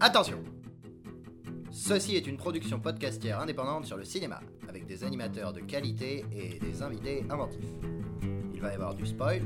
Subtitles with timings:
[0.00, 0.38] Attention
[1.72, 6.60] Ceci est une production podcastière indépendante sur le cinéma, avec des animateurs de qualité et
[6.60, 7.66] des invités inventifs.
[8.54, 9.42] Il va y avoir du spoil,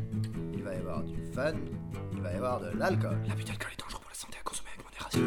[0.53, 1.55] il va y avoir du fun,
[2.13, 3.19] il va y avoir de l'alcool.
[3.27, 5.23] L'abus d'alcool est dangereux pour la santé à consommer avec modération.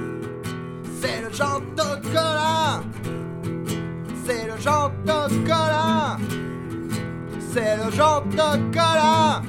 [1.01, 2.83] C'est le genre Cola
[4.25, 6.17] C'est le genre Cola
[7.51, 8.23] C'est le genre
[8.71, 9.41] Cola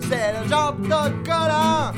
[0.00, 0.76] C'est le genre
[1.24, 1.92] Cola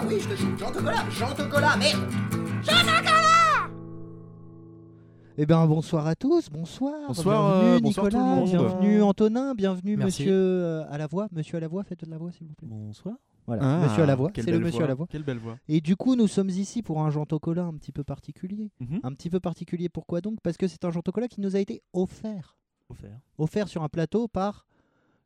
[0.00, 2.10] Tocola, oui, je te chante, Jean Tocola, Jean Tocola, merde
[2.62, 3.70] Jean Tocola
[5.36, 6.94] Eh bien, bonsoir à tous, bonsoir.
[7.08, 8.48] Bonsoir, bienvenue euh, bonsoir Nicolas, tout le monde.
[8.48, 10.22] bienvenue Antonin, bienvenue Merci.
[10.22, 11.28] monsieur euh, à la voix.
[11.32, 12.68] Monsieur à la voix, faites de la voix s'il vous plaît.
[12.70, 13.16] Bonsoir.
[13.46, 15.06] Voilà, Ah, monsieur à la voix, c'est le monsieur voix, à la voix.
[15.10, 15.58] Quelle belle voix.
[15.68, 18.70] Et du coup, nous sommes ici pour un Jean Tocola un petit peu particulier.
[18.80, 19.00] Mhm.
[19.02, 20.38] Un petit peu particulier, pourquoi donc?
[20.42, 22.56] Parce que c'est un Jean Tocola qui nous a été offert.
[22.88, 23.18] Offert.
[23.38, 24.66] Offert sur un plateau par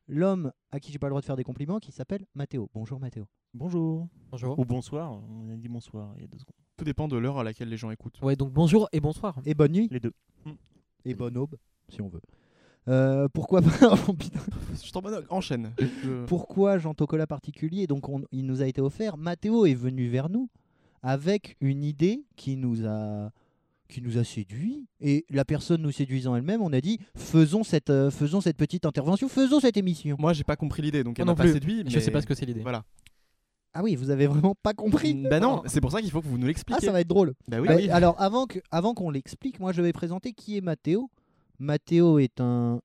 [0.08, 2.68] l'homme à qui j'ai pas le droit de faire des compliments, qui s'appelle Mathéo.
[2.74, 3.26] Bonjour Mathéo.
[3.54, 4.08] Bonjour.
[4.30, 4.58] Bonjour.
[4.58, 5.12] Ou bonsoir.
[5.30, 6.54] On a dit bonsoir il y a deux secondes.
[6.76, 8.20] Tout dépend de l'heure à laquelle les gens écoutent.
[8.22, 9.38] Ouais, donc bonjour et bonsoir.
[9.46, 9.88] Et bonne nuit.
[9.90, 10.12] Les deux.
[11.04, 11.56] Et bonne aube,
[11.88, 12.20] si on veut.
[12.88, 13.70] Euh, pourquoi pas.
[14.84, 15.72] Je t'en bonne- enchaîne.
[15.78, 19.16] Je- pourquoi Jean Tocola particulier Donc on- il nous a été offert.
[19.16, 20.48] Mathéo est venu vers nous
[21.02, 23.30] avec une idée qui nous a
[23.88, 27.90] qui nous a séduit et la personne nous séduisant elle-même, on a dit faisons cette
[27.90, 30.16] euh, faisons cette petite intervention, faisons cette émission.
[30.18, 31.84] Moi, j'ai pas compris l'idée, donc elle m'a pas séduit.
[31.86, 32.62] Je mais- sais pas ce que c'est l'idée.
[32.62, 32.84] Voilà.
[33.76, 35.14] Ah oui, vous avez vraiment pas compris.
[35.28, 36.86] Bah non, c'est pour ça qu'il faut que vous nous Ah l'expliquiez.
[36.86, 37.34] ça va être drôle.
[37.48, 37.90] Bah oui, Euh, oui.
[37.90, 41.10] Alors avant que avant qu'on l'explique, moi je vais présenter qui est Mathéo.
[41.58, 42.80] Mathéo est un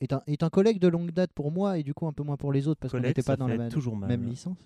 [0.00, 2.22] est un est un collègue de longue date pour moi et du coup un peu
[2.22, 4.08] moins pour les autres parce qu'on n'était pas dans la même, toujours mal.
[4.08, 4.58] même licence.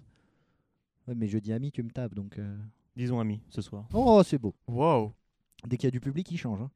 [1.07, 2.39] Ouais, mais je dis ami, tu me tapes donc.
[2.39, 2.57] euh.
[2.97, 3.87] Disons amis ce soir.
[3.95, 4.55] Oh c'est beau.
[4.67, 5.13] Wow.
[5.67, 6.61] Dès qu'il y a du public, il change.
[6.61, 6.71] hein.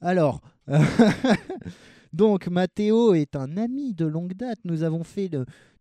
[0.00, 0.78] Alors, euh,
[2.12, 4.58] donc Mathéo est un ami de longue date.
[4.64, 5.30] Nous avons fait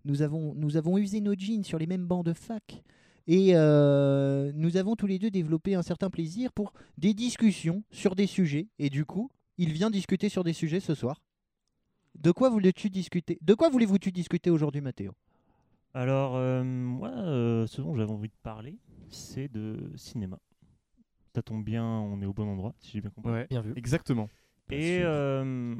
[0.06, 2.84] nous avons, nous avons usé nos jeans sur les mêmes bancs de fac.
[3.28, 8.16] Et euh, nous avons tous les deux développé un certain plaisir pour des discussions sur
[8.16, 8.70] des sujets.
[8.80, 11.22] Et du coup, il vient discuter sur des sujets ce soir.
[12.16, 15.12] De quoi voulais-tu discuter De quoi voulez-vous-tu discuter aujourd'hui, Mathéo
[15.94, 17.12] Alors, euh, moi,
[17.68, 18.78] ce dont j'avais envie de parler,
[19.10, 20.40] c'est de cinéma.
[21.38, 23.32] Ça tombe bien, on est au bon endroit, si j'ai bien compris.
[23.32, 23.46] Ouais.
[23.48, 23.72] Bien vu.
[23.76, 24.28] Exactement.
[24.72, 25.76] Et euh,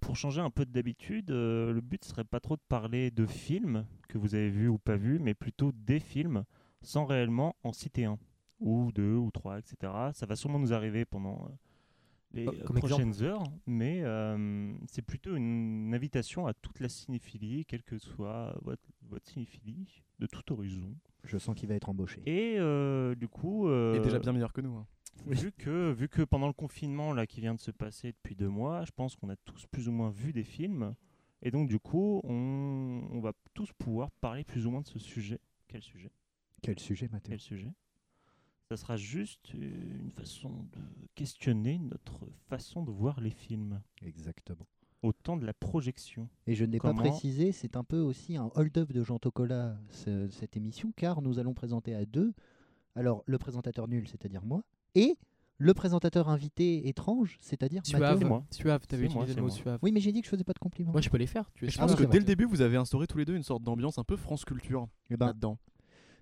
[0.00, 3.84] pour changer un peu d'habitude, euh, le but serait pas trop de parler de films
[4.08, 6.44] que vous avez vus ou pas vus, mais plutôt des films
[6.80, 8.18] sans réellement en citer un,
[8.60, 9.92] ou deux, ou trois, etc.
[10.14, 11.52] Ça va sûrement nous arriver pendant euh,
[12.32, 17.82] les Oh, prochaines heures, mais euh, c'est plutôt une invitation à toute la cinéphilie, quelle
[17.82, 20.94] que soit votre, votre cinéphilie, de tout horizon.
[21.24, 22.22] Je sens qu'il va être embauché.
[22.26, 24.74] Et euh, du coup, Il euh, est déjà bien meilleur que nous.
[24.76, 24.86] hein.
[25.26, 28.48] vu que, vu que pendant le confinement là, qui vient de se passer depuis deux
[28.48, 30.94] mois, je pense qu'on a tous plus ou moins vu des films.
[31.42, 34.98] Et donc, du coup, on, on va tous pouvoir parler plus ou moins de ce
[34.98, 35.40] sujet.
[35.68, 36.10] Quel sujet?
[36.62, 37.30] Quel sujet, Mathéo?
[37.30, 37.72] Quel sujet?
[38.70, 40.80] Ça sera juste une façon de
[41.14, 44.66] questionner notre façon de voir les films Exactement.
[45.04, 46.28] Au temps de la projection.
[46.46, 49.76] Et je n'ai pas Comment- précisé, c'est un peu aussi un hold-up de Jean Tocola,
[49.90, 52.32] ce- cette émission, car nous allons présenter à deux,
[52.96, 54.62] alors le présentateur nul, c'est-à-dire moi,
[54.94, 55.16] et
[55.58, 58.24] le présentateur invité étrange, c'est-à-dire Suave.
[58.24, 58.44] Moi.
[58.50, 59.56] Suave, t'avais moi, utilisé c'est le mot moi.
[59.56, 59.78] suave.
[59.82, 60.90] Oui, mais j'ai dit que je faisais pas de compliments.
[60.92, 61.50] Moi, je peux les faire.
[61.54, 62.18] Tu je Ah pense non, que dès vrai.
[62.20, 64.88] le début, vous avez instauré tous les deux une sorte d'ambiance un peu France Culture
[65.10, 65.58] Eh ben, là-dedans.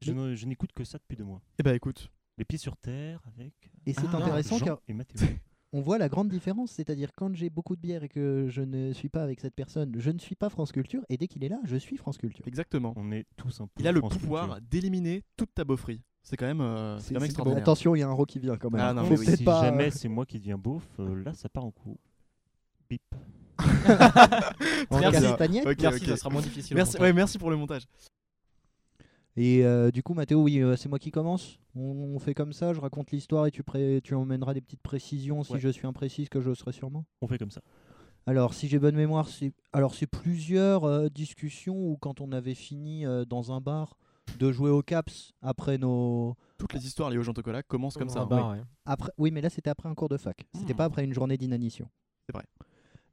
[0.03, 1.41] Je, n'écoute que ça depuis deux mois.
[1.59, 4.93] Eh bah écoute, Les pieds sur terre avec et c'est Ah, intéressant Jean car et
[4.93, 5.29] Mathéo.
[5.73, 8.93] On voit la grande différence, c'est-à-dire quand j'ai beaucoup de bière et que je ne
[8.93, 11.49] suis pas avec cette personne, je ne suis pas France Culture, et dès qu'il est
[11.49, 12.47] là, je suis France Culture.
[12.47, 12.93] exactement.
[12.97, 13.73] On est tous un peu.
[13.81, 16.03] Il a le pouvoir d'éliminer toute ta beaufrie.
[16.23, 17.63] C'est quand même, euh, c'est quand même extraordinaire.
[17.63, 18.81] Attention, il y a un ro qui vient quand même.
[18.81, 19.27] Ah, non, Faut mais oui.
[19.27, 21.73] peut-être si pas, euh, jamais c'est moi qui deviens beauf, euh, là ça part en
[21.73, 21.99] coup.
[22.89, 23.03] Bip.
[24.91, 24.99] en.
[24.99, 26.09] Ok, Merci, ok.
[26.09, 26.75] ça sera moins difficile.
[26.75, 27.03] au Merci, montage.
[27.03, 27.83] ouais, merci pour le montage.
[29.37, 31.59] Et euh, du coup, Mathéo, oui, euh, c'est moi qui commence.
[31.75, 31.81] On,
[32.15, 35.43] on fait comme ça, je raconte l'histoire et tu, pré- tu emmèneras des petites précisions
[35.43, 35.61] si Ouais.
[35.61, 37.07] je suis imprécis, ce que je serai sûrement.
[37.23, 37.63] On fait comme ça.
[38.27, 42.55] Alors, si j'ai bonne mémoire, c'est alors c'est plusieurs euh, discussions où quand on avait
[42.55, 43.97] fini euh, dans un bar
[44.39, 48.09] de jouer au caps après nos Toutes les histoires liées au Jean Tocola commencent comme
[48.11, 48.25] ça.
[48.25, 48.61] bar, ouais.
[48.85, 50.47] après oui, mais là c'était après un cours de fac.
[50.55, 51.89] C'était pas après une journée d'inanition.
[52.27, 52.45] C'est vrai.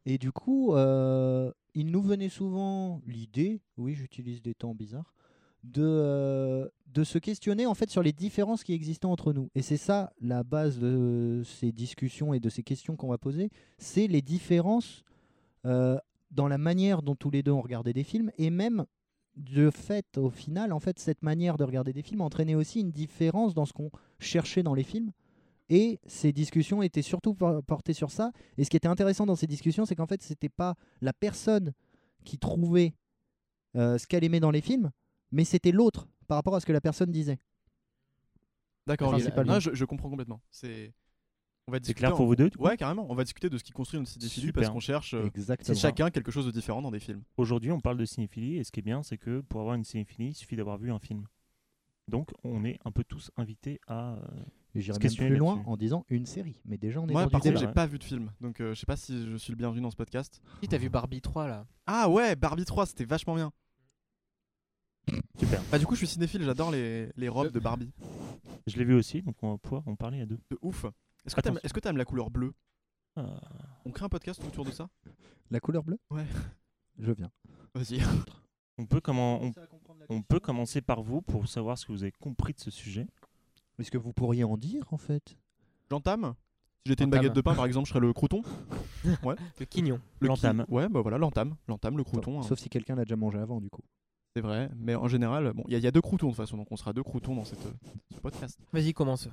[0.06, 5.14] Et du coup, euh, il nous venait souvent l'idée, oui, j'utilise des temps bizarres,
[5.64, 9.50] de, euh, de se questionner en fait sur les différences qui existaient entre nous.
[9.56, 13.50] Et c'est ça la base de ces discussions et de ces questions qu'on va poser,
[13.78, 15.04] c'est les différences
[15.66, 15.98] euh,
[16.32, 18.86] dans la manière dont tous les deux on regardait des films et même
[19.36, 22.92] de fait au final en fait cette manière de regarder des films entraînait aussi une
[22.92, 23.90] différence dans ce qu'on
[24.20, 25.12] cherchait dans les films
[25.70, 29.36] et ces discussions étaient surtout por- portées sur ça et ce qui était intéressant dans
[29.36, 31.74] ces discussions c'est qu'en fait c'était pas la personne
[32.26, 32.94] qui trouvait
[33.76, 34.92] euh, ce qu'elle aimait dans les films
[35.32, 37.40] mais c'était l'autre par rapport à ce que la personne disait.
[38.88, 39.12] D'accord,
[39.60, 40.42] je, je comprends complètement.
[40.50, 40.94] C'est.
[41.68, 43.06] On va discuter clair en- pour vous deux Ouais, carrément.
[43.12, 45.30] On va discuter de ce qui construit une cinéphilie parce qu'on cherche euh,
[45.76, 47.22] chacun quelque chose de différent dans des films.
[47.38, 49.84] Aujourd'hui, on parle de cinéphilie et ce qui est bien, c'est que pour avoir une
[49.84, 51.28] cinéphilie, il suffit d'avoir vu un film.
[52.08, 54.16] Donc, on est un peu tous invités à.
[54.16, 54.22] euh,
[54.74, 56.56] J'irai même plus loin en disant une série.
[56.66, 58.60] Mais déjà, on est Moi, dans par du contre, j'ai pas vu de film, donc
[58.62, 60.42] euh, je sais pas si je suis le bienvenu dans ce podcast.
[60.64, 61.68] Si t'as vu Barbie 3 là?
[61.86, 63.52] Ah ouais, Barbie 3, c'était vachement bien.
[65.40, 65.62] Super.
[65.72, 67.92] Bah du coup, je suis cinéphile, j'adore les, les robes de Barbie.
[68.68, 70.38] Je l'ai vu aussi, donc on va pouvoir en parler à deux.
[70.52, 70.86] De ouf.
[71.26, 71.66] Est-ce que t'aimes Attention.
[71.66, 72.54] est-ce que t'aimes la couleur bleue?
[73.16, 73.40] Ah,
[73.86, 74.90] On crée un podcast autour de ça?
[75.52, 75.98] La couleur bleue?
[76.12, 76.26] Ouais.
[77.00, 77.32] Je viens.
[77.74, 78.02] Vas-y.
[78.78, 79.52] on, peut comment, on,
[80.10, 83.08] on peut commencer par vous pour savoir ce que vous avez compris de ce sujet.
[83.80, 85.36] Est-ce que vous pourriez en dire en fait?
[85.90, 86.36] J'entame
[86.86, 88.42] Si j'étais une baguette de pain, par exemple, je serais le crouton.
[89.04, 90.00] Le quignon.
[90.20, 90.66] Le L'entame.
[90.68, 91.56] qui- Ouais, bah voilà, l'entame.
[91.70, 92.40] L'entame, le crouton.
[92.40, 92.44] hein.
[92.44, 93.82] Sauf si quelqu'un l'a déjà mangé avant du coup.
[94.36, 94.70] C'est vrai.
[94.78, 96.58] Mais en général, bon, il y, a- il y a deux croutons de toute façon,
[96.58, 97.60] donc on sera deux croutons dans cette,
[98.14, 98.60] ce podcast.
[98.72, 99.28] Vas-y, commence.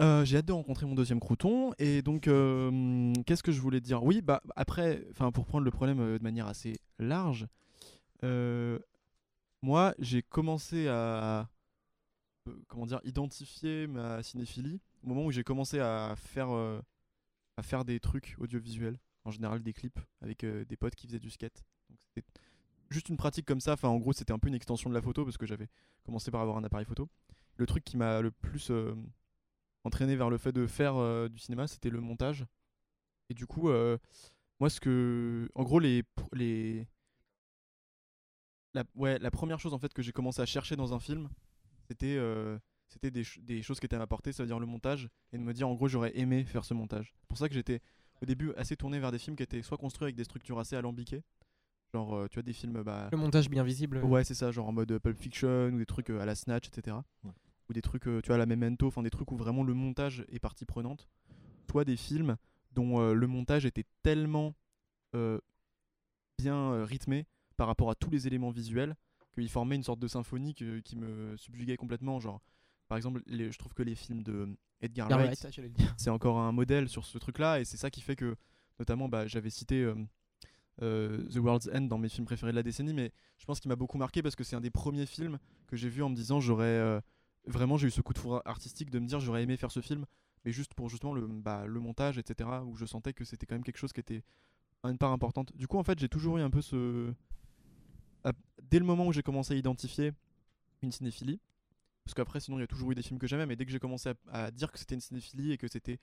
[0.00, 1.72] Euh, j'ai hâte de rencontrer mon deuxième crouton.
[1.78, 4.04] Et donc, euh, qu'est-ce que je voulais dire?
[4.04, 7.46] Oui, bah après, enfin pour prendre le problème euh, de manière assez large,
[9.62, 11.48] moi j'ai commencé à
[12.68, 16.48] comment dire identifier ma cinéphilie au moment où j'ai commencé à faire
[17.56, 21.30] à faire des trucs audiovisuels, en général des clips avec des potes qui faisaient du
[21.30, 21.64] skate.
[21.90, 22.24] Donc
[22.90, 23.76] juste une pratique comme ça.
[23.82, 25.68] En gros, c'était un peu une extension de la photo parce que j'avais
[26.04, 27.08] commencé par avoir un appareil photo.
[27.56, 28.94] Le truc qui m'a le plus euh,
[29.84, 32.44] entraîné vers le fait de faire euh, du cinéma, c'était le montage.
[33.28, 33.98] Et du coup, euh,
[34.60, 35.48] moi, ce que.
[35.54, 36.02] En gros, les.
[36.32, 36.86] les
[38.74, 41.30] la, ouais, la première chose en fait que j'ai commencé à chercher dans un film,
[41.88, 45.54] c'était des, des choses qui étaient à ma portée, c'est-à-dire le montage, et de me
[45.54, 47.14] dire en gros j'aurais aimé faire ce montage.
[47.20, 47.80] C'est pour ça que j'étais
[48.20, 50.76] au début assez tourné vers des films qui étaient soit construits avec des structures assez
[50.76, 51.22] alambiquées,
[51.94, 53.98] genre euh, tu vois des films bah, Le montage bien visible.
[54.04, 56.34] Ouais, c'est ça, genre en mode euh, Pulp Fiction ou des trucs euh, à la
[56.34, 56.96] Snatch, etc.
[57.24, 57.30] Ouais.
[57.68, 59.74] Ou des trucs, euh, tu vois, à la Memento, enfin des trucs où vraiment le
[59.74, 61.08] montage est partie prenante.
[61.70, 62.36] Soit des films
[62.72, 64.54] dont euh, le montage était tellement
[65.14, 65.38] euh,
[66.38, 68.94] bien euh, rythmé par rapport à tous les éléments visuels
[69.34, 72.20] qu'il formait une sorte de symphonie que- qui me subjuguait complètement.
[72.20, 72.40] Genre,
[72.88, 74.48] par exemple, les- je trouve que les films de
[74.80, 75.38] Edgar Wright,
[75.96, 78.36] c'est encore un modèle sur ce truc-là, et c'est ça qui fait que,
[78.78, 79.82] notamment, bah, j'avais cité
[80.80, 83.76] The World's End dans mes films préférés de la décennie, mais je pense qu'il m'a
[83.76, 86.40] beaucoup marqué parce que c'est un des premiers films que j'ai vu en me disant
[86.40, 87.00] j'aurais euh,
[87.46, 89.80] vraiment j'ai eu ce coup de foudre artistique de me dire j'aurais aimé faire ce
[89.80, 90.04] film,
[90.44, 93.64] mais juste pour justement le, bah, montage, etc., où je sentais que c'était quand même
[93.64, 94.22] quelque chose qui était
[94.84, 95.54] une part importante.
[95.56, 97.12] Du coup, en fait, j'ai toujours eu un peu ce.
[98.62, 100.12] Dès le moment où j'ai commencé à identifier
[100.82, 101.40] une cinéphilie,
[102.04, 103.70] parce qu'après, sinon, il y a toujours eu des films que j'aimais, mais dès que
[103.70, 106.00] j'ai commencé à, dire que c'était une cinéphilie et que c'était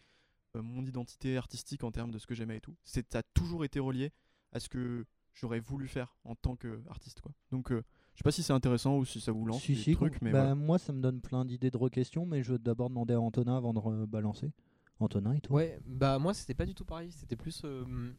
[0.55, 3.65] euh, mon identité artistique en termes de ce que j'aimais et tout, ça a toujours
[3.65, 4.11] été relié
[4.53, 7.21] à ce que j'aurais voulu faire en tant qu'artiste.
[7.21, 7.31] Quoi.
[7.51, 7.83] Donc, euh,
[8.13, 10.21] je sais pas si c'est intéressant ou si ça vous lance Si, des si, trucs,
[10.21, 10.55] mais bah, voilà.
[10.55, 13.57] Moi, ça me donne plein d'idées de re-questions, mais je veux d'abord demander à Antonin
[13.57, 14.51] avant de balancer.
[14.99, 15.55] Antonin et toi?
[15.57, 17.11] Ouais, bah moi c'était pas du tout pareil.
[17.11, 17.61] C'était plus.
[17.65, 18.13] euh,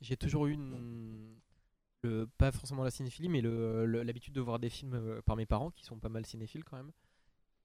[0.00, 1.34] j'ai toujours eu une.
[2.02, 5.70] le- pas forcément la cinéphilie, mais l'habitude de voir des films euh, par mes parents
[5.72, 6.92] qui sont pas mal cinéphiles quand même.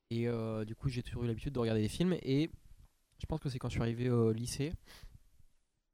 [0.09, 2.13] Et euh, du coup, j'ai toujours eu l'habitude de regarder des films.
[2.23, 2.49] Et
[3.19, 4.73] je pense que c'est quand je suis arrivé au lycée,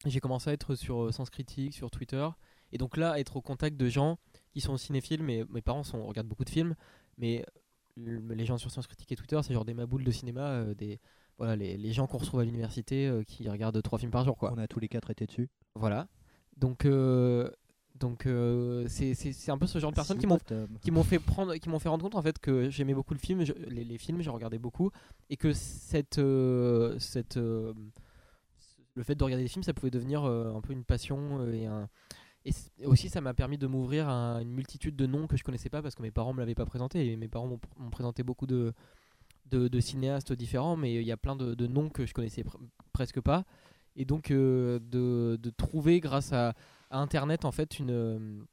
[0.10, 2.28] j'ai commencé à être sur euh, Sens Critique, sur Twitter.
[2.72, 4.18] Et donc là, être au contact de gens
[4.54, 5.22] qui sont cinéphiles.
[5.24, 6.76] Mais mes parents sont, regardent beaucoup de films,
[7.18, 7.46] mais
[7.96, 10.74] le- les gens sur Science Critique et Twitter, c'est genre des maboules de cinéma, euh,
[10.74, 11.00] des
[11.38, 14.38] voilà les, les gens qu'on retrouve à l'université euh, qui regardent trois films par jour
[14.38, 14.54] quoi.
[14.54, 15.50] On a tous les quatre été dessus.
[15.76, 16.08] Voilà.
[16.56, 17.50] Donc euh,
[18.00, 20.68] donc euh, c'est un peu ce genre de personnes qui m'ont Tom.
[20.82, 23.20] qui m'ont fait prendre qui m'ont fait rendre compte en fait que j'aimais beaucoup le
[23.20, 24.92] film je- les, les films je regardais beaucoup
[25.30, 27.74] et que cette euh, cette euh,
[28.96, 31.86] le fait de regarder des films ça pouvait devenir euh, un peu une passion euh,
[32.44, 35.70] et aussi ça m'a permis de m'ouvrir à une multitude de noms que je connaissais
[35.70, 37.90] pas parce que mes parents me l'avaient pas présenté et mes parents m'ont pr- m'ont
[37.92, 38.74] présenté beaucoup de,
[39.46, 42.58] de cinéastes différents mais il y a plein de, noms que je connaissais pr-
[42.94, 43.46] presque pas.
[43.96, 46.54] Et donc euh, de, de trouver grâce à,
[46.90, 48.46] internet en fait une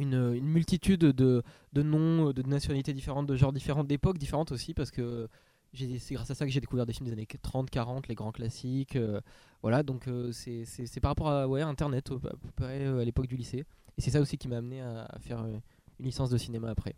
[0.00, 4.72] une, une multitude de, de noms, de nationalités différentes, de genres différents, d'époques différentes aussi,
[4.72, 5.28] parce que
[5.74, 8.32] c'est grâce à ça que j'ai découvert des films des années 30, 40, les grands
[8.32, 8.96] classiques.
[8.96, 9.20] euh,
[9.62, 13.04] voilà, donc euh, c'est par rapport à ouais, Internet, au- à peu près euh, à
[13.04, 13.64] l'époque du lycée.
[13.96, 15.58] Et c'est ça aussi qui m'a amené à, à faire euh,
[15.98, 16.94] une licence de cinéma après.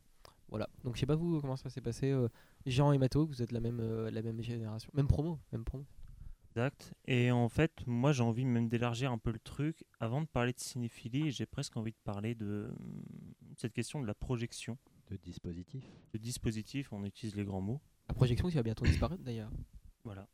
[0.48, 2.10] Voilà, donc je sais pas vous comment ça s'est passé.
[2.10, 2.28] euh,
[2.66, 5.84] Jean et Mato, vous êtes la même, euh, la même génération, même promo, même promo.
[6.50, 6.92] Exact.
[7.06, 9.84] Et en fait, moi, j'ai envie même d'élargir un peu le truc.
[10.00, 12.68] Avant de parler de cinéphilie, j'ai presque envie de parler de
[13.56, 14.76] cette question de la projection,
[15.08, 15.84] De dispositif.
[16.12, 16.92] de dispositif.
[16.92, 17.80] On utilise les grands mots.
[18.10, 19.50] La projection qui va bientôt disparaître d'ailleurs.
[20.04, 20.26] Voilà.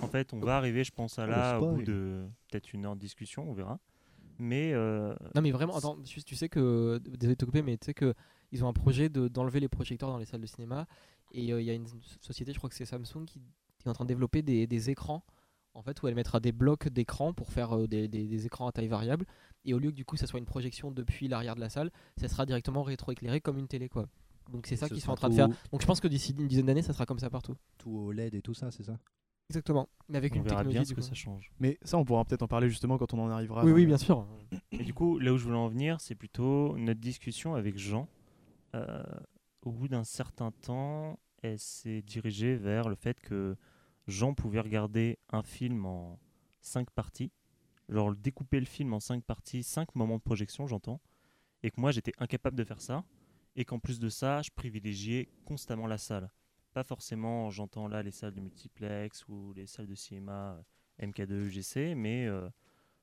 [0.00, 2.86] En fait, on va arriver, je pense, à Oh, là, au bout de peut-être une
[2.86, 3.78] heure de discussion, on verra.
[4.38, 6.98] Mais euh, Non, mais vraiment, attends, juste, tu sais que.
[7.04, 8.14] Désolé de te couper, mais tu sais que
[8.52, 10.86] ils ont un projet de- d'enlever les projecteurs dans les salles de cinéma.
[11.32, 11.86] Et euh, il y a une
[12.20, 13.40] société, je crois que c'est Samsung, qui,
[13.78, 15.24] qui est en train de développer des, des écrans.
[15.74, 18.68] En fait, où elle mettra des blocs d'écran pour faire euh, des, des- des écrans
[18.68, 19.26] à taille variable.
[19.64, 21.90] Et au lieu que du coup, ça soit une projection depuis l'arrière de la salle,
[22.18, 24.06] ça sera directement rétroéclairé comme une télé, quoi.
[24.50, 25.48] Donc c'est ça Ce qu'ils sont en train de faire.
[25.70, 27.56] Donc je pense que d'ici une dizaine d'années, ça sera comme ça partout.
[27.78, 28.98] Tout au LED et tout ça, c'est ça?
[29.50, 29.88] Exactement.
[30.08, 30.74] Mais avec on une verra technologie.
[30.74, 31.06] bien du ce que coup.
[31.06, 31.52] ça change.
[31.60, 33.64] Mais ça, on pourra peut-être en parler justement quand on en arrivera.
[33.64, 34.26] Oui, oui, bien sûr.
[34.72, 38.08] Et du coup, là où je voulais en venir, c'est plutôt notre discussion avec Jean.
[38.74, 39.02] Euh,
[39.62, 43.56] au bout d'un certain temps, elle s'est dirigée vers le fait que
[44.06, 46.18] Jean pouvait regarder un film en
[46.60, 47.30] cinq parties,
[47.88, 51.00] genre découper le film en cinq parties, cinq moments de projection, j'entends,
[51.62, 53.04] et que moi j'étais incapable de faire ça,
[53.56, 56.30] et qu'en plus de ça, je privilégiais constamment la salle.
[56.72, 60.56] Pas forcément, j'entends là les salles de multiplex ou les salles de cinéma
[61.00, 62.48] euh, MK2, UGC, mais euh,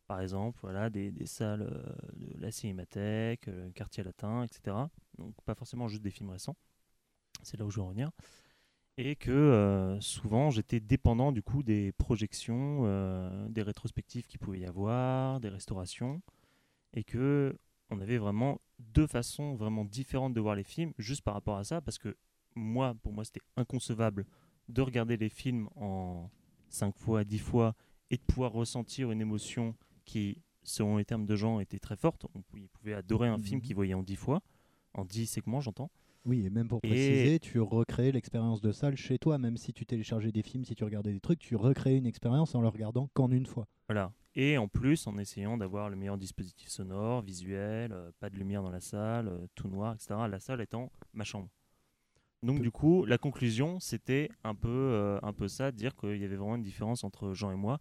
[0.07, 4.75] par exemple, voilà, des, salles euh, de la Cinémathèque, quartier latin, etc.
[5.19, 6.55] Donc pas forcément juste des films récents.
[7.43, 8.09] C'est là où je veux en revenir.
[8.97, 15.39] Et que souvent j'étais dépendant du coup des projections, des rétrospectives qu'il pouvait y avoir,
[15.39, 16.21] des restaurations,
[16.93, 17.57] et que
[17.91, 21.63] on avait vraiment deux façons vraiment différentes de voir les films juste par rapport à
[21.63, 22.15] ça, parce que
[22.55, 24.25] moi, pour moi, c'était inconcevable
[24.67, 26.29] de regarder les films en
[26.69, 27.75] 5 fois, 10 fois,
[28.09, 32.25] et de pouvoir ressentir une émotion qui, selon les termes de gens, était très forte.
[32.33, 33.62] On pou- il pouvait adorer un film Mhm.
[33.65, 34.41] qu'il voyait en 10 fois,
[34.93, 35.91] en 10 segments, j'entends?
[36.25, 39.73] Oui, et même pour Et- préciser, tu recréais l'expérience de salle chez toi, même si
[39.73, 42.67] tu téléchargeais des films, si tu regardais des trucs, tu recréais une expérience en le
[42.67, 43.67] regardant qu'en une fois.
[43.88, 44.11] Voilà.
[44.35, 48.61] Et en plus, en essayant d'avoir le meilleur dispositif sonore, visuel, euh, pas de lumière
[48.61, 50.27] dans la salle, euh, tout noir, etc.
[50.29, 51.49] La salle étant ma chambre.
[52.43, 56.17] Donc du coup, la conclusion, c'était un peu, euh, un peu ça, de dire qu'il
[56.17, 57.79] y avait vraiment une différence entre Jean et moi.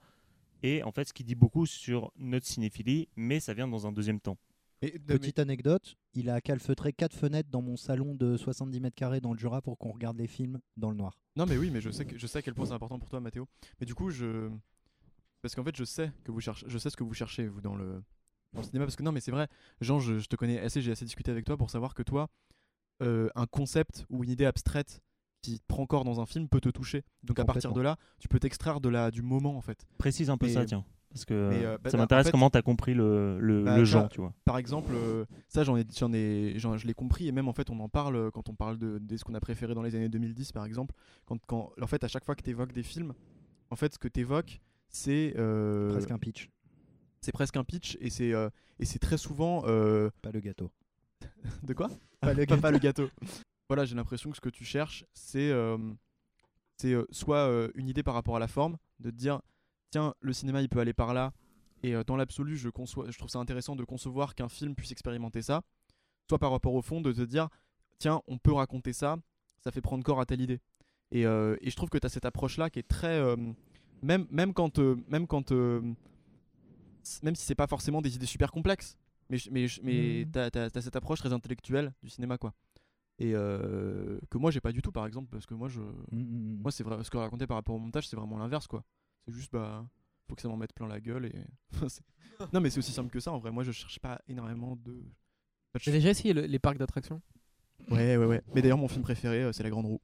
[0.63, 3.93] Et en fait, ce qui dit beaucoup sur notre cinéphilie, mais ça vient dans un
[3.93, 4.37] deuxième temps.
[4.83, 8.81] Mais- de- mais- Petite anecdote, il a calfeutré quatre fenêtres dans mon salon de 70
[8.81, 11.19] mètres carrés dans le Jura pour qu'on regarde les films dans le noir.
[11.37, 13.09] Non, mais oui, mais je sais, que, je sais à quel point c'est important pour
[13.09, 13.47] toi, Mathéo.
[13.81, 14.51] Mais du coup, je.
[15.43, 17.61] Parce qu'en fait, je sais, que vous cherchez, je sais ce que vous cherchez, vous,
[17.61, 18.03] dans le,
[18.53, 18.85] dans le cinéma.
[18.85, 19.49] Parce que non, mais c'est vrai,
[19.81, 22.29] Jean, je, je te connais assez, j'ai assez discuté avec toi pour savoir que toi,
[23.03, 25.01] euh, un concept ou une idée abstraite
[25.43, 27.05] qui te prend corps dans un film peut te toucher.
[27.23, 29.87] Donc à partir de là, tu peux t'extraire de la, du moment, en fait.
[29.99, 30.85] Précise un peu ça, tiens.
[31.11, 33.39] Parce que mais, euh, bah, ça bah, m'intéresse en fait- comment tu as compris le,
[33.41, 34.35] le, Bah, le ça- Jean, tu vois.
[34.45, 37.53] Par exemple, euh, ça, j'en ai, j'en ai, j'en- je l'ai compris, et même en
[37.53, 39.83] fait, on en parle euh, quand on parle de, de ce qu'on a préféré dans
[39.83, 40.95] les années 2010, par exemple.
[41.25, 43.15] Quand, quand, en fait, à chaque fois que tu évoques des films,
[43.71, 45.35] en fait, ce que tu évoques, c'est.
[45.39, 46.51] euh, Presque un pitch,
[47.21, 48.49] c'est presque un pitch et c'est euh,
[48.79, 50.71] et c'est très souvent euh, pas le gâteau.
[51.63, 51.91] de quoi?
[52.21, 53.09] Pas le pas, pas le gâteau
[53.69, 55.77] voilà j'ai l'impression que ce que tu cherches c'est euh,
[56.79, 59.41] c'est euh, soit euh, une idée par rapport à la forme de te dire
[59.91, 61.33] tiens le cinéma il peut aller par là.
[61.83, 65.43] Et euh, dans l'absolu je je trouve ça intéressant de concevoir qu'un film puisse expérimenter
[65.43, 65.63] ça.
[66.29, 67.49] Soit par rapport au fond de te dire
[67.99, 69.17] tiens on peut raconter ça
[69.61, 70.61] ça fait prendre corps à telle idée.
[71.11, 73.37] Et, euh, et je trouve que tu as cette approche là qui est très euh,
[74.03, 75.51] même même quand euh, même quand
[77.23, 78.97] même si c'est pas forcément des idées super complexes
[79.31, 82.53] mais mais mais t'as, t'as- t'as cette approche très intellectuelle du cinéma quoi.
[83.19, 86.57] Et que moi j'ai pas du tout par exemple parce que moi je Mm, mm,
[86.57, 86.63] mm.
[86.63, 88.85] moi c'est vrai ce que raconté par rapport au montage c'est vraiment l'inverse quoi
[89.29, 89.87] c'est juste bah
[90.27, 91.35] faut que ça m'en mette plein la gueule et
[92.53, 93.51] non mais c'est aussi simple que ça en vrai.
[93.51, 97.21] Moi je cherche pas énormément de Enfin, je- J'ai déjà essayé le- les parcs d'attractions?
[97.91, 98.43] Ouais ouais ouais.
[98.55, 100.01] Mais d'ailleurs mon film préféré euh, c'est la grande roue.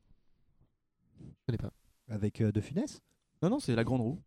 [1.21, 1.73] Je connais pas.
[2.09, 3.01] Avec euh, De Funès?
[3.43, 4.23] Non non c'est la grande roue.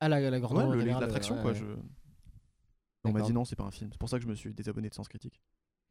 [0.00, 1.58] Ah, la, la grande ouais, roue l'attraction ouais, quoi ouais.
[1.58, 1.64] je
[3.04, 3.90] on m'a dit non c'est pas un film.
[3.92, 5.40] C'est pour ça que je me suis désabonné de Sens Critique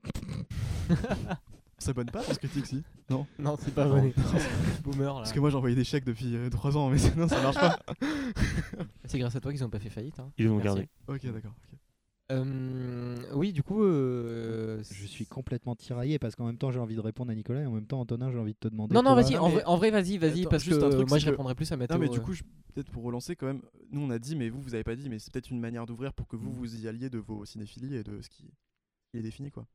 [1.77, 3.91] ça bonne pas Sens Critique si non Non, c'est pas Non.
[3.99, 4.13] vrai.
[4.83, 5.19] Boomer là.
[5.19, 7.79] parce que moi j'ai envoyé des chèques depuis 3 ans mais sinon ça marche pas
[9.05, 10.19] C'est grâce à toi qu'ils ont pas fait faillite.
[10.19, 10.31] hein.
[10.37, 10.63] Ils Merci.
[10.63, 10.89] garder.
[11.07, 11.53] ok d'accord.
[12.31, 13.83] Euh, oui, du coup.
[13.83, 17.61] euh, Je suis complètement tiraillé parce qu'en même temps j'ai envie de répondre à Nicolas
[17.61, 18.95] et en même temps Antonin j'ai envie de te demander.
[18.95, 20.89] Non, non, vas-y, non, en, mais- vrai, en vrai, vas-y, vas-y, parce juste que un
[20.89, 21.97] truc, moi je que- répondrai plus à Mathéo.
[21.97, 22.21] Non mais du euh.
[22.21, 22.41] coup, je-
[22.73, 25.07] peut-être pour relancer quand même, nous on a dit, mais vous vous avez pas dit,
[25.07, 27.95] mais c'est peut-être une manière d'ouvrir pour que vous vous y alliez de vos cinéphilies
[27.95, 28.49] et de ce qui,
[29.11, 29.67] qui est défini quoi.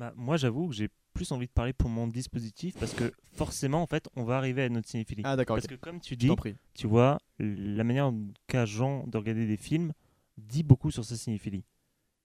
[0.00, 3.82] Bah, moi, j'avoue que j'ai plus envie de parler pour mon dispositif parce que forcément,
[3.82, 5.22] en fait, on va arriver à notre cinéphilie.
[5.24, 6.30] Ah d'accord, Parce que comme tu dis,
[6.74, 8.12] tu vois, la manière
[8.46, 9.92] qu'a Jean de regarder des films
[10.36, 11.64] dit beaucoup sur sa cinéphilie.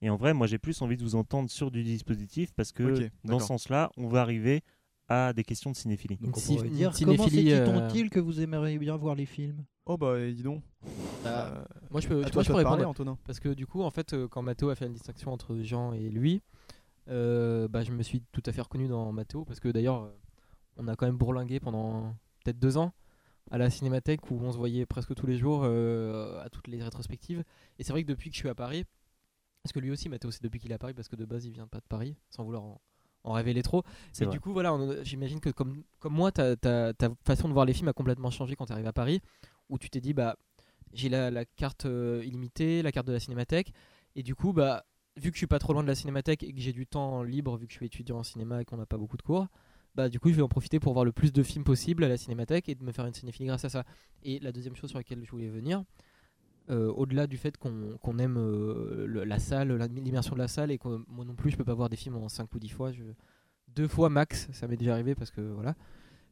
[0.02, 3.10] Et en vrai, moi, j'ai plus envie de vous entendre sur du dispositif parce que
[3.24, 4.64] dans ce sens-là, on va arriver
[5.08, 6.18] à des questions de cinéphilie.
[6.18, 9.16] Donc on Une pourrait dire une comment cinéphilie, c'est euh, que vous aimeriez bien voir
[9.16, 9.66] les films?
[9.88, 10.62] Oh bah dis donc.
[11.24, 12.90] Bah, Euh, moi je peux, toi, vois, je peux peux te parler, répondre.
[12.90, 13.18] Antonin.
[13.26, 15.94] Parce que du coup, en fait, euh, quand Mathéo a fait la distinction entre Jean
[15.94, 16.59] et lui, euh,
[17.10, 19.46] bah, je me suis tout à fait reconnu dans Mathéo.
[19.46, 20.12] Parce que d'ailleurs, euh,
[20.78, 22.94] on a quand même bourlingué pendant peut-être deux ans
[23.52, 26.82] à la cinémathèque où on se voyait presque tous les jours euh, à toutes les
[26.84, 27.44] rétrospectives.
[27.80, 28.86] Et c'est vrai que depuis que je suis à Paris,
[29.64, 31.46] Parce que lui aussi, Mathéo, c'est depuis qu'il est à Paris, parce que de base,
[31.46, 32.82] il vient pas de Paris, sans vouloir en,
[33.24, 33.84] en révéler trop.
[34.16, 34.28] Vrai.
[34.28, 37.74] du coup, voilà, j'imagine que comme, comme moi, ta, ta, ta façon de voir les
[37.74, 39.22] films a complètement changé quand tu arrives à Paris,
[39.68, 40.38] où tu t'es dit, bah,
[40.94, 43.74] j'ai la, la carte euh, illimitée, la carte de la cinémathèque,
[44.16, 44.86] et du coup, bah,
[45.20, 47.24] vu que je suis pas trop loin de la cinémathèque et que j'ai du temps
[47.24, 49.48] libre, vu que je suis étudiant en cinéma et qu'on n'a pas beaucoup de cours,
[49.96, 52.08] bah, du coup, je vais en profiter pour voir le plus de films possible à
[52.08, 53.84] la cinémathèque et de me faire une cinéphilie grâce à ça.
[54.24, 55.84] Et la deuxième chose sur laquelle je voulais venir,
[56.70, 60.88] euh, au-delà du fait qu'on aime euh, la salle, l'immersion de la salle, et que
[61.08, 62.92] moi non plus, je peux pas voir des films en 5 ou 10 fois.
[62.92, 63.04] Je,
[63.76, 65.76] deux fois max, ça m'est déjà arrivé parce que voilà.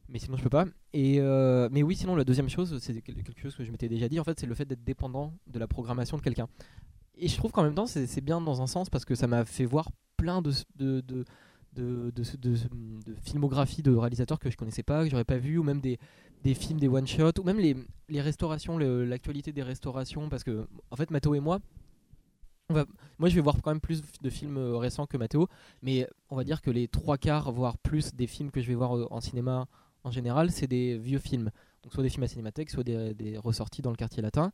[0.08, 0.64] Mais sinon, je peux pas.
[0.92, 3.88] Et euh, mais oui, sinon, la deuxième chose, c'est quel- quelque chose que je m'étais
[3.88, 6.48] déjà dit, en fait, c'est le fait d'être dépendant de la programmation de quelqu'un.
[7.18, 9.44] Et je trouve qu'en même temps, c'est bien dans un sens parce que ça m'a
[9.44, 11.24] fait voir plein de, de, de,
[11.74, 15.98] de, filmographies de réalisateurs que je connaissais pas, que j'aurais pas vu, ou même des,
[16.44, 17.76] des films, des one-shots, ou même les,
[18.08, 20.28] les restaurations, l'actualité des restaurations.
[20.28, 21.58] Parce que, en fait, Mathéo et moi,
[23.18, 25.48] moi je vais voir quand même plus de films euh, récents que Mathéo,
[25.82, 28.74] mais on va dire que les trois quarts, voire plus des films que je vais
[28.74, 29.66] voir euh, en cinéma
[30.04, 31.50] en général, c'est des vieux films.
[31.82, 34.52] Donc soit des films à cinémathèque, soit des, des ressortis dans le quartier latin.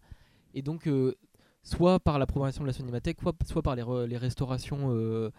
[0.54, 1.14] Et donc, euh,
[1.64, 5.30] soit par la programmation de la cinémathèque, soit, par les, re- restaurations euh,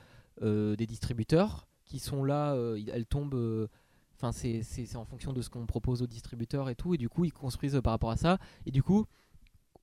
[0.42, 3.70] euh, des distributeurs qui sont là, euh, elles tombent.
[4.18, 7.26] Enfin, c'est en fonction de ce qu'on propose aux distributeurs et tout, et du coup,
[7.26, 8.38] ils construisent par rapport à ça.
[8.66, 9.06] Et du coup,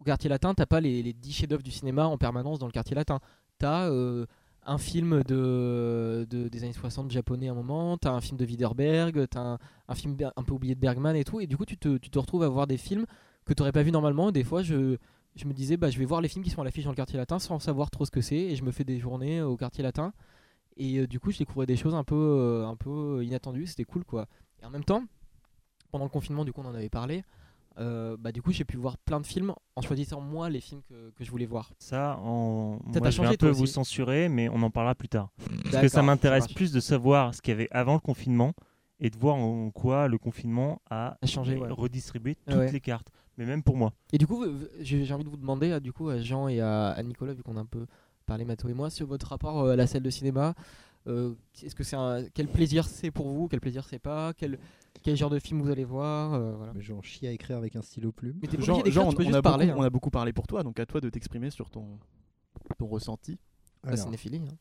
[0.00, 2.72] au quartier latin, t'as pas les, les 10 chefs-d'œuvre du cinéma en permanence dans le
[2.72, 3.20] quartier latin.
[3.58, 4.26] T'as euh,
[4.66, 8.44] un film de, de- des années 60 japonais à un moment, t'as un film de
[8.46, 9.58] Widerberg, t'as un,
[9.88, 12.42] un film un peu oublié de Bergman et tout, et du coup, tu te, retrouves
[12.42, 13.06] à voir des films
[13.44, 14.32] que t'aurais pas vu normalement.
[14.32, 14.96] Des fois, je,
[15.34, 16.96] je me disais, bah, je vais voir les films qui sont à l'affiche dans le
[16.96, 19.56] quartier latin sans savoir trop ce que c'est, et je me fais des journées au
[19.56, 20.12] quartier latin.
[20.76, 23.84] Et euh, du coup, je découvrais des choses un peu, euh, un peu inattendues, c'était
[23.84, 24.26] cool quoi.
[24.62, 25.04] Et en même temps,
[25.90, 27.24] pendant le confinement, du coup, on en avait parlé.
[27.78, 30.82] euh, bah, du coup, j'ai pu voir plein de films en choisissant moi les films
[30.82, 31.72] que, que je voulais voir.
[31.78, 32.78] Ça, en...
[32.92, 35.30] Ça moi, je vais un peu vous censurer, mais on en parlera plus tard.
[35.64, 38.52] Parce que ça m'intéresse plus de savoir ce qu'il y avait avant le confinement
[39.00, 41.70] et de voir en quoi le confinement a A changé, ouais.
[41.70, 42.72] redistribué toutes ouais.
[42.72, 43.08] les cartes.
[43.38, 43.92] Mais même pour moi.
[44.12, 44.44] Et du coup,
[44.80, 47.32] j'ai j'ai envie de vous demander, à, du coup, à Jean et à, à Nicolas,
[47.32, 47.86] vu qu'on a un peu
[48.26, 50.54] parlé Mathéo et moi, sur votre rapport euh, à la salle de cinéma.
[51.08, 54.58] Euh, Est-ce que c'est un quel plaisir c'est pour vous, quel plaisir c'est pas, quel
[55.02, 56.72] quel genre de film vous allez voir, euh, voilà.
[56.74, 58.38] Mais j'en chie à écrire avec un stylo plume.
[58.40, 59.66] Mais Genre, genre, on, juste a parler.
[59.66, 59.82] beaucoup, hein.
[59.82, 61.98] on a beaucoup parlé pour toi, donc à toi de t'exprimer sur ton,
[62.78, 63.36] ton ressenti.
[63.82, 64.42] La cinéphilie.
[64.48, 64.54] hein.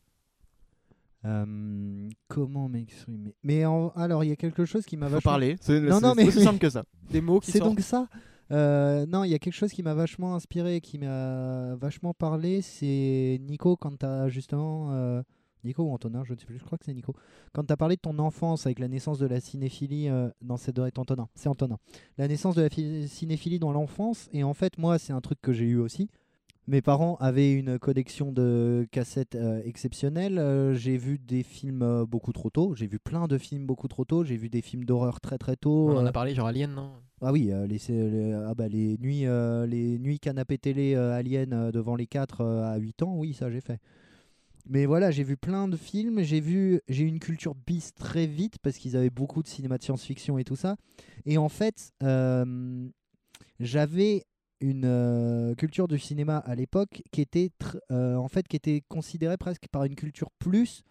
[1.24, 3.34] euh, comment m'exprimer?
[3.44, 5.30] Mais en- alors, il y a quelque chose qui m'a Faut vachement.
[5.30, 6.84] parler, c'est Non, mais- aussi simple que ça.
[7.10, 7.70] Des mots qui C'est sortent.
[7.70, 8.08] donc ça.
[8.52, 12.60] Euh, non, il y a quelque chose qui m'a vachement inspiré, qui m'a vachement parlé.
[12.60, 15.22] C'est Nico quand t'as justement euh,
[15.64, 16.58] Nico ou Antonin, je ne sais plus.
[16.58, 17.14] Je crois que c'est Nico.
[17.52, 20.08] Quand t'as parlé de ton enfance avec la naissance de la cinéphilie.
[20.08, 21.28] euh, non, c'est Antonin.
[21.34, 21.78] C'est Antonin.
[22.18, 22.68] La naissance de la
[23.08, 24.28] cinéphilie dans l'enfance.
[24.32, 26.08] Et en fait, moi, c'est un truc que j'ai eu aussi.
[26.68, 30.38] Mes parents avaient une collection de cassettes euh, exceptionnelle.
[30.38, 32.74] Euh, j'ai vu des films euh, beaucoup trop tôt.
[32.76, 34.22] J'ai vu plein de films beaucoup trop tôt.
[34.24, 35.88] J'ai vu des films d'horreur très très tôt.
[35.88, 36.92] On en Euh, a parlé, genre Alien, non?
[37.20, 39.24] Ah oui, euh, les, c'est- les- ah bah, les nuits,
[39.68, 43.78] les nuits canapé télé Alien devant les 4 à 8 ans, oui, ça j'ai fait.
[44.68, 48.26] Mais voilà, j'ai vu plein de films, j'ai vu, j'ai eu une culture bis très
[48.28, 50.76] vite parce qu'ils avaient beaucoup de cinéma de science-fiction et tout ça.
[51.26, 51.92] Et en fait,
[53.60, 54.24] j'avais
[54.62, 57.50] une euh, culture du cinéma à l'époque qui était
[57.90, 60.82] euh, en fait qui était considérée presque par une culture plus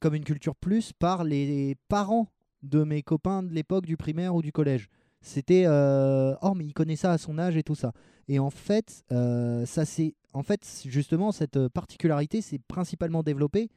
[0.00, 2.28] comme une culture plus par les parents
[2.62, 4.88] de mes copains de l'époque du primaire ou du collège.
[5.20, 7.92] C'était euh, oh mais il connaît ça à son âge et tout ça.
[8.26, 13.68] Et en fait, ça c'est en fait justement cette particularité s'est principalement développée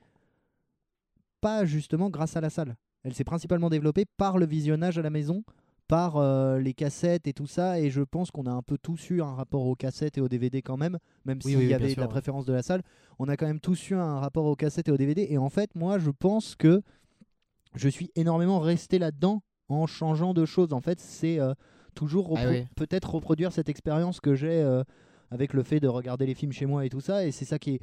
[1.42, 2.78] pas justement grâce à la salle.
[3.04, 5.44] Elle s'est principalement développée par le visionnage à la maison,
[5.88, 7.80] par euh, les cassettes et tout ça.
[7.80, 10.28] Et je pense qu'on a un peu tous eu un rapport aux cassettes et aux
[10.28, 12.12] DVD quand même, même Oui, s'il oui, y avait de sûr, la ouais.
[12.12, 12.82] préférence de la salle.
[13.20, 15.28] On a quand même tous eu un rapport aux cassettes et aux DVD.
[15.30, 16.82] Et en fait, moi, je pense que
[17.76, 20.74] je suis énormément resté là-dedans en changeant de choses.
[20.74, 21.54] En fait, c'est euh,
[21.96, 24.84] toujours Ah repro- peut-être reproduire cette expérience que j'ai euh,
[25.32, 27.26] avec le fait de regarder les films chez moi et tout ça.
[27.26, 27.80] Et c'est ça qui est,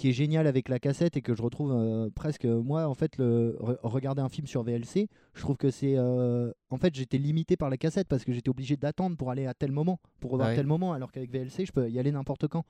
[0.00, 3.18] qui est génial avec la cassette et que je retrouve euh, presque moi en fait
[3.18, 7.18] le re- regarder un film sur VLC je trouve que c'est euh, en fait j'étais
[7.18, 10.30] limité par la cassette parce que j'étais obligé d'attendre pour aller à tel moment pour
[10.30, 10.56] revoir Ah ouais.
[10.56, 12.64] tel moment alors qu'avec VLC je peux y aller n'importe quand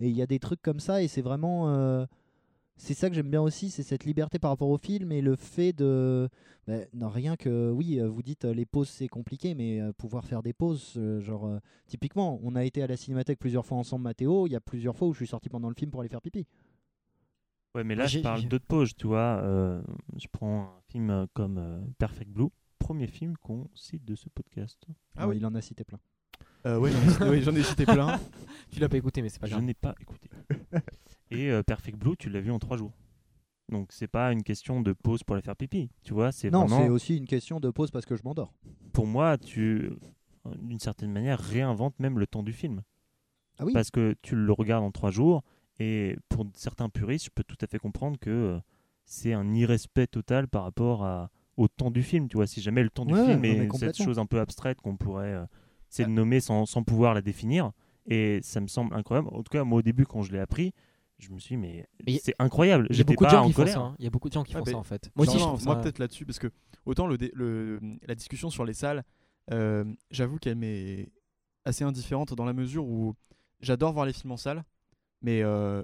[0.00, 2.06] et il y a des trucs comme ça et c'est vraiment euh,
[2.80, 5.36] c'est ça que j'aime bien aussi c'est cette liberté par rapport au film et le
[5.36, 6.28] fait de
[6.66, 9.92] bah, non, rien que oui euh, vous dites euh, les pauses c'est compliqué mais euh,
[9.92, 13.66] pouvoir faire des pauses euh, genre euh, typiquement on a été à la cinémathèque plusieurs
[13.66, 15.90] fois ensemble Mathéo il y a plusieurs fois où je suis sorti pendant le film
[15.90, 16.46] pour aller faire pipi
[17.74, 19.40] Ouais, mais là, je J'ai- parle d'autres pauses, tu vois.
[19.44, 19.80] euh,
[20.16, 22.48] je prends un film comme euh, Perfect Blue,
[22.80, 24.76] premier film qu'on cite de ce podcast.
[25.16, 25.36] Ah Ouais, oui.
[25.40, 26.00] il en a cité plein
[26.66, 28.18] Euh, ouais, j'en ai cité- oui, j'en ai cité plein.
[28.72, 29.62] Tu l'as pas écouté, mais c'est pas Je grave.
[29.62, 30.28] n'ai pas écouté.
[31.30, 32.92] Et euh, Perfect Blue, tu l'as vu en trois jours.
[33.70, 36.32] Donc c'est pas une question de pause pour aller faire pipi, tu vois.
[36.32, 38.52] C'est Non, vraiment c'est aussi une question de pause parce que je m'endors.
[38.92, 39.90] pour moi, tu,
[40.58, 42.82] d'une certaine manière, réinventes même le temps du film.
[43.58, 45.44] Ah oui Parce que tu le regardes en trois jours,
[45.78, 48.58] et pour certains puristes, je peux tout à fait comprendre que euh,
[49.04, 52.26] c'est un irrespect total par rapport à, au temps du film.
[52.28, 54.80] Tu vois, si jamais le temps du Ouais, film est cette chose un peu abstraite
[54.80, 55.44] qu'on pourrait euh,
[55.90, 57.70] essayer de nommer sans, sans pouvoir la définir,
[58.06, 59.28] et ça me semble incroyable.
[59.28, 60.72] En tout cas, moi, au début, quand je l'ai appris,
[61.20, 62.86] je me suis dit, mais, Mais c'est incroyable.
[62.90, 63.78] Il y a beaucoup de gens en qui font ça.
[63.80, 63.96] hein.
[63.98, 65.10] Il y a beaucoup de gens qui Ah, font ça en fait.
[65.16, 66.48] Moi aussi, Non, je moi ça- peut-être là-dessus parce que
[66.86, 69.04] autant le, la discussion sur les salles,
[69.52, 71.08] euh, j'avoue qu'elle m'est
[71.64, 73.14] assez indifférente dans la mesure où
[73.60, 74.64] j'adore voir les films en salle,
[75.22, 75.82] mais euh,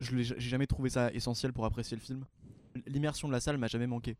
[0.00, 2.24] je l'ai- j'ai jamais trouvé ça essentiel pour apprécier le film.
[2.86, 4.16] L'immersion de la salle m'a jamais manqué.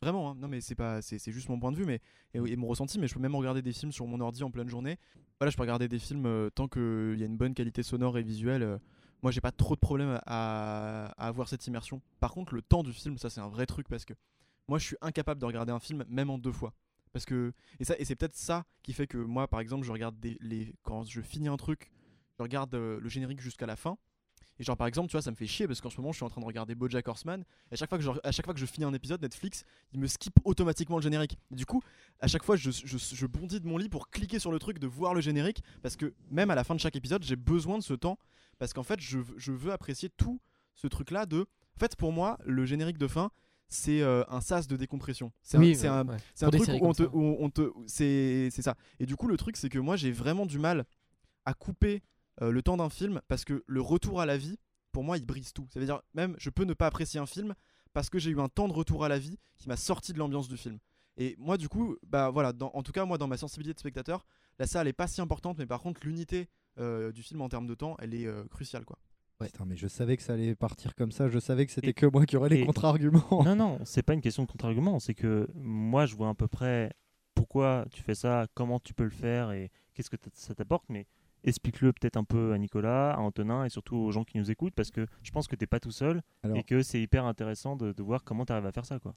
[0.00, 0.36] Vraiment, hein.
[0.38, 2.00] non mais c'est pas, c'est c'est juste mon point de vue, mais
[2.32, 2.98] et, et mon ressenti.
[3.00, 4.96] Mais je peux même regarder des films sur mon ordi en pleine journée.
[5.40, 8.16] Voilà, je peux regarder des films euh, tant qu'il y a une bonne qualité sonore
[8.16, 8.78] et visuelle.
[9.22, 12.00] Moi, j'ai pas trop de problème à, avoir cette immersion.
[12.20, 14.14] Par contre, le temps du film, ça c'est un vrai truc parce que
[14.68, 16.72] moi, je suis incapable de regarder un film même en deux fois.
[17.12, 19.92] Parce que et ça et c'est peut-être ça qui fait que moi, par exemple, je
[19.92, 21.90] regarde les quand je finis un truc,
[22.38, 23.96] je regarde euh, le générique jusqu'à la fin.
[24.58, 26.16] Et genre par exemple, tu vois, ça me fait chier parce qu'en ce moment, je
[26.16, 27.44] suis en train de regarder BoJack Horseman.
[27.70, 29.64] Et à chaque fois que je, à chaque fois que je finis un épisode, Netflix,
[29.92, 31.38] il me skip automatiquement le générique.
[31.52, 31.82] Et du coup,
[32.20, 34.78] à chaque fois, je, je, je bondis de mon lit pour cliquer sur le truc,
[34.78, 37.78] de voir le générique, parce que même à la fin de chaque épisode, j'ai besoin
[37.78, 38.18] de ce temps,
[38.58, 40.40] parce qu'en fait, je, je veux apprécier tout
[40.74, 41.40] ce truc-là de.
[41.76, 43.30] En fait, pour moi, le générique de fin,
[43.68, 45.30] c'est euh, un sas de décompression.
[45.42, 46.16] C'est Oui, ouais, un, ouais.
[46.40, 48.74] un truc où on te, où on te, c'est, c'est ça.
[48.98, 50.84] Et du coup, le truc, c'est que moi, j'ai vraiment du mal
[51.44, 52.02] à couper
[52.42, 54.58] euh, le temps d'un film parce que le retour à la vie,
[54.92, 55.66] pour moi, il brise tout.
[55.72, 57.54] Ça veut dire, même, je peux ne pas apprécier un film
[57.92, 60.18] parce que j'ai eu un temps de retour à la vie qui m'a sorti de
[60.18, 60.78] l'ambiance du film.
[61.16, 63.78] Et moi, du coup, bah voilà, dans- en tout cas, moi, dans ma sensibilité de
[63.80, 64.24] spectateur,
[64.58, 66.48] la salle est pas si importante, mais par contre, l'unité
[66.78, 68.98] euh, du film en termes de temps, elle est euh, cruciale, quoi.
[69.40, 71.28] Putain, mais je savais que ça allait partir comme ça.
[71.28, 73.42] Je savais que c'était que moi qui aurais les contre-arguments.
[73.44, 74.98] Non, non, c'est pas une question de contre-argument.
[75.00, 76.92] C'est que moi, je vois à peu près
[77.34, 80.84] pourquoi tu fais ça, comment tu peux le faire et qu'est-ce que ça t'apporte.
[80.88, 81.06] Mais
[81.44, 84.74] explique-le peut-être un peu à Nicolas, à Antonin et surtout aux gens qui nous écoutent
[84.74, 87.76] parce que je pense que t'es pas tout seul Alors, et que c'est hyper intéressant
[87.76, 88.98] de, de voir comment tu arrives à faire ça.
[88.98, 89.14] Quoi.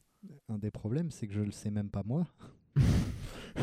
[0.49, 2.25] un des problèmes, c'est que je le sais même pas moi.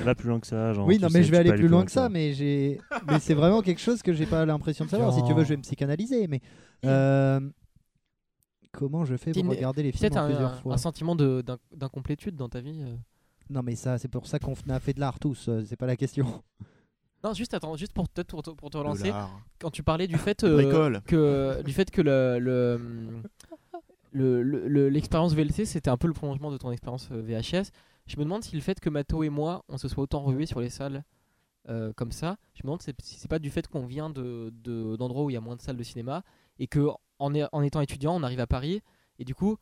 [0.05, 0.75] Va plus loin que ça.
[0.75, 2.09] Genre, oui, tu non, sais, mais je tu vais aller plus loin que ça, ça.
[2.11, 2.79] mais j'ai.
[3.07, 5.15] mais c'est vraiment quelque chose que j'ai pas l'impression de savoir.
[5.15, 6.41] Si tu veux, je vais me psychanalyser, mais.
[6.85, 7.41] euh,
[8.73, 10.75] Comment je fais pour une- regarder les films Peut-être en plusieurs un, fois?
[10.75, 12.83] un sentiment de- d'in- d'incomplétude dans ta vie.
[12.83, 12.95] euh?
[13.49, 15.49] Non, mais ça, c'est pour ça qu'on a fait de l'art tous.
[15.49, 16.43] euh, C'est pas la question.
[17.25, 19.11] Non, juste attends, juste pour peut-être pour, te- pour te relancer.
[19.59, 20.57] Quand tu parlais du fait euh,
[21.07, 23.23] que du fait que le le-
[24.13, 27.71] le- le- le- l'expérience VLC c'était un peu le prolongement de ton expérience euh, VHS.
[28.07, 30.47] Je me demande si le fait que Mato et moi on se soit autant revus
[30.47, 31.05] sur les salles
[31.69, 34.97] euh, comme ça, je me demande si c'est pas du fait qu'on vient de de-
[34.97, 36.23] d'endroits où il y a moins de salles de cinéma
[36.59, 38.81] et que en, en étant étudiant on arrive à Paris
[39.19, 39.59] et du coup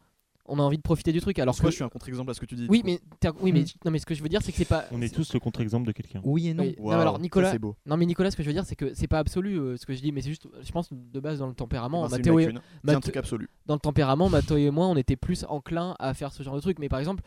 [0.48, 1.38] on a envie de profiter du truc.
[1.38, 2.66] Alors moi, je suis un contre-exemple à ce que tu dis.
[2.68, 3.00] oui mais
[3.42, 3.64] oui mais Mm.
[3.84, 5.40] non mais ce que je veux dire c'est que c'est pas On est tous le
[5.40, 6.20] contre-exemple de quelqu'un.
[6.24, 6.62] Oui et non.
[6.64, 6.76] Oui.
[6.78, 7.76] Non, mais alors, Nicolas- c'est beau.
[7.86, 9.86] non mais Nicolas ce que je veux dire c'est que c'est pas absolu euh, ce
[9.86, 12.38] que je dis mais c'est juste je pense de base dans le tempérament Ben, Mathéo
[12.38, 12.52] et-
[12.88, 13.48] un truc absolu.
[13.66, 16.60] dans le tempérament, Mato et moi, on était plus enclin à faire ce genre de
[16.60, 16.78] truc.
[16.78, 17.22] Mais par exemple,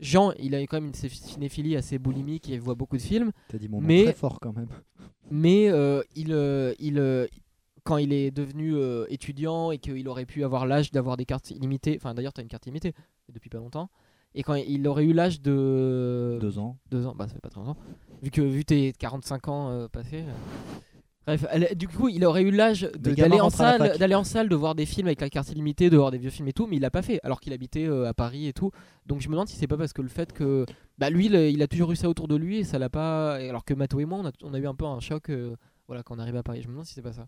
[0.00, 3.58] Jean, il a quand même une cinéphilie assez boulimique, il voit beaucoup de films, T'as
[3.58, 4.66] dit mon nom Mais- très fort quand même.
[5.30, 7.26] mais euh, il, euh, il, euh,
[7.84, 11.50] quand il est devenu euh, étudiant et qu'il aurait pu avoir l'âge d'avoir des cartes
[11.50, 12.94] illimitées, enfin d'ailleurs, tu as une carte illimitée
[13.32, 13.90] depuis pas longtemps,
[14.34, 16.38] et quand il aurait eu l'âge de.
[16.40, 16.76] Deux ans.
[16.90, 17.76] Deux ans, bah ça fait pas très longtemps.
[18.22, 20.22] Vu que vu tes 45 ans euh, passés.
[20.26, 20.32] euh.
[21.26, 22.82] Bref, elle- du coup, il aurait eu l'âge
[23.22, 25.96] d'aller en salle, d'aller en salle, de voir des films avec la carte illimitée, de
[25.96, 28.06] voir des vieux films et tout, mais il l'a pas fait, alors qu'il habitait euh,
[28.06, 28.72] à Paris et tout.
[29.06, 30.66] Donc je me demande si c'est pas parce que le fait que,
[30.98, 33.34] bah lui, le- il a toujours eu ça autour de lui et ça l'a pas,
[33.36, 35.56] alors que Mato et moi, on a, on a eu un peu un choc, euh,
[35.86, 36.60] voilà, quand on arrive à Paris.
[36.60, 37.26] Je me demande si c'est pas ça.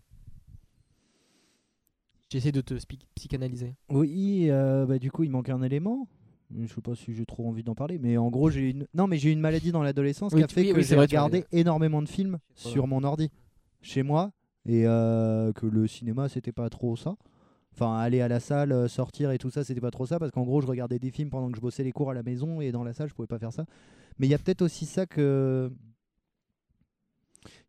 [2.29, 2.73] J'essaie de te
[3.15, 3.75] psychanalyser.
[3.89, 6.07] Oui, euh, bah, du coup, il manque un élément.
[6.55, 8.87] Je sais pas si j'ai trop envie d'en parler, mais en gros, j'ai une.
[8.93, 10.83] Non, mais j'ai eu une maladie dans l'adolescence Oui, qui a fait oui, que oui,
[10.83, 12.73] j'ai regardé énormément de films Voilà.
[12.73, 13.29] sur mon ordi
[13.81, 14.31] chez moi
[14.65, 17.15] et euh, que le cinéma c'était pas trop ça.
[17.73, 20.31] Enfin, aller à la salle, euh, sortir et tout ça, c'était pas trop ça parce
[20.31, 22.61] qu'en gros, je regardais des films pendant que je bossais les cours à la maison
[22.61, 23.65] et dans la salle, je pouvais pas faire ça.
[24.17, 25.71] Mais il y a peut-être aussi ça que.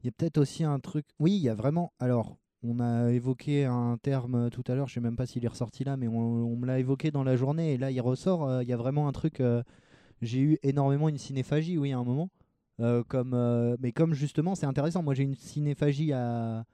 [0.03, 1.05] Il y a peut-être aussi un truc.
[1.18, 1.92] Oui, il y a vraiment.
[1.99, 5.44] Alors, on a évoqué un terme euh, tout à l'heure, je sais même pas s'il
[5.44, 8.01] est ressorti là, mais on, on me l'a évoqué dans la journée et là il
[8.01, 8.49] ressort.
[8.49, 9.40] euh, Il y a vraiment un truc.
[9.40, 9.62] euh,
[10.21, 12.31] j'ai eu énormément une cinéphagie, oui, à un moment.
[12.81, 15.03] Euh, comme, euh, mais comme justement, c'est intéressant.
[15.03, 16.64] Moi, j'ai une cinéphagie à,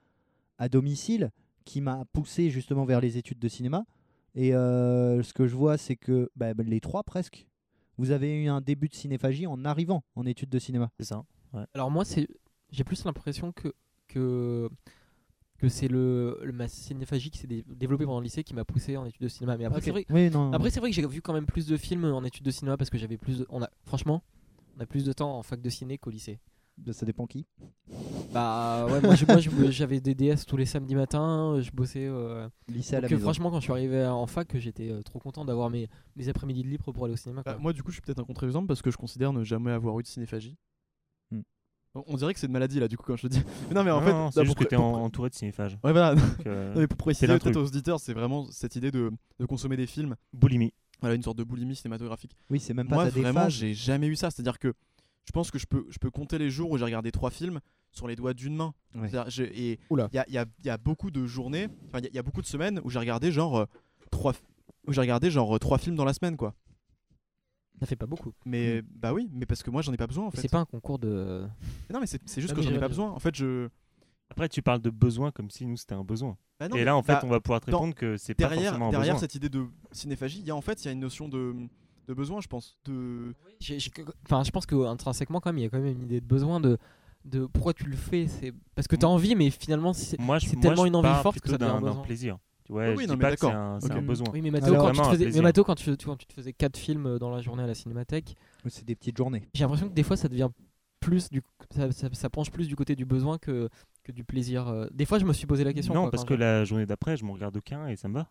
[0.57, 1.31] à domicile
[1.63, 3.85] qui m'a poussé justement vers les études de cinéma.
[4.33, 7.47] Et euh, ce que je vois, c'est que bah, les trois presque,
[7.97, 10.91] vous avez eu un début de cinéphagie en arrivant en études de cinéma.
[10.99, 11.23] C'est ça.
[11.73, 12.27] Alors moi, c'est,
[12.71, 13.73] j'ai plus l'impression que
[14.07, 14.69] que
[15.67, 18.63] que c'est le, le- ma cinéphagie qui s'est dé- développée pendant le lycée qui m'a
[18.65, 19.57] poussé en études de cinéma.
[19.57, 22.05] Mais après, c'est vrai, Oui, après vrai que j'ai vu quand même plus de films
[22.05, 24.21] en études de cinéma parce que j'avais plus de, on a franchement
[24.77, 26.39] on a plus de temps en fac de ciné qu'au lycée.
[26.91, 27.45] ça dépend qui.
[28.33, 29.15] Bah ouais, moi
[29.71, 32.05] j'avais des DS tous les samedis matins, je bossais.
[32.05, 33.21] euh, Lycée à la euh, maison.
[33.23, 36.63] franchement, quand je suis arrivé en fac, j'étais euh, trop content d'avoir mes, mes après-midi
[36.63, 37.43] de libre pour aller au cinéma.
[37.43, 37.53] quoi.
[37.53, 39.71] Bah, moi, du coup, je suis peut-être un contre-exemple parce que je considère ne jamais
[39.71, 40.57] avoir eu de cinéphagie.
[42.07, 43.41] On- dirait que c'est une maladie là, du coup, quand je te dis.
[43.69, 45.35] Mais non, mais en Non, fait, non, c'est juste pour que t'es pour entouré de
[45.35, 45.77] cinéphages.
[45.83, 46.15] Ouais, voilà.
[46.15, 49.77] Donc, euh, Non, mais pour préciser aux auditeurs, c'est vraiment cette idée de, de consommer
[49.77, 50.15] des films.
[50.33, 50.73] boulimie.
[51.01, 52.35] Voilà, une sorte de boulimie cinématographique.
[52.49, 54.31] Oui, c'est même pas Moi, vraiment, j'ai jamais eu ça.
[54.31, 54.73] C'est-à-dire que
[55.25, 57.59] je pense que je peux, je peux compter les jours où j'ai regardé trois films
[57.91, 58.73] sur les doigts d'une main.
[58.95, 59.09] Ouais.
[59.53, 62.07] Et il y a, il y a- y a beaucoup de journées, enfin, il y
[62.07, 63.65] a- il y, a beaucoup de semaines où j'ai regardé genre euh,
[64.11, 64.33] trois,
[64.87, 66.53] où j'ai regardé genre euh, trois films dans la semaine, quoi.
[67.79, 68.31] Ça fait pas beaucoup.
[68.45, 70.41] Mais bah oui, mais parce que moi j'en ai pas besoin en fait.
[70.41, 71.45] C'est pas un concours de.
[71.93, 73.11] Non, mais c'est juste Ah, que j'en ai pas besoin.
[73.11, 73.67] En fait, je.
[74.29, 76.35] Après, tu parles de besoin comme si nous c'était un besoin.
[76.59, 78.33] Bah non, Et là, en fait, bah, on va pouvoir te dans- répondre que c'est
[78.33, 79.19] pas derrière, forcément un derrière besoin.
[79.19, 81.53] cette idée de cinéphagie, il y a en fait il y a une notion de,
[82.07, 82.77] de besoin, je pense.
[82.85, 83.33] De...
[84.25, 86.25] Enfin, je pense que intrinsèquement, quand même, il y a quand même une idée de
[86.25, 86.77] besoin de.
[87.25, 90.19] de pourquoi tu le fais C'est parce que t'as envie, mais finalement, c'est.
[90.19, 92.01] Moi, tellement je une envie forte que ça devient un besoin.
[92.01, 92.37] plaisir.
[92.65, 93.59] Tu vois, Oui, je dis non, mais pas que c'est d'accord.
[93.61, 93.97] un, c'est Ok.
[93.97, 94.27] un besoin.
[94.33, 96.77] Oui, mais Alors- quand, tu faisais, mais quand tu, tu, quand tu te faisais 4
[96.77, 98.35] films euh, dans la journée à la cinémathèque,
[98.67, 99.43] C'est des petites journées.
[99.53, 100.49] j'ai l'impression que des fois ça devient
[100.99, 103.69] plus du ça, ça, ça penche plus du côté du besoin que,
[104.03, 104.67] que du plaisir.
[104.67, 104.87] euh.
[104.91, 105.93] Des fois, je me suis posé la question.
[105.93, 108.15] Non, quoi, parce que j'ai- la journée d'après, je m'en regarde aucun et ça me
[108.15, 108.27] va.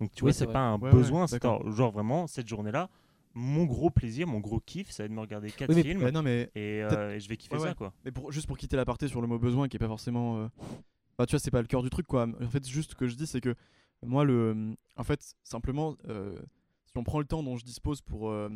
[0.00, 1.26] Donc tu Oui, vois, c'est pas un Ouais, ouais, besoin.
[1.26, 1.68] c'est d'accord.
[1.72, 2.88] genre, vraiment, cette journée-là,
[3.34, 5.82] mon gros plaisir, mon gros kiff, ça va être de me regarder 4 Oui, mais-
[5.82, 7.74] films Ouais, non, mais, et, peut-être- euh, et je vais kiffer Ouais, ça ouais.
[7.74, 7.92] quoi.
[8.04, 10.38] mais pour, juste pour quitter l'aparté sur le mot besoin qui est pas forcément.
[10.38, 10.46] euh,
[11.12, 12.26] Enfin, tu vois, c'est pas le cœur du truc quoi.
[12.40, 13.54] En fait, juste ce que je dis, c'est que
[14.04, 14.76] moi, le.
[14.96, 16.40] En fait, simplement, euh,
[16.86, 18.48] si on prend le temps dont je dispose pour euh,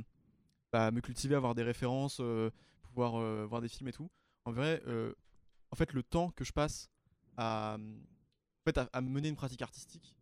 [0.73, 2.51] bah, me cultiver, avoir des références, euh,
[2.83, 4.11] pouvoir voir des films et tout,
[4.45, 4.83] en vrai,
[5.71, 6.91] en fait, le temps que je passe
[7.37, 10.17] à, en fait, à, à mener une pratique artistique,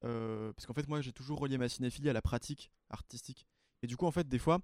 [0.00, 3.46] parce qu'en fait, moi, j'ai toujours relié ma cinéphilie à la pratique artistique.
[3.82, 4.60] Et du coup, en fait, des fois,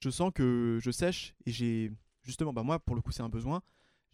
[0.00, 3.28] je sens que je sèche et j'ai justement, bah moi, pour le coup, c'est un
[3.28, 3.62] besoin.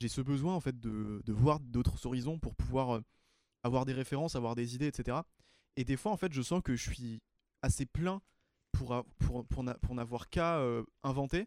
[0.01, 3.01] J'ai ce besoin en fait de, de voir d'autres horizons pour pouvoir euh,
[3.63, 5.19] avoir des références, avoir des idées, etc.
[5.77, 7.23] Et des fois, en fait, je sens que je suis
[7.63, 8.21] assez plein
[8.73, 11.47] pour, pour, pour, n'a- pour n'avoir qu'à euh, inventer.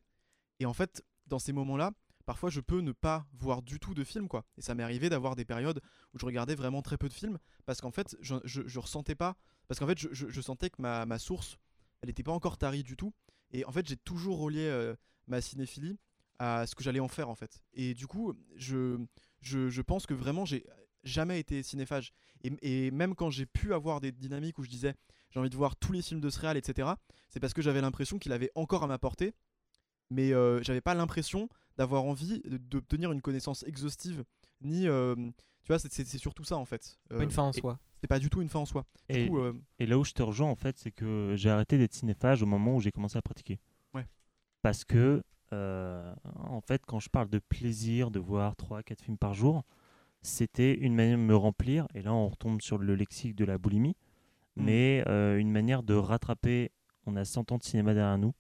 [0.60, 1.92] Et en fait, dans ces moments-là,
[2.26, 4.46] parfois, je peux ne pas voir du tout de films, quoi.
[4.58, 5.82] Et ça m'est arrivé d'avoir des périodes
[6.14, 9.36] où je regardais vraiment très peu de films parce qu'en fait, je, je, ressentais pas.
[9.68, 11.58] Parce qu'en fait, je- je sentais que ma, ma source,
[12.02, 13.14] elle n'était pas encore tarie du tout.
[13.52, 14.96] Et en fait, j'ai toujours relié euh,
[15.28, 15.98] ma cinéphilie
[16.40, 17.64] à ce que j'allais en faire, en fait.
[17.74, 18.98] Et du coup, je,
[19.42, 20.66] je, je pense que vraiment, j'ai
[21.04, 22.14] jamais été cinéphage.
[22.44, 22.52] Et,
[22.88, 24.94] et même quand j'ai pu avoir des dynamiques où je disais
[25.32, 26.90] j'ai envie de voir tous les films de ce réal, etc.,
[27.30, 29.34] c'est parce que j'avais l'impression qu'il avait encore à m'apporter,
[30.10, 34.24] mais euh, j'avais pas l'impression d'avoir envie d'obtenir une connaissance exhaustive,
[34.62, 34.88] ni.
[34.88, 35.16] euh,
[35.64, 36.98] tu vois, c'est- surtout ça en fait.
[37.10, 37.78] pas une fin en et soi.
[38.00, 38.86] C'est pas du tout une fin en soi.
[39.10, 41.50] Du Et, coup, euh, et là où je te rejoins, en fait, c'est que j'ai
[41.50, 43.60] arrêté d'être cinéphage au moment où j'ai commencé à pratiquer.
[43.94, 44.08] Ouais.
[44.62, 45.24] Parce que,
[45.54, 49.64] euh, en fait, quand je parle de plaisir de voir 3-4 films par jour,
[50.22, 53.58] c'était une manière de me remplir, et là on retombe sur le lexique de la
[53.58, 53.96] boulimie,
[54.58, 54.64] Mm.
[54.64, 56.72] mais euh, une manière de rattraper,
[57.06, 58.34] on a 100 ans de cinéma derrière nous,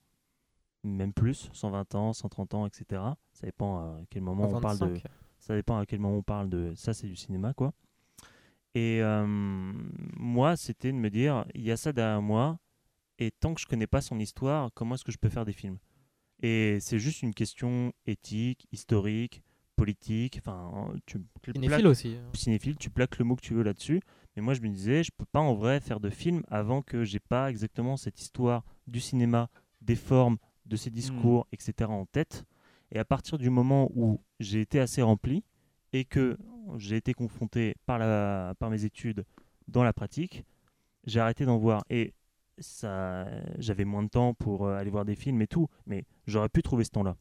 [0.83, 3.01] même plus, 120 ans, 130 ans, etc.
[3.33, 5.03] Ça dépend à quel moment on parle de, 25.
[5.39, 7.73] ça dépend à quel moment on parle de ça c'est du cinéma quoi
[8.73, 12.57] et euh, moi c'était de me dire il y a ça derrière moi
[13.19, 15.53] et tant que je connais pas son histoire comment est-ce que je peux faire des
[15.53, 15.77] films?
[16.41, 19.41] Et c'est juste une question éthique historique
[19.75, 22.15] politique enfin tu plaques- Cinéphile aussi.
[22.19, 22.29] hein.
[22.33, 24.01] cinéphile, tu plaques le mot que tu veux là-dessus.
[24.35, 27.03] Mais moi, je me disais, je peux pas en vrai faire de film avant que
[27.03, 29.49] j'ai pas exactement cette histoire du cinéma,
[29.81, 31.89] des formes, de ses discours, etc.
[31.91, 32.43] en tête.
[32.91, 35.43] Et à partir du moment où j'ai été assez rempli
[35.91, 36.37] et que
[36.77, 39.25] j'ai été confronté par, la, par mes études
[39.67, 40.43] dans la pratique,
[41.05, 41.83] j'ai arrêté d'en voir.
[41.89, 42.13] Et
[42.59, 46.49] ça, j'avais moins de temps pour euh, aller voir des films et tout, mais j'aurais
[46.49, 47.17] pu trouver ce temps-là.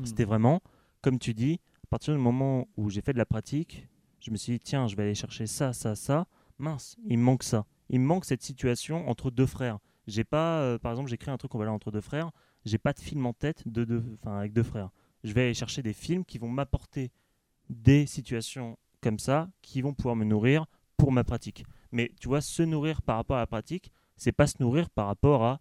[0.00, 0.06] hmm.
[0.06, 0.60] C'était vraiment,
[1.00, 3.88] comme tu dis, à partir du moment où j'ai fait de la pratique,
[4.20, 6.26] je me suis dit, tiens, je vais aller chercher ça, ça, ça.
[6.58, 7.66] Mince, il me manque ça.
[7.88, 9.78] Il me manque cette situation entre deux frères.
[10.06, 12.30] J'ai pas, euh, par exemple, j'écris un truc, on va là entre deux frères.
[12.64, 14.90] J'ai pas de film en tête de deux, enfin, avec deux frères.
[15.24, 17.10] Je vais aller chercher des films qui vont m'apporter
[17.70, 21.64] des situations comme ça, qui vont pouvoir me nourrir pour ma pratique.
[21.92, 25.06] Mais tu vois, se nourrir par rapport à la pratique, c'est pas se nourrir par
[25.06, 25.60] rapport à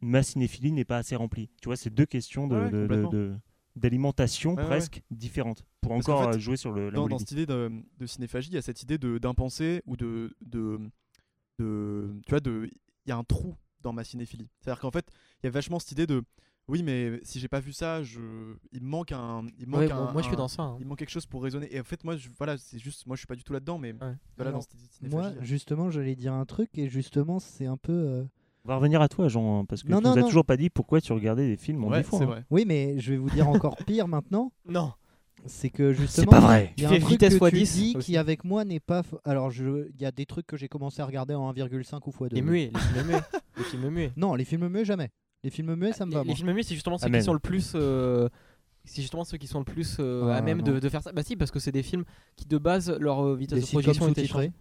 [0.00, 1.48] ma cinéphilie n'est pas assez remplie.
[1.62, 3.36] Tu vois, c'est deux questions de, Ouais,
[3.76, 4.66] d'alimentation Ouais, ouais.
[4.66, 7.70] presque différentes pour Parce encore fait, euh, jouer sur le, dans, dans cette idée de,
[7.98, 10.80] de cinéphagie, il y a cette idée de- d'impensé ou de, de,
[11.58, 12.68] de- Tu vois, de-
[13.06, 14.48] il y a un trou dans ma cinéphilie.
[14.60, 15.06] C'est-à-dire qu'en fait,
[15.42, 16.22] il y a vachement cette idée de.
[16.68, 18.20] Oui, mais si j'ai pas vu ça, je...
[18.72, 19.44] il me manque un.
[19.58, 20.62] Il manque Ouais, un- moi, je suis dans ça.
[20.62, 20.76] hein.
[20.80, 21.66] Il manque quelque chose pour raisonner.
[21.74, 22.28] Et en fait, moi, je...
[22.36, 23.06] voilà, c'est juste.
[23.06, 26.14] Moi, je suis pas du tout là-dedans, mais voilà, Alors, dans cette Moi, justement, j'allais
[26.14, 27.92] dire un truc et justement, c'est un peu.
[27.92, 28.24] euh,
[28.64, 30.26] On va revenir à toi, Jean, hein, parce que Non, tu non, nous as non.
[30.28, 32.22] toujours pas dit pourquoi tu regardais des films en Ouais, fois.
[32.22, 32.26] hein.
[32.26, 32.44] vrai.
[32.50, 34.52] Oui, mais je vais vous dire encore pire maintenant.
[34.68, 34.92] Non.
[35.46, 36.24] C'est que justement.
[36.32, 36.74] C'est pas vrai.
[36.76, 38.06] Il y a Tu un fais truc vitesse que fois tu 10 dis aussi.
[38.06, 39.02] qui avec moi n'est pas.
[39.02, 39.88] f- Alors, je...
[39.94, 42.34] il y a des trucs que j'ai commencé à regarder en 1,5 ou x2.
[42.34, 43.20] Les muets, les films muets.
[43.56, 44.12] les films muets.
[44.16, 45.10] Non, les films muets, jamais.
[45.44, 46.22] Les films muets, ça me les, va.
[46.24, 46.34] les moi.
[46.34, 47.20] films muets, c'est justement ceux Amen.
[47.20, 47.72] qui sont le plus.
[47.74, 48.28] euh,
[48.84, 50.78] C'est justement ceux qui sont le plus euh, Ah, à même de, non.
[50.78, 51.12] de faire ça.
[51.12, 52.04] Bah si, parce que c'est des films
[52.36, 54.52] qui de base leur euh, vitesse Des de sitcoms projection était sous-titrés.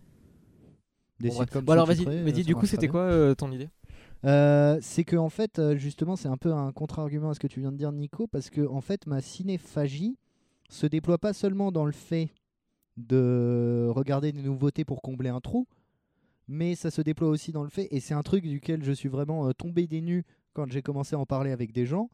[1.20, 1.48] Des Bon, bref.
[1.48, 3.70] sitcoms Bon alors vas-y, sous-titrés, euh, ça Du coup, marche c'était quoi euh, ton idée?
[4.26, 7.48] Euh, c'est que en fait, euh, justement, c'est un peu un contre-argument à ce que
[7.48, 10.18] tu viens de dire, Nico, parce que en fait, ma cinéphagie
[10.70, 12.30] se déploie pas seulement dans le fait
[12.98, 15.68] de regarder des nouveautés pour combler un trou,
[16.48, 19.10] mais ça se déploie aussi dans le fait, et c'est un truc duquel je suis
[19.10, 20.24] vraiment euh, tombé des nues
[20.58, 22.10] quand j'ai commencé à en parler avec des gens,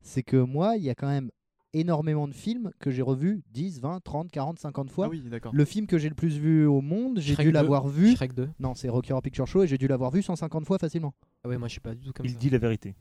[0.00, 1.30] c'est que moi, il y a quand même
[1.72, 5.06] énormément de films que j'ai revus 10, 20, 30, 40, 50 fois.
[5.06, 5.52] Ah oui, d'accord.
[5.54, 7.50] Le film que j'ai le plus vu au monde, j'ai dû 2.
[7.52, 8.16] l'avoir vu.
[8.16, 8.48] Shrek 2.
[8.58, 11.14] Non, c'est Rocky Horror Picture Show et j'ai dû l'avoir vu 150 fois facilement.
[11.44, 12.38] Ah ouais, moi je suis pas du tout comme Il ça.
[12.38, 12.96] dit la vérité.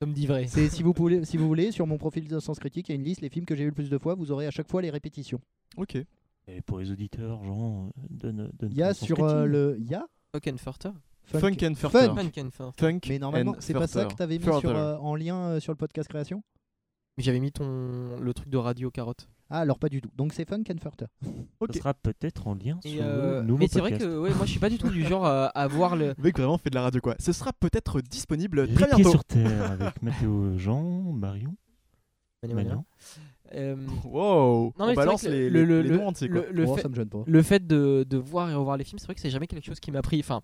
[0.00, 0.46] Comme dit vrai.
[0.46, 2.94] C'est si vous voulez, si vous voulez, sur mon profil de Sens Critique, il y
[2.94, 4.14] a une liste les films que j'ai vu le plus de fois.
[4.14, 5.40] Vous aurez à chaque fois les répétitions.
[5.76, 5.96] Ok.
[6.46, 9.88] Et pour les auditeurs, Jean, euh, donne, donne Il y a sur euh, le, il
[9.88, 10.06] y a
[11.40, 11.98] Funkenfurter.
[11.98, 12.06] Funkenfurter.
[12.14, 12.16] Funk.
[12.22, 12.80] Funkenfurter.
[12.86, 13.00] Funk.
[13.08, 14.14] Mais normalement, and c'est pas ça Furter.
[14.14, 16.42] que t'avais mis sur, euh, en lien euh, sur le podcast création?
[17.18, 19.28] J'avais mis ton le truc de radio carotte.
[19.50, 20.08] Ah alors pas du tout.
[20.16, 21.06] Donc c'est Funk and Furter.
[21.60, 21.74] Ok.
[21.74, 24.46] Ça sera peut-être en lien sur euh, le nouveau mais c'est vrai que ouais, moi
[24.46, 26.08] je suis pas du tout du genre à, à voir le.
[26.16, 27.14] Le mec vraiment fait de la radio quoi.
[27.18, 29.10] Ce sera peut-être disponible très bientôt.
[29.10, 31.54] sur terre avec Mathéo, Jean, Marion.
[32.42, 32.54] Mania.
[32.56, 32.84] Marion.
[33.54, 34.64] Euh, Wow.
[34.64, 36.40] Non, On mais c'est balance les, le- les, le- les le- noms entiers, quoi.
[36.40, 37.22] le, le Oh, fait, ça me gêne pas.
[37.26, 39.64] le fait de, de voir et revoir les films, c'est vrai que c'est jamais quelque
[39.66, 40.18] chose qui m'a pris.
[40.20, 40.40] Enfin,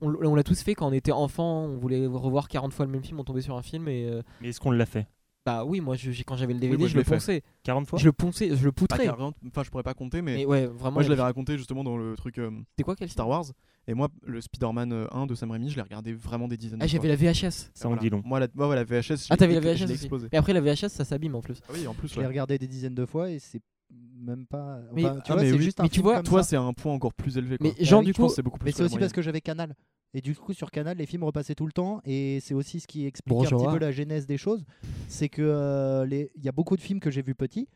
[0.00, 3.02] on, l'a tous fait quand on était enfant, on voulait revoir 40 fois le même
[3.04, 4.06] film, on tombait sur un film et.
[4.06, 5.06] euh, Mais est-ce qu'on l'a fait?
[5.46, 7.14] bah oui, moi je- j'ai- quand j'avais le DVD, moi, je je le l'ai fait.
[7.14, 7.42] ponçais.
[7.62, 7.98] 40 fois?
[7.98, 9.04] Je le ponçais, je le Pas poutrais.
[9.06, 10.94] 40, Enfin, je pourrais pas compter, mais Mais ouais, vraiment.
[10.96, 13.44] moi je l'avais raconté justement dans le truc euh, C'était quoi quel Star Wars.
[13.88, 16.78] Et moi, le Spider-Man euh, 1 de Sam Raimi, je l'ai regardé vraiment des dizaines
[16.80, 17.26] Ah, de j'avais fois.
[17.26, 17.70] la VHS.
[17.74, 18.02] Ça en Voilà.
[18.02, 18.20] dit long.
[18.24, 20.26] Moi, la, moi, ouais, la VHS, je Ah, l'ai- t'avais la je l'ai VHS aussi.
[20.30, 21.58] Et après, la VHS, ça s'abîme en plus.
[21.68, 22.26] Ah oui, en plus, Je l'ai ouais.
[22.28, 24.80] regardé des dizaines de fois et c'est même pas.
[24.94, 25.62] Mais- enfin, tu Ah, vois, mais c'est oui.
[25.62, 27.58] juste un Mais tu film vois, comme Toi, c'est un point encore plus élevé.
[27.58, 27.70] Quoi.
[27.78, 29.40] Mais genre, oui, du coup, que c'est beaucoup plus Mais c'est aussi parce que j'avais
[29.40, 29.74] Canal.
[30.12, 32.00] Et du coup, sur Canal, les films repassaient tout le temps.
[32.04, 34.64] Et c'est aussi ce qui explique un petit peu la genèse des choses.
[35.08, 37.68] C'est que euh, les- il y a beaucoup de films que j'ai vus petits.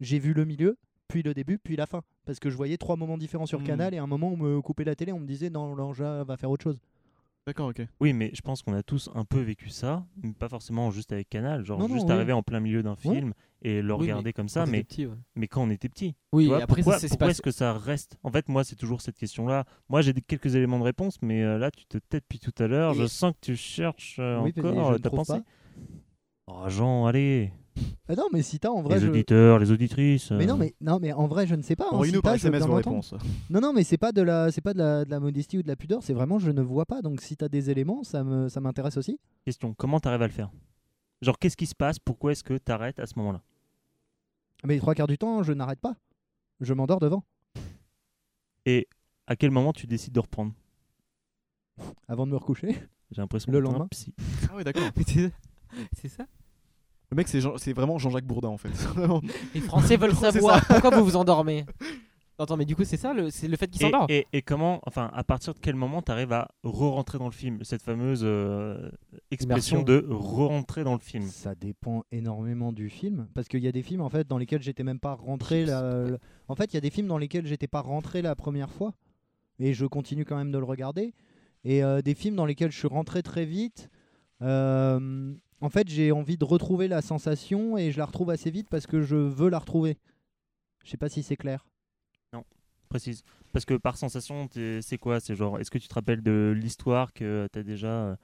[0.00, 0.76] J'ai vu le milieu,
[1.08, 2.02] puis le début, puis la fin.
[2.24, 3.64] Parce que je voyais trois moments différents sur Hmm.
[3.64, 3.94] Canal.
[3.94, 5.12] Et à un moment, on me coupait la télé.
[5.12, 6.78] On me disait non, l'engin va faire autre chose.
[7.46, 7.86] D'accord, ok.
[8.00, 11.12] Oui, mais je pense qu'on a tous un peu vécu ça, mais pas forcément juste
[11.12, 12.12] avec Canal, genre Non, non, juste oui.
[12.12, 15.06] arriver en plein milieu d'un film et le Oui, regarder comme ça, mais, t'étais petit,
[15.06, 15.16] ouais.
[15.36, 16.16] mais quand on était petit.
[16.32, 18.18] Oui, vois, après, pourquoi pourquoi est-ce que ça reste?
[18.24, 19.64] En fait, moi, c'est toujours cette question-là.
[19.88, 22.66] Moi, j'ai quelques éléments de réponse, mais euh, là, tu te têtes depuis tout à
[22.66, 22.94] l'heure.
[22.94, 25.34] Je sens que tu cherches euh, encore euh, ta pensée.
[25.34, 25.42] pas.
[26.48, 27.52] Oh, Jean, allez
[28.08, 28.94] Ah non, mais si t'as en vrai.
[28.96, 30.30] Les je- auditeurs, les auditrices.
[30.30, 31.84] Mais non, euh, mais non, mais en vrai, je ne sais pas.
[31.86, 33.14] hein, Envoyez-nous si SMS réponses.
[33.50, 35.62] Non, non, mais c'est pas de la, c'est pas de la, de la modestie ou
[35.62, 36.02] de la pudeur.
[36.02, 37.02] C'est vraiment, je ne vois pas.
[37.02, 39.18] Donc, si t'as des éléments, ça me, ça m'intéresse aussi.
[39.44, 40.50] Question comment t'arrives à le faire?
[41.22, 41.98] Genre, qu'est-ce qui se passe?
[41.98, 43.42] Pourquoi est-ce que t'arrêtes à ce moment-là?
[44.64, 45.96] Mais les trois quarts du temps, je n'arrête pas.
[46.60, 47.24] Je m'endors devant.
[48.64, 48.88] Et
[49.26, 50.52] à quel moment tu décides de reprendre?
[52.08, 52.68] Avant de me recoucher.
[53.10, 53.88] J'ai l'impression Le que t'es un lendemain.
[53.90, 54.14] psy.
[54.50, 54.90] Ah ouais, d'accord.
[54.96, 55.04] Mais
[55.92, 56.26] C'est ça?
[57.10, 58.70] Le mec, c'est Jean- c'est vraiment Jean-Jacques Bourdin en fait.
[59.54, 61.64] Les Français veulent savoir pourquoi vous vous endormez?
[62.38, 64.06] Attends, mais du coup, c'est ça, le- c'est le fait qu'il Et, s'endort.
[64.10, 67.60] et- et comment, enfin, à partir de quel moment t'arrives à re-rentrer dans le film
[67.62, 68.90] Cette fameuse euh,
[69.30, 69.82] expression Immersion.
[69.82, 71.24] de re-rentrer dans le film?
[71.28, 73.26] Ça dépend énormément du film.
[73.34, 75.64] Parce qu'il y a des films en fait dans lesquels j'étais même pas rentré.
[75.64, 75.80] La...
[75.80, 78.70] la- En fait, il y a des films dans lesquels j'étais pas rentré la première
[78.70, 78.92] fois.
[79.58, 81.14] Et je continue quand même de le regarder.
[81.64, 83.88] Et euh, des films dans lesquels je suis rentré très vite.
[84.42, 88.68] euh, En fait, j'ai envie de retrouver la sensation et je la retrouve assez vite
[88.68, 89.98] parce que je veux la retrouver.
[90.84, 91.66] Je sais pas si c'est clair.
[92.88, 93.24] Précise.
[93.52, 94.48] Parce que par sensation,
[94.80, 95.18] c'est quoi?
[95.18, 98.16] C'est genre, est-ce que tu te rappelles de l'histoire que t'as déjà,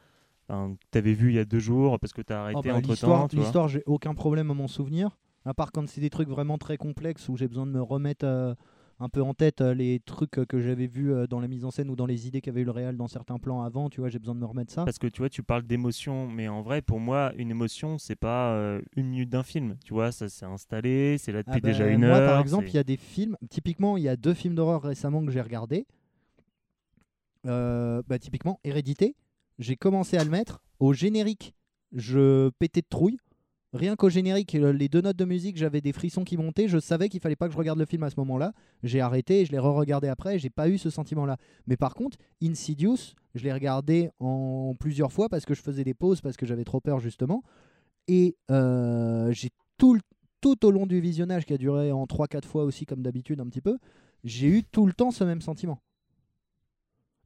[0.48, 2.76] enfin, que t'avais vu il y a deux jours parce que t'as Oh, arrêté bah,
[2.76, 3.44] entre L'histoire, temps tu vois?
[3.44, 5.18] l'histoire, j'ai aucun problème à m'en souvenir.
[5.44, 8.24] À part quand c'est des trucs vraiment très complexes où j'ai besoin de me remettre
[8.24, 8.54] euh,
[9.00, 11.64] un peu en tête euh, les trucs euh, que j'avais vus euh, dans la mise
[11.64, 13.90] en scène ou dans les idées qu'avait eu le réal dans certains plans avant.
[13.90, 14.84] Tu vois, j'ai besoin de me remettre ça.
[14.84, 18.16] Parce que tu vois, tu parles d'émotion, mais en vrai, pour moi, une émotion, c'est
[18.16, 19.76] pas euh, une minute d'un film.
[19.84, 22.30] Tu vois, ça s'est installé, c'est là Ah depuis bah, déjà une moi, heure.
[22.30, 23.36] par exemple, il y a des films.
[23.50, 25.86] Typiquement, il y a deux films d'horreur récemment que j'ai regardés.
[27.46, 29.16] Euh, bah, typiquement, Hérédité.
[29.58, 31.54] J'ai commencé à le mettre au générique.
[31.92, 33.18] Je pétais de trouille.
[33.72, 36.68] Rien qu'au générique, les deux notes de musique, j'avais des frissons qui montaient.
[36.68, 38.52] Je savais qu'il fallait pas que je regarde le film à ce moment-là.
[38.82, 40.38] J'ai arrêté et je l'ai re-regardé après.
[40.38, 41.36] J'ai pas eu ce sentiment-là.
[41.66, 45.94] Mais par contre, Insidious, je l'ai regardé en plusieurs fois parce que je faisais des
[45.94, 47.42] pauses parce que j'avais trop peur justement.
[48.08, 49.98] Et euh, j'ai tout,
[50.40, 53.46] tout au long du visionnage qui a duré en 3-4 fois aussi comme d'habitude un
[53.46, 53.78] petit peu,
[54.24, 55.80] j'ai eu tout le temps ce même sentiment.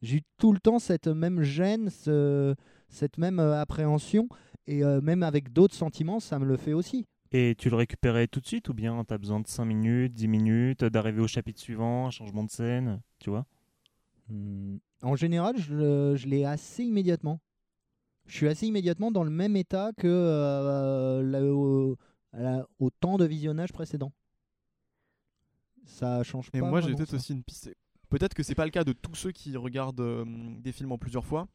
[0.02, 2.54] J'ai eu tout le temps cette même gêne, ce-
[2.88, 4.28] cette même euh, appréhension.
[4.66, 7.06] Et euh, même avec d'autres sentiments, ça me le fait aussi.
[7.32, 10.12] Et tu le récupérais tout de suite ou bien tu as besoin de 5 minutes,
[10.12, 13.46] 10 minutes, d'arriver au chapitre suivant, un changement de scène, tu vois?
[14.28, 14.76] Hmm.
[15.02, 17.40] En général, je, l'ai assez immédiatement.
[18.26, 21.52] Je suis assez immédiatement dans le même état que euh,
[22.78, 24.12] au, temps de visionnage précédent.
[25.84, 26.68] Ça change Et pas.
[26.68, 27.70] moi, j'ai peut-être aussi une piste.
[28.08, 30.24] Peut-être que c'est pas le cas de tous ceux qui regardent euh,
[30.60, 31.48] des films en plusieurs fois,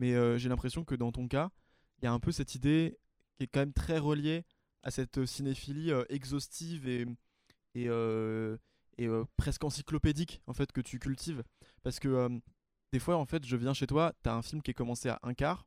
[0.00, 1.50] mais euh, j'ai l'impression que dans ton cas,
[2.00, 2.98] il y a un peu cette idée
[3.36, 4.44] qui est quand même très reliée
[4.82, 7.06] à cette cinéphilie euh, exhaustive et,
[7.76, 8.56] euh,
[9.00, 11.42] euh, presque encyclopédique en fait que tu cultives.
[11.82, 12.28] Parce que euh,
[12.92, 15.18] des fois, en fait, je viens chez toi, t'as un film qui est commencé à
[15.22, 15.66] un quart.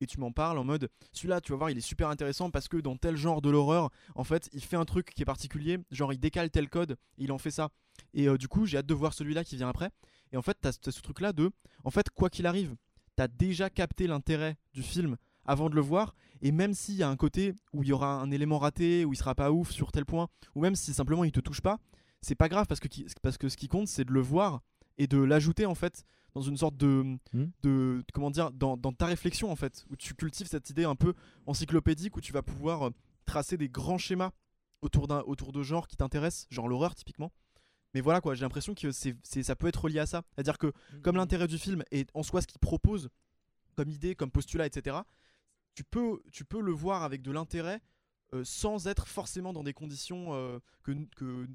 [0.00, 2.66] Et tu m'en parles en mode celui-là, tu vas voir, il est super intéressant parce
[2.66, 5.78] que dans tel genre de l'horreur, en fait, il fait un truc qui est particulier,
[5.92, 7.70] genre il décale tel code, il en fait ça.
[8.12, 9.90] Et euh, du coup, j'ai hâte de voir celui-là qui vient après.
[10.32, 11.50] Et en fait, t'as as ce truc-là de,
[11.84, 12.74] en fait, quoi qu'il arrive,
[13.14, 15.16] t'as déjà capté l'intérêt du film
[15.46, 16.14] avant de le voir.
[16.42, 19.12] Et même s'il y a un côté où il y aura un élément raté, où
[19.12, 21.78] il sera pas ouf sur tel point, ou même si simplement il te touche pas,
[22.20, 22.88] c'est pas grave parce que,
[23.22, 24.60] parce que ce qui compte, c'est de le voir
[24.98, 27.46] et de l'ajouter en fait dans une sorte de, Hmm.
[27.62, 30.96] de comment dire, dans, dans ta réflexion en fait, où tu cultives cette idée un
[30.96, 31.14] peu
[31.46, 32.90] encyclopédique où tu vas pouvoir euh,
[33.26, 34.30] tracer des grands schémas
[34.82, 37.30] autour, d'un, autour de genres qui t'intéressent, genre l'horreur typiquement.
[37.94, 40.22] Mais voilà quoi, j'ai l'impression que c'est, c'est- ça peut être relié à ça.
[40.34, 40.72] C'est-à-dire que
[41.02, 43.08] comme l'intérêt du film est en soi ce qu'il propose
[43.76, 44.96] comme idée, comme postulat, etc.,
[45.74, 47.80] tu peux, tu peux le voir avec de l'intérêt
[48.34, 51.46] euh, sans être forcément dans des conditions euh, que, que,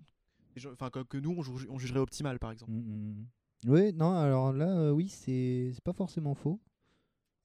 [0.71, 2.71] enfin, que, que nous on, juge- on jugerait optimales par exemple.
[2.71, 2.77] Mm,
[3.11, 3.25] mm.
[3.67, 6.59] Oui, non, alors là, euh, oui, c'est c'est pas forcément faux.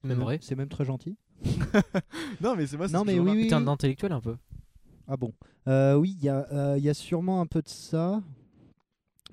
[0.01, 0.39] C'est même vrai.
[0.41, 1.17] C'est même très gentil.
[2.41, 3.37] non mais c'est moi, c'est oui, remarque.
[3.37, 3.43] oui.
[3.43, 4.37] Putain d'intellectuel un peu.
[5.07, 5.33] Ah bon
[5.67, 8.21] Euh, Oui, il y, a, euh, il y a sûrement un peu de ça.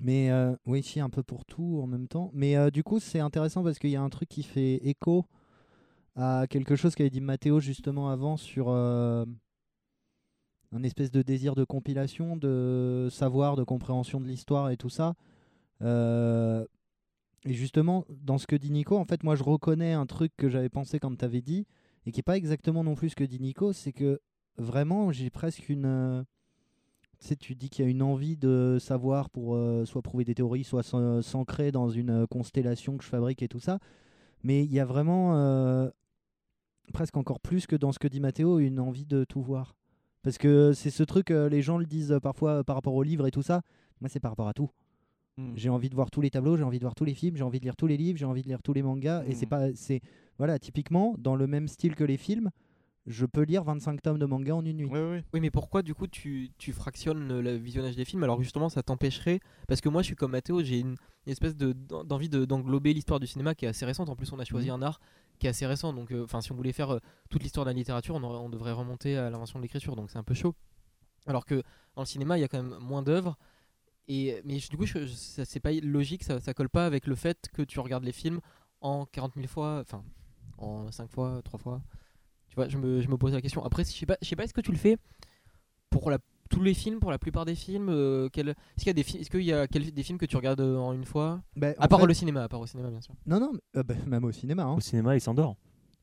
[0.01, 2.31] Mais euh, oui, si, un peu pour tout en même temps.
[2.33, 5.25] Mais euh, du coup, c'est intéressant parce qu'il y a un truc qui fait écho
[6.15, 9.25] à quelque chose qu'avait dit Mathéo justement avant sur euh,
[10.71, 15.13] un espèce de désir de compilation, de savoir, de compréhension de l'histoire et tout ça.
[15.81, 16.65] Euh,
[17.45, 20.49] et justement, dans ce que dit Nico, en fait, moi, je reconnais un truc que
[20.49, 21.67] j'avais pensé quand tu avais dit
[22.05, 24.21] et qui n'est pas exactement non plus ce que dit Nico, c'est que
[24.57, 25.85] vraiment, j'ai presque une.
[25.85, 26.23] euh,
[27.19, 30.35] Tu sais, tu dis qu'il y a une envie de savoir pour soit prouver des
[30.35, 33.79] théories, soit s'an- s'ancrer dans une constellation que je fabrique et tout ça.
[34.43, 35.33] Mais il y a vraiment,
[36.91, 39.75] presque encore plus que dans ce que dit Mathéo, une envie de tout voir.
[40.21, 43.03] Parce que c'est ce truc, euh, les gens le disent parfois euh, par rapport aux
[43.03, 43.61] livres et tout ça.
[44.01, 44.69] Moi, c'est par rapport à tout.
[45.37, 45.53] Mm.
[45.55, 47.43] J'ai envie de voir tous les tableaux, j'ai envie de voir tous les films, j'ai
[47.43, 49.23] envie de lire tous les livres, j'ai envie de lire tous les mangas.
[49.25, 49.49] Et c'est Mhm.
[49.49, 50.01] pas, c'est
[50.37, 52.51] voilà, typiquement dans le même style que les films,
[53.05, 54.89] je peux lire 25 tomes de manga en une nuit.
[55.33, 58.23] Oui, mais pourquoi du coup tu, tu fractionnes le, visionnage des films?
[58.23, 61.57] Alors justement ça t'empêcherait Parce que moi je suis comme Mathéo, j'ai une, une espèce
[61.57, 64.07] de- d'en- d'envie de- d'englober l'histoire du cinéma qui est assez récente.
[64.07, 64.75] En plus, on a choisi Mhm.
[64.75, 64.99] un art
[65.39, 65.93] qui est assez récent.
[65.93, 68.71] Donc, euh, enfin, si on voulait faire euh, toute l'histoire de la littérature, on, devrait
[68.71, 69.95] remonter à l'invention de l'écriture.
[69.95, 70.55] Donc, c'est un peu chaud.
[71.25, 71.63] Alors que
[71.95, 73.37] dans le cinéma, il y a quand même moins d'œuvres.
[74.07, 77.07] Et, mais du coup, je- je- ça- c'est pas logique, ça, ça colle pas avec
[77.07, 78.41] le fait que tu regardes les films
[78.81, 80.03] en 40 000 fois, enfin,
[80.57, 81.81] en 5 fois, 3 fois.
[82.49, 83.63] Tu vois, je me, je me pose la question.
[83.65, 84.97] Après, je sais pas, je sais pas est-ce que tu le fais
[85.89, 86.19] pour la,
[86.53, 89.03] tous les films, pour la plupart des films euh, quel- Est-ce qu'il y a, des,
[89.03, 91.41] fi- est-ce qu'il y a quel- des films que tu regardes euh, en une fois?
[91.55, 93.13] Bah, À part fait- le cinéma, à part au cinéma, bien sûr.
[93.25, 94.63] Non, non, mais- euh, bah, même au cinéma.
[94.63, 94.75] hein.
[94.75, 95.55] Au cinéma, il s'endort.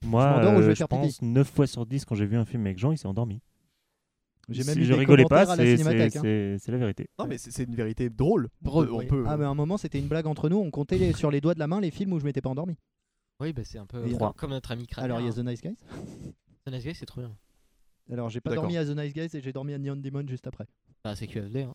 [0.05, 1.01] Moi, m'endors ou je euh, je faire pipi.
[1.03, 3.40] pense 9 fois sur 10 quand j'ai vu un film avec Jean, il s'est endormi.
[4.48, 6.20] J'ai si même eu je des rigolais pas, commentaires à la c'est- cinémathèque, hein.
[6.22, 7.07] c'est- c'est la vérité.
[7.18, 8.48] Non, mais c'est c'est une vérité drôle.
[8.62, 9.07] Drôle, on oui.
[9.07, 9.24] peut.
[9.28, 10.57] Ah, mais à un moment, c'était une blague entre nous.
[10.57, 12.51] On comptait les- sur les doigts de la main les films où je m'étais pas
[12.51, 12.76] endormi.
[13.40, 15.05] Oui, bah, c'est un peu Et comme- notre ami Kramer.
[15.05, 15.34] Alors, il y a hein.
[15.36, 15.76] The Nice Guys?
[16.66, 17.30] The Nice Guys, c'est trop bien.
[18.12, 18.64] Alors, j'ai pas D'accord.
[18.64, 20.66] dormi à The Nice Guys et j'ai dormi à Neon Demon juste après.
[21.04, 21.62] Ah, c'est QFD.
[21.62, 21.74] Hein.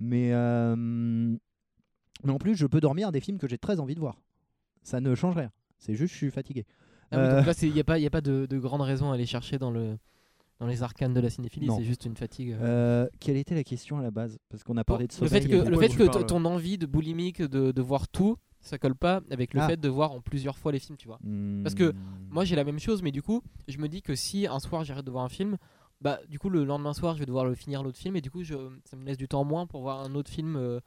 [0.00, 3.94] Mais, euh, mais en plus, je peux dormir à des films que j'ai très envie
[3.94, 4.16] de voir.
[4.82, 5.50] Ça ne change rien.
[5.78, 6.66] C'est juste, je suis fatigué.
[7.10, 8.80] Ah oui, Euh, donc là, il n'y a pas, y a pas de, de grande
[8.82, 9.96] raison à aller chercher dans, le,
[10.58, 11.78] dans les arcanes de la cinéphilie, Non.
[11.78, 12.52] c'est juste une fatigue.
[12.52, 13.04] euh.
[13.04, 14.38] Euh, quelle était la question à la base?
[14.48, 15.42] Parce qu'on a parlé de le sommeil.
[15.42, 18.78] fait que, le fait que t- ton envie de boulimique de, de voir tout, ça
[18.78, 19.68] colle pas avec le Ah.
[19.68, 21.18] fait de voir en plusieurs fois les films, tu vois.
[21.62, 21.92] Parce que
[22.30, 24.82] Moi j'ai la même chose, mais du coup, je me dis que si un soir
[24.84, 25.56] j'arrête de voir un film,
[26.00, 28.30] bah du coup le lendemain soir je vais devoir le finir l'autre film et du
[28.30, 28.54] coup je,
[28.84, 30.80] ça me laisse du temps moins pour voir un autre film, euh,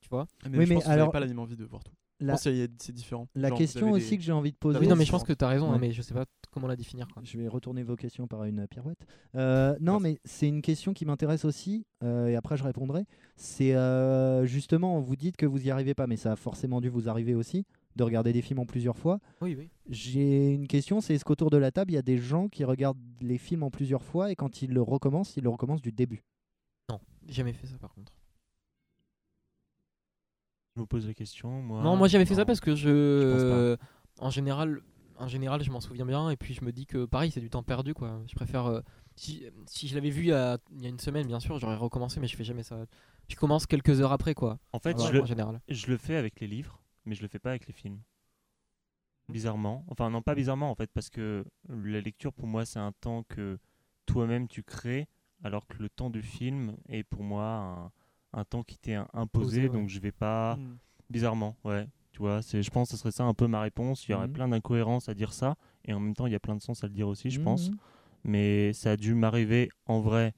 [0.00, 0.26] tu vois.
[0.48, 1.12] Mais Oui, je mais pense que alors- alors...
[1.12, 1.92] pas la même envie de voir tout.
[2.18, 3.28] La, c'est différent.
[3.34, 4.78] la Genre, question aussi des- que j'ai envie de poser.
[4.78, 5.78] Oui, non, mais je c'est- pense que tu as raison, hein, Ouais.
[5.78, 7.08] mais je sais pas comment la définir.
[7.08, 7.22] Quoi.
[7.24, 9.06] Je vais retourner vos questions par une pirouette.
[9.34, 13.04] Euh, non, mais c'est une question qui m'intéresse aussi, euh, et après je répondrai.
[13.36, 16.88] C'est euh, justement, vous dites que vous y arrivez pas, mais ça a forcément dû
[16.88, 19.18] vous arriver aussi, de regarder des films en plusieurs fois.
[19.42, 19.68] Oui, oui.
[19.90, 22.64] J'ai une question, c'est est-ce qu'autour de la table, il y a des gens qui
[22.64, 25.92] regardent les films en plusieurs fois, et quand ils le recommencent, ils le recommencent du
[25.92, 26.24] début?
[26.88, 28.14] Non, j'ai jamais fait ça par contre.
[30.76, 31.50] Je me pose la question.
[31.62, 33.76] Moi, non, moi j'ai jamais fait ça parce que je.
[34.20, 34.80] en général.
[35.18, 37.48] En général, je m'en souviens bien et puis je me dis que pareil, c'est du
[37.48, 38.20] temps perdu quoi.
[38.28, 38.66] Je préfère.
[38.66, 38.82] euh,
[39.14, 41.58] si, si je l'avais vu il y, a, il y a une semaine, bien sûr,
[41.58, 42.84] j'aurais recommencé, mais je fais jamais ça.
[43.28, 44.58] Je commence quelques heures après quoi.
[44.74, 45.62] En fait, je, le, en général.
[45.70, 47.98] je le fais avec les livres, mais je le fais pas avec les films.
[49.30, 49.86] Bizarrement.
[49.88, 53.22] Enfin, non, pas bizarrement en fait, parce que la lecture pour moi, c'est un temps
[53.22, 53.58] que
[54.04, 55.08] toi-même tu crées,
[55.42, 57.90] alors que le temps du film est pour moi
[58.36, 59.68] un, temps qui t'est imposé, Posé, ouais.
[59.68, 60.56] donc je vais pas.
[60.56, 60.76] Hmm.
[61.10, 61.86] Bizarrement, ouais.
[62.12, 64.06] Tu vois, c'est, je pense que ce serait ça un peu ma réponse.
[64.08, 64.32] Il y aurait Mhm.
[64.32, 66.82] plein d'incohérences à dire ça, et en même temps, il y a plein de sens
[66.82, 67.70] à le dire aussi, je pense.
[67.70, 67.76] Mhm.
[68.24, 70.34] Mais ça a dû m'arriver en vrai,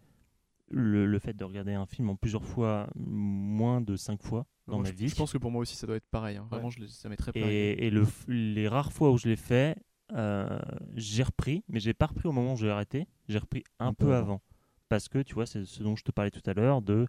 [0.71, 4.75] le, le fait de regarder un film en plusieurs fois, moins de cinq fois dans
[4.75, 5.09] Moi, ma je, vie.
[5.09, 6.37] je pense que pour moi aussi, ça doit être pareil.
[6.37, 6.47] hein.
[6.51, 7.31] Vraiment, je ça m'est très.
[7.35, 9.77] Et, et le, les rares fois où je l'ai fait,
[10.13, 10.59] euh,
[10.95, 13.95] j'ai repris, mais j'ai pas repris au moment où j'ai arrêté, j'ai repris un, Un
[13.95, 14.43] peu peu avant.
[14.91, 17.07] Parce que tu vois, c'est ce dont je te parlais tout à l'heure de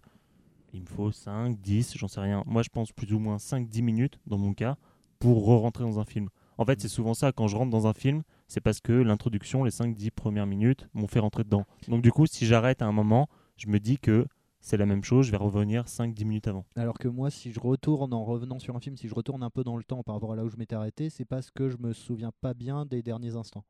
[0.72, 2.42] il me faut 5, 10, j'en sais rien.
[2.46, 4.76] Moi, je pense plus ou moins 5-10 minutes dans mon cas
[5.18, 6.28] pour re-rentrer dans un film.
[6.58, 9.64] En fait, c'est souvent ça, quand je rentre dans un film, c'est parce que l'introduction,
[9.64, 11.64] les 5-10 premières minutes, m'ont fait rentrer dedans.
[11.88, 14.26] Donc, du coup, si j'arrête à un moment, je me dis que
[14.60, 16.66] c'est la même chose, je vais revenir 5-10 minutes avant.
[16.76, 19.50] Alors que moi, si je retourne en revenant sur un film, si je retourne un
[19.50, 21.70] peu dans le temps par rapport à là où je m'étais arrêté, c'est parce que
[21.70, 23.64] je me souviens pas bien des derniers instants.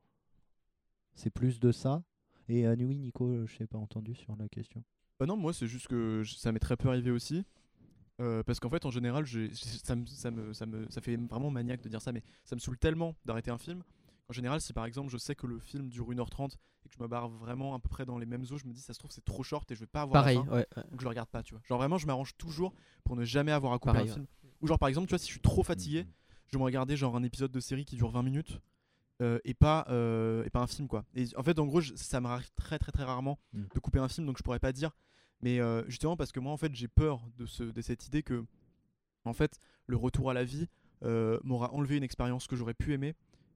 [1.15, 2.03] C'est plus de ça.
[2.49, 4.83] Et euh, oui, Nico, je sais pas entendu sur la question.
[5.21, 7.45] Bah non, moi c'est juste que je- ça m'est très peu arrivé aussi.
[8.19, 11.15] Euh, parce qu'en fait, en général, j'ai- ça, me, ça, me, ça, me, ça fait
[11.15, 13.83] vraiment maniaque de dire ça, mais ça me saoule tellement d'arrêter un film.
[14.29, 17.03] En général, si par exemple je sais que le film dure 1h30 et que je
[17.03, 18.97] me barre vraiment à peu près dans les mêmes eaux, je me dis ça se
[18.97, 20.67] trouve c'est trop short et je vais pas avoir Pareil, la fin, ouais.
[20.75, 20.83] ouais.
[20.89, 21.61] donc je le regarde pas, tu vois.
[21.67, 24.13] Genre vraiment, je m'arrange toujours pour ne jamais avoir à couper Pareil, un ouais.
[24.15, 24.25] film.
[24.61, 26.07] Ou genre par exemple, tu vois, si je suis trop fatigué,
[26.47, 28.59] je vais me regarder genre un épisode de série qui dure 20 minutes
[29.21, 31.05] euh, et, pas, euh, et pas un film quoi.
[31.13, 33.65] Et en fait, en gros, je- ça m'arrive très très très rarement Mm.
[33.75, 34.91] de couper un film, donc je pourrais pas dire.
[35.41, 38.23] Mais euh, justement parce que moi en fait j'ai peur de, ce, de cette idée
[38.23, 38.45] que
[39.25, 40.67] en fait le retour à la vie
[41.03, 43.15] euh, m'aura enlevé une expérience que j'aurais pu aimer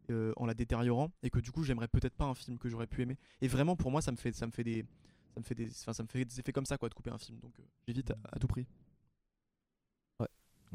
[0.10, 2.88] euh, en la détériorant et que du coup j'aimerais peut-être pas un film que j'aurais
[2.88, 3.18] pu aimer.
[3.42, 4.86] Et vraiment pour moi ça me fait ça me fait des
[5.34, 7.12] ça me fait des enfin, ça me fait des effets comme ça quoi de couper
[7.12, 8.66] un film donc euh, j'évite à, à tout prix.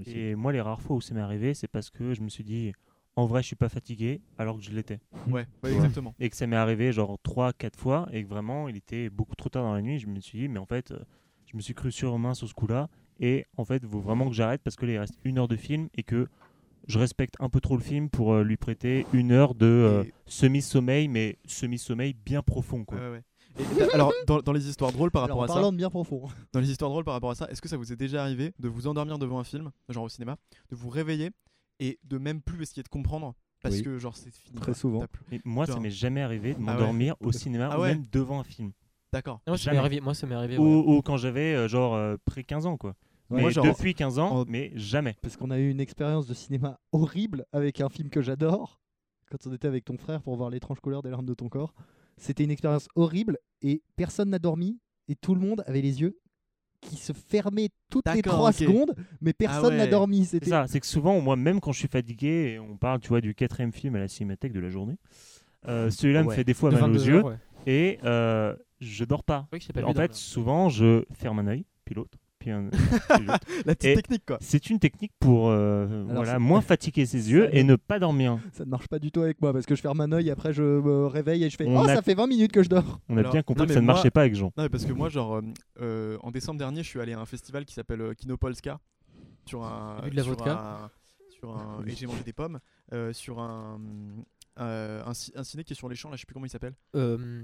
[0.07, 2.45] Et moi, les rares fois où ça m'est arrivé, c'est parce que je me suis
[2.45, 2.73] dit,
[3.21, 5.01] en vrai, je suis pas fatigué, alors que je l'étais.
[5.29, 6.14] Ouais, exactement.
[6.18, 9.49] Et que ça m'est arrivé genre 3-4 fois, et que vraiment, il était beaucoup trop
[9.49, 9.99] tard dans la nuit.
[9.99, 10.99] Je me suis dit, mais en fait, euh,
[11.47, 12.89] je me suis cru surhumain sur ce coup-là.
[13.21, 15.49] Et en fait, il faut vraiment que j'arrête parce que là, il reste une heure
[15.49, 16.27] de film et que
[16.89, 20.05] je respecte un peu trop le film pour euh, lui prêter une heure de euh,
[20.27, 22.85] semi-sommeil, mais semi-sommeil bien profond.
[22.85, 22.99] Quoi.
[22.99, 23.23] Ouais, ouais.
[23.59, 25.73] Et- et- alors dans, dans les histoires drôles par Alors, rapport en à ça, parlant
[25.73, 26.29] de bien profond.
[26.53, 28.55] dans les histoires drôles par rapport à ça, est-ce que ça vous est déjà arrivé
[28.59, 30.37] de vous endormir devant un film, genre au cinéma,
[30.71, 31.31] de vous réveiller
[31.81, 33.83] et de même plus essayer de comprendre parce Oui.
[33.83, 34.57] que genre c'est fini.
[34.57, 34.74] Très quoi.
[34.74, 35.05] souvent.
[35.33, 36.64] Et moi, ça m'est jamais arrivé de Ah ouais.
[36.72, 38.72] m'endormir au cinéma Ah ou même devant un film.
[39.12, 39.41] D'accord.
[39.47, 40.57] Moi, ça m'est arrivé, moi, ça m'est arrivé.
[40.57, 40.97] Ou, ouais.
[40.99, 42.76] ou quand j'avais euh, genre euh, près 15 ans.
[42.76, 42.91] quoi.
[43.28, 43.37] Ouais.
[43.37, 45.16] Mais Moi, genre, depuis 15 ans, en- mais jamais.
[45.22, 48.81] Parce qu'on a eu une expérience de cinéma horrible avec un film que j'adore.
[49.31, 51.74] Quand on était avec ton frère pour voir l'étrange couleur des larmes de ton corps.
[52.16, 54.78] C'était une expérience horrible et personne n'a dormi
[55.09, 56.18] et tout le monde avait les yeux
[56.81, 58.57] qui se fermaient toutes les D'accord, 3 ok.
[58.57, 59.91] secondes, mais personne n'a ouais.
[59.91, 60.24] dormi.
[60.24, 63.09] C'est ça, c'est que souvent, moi, même quand je suis fatigué, et on parle, tu
[63.09, 64.97] vois, du quatrième film à la cinémathèque de la journée,
[65.68, 67.35] euh, celui-là me fait des fois De mal aux 22 yeux ouais.
[67.66, 69.47] et euh, je dors pas.
[69.51, 72.70] Pas En fait, souvent, je ferme un œil, puis l'autre, puis un.
[73.66, 74.38] La petite Et- technique quoi.
[74.41, 78.38] C'est une technique pour euh, voilà, moins fatiguer ses yeux Ça- et ne pas dormir.
[78.53, 80.30] Ça ne marche pas du tout avec moi parce que je ferme un œil et
[80.32, 82.62] après je me réveille et je fais On Oh, a- ça fait 20 minutes que
[82.64, 82.99] je dors.
[83.09, 84.53] On a Alors, bien compris non, que ça ne moi- marchait pas avec Jean.
[84.57, 85.43] Non, mais parce que moi, genre, euh,
[85.80, 88.80] euh, en décembre dernier, je suis allé à un festival qui s'appelle euh, Kinopolska.
[89.47, 90.01] Sur un.
[90.09, 90.53] De la sur vodka
[90.84, 90.91] un-
[91.30, 92.59] sur un- Et j'ai mangé des pommes.
[92.93, 93.78] euh, sur un.
[94.59, 96.47] euh, un, ci- un ciné qui est sur les champs, là, je sais plus comment
[96.47, 96.74] il s'appelle.
[96.97, 97.43] Euh,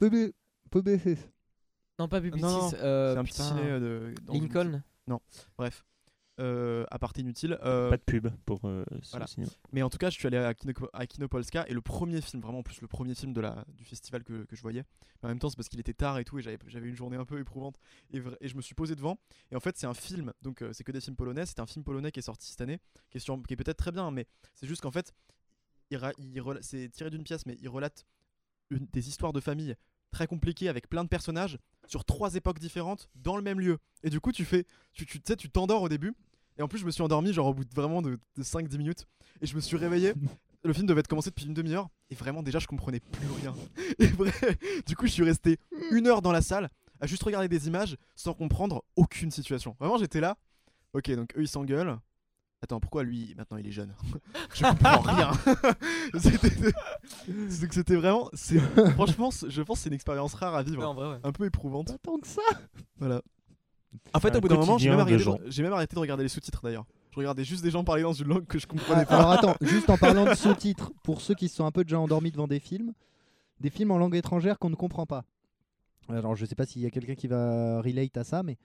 [0.00, 0.32] Bébé,
[0.72, 0.98] bébé.
[2.02, 2.42] Non, pas Publicis.
[2.44, 4.14] Non, non, euh, c'est un petit ciné euh, de.
[4.22, 4.82] dans Lincoln.
[5.58, 5.84] Bref.
[6.40, 7.58] Euh, à part inutile.
[7.62, 9.26] euh, Pas de pub pour euh, ce voilà.
[9.72, 12.40] Mais en tout cas, je suis allé à, Kino, à Kinopolska et le premier film,
[12.42, 14.82] vraiment en plus le premier film de la, du festival que, que je voyais.
[15.22, 16.96] Mais en même temps, c'est parce qu'il était tard et tout et j'avais j'avais une
[16.96, 17.76] journée un peu éprouvante.
[18.12, 19.18] Et, vra- et je me suis posé devant.
[19.50, 21.44] Et en fait, c'est un film, donc euh, c'est que des films polonais.
[21.44, 22.78] C'est un film polonais qui est sorti cette année,
[23.10, 25.12] qui est, sur- qui est peut-être très bien, mais c'est juste qu'en fait,
[25.90, 28.06] il ra- il rela- c'est tiré d'une pièce, mais il relate
[28.70, 29.76] une- des histoires de famille
[30.12, 33.78] très compliquées avec plein de personnages sur trois époques différentes dans le même lieu.
[34.02, 36.14] Et du coup, tu fais, tu, tu sais, tu t'endors au début.
[36.58, 38.76] Et en plus, je me suis endormi genre au bout de vraiment de, de 5-10
[38.78, 39.06] minutes.
[39.40, 40.14] Et je me suis réveillé.
[40.64, 41.88] Le film devait être commencé depuis une demi-heure.
[42.10, 43.54] Et vraiment, déjà, je comprenais plus rien.
[43.98, 44.32] Et vrai,
[44.86, 45.58] du coup, je suis resté
[45.90, 46.70] une heure dans la salle
[47.00, 49.74] à juste regarder des images sans comprendre aucune situation.
[49.80, 50.36] Vraiment, j'étais là.
[50.92, 51.98] Ok, donc eux, ils s'engueulent.
[52.62, 53.92] Attends, pourquoi lui, maintenant, il est jeune
[54.54, 55.32] Je comprends rien.
[57.50, 58.28] C'était- vraiment.
[58.34, 58.60] c'est-
[58.92, 60.92] Franchement, c'est- je pense que c'est une expérience rare à vivre.
[60.94, 61.18] Vrai, ouais.
[61.24, 61.88] Un peu éprouvante.
[61.88, 62.42] Pas tant que ça.
[62.98, 63.20] Voilà.
[64.14, 66.00] En fait, Un au bout d'un moment, j'ai même, arrêté de- j'ai même arrêté de
[66.00, 66.86] regarder les sous-titres d'ailleurs.
[67.10, 69.16] Je regardais juste des gens parler dans une langue que je Ah, comprenais pas.
[69.18, 71.98] alors attends, juste en parlant de sous-titres, pour ceux qui se sont un peu déjà
[72.00, 72.94] endormis devant des films,
[73.60, 75.24] des films en langue étrangère qu'on ne comprend pas.
[76.08, 78.56] Alors je sais pas s'il y a quelqu'un qui va relate à ça, mais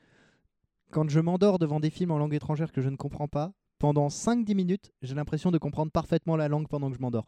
[0.92, 4.08] quand je m'endors devant des films en langue étrangère que je ne comprends pas, pendant
[4.08, 7.28] 5-10 minutes, j'ai l'impression de comprendre parfaitement la langue pendant que je m'endors.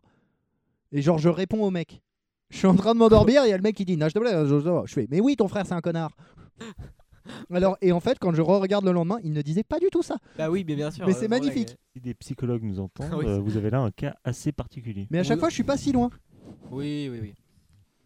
[0.91, 2.02] Et genre je réponds au mec.
[2.50, 4.14] Je suis en train de m'endormir, il y a le mec qui dit, non, je
[4.14, 6.16] te plaît, je, je- je fais, mais oui, ton frère c'est un connard.
[7.52, 10.02] Alors, et en fait, quand je re-regarde le lendemain, il ne disait pas du tout
[10.02, 10.18] ça.
[10.38, 11.06] Bah oui, mais bien sûr.
[11.06, 11.78] Mais euh, c'est magnifique.
[11.93, 13.26] Si des psychologues nous entendent, Oui.
[13.28, 15.08] euh, vous avez là un cas assez particulier.
[15.12, 15.41] Mais à chaque Oui.
[15.41, 16.10] fois, je suis pas si loin.
[16.72, 17.34] Oui, oui, oui.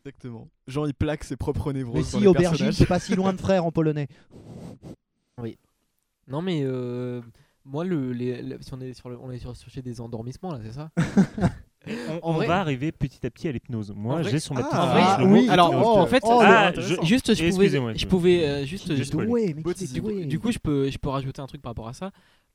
[0.05, 0.49] Exactement.
[0.67, 2.13] Genre, il plaque ses propres névroses.
[2.13, 4.09] Mais si aubergine, c'est pas si loin de frère en polonais.
[6.27, 7.21] Non, mais euh,
[7.65, 10.01] moi, le, les, le- si on est sur le, on est sur, sur chez des
[10.01, 10.89] endormissements là, c'est ça
[11.85, 13.91] On, En on vrai- va arriver petit à petit à l'hypnose.
[13.91, 15.51] En Moi, vrai- j'ai sur ma Ah, petite fiche mot.
[15.51, 15.85] Alors, hypnose.
[15.97, 17.01] en fait, oh, ah, intéressant.
[17.01, 20.01] je- juste, je Excusez-moi, pouvais, je je- pouvais euh, juste, doué, mais qui est teasing.
[20.01, 20.25] doué.
[20.25, 22.11] Du coup, je peux, je peux rajouter un truc par rapport à ça.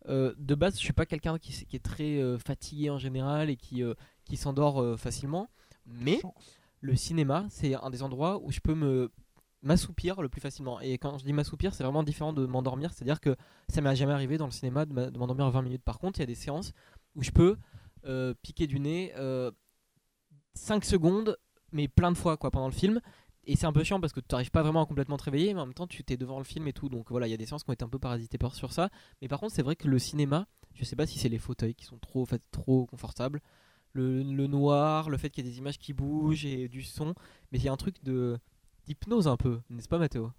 [0.09, 2.97] Euh, de base, je suis pas quelqu'un qui, s- qui est très euh, fatigué en
[2.97, 3.93] général et qui, euh,
[4.25, 5.51] qui s'endort euh, facilement.
[5.85, 6.23] Mais
[6.81, 9.11] le cinéma, c'est un des endroits où je peux me
[9.63, 10.81] m'assoupir le plus facilement.
[10.81, 12.93] Et quand je dis m'assoupir, c'est vraiment différent de m'endormir.
[12.93, 13.37] C'est-à-dire que
[13.69, 15.83] ça m'est jamais arrivé dans le cinéma de m'endormir 20 minutes.
[15.83, 16.73] Par contre, il y a des séances
[17.17, 17.57] où je peux
[18.07, 19.51] euh, piquer du nez euh,
[20.55, 21.37] 5 secondes,
[21.73, 23.01] mais plein de fois quoi, pendant le film.
[23.45, 25.55] Et c'est un peu chiant parce que tu n'arrives pas vraiment à complètement te réveiller,
[25.55, 26.89] mais en même temps tu t'es devant le film et tout.
[26.89, 28.73] Donc voilà, il y a des séances qui ont été un peu parasitées par sur
[28.73, 28.91] ça.
[29.23, 31.75] Mais par contre, c'est vrai que le cinéma, je sais pas si c'est les fauteuils
[31.75, 33.41] qui sont trop, trop confortables,
[33.95, 37.15] le, le noir, le fait qu'il y ait des images qui bougent et du son,
[37.51, 38.39] mais il y a un truc de
[38.89, 40.32] d'hypnose un peu, n'est-ce pas Mathéo?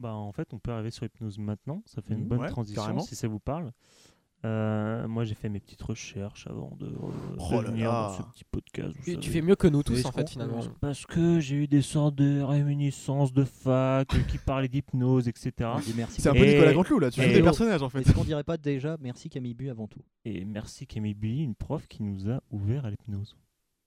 [0.00, 1.82] Bah, en fait, on peut arriver sur hypnose maintenant.
[1.86, 2.28] Ça fait une Mhm.
[2.28, 3.00] bonne Ouais, transition carrément.
[3.02, 3.70] si ça vous parle.
[4.44, 8.22] Euh, moi, j'ai fait mes petites recherches avant de, euh, Oh de venir dans ce
[8.24, 8.96] petit podcast.
[9.20, 10.58] tu, fais mieux que nous tous en fait finalement.
[10.80, 15.52] Parce que j'ai eu des sortes de réminiscences de fac euh, qui parlaient d'hypnose, etc.
[16.08, 18.00] C'est un peu Et- Nicolas Canteloup là, tu et- joues des personnages en fait.
[18.00, 20.00] Est-ce qu'on dirait pas déjà merci Camille Bu avant tout?
[20.24, 23.36] Et merci Camille Billy, une prof qui nous a ouvert à l'hypnose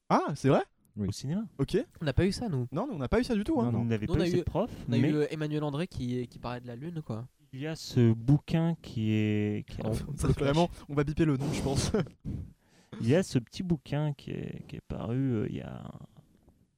[0.07, 0.61] Ah, c'est vrai?
[0.97, 1.07] Oui.
[1.07, 1.43] au cinéma.
[1.57, 1.77] Ok.
[2.01, 2.67] On n'a pas eu ça nous.
[2.71, 3.59] Non, on n'a pas eu ça du tout.
[3.59, 3.65] Hein.
[3.65, 3.79] Non, non.
[3.79, 5.27] Vous n'avez Nous, pas on a eu eu- cette prof, On a mais eu euh,
[5.31, 7.27] Emmanuel André qui, qui parlait de la lune quoi.
[7.53, 9.65] il y a ce bouquin qui est...
[9.69, 9.77] qui
[10.39, 11.91] Vraiment, on va biper le nom, je pense.
[13.01, 15.83] Il y a ce petit bouquin qui est, qui est paru euh, il y a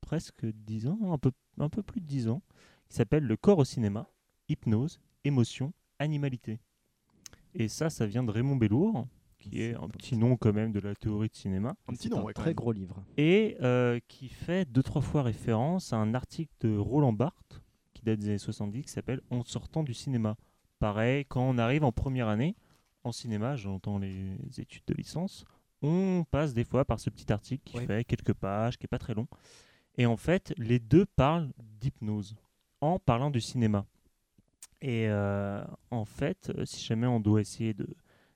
[0.02, 2.42] presque 10 ans, un peu, un peu plus de 10 ans,
[2.90, 4.08] qui s'appelle Le corps au cinéma,
[4.50, 6.60] hypnose, émotion, animalité.
[7.54, 9.06] Et ça, ça vient de Raymond Bellour,
[9.50, 12.20] qui est un petit nom quand même de la théorie de cinéma, Un petit nom,
[12.20, 13.04] un ouais, très gros livre.
[13.18, 17.62] et euh, qui fait deux, trois fois référence à un article de Roland Barthes,
[17.94, 20.36] qui date des années 70, qui s'appelle En sortant du cinéma.
[20.80, 22.56] Pareil, quand on arrive en première année,
[23.04, 25.46] en cinéma, j'entends les études de licence,
[25.82, 27.86] on passe des fois par ce petit article qui Ouais.
[27.86, 29.28] fait quelques pages, qui est pas très long.
[29.98, 32.36] Et en fait, les deux parlent d'hypnose
[32.82, 33.86] en parlant du cinéma.
[34.82, 37.88] Et euh, en fait, si jamais on doit essayer de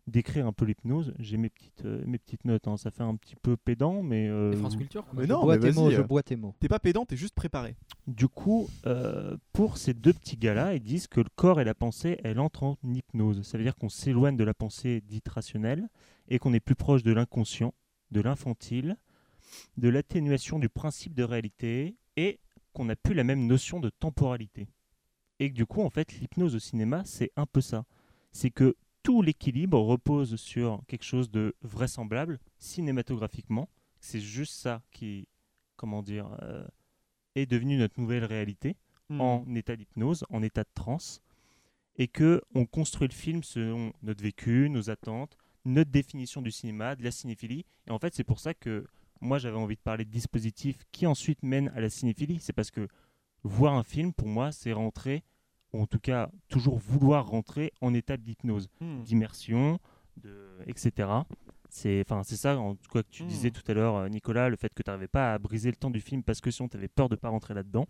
[0.08, 2.68] d'écrire un peu l'hypnose, j'ai mes petites euh, mes petites notes.
[2.68, 2.76] hein.
[2.78, 5.14] Ça fait un petit peu pédant, mais euh, Les France Culture quoi.
[5.20, 6.56] Mais je non, bois mais tes mots, je euh, bois tes mots.
[6.60, 7.76] T'es pas pédant, t'es juste préparé.
[8.08, 11.76] Du coup, euh, pour ces deux petits gars-là, ils disent que le corps et la
[11.76, 13.44] pensée, elle entre en hypnose.
[13.44, 15.88] Ça veut dire qu'on s'éloigne de la pensée dite rationnelle
[16.30, 17.74] et qu'on est plus proche de l'inconscient,
[18.10, 18.98] de l'infantile,
[19.78, 22.40] de l'atténuation du principe de réalité et
[22.74, 24.68] qu'on n'a plus la même notion de temporalité.
[25.40, 27.86] Et que du coup, en fait, l'hypnose au cinéma, c'est un peu ça.
[28.32, 33.70] C'est que tout l'équilibre repose sur quelque chose de vraisemblable cinématographiquement.
[34.00, 35.28] C'est juste ça qui,
[35.76, 36.66] comment dire, euh,
[37.36, 38.78] est devenu notre nouvelle réalité
[39.12, 39.20] Hmm.
[39.20, 41.22] en état d'hypnose, en état de transe,
[41.98, 46.96] et que on construit le film selon notre vécu, nos attentes, notre définition du cinéma,
[46.96, 47.66] de la cinéphilie.
[47.88, 48.88] Et en fait, c'est pour ça que
[49.20, 52.40] moi j'avais envie de parler de dispositifs qui ensuite mènent à la cinéphilie.
[52.40, 52.88] C'est parce que
[53.44, 55.24] voir un film, pour moi, c'est rentrer,
[55.74, 59.02] ou en tout cas toujours vouloir rentrer en état d'hypnose Hmm.
[59.04, 59.80] d'immersion,
[60.18, 61.10] de, etc.
[61.70, 62.04] C'est
[62.36, 63.28] ça en tout cas que tu Mm.
[63.28, 65.78] disais tout à l'heure, euh, Nicolas, le fait que tu n'arrivais pas à briser le
[65.78, 67.86] temps du film parce que sinon tu avais peur de pas rentrer là-dedans.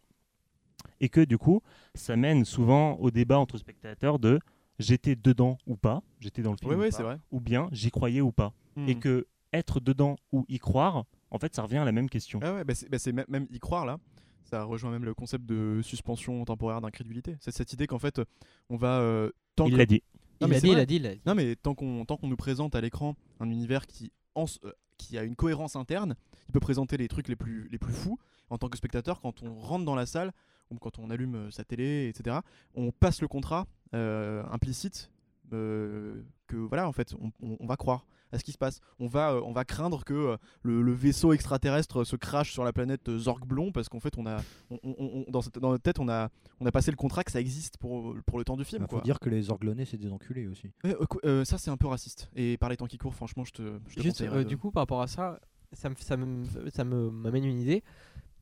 [1.00, 1.62] Et que du coup,
[1.96, 4.40] ça mène souvent au débat entre spectateurs de
[4.80, 7.18] j'étais dedans ou pas, j'étais dans le film ou, ouais, pas, c'est vrai.
[7.32, 8.54] ou bien j'y croyais ou pas.
[8.88, 9.00] Et Hmm.
[9.00, 12.40] que être dedans ou y croire, en fait, ça revient à la même question.
[12.42, 14.00] Ah ouais, bah c'est bah même y croire là.
[14.44, 17.38] Ça rejoint même le concept de suspension temporaire d'incrédulité.
[17.39, 18.22] C'est cette idée qu'en fait,
[18.70, 19.00] on va.
[19.00, 20.04] euh, tant Il que- l'a dit.
[20.42, 20.82] Non, il mais a c'est dit, il vrai.
[20.82, 21.22] a dit, il a dit.
[21.26, 24.72] Non, mais tant qu'on tant qu'on nous présente à l'écran un univers qui, en euh,
[24.98, 26.16] qui a une cohérence interne,
[26.50, 28.18] il peut présenter les trucs les plus, les plus fous.
[28.50, 30.34] En tant que spectateur, quand on rentre dans la salle,
[30.72, 32.38] ou quand on allume euh, sa télé, etc.,
[32.76, 35.10] on passe le contrat euh, implicite
[35.54, 38.80] euh, que, voilà, en fait, on, on- on va croire à ce qui se passe.
[39.00, 42.64] On va, euh, on va craindre que euh, le, le vaisseau extraterrestre se crache sur
[42.64, 44.38] la planète euh, Zorgblon parce qu'en fait, on a,
[44.70, 44.96] on- on-
[45.28, 46.30] on- dans, cette- dans notre tête, on a,
[46.60, 48.84] on a passé le contrat que ça existe pour, pour le temps du film.
[48.84, 49.02] Il faut quoi.
[49.02, 50.72] dire que les Orglonais, c'est des enculés aussi.
[50.86, 52.30] Euh, euh, ça c'est un peu raciste.
[52.36, 54.50] Et par les temps qui courent, franchement, je te, je te Juste, conseillerais euh, de-
[54.50, 55.40] du coup, par rapport à ça,
[55.74, 57.84] ça me, ça me, ça me m'amène une idée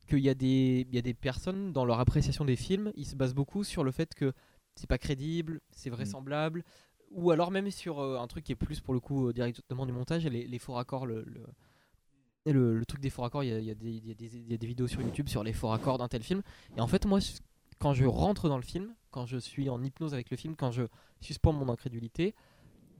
[0.08, 3.06] qu'il y a des, il y a des personnes dans leur appréciation des films, ils
[3.06, 4.32] se basent beaucoup sur le fait que
[4.74, 6.64] c'est pas crédible, c'est vraisemblable,
[7.10, 9.86] ou alors même sur euh, un truc qui est plus pour le coup euh, directement
[9.86, 11.42] du montage, les, les faux raccords, le, le,
[12.46, 14.86] et le- le truc des faux raccords, il y y y y a des vidéos
[14.88, 16.42] sur YouTube sur les faux raccords d'un tel film.
[16.76, 17.18] Et en fait, moi,
[17.78, 20.70] quand je rentre dans le film, quand je suis en hypnose avec le film, quand
[20.70, 20.84] je
[21.20, 22.34] suspends mon incrédulité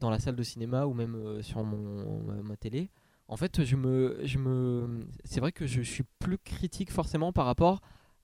[0.01, 2.91] dans la salle de cinéma ou même euh, sur mon, ma, ma télé,
[3.29, 7.47] en fait, je me, je me, c'est vrai que je suis plus critique forcément par
[7.47, 7.81] rapport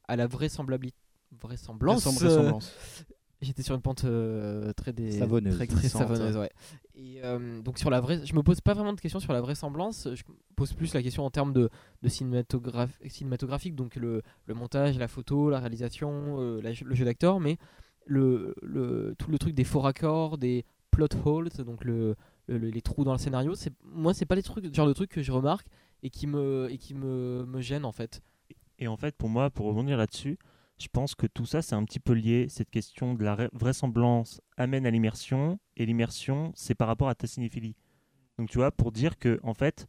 [0.08, 0.96] à la vraisemblabilité,
[1.40, 2.04] vraisemblance.
[2.04, 3.04] Vraisem- vraisemblance.
[3.42, 5.54] J'étais sur une pente euh, très des Savonneuse.
[5.56, 6.02] très, très Glissante.
[6.08, 6.50] savonneuse, ouais.
[6.94, 9.42] Et euh, donc sur la vraie, je me pose pas vraiment de questions sur la
[9.42, 10.08] vraisemblance.
[10.14, 10.22] Je
[10.56, 11.68] pose plus la question en termes de,
[12.02, 17.04] de cinématographe, cinématographique, donc le, le montage, la photo, la réalisation, euh, la- le jeu
[17.04, 17.58] d'acteur, mais
[18.06, 22.16] le, le tout le truc des faux raccords, des plot holes, donc le,
[22.46, 23.54] le- le- les trous dans le scénario.
[23.54, 25.66] C'est moi, c'est pas les trucs, le genre de trucs que je remarque
[26.02, 28.22] et qui me et qui me, me gênent en fait.
[28.78, 30.38] Et en fait, pour moi, pour rebondir là-dessus,
[30.78, 32.46] je pense que tout ça, c'est un petit peu lié.
[32.48, 37.26] Cette question de la vraisemblance amène à l'immersion, et l'immersion, c'est par rapport à ta
[37.26, 37.74] cinéphilie.
[38.38, 39.86] Donc, tu vois, pour dire que, en fait,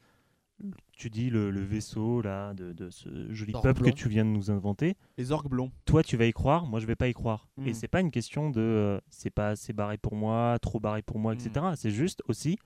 [0.91, 4.29] tu dis le, le vaisseau là de, de ce joli peuple que tu viens de
[4.31, 5.71] nous inventer, Les orgues blonds.
[5.85, 7.47] toi tu vas y croire, moi je vais pas y croire.
[7.57, 7.67] Mm.
[7.67, 11.03] Et c'est pas une question de euh, c'est pas assez barré pour moi, trop barré
[11.03, 11.63] pour moi, etc.
[11.75, 12.57] C'est juste aussi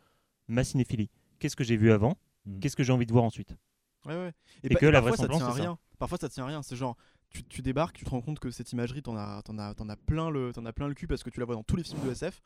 [0.47, 1.09] ma cinéphilie.
[1.39, 2.15] Qu'est-ce que j'ai vu avant?
[2.45, 2.59] Mm.
[2.59, 3.57] Qu'est-ce que j'ai envie de voir ensuite?
[4.05, 4.31] Ouais, ouais.
[4.63, 5.63] Et pa- que la parfois ça vraisemblance, tient à c'est ça.
[5.63, 5.77] rien.
[5.99, 6.61] Parfois ça tient à rien.
[6.63, 6.95] C'est genre,
[7.31, 10.29] tu, tu débarques, tu te rends compte que cette imagerie, t'en as, t'en as, plein
[10.29, 12.11] le, as plein le cul parce que tu la vois dans tous les films de
[12.11, 12.41] SF.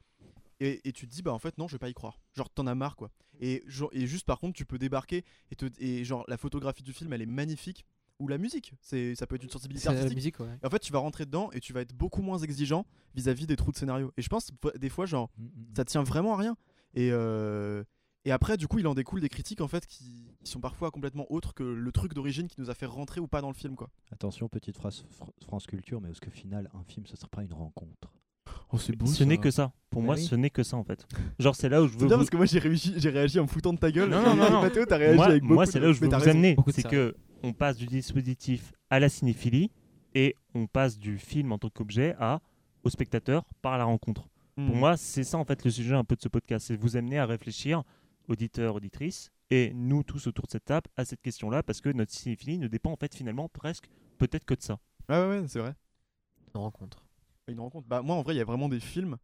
[0.61, 2.49] Et, et tu te dis bah en fait non je vais pas y croire genre
[2.49, 3.11] t'en as marre quoi
[3.41, 6.81] et, genre- et juste par contre tu peux débarquer et, te, et genre la photographie
[6.81, 7.83] du film elle est magnifique
[8.19, 10.57] ou la musique c'est ça peut être une sensibilité C'est la artistique musique, ouais.
[10.63, 13.47] et en fait tu vas rentrer dedans et tu vas être beaucoup moins exigeant vis-à-vis
[13.47, 15.75] des trous de scénario et je pense des fois genre Mm, mm.
[15.75, 16.55] ça tient vraiment à rien.
[16.93, 17.83] Et, euh,
[18.25, 21.25] et après, du coup, il en découle des critiques en fait qui, sont parfois complètement
[21.31, 23.75] autres que le truc d'origine qui nous a fait rentrer ou pas dans le film,
[23.75, 23.89] quoi.
[24.11, 27.41] Attention, petite phrase Fr- France Culture, mais est-ce que final, un film, ce serait pas
[27.43, 28.11] une rencontre
[28.71, 29.73] Oh, c'est Ce n'est que ça.
[29.89, 30.23] Pour Bah moi, oui.
[30.23, 31.07] ce n'est que ça en fait.
[31.39, 32.07] Genre, c'est là où je C'est veux.
[32.07, 34.09] bien vous- parce que moi j'ai réagi, j'ai réagi en me foutant de ta gueule.
[34.09, 34.61] Non, non, non, non.
[34.61, 36.29] Mathéo, t'as réagi moi, avec beaucoup moi, c'est là où je veux vous raison.
[36.31, 36.55] amener.
[36.69, 39.71] C'est que on passe du dispositif à la cinéphilie
[40.13, 42.41] et on passe du film en tant qu'objet à
[42.83, 44.27] au spectateur par la rencontre.
[44.57, 44.67] Hmm.
[44.67, 46.81] Pour moi, c'est ça en fait le sujet un peu de ce podcast, c'est de
[46.81, 47.83] vous amener à réfléchir,
[48.27, 52.11] auditeurs, auditrices, et nous tous autour de cette table, à cette question-là, parce que notre
[52.11, 54.79] cinéphilie ne dépend en fait finalement presque peut-être que de ça.
[55.09, 55.75] Ouais, ouais, ouais, c'est vrai.
[56.53, 57.03] Une rencontre.
[57.47, 57.87] Une rencontre.
[57.87, 59.17] Bah, moi en vrai, il y a vraiment des films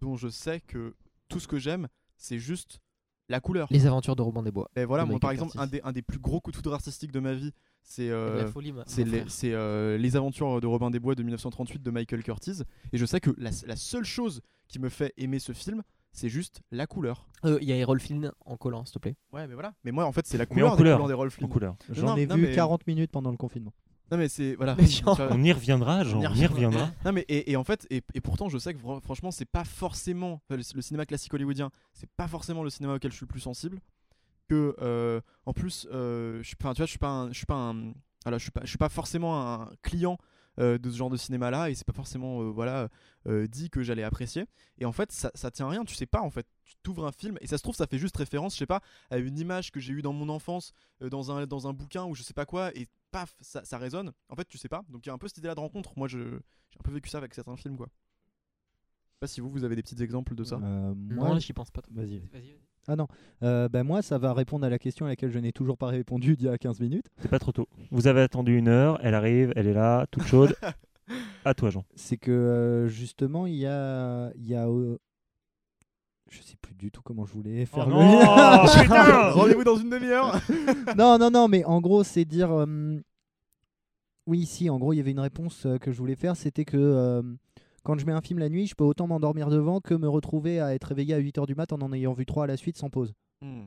[0.00, 0.94] dont je sais que
[1.28, 2.80] tout ce que j'aime, c'est juste
[3.28, 3.68] la couleur.
[3.70, 4.70] Les aventures de Robin des Bois.
[4.76, 7.12] Et voilà, moi par exemple, un des, un des plus gros coups de foudre artistiques
[7.12, 7.52] de ma vie,
[7.82, 8.10] c'est.
[8.10, 8.50] Euh,
[8.98, 12.62] les, euh, les aventures de Robin des Bois de 1938 de Michael Curtis.
[12.92, 15.82] Et je sais que la, la seule chose qui me fait aimer ce film,
[16.14, 17.26] c'est juste la couleur.
[17.44, 19.16] Euh, Il y a Errol Flynn en collant, s'il te plaît.
[19.32, 19.74] Ouais, mais voilà.
[19.84, 21.06] Mais moi, en fait, c'est la couleur, en des couleur.
[21.06, 21.48] des En Flynn.
[21.50, 21.76] couleur.
[21.90, 23.72] J'en ai non, vu mais- 40 minutes pendant le confinement.
[24.10, 24.54] Non, mais c'est.
[24.54, 24.74] Voilà.
[24.78, 26.90] Mais genre- On y reviendra, Jean, On y on y reviendra.
[27.04, 29.64] Non mais et, et en fait et, et pourtant je sais que franchement c'est pas
[29.64, 33.24] forcément enfin, le, le cinéma classique hollywoodien c'est pas forcément le cinéma auquel je suis
[33.24, 33.80] le plus sensible
[34.48, 37.36] que euh, en plus euh, je suis pas tu vois je suis pas un, je
[37.38, 37.92] suis pas un
[38.24, 40.18] voilà je suis pas je suis pas forcément un client
[40.58, 42.88] euh, de ce genre de cinéma là et c'est pas forcément euh, voilà
[43.26, 44.44] euh, dit que j'allais apprécier.
[44.78, 46.46] Et en fait ça, ça tient à rien tu sais pas en fait.
[46.64, 48.80] Tu t'ouvres un film et ça se trouve ça fait juste référence je sais pas
[49.10, 52.04] à une image que j'ai eue dans mon enfance euh, dans un dans un bouquin
[52.04, 54.12] ou je sais pas quoi et paf ça, ça résonne.
[54.28, 54.84] En fait tu sais pas.
[54.88, 55.92] Donc il y a un peu cette idée là de rencontre.
[55.96, 56.18] Moi je
[56.70, 57.88] j'ai un peu vécu ça avec certains films quoi.
[57.88, 60.56] Je sais pas si vous vous avez des petits exemples de ça.
[60.56, 61.82] Euh, Non, moi, j'y pense pas.
[61.90, 62.18] Vas-y.
[62.18, 62.58] Vas-y, vas-y.
[62.86, 63.06] Ah non,
[63.42, 65.86] Euh, ben moi ça va répondre à la question à laquelle je n'ai toujours pas
[65.88, 67.06] répondu il y a 15 minutes.
[67.18, 67.66] C'est pas trop tôt.
[67.90, 70.54] Vous avez attendu une heure, elle arrive, elle est là, toute chaude.
[71.44, 71.84] à toi, Jean.
[71.94, 74.98] C'est que euh, justement il y a, il y a euh,
[76.30, 80.38] je sais plus du tout comment je voulais faire Oh le rendez-vous dans une demi-heure
[80.96, 82.50] non, non, non, mais en gros, c'est dire.
[82.52, 82.98] euh,
[84.26, 87.22] Oui, si, en gros, il y avait une réponse que je voulais faire c'était que
[87.84, 90.58] quand je mets un film la nuit, je peux autant m'endormir devant que me retrouver
[90.58, 92.78] à être réveillé à 8h du mat en en ayant vu 3 à la suite
[92.78, 93.14] sans pause.
[93.42, 93.66] Hmm.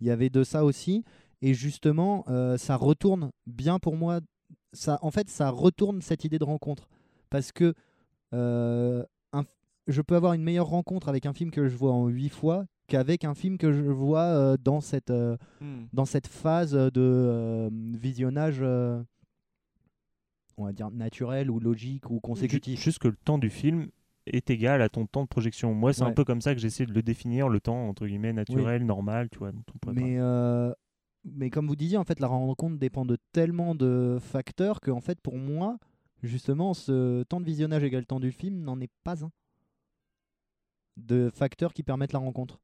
[0.00, 1.04] Il y avait de ça aussi.
[1.40, 4.20] Et justement, euh, ça retourne bien pour moi.
[4.72, 6.88] Ça, en fait, ça retourne cette idée de rencontre.
[7.30, 7.74] Parce que
[8.32, 9.44] euh, un,
[9.86, 12.66] je peux avoir une meilleure rencontre avec un film que je vois en huit fois
[12.88, 15.12] qu'avec un film que je vois euh, dans cette
[15.60, 15.84] Hmm.
[15.92, 18.62] dans cette phase de visionnage,
[20.56, 22.78] on va dire naturel ou logique ou consécutif.
[22.78, 23.88] Ju- Juste que le temps du film
[24.26, 25.74] est égal à ton temps de projection.
[25.74, 28.32] Moi, c'est un peu comme ça que j'essaie de le définir, le temps entre guillemets
[28.32, 29.52] naturel, normal, tu vois.
[29.52, 30.72] dont on pourrait Mais, euh,
[31.24, 35.00] mais comme vous disiez, en fait, la rencontre dépend de tellement de facteurs que, en
[35.00, 35.78] fait, pour moi,
[36.22, 39.30] justement, ce temps de visionnage égale temps du film n'en est pas un.
[40.96, 42.60] De facteurs qui permettent la rencontre.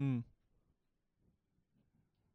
[0.00, 0.20] Hmm.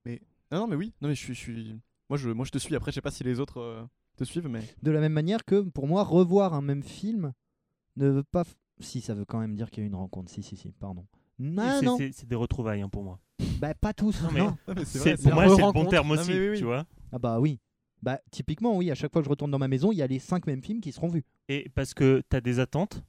[0.06, 0.22] Mais
[0.52, 0.93] non, non, mais oui.
[1.02, 1.80] Non, mais je suis, je suis.
[2.10, 2.76] Moi, je, moi, je te suis.
[2.76, 3.84] Après, je sais pas si les autres euh,
[4.16, 4.61] te suivent, mais.
[4.84, 7.34] De la même manière que, pour moi, revoir un même film
[7.97, 8.43] ne veut pas.
[8.80, 10.30] Si, ça veut quand même dire qu'il y a eu une rencontre.
[10.32, 11.05] Si, si, si, pardon.
[11.39, 13.20] Non, C'est- Ah, non, c'est- C'est des retrouvailles hein, pour moi.
[13.59, 14.22] bah, pas tous.
[14.24, 14.57] Non, mais- non.
[14.68, 16.57] Ah, mais C'est- vrai, pour moi, c'est le bon terme Ah, aussi, mais oui, oui.
[16.57, 16.86] tu vois.
[17.11, 17.59] Ah, bah oui.
[18.01, 20.07] Bah, typiquement, oui, à chaque fois que je retourne dans ma maison, il y a
[20.07, 21.24] les cinq mêmes films qui seront vus.
[21.49, 23.01] Et parce que tu as des attentes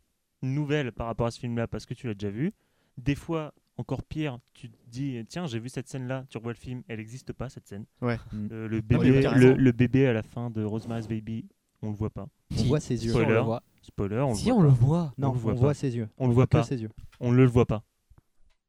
[0.42, 2.52] nouvelles par rapport à ce film-là, parce que tu l'as déjà vu.
[2.96, 6.59] Des fois, encore pire, tu te dis tiens, j'ai vu cette scène-là, tu revois le
[6.59, 7.85] film, elle n'existe pas cette scène.
[8.01, 8.16] Ouais.
[8.33, 8.49] Mm.
[8.53, 11.47] Euh, le, bébé, le, le bébé à la fin de Rosemary's Baby,
[11.83, 12.27] on le voit pas.
[12.53, 12.66] On Si.
[12.68, 13.11] voit ses yeux.
[13.12, 13.43] Si, on le Spoiler.
[13.45, 13.62] voit.
[13.83, 14.74] Spoiler, on Si, le on voit le pas.
[14.87, 15.14] voit.
[15.18, 16.09] Non, on le voit on voit ses yeux.
[16.18, 16.62] On le voit pas.
[16.62, 16.91] ses yeux.
[17.20, 17.83] On ne le voit pas.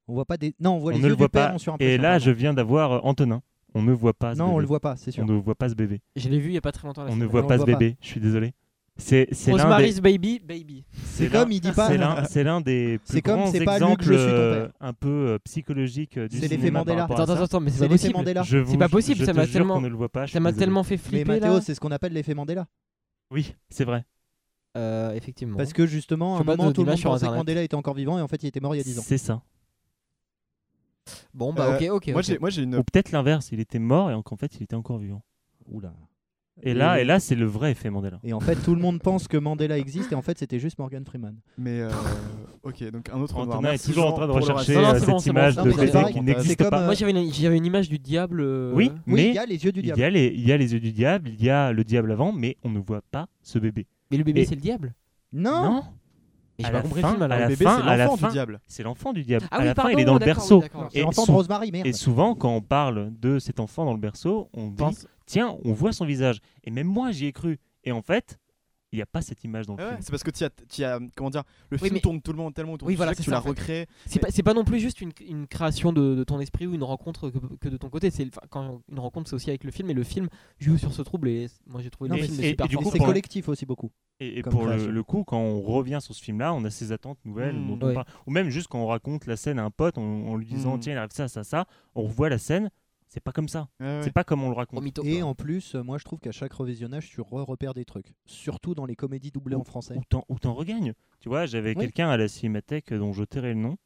[0.07, 0.53] On voit pas des.
[0.59, 1.55] Non, on voit les on yeux ne le voit pas.
[1.79, 3.41] Et là, je viens d'avoir euh, Antonin.
[3.73, 5.23] On ne voit pas ce Non, on le voit pas, c'est sûr.
[5.23, 6.01] On ne voit pas ce bébé.
[6.15, 7.03] Je l'ai vu il y a pas très longtemps.
[7.03, 7.97] la On ne voit on pas le ce bébé.
[8.01, 8.53] Je suis désolé.
[8.97, 9.63] C'est c'est l'un des.
[9.63, 10.83] Rosemary's Baby, Baby.
[11.05, 11.87] C'est comme il dit pas.
[11.87, 14.23] C'est l'un, c'est l'un des plus C'est comme grands c'est Luc, exemples je suis ton
[14.33, 14.73] euh, père.
[14.79, 17.03] un peu euh, psychologiques euh, du C'est l'effet cinéma par Mandela.
[17.03, 18.61] Attends, attends, attends, mais c'est C'est pas l'effet possible.
[18.63, 20.25] Vous- pas possible, ça m'a tellement- ne le voit pas.
[20.27, 21.61] Ça m'a tellement fait Mais flipper Mathéo, là.
[21.61, 22.67] c'est ce qu'on appelle l'effet Mandela.
[23.29, 24.05] Oui, c'est vrai.
[24.77, 25.57] Euh, effectivement.
[25.57, 27.31] Parce que justement, à un moment, tout le monde pensait que.
[27.31, 29.03] Mandela était encore vivant et en fait, il était mort il y a 10 ans.
[29.05, 29.41] C'est ça.
[31.33, 32.07] Bon bah ok ok.
[32.09, 32.23] Moi, ok.
[32.25, 32.75] j'ai, moi, j'ai une.
[32.75, 35.23] Ou peut-être l'inverse, il était mort et en fait il était encore vivant.
[35.67, 35.93] Oula.
[36.63, 38.19] Et là, et là c'est le vrai effet Mandela.
[38.23, 40.79] Et en fait, tout le monde pense que Mandela existe et en fait, c'était juste
[40.79, 41.35] Morgan Freeman.
[41.57, 41.89] Mais euh,
[42.63, 43.37] ok, donc un autre.
[43.37, 45.19] Antonin est toujours en train de rechercher Non, non, euh, cette bon.
[45.19, 46.81] image de qui n'existe comme, pas.
[46.81, 48.41] euh, Moi j'avais une, image du diable.
[48.41, 49.99] euh, Oui, Oui, mais il y a les yeux du il diable.
[50.01, 52.11] y, a les, il y a les yeux du diable, il y a le diable
[52.11, 53.85] avant, mais on ne voit pas ce bébé.
[54.11, 54.93] Mais le bébé Et- c'est le diable?
[55.33, 55.83] Non,
[56.63, 57.37] À j'ai la pas compris fin, le film à alors.
[57.39, 58.59] la Le bébé, fin, c'est l'enfant fin, du diable.
[58.67, 59.47] c'est l'enfant du diable.
[59.51, 60.61] Ah à oui, la fin, il est dans le berceau.
[60.73, 61.85] oui, Et l'enfant de sou- Rosemary, merde.
[61.87, 65.55] Et souvent, quand on parle de cet enfant dans le berceau, on dit Pense- tiens,
[65.65, 66.39] on voit son visage.
[66.63, 67.59] Et même moi, j'y ai cru.
[67.83, 68.37] Et en fait,
[68.93, 70.01] il n'y a pas cette image dans le Ah ouais, film.
[70.01, 72.31] c'est parce que tu as, tu as, comment dire, le Oui, film mais- tourne tout
[72.31, 73.85] le monde tellement autour Oui, voilà, que c'est tu l'as recréé.
[74.05, 76.73] C'est pas, c'est pas non plus juste une, une création de, de ton esprit ou
[76.73, 78.09] une rencontre que, que de ton côté.
[78.11, 80.29] C'est quand une rencontre c'est aussi avec le film et le film
[80.59, 82.67] joue sur ce trouble et moi j'ai trouvé Non, le mais film et- super.
[82.71, 83.91] Mais c'est collectif aussi beaucoup.
[84.19, 86.91] Et, et pour le, le coup, quand on revient sur ce film-là, on a ses
[86.91, 87.55] attentes nouvelles.
[87.59, 87.67] Mm.
[87.77, 87.93] dont on Ouais.
[87.93, 88.07] parle.
[88.25, 90.77] Ou même juste quand on raconte la scène à un pote en, en lui disant
[90.77, 90.79] Mm.
[90.79, 92.69] tiens, il arrive ça, ça, ça, on revoit la scène.
[93.09, 93.69] C'est pas comme ça.
[93.79, 94.01] Ouais.
[94.03, 94.83] C'est pas comme on le raconte.
[95.05, 98.13] Et en plus, euh, moi je trouve qu'à chaque revisionnage, tu re-repères des trucs.
[98.25, 99.95] Surtout dans les comédies doublées en français.
[100.29, 100.93] Ou t'en- regagnes.
[101.21, 101.81] Tu vois, j'avais Oui.
[101.83, 103.77] quelqu'un à la cinémathèque dont je tairai le nom.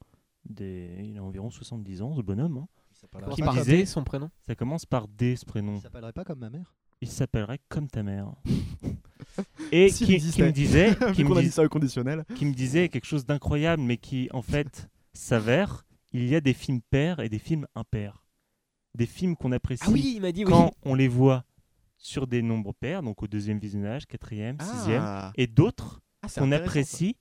[0.49, 0.89] Des...
[1.03, 2.57] Il a environ 70 ans, ce bonhomme.
[2.57, 2.67] hein.
[3.11, 4.30] Commence qui par disait- D, son prénom.
[4.45, 5.76] Ça commence par D, ce prénom.
[5.76, 8.32] Il s'appellerait pas comme ma mère Il s'appellerait comme ta mère.
[9.72, 12.26] Et qui, me disait, qui me, dis- ça au conditionnel.
[12.36, 15.86] qui me disait quelque chose d'incroyable, mais qui en fait s'avère.
[16.13, 18.20] Il y a des films pairs et des films impairs.
[18.95, 20.51] Des films qu'on apprécie Ah oui, il m'a dit oui.
[20.51, 21.45] quand on les voit
[21.97, 26.49] sur des nombres pairs, donc au deuxième visionnage, quatrième, sixième, Ah, et d'autres Ah, qu'on
[26.49, 26.55] ça.
[26.57, 27.15] apprécie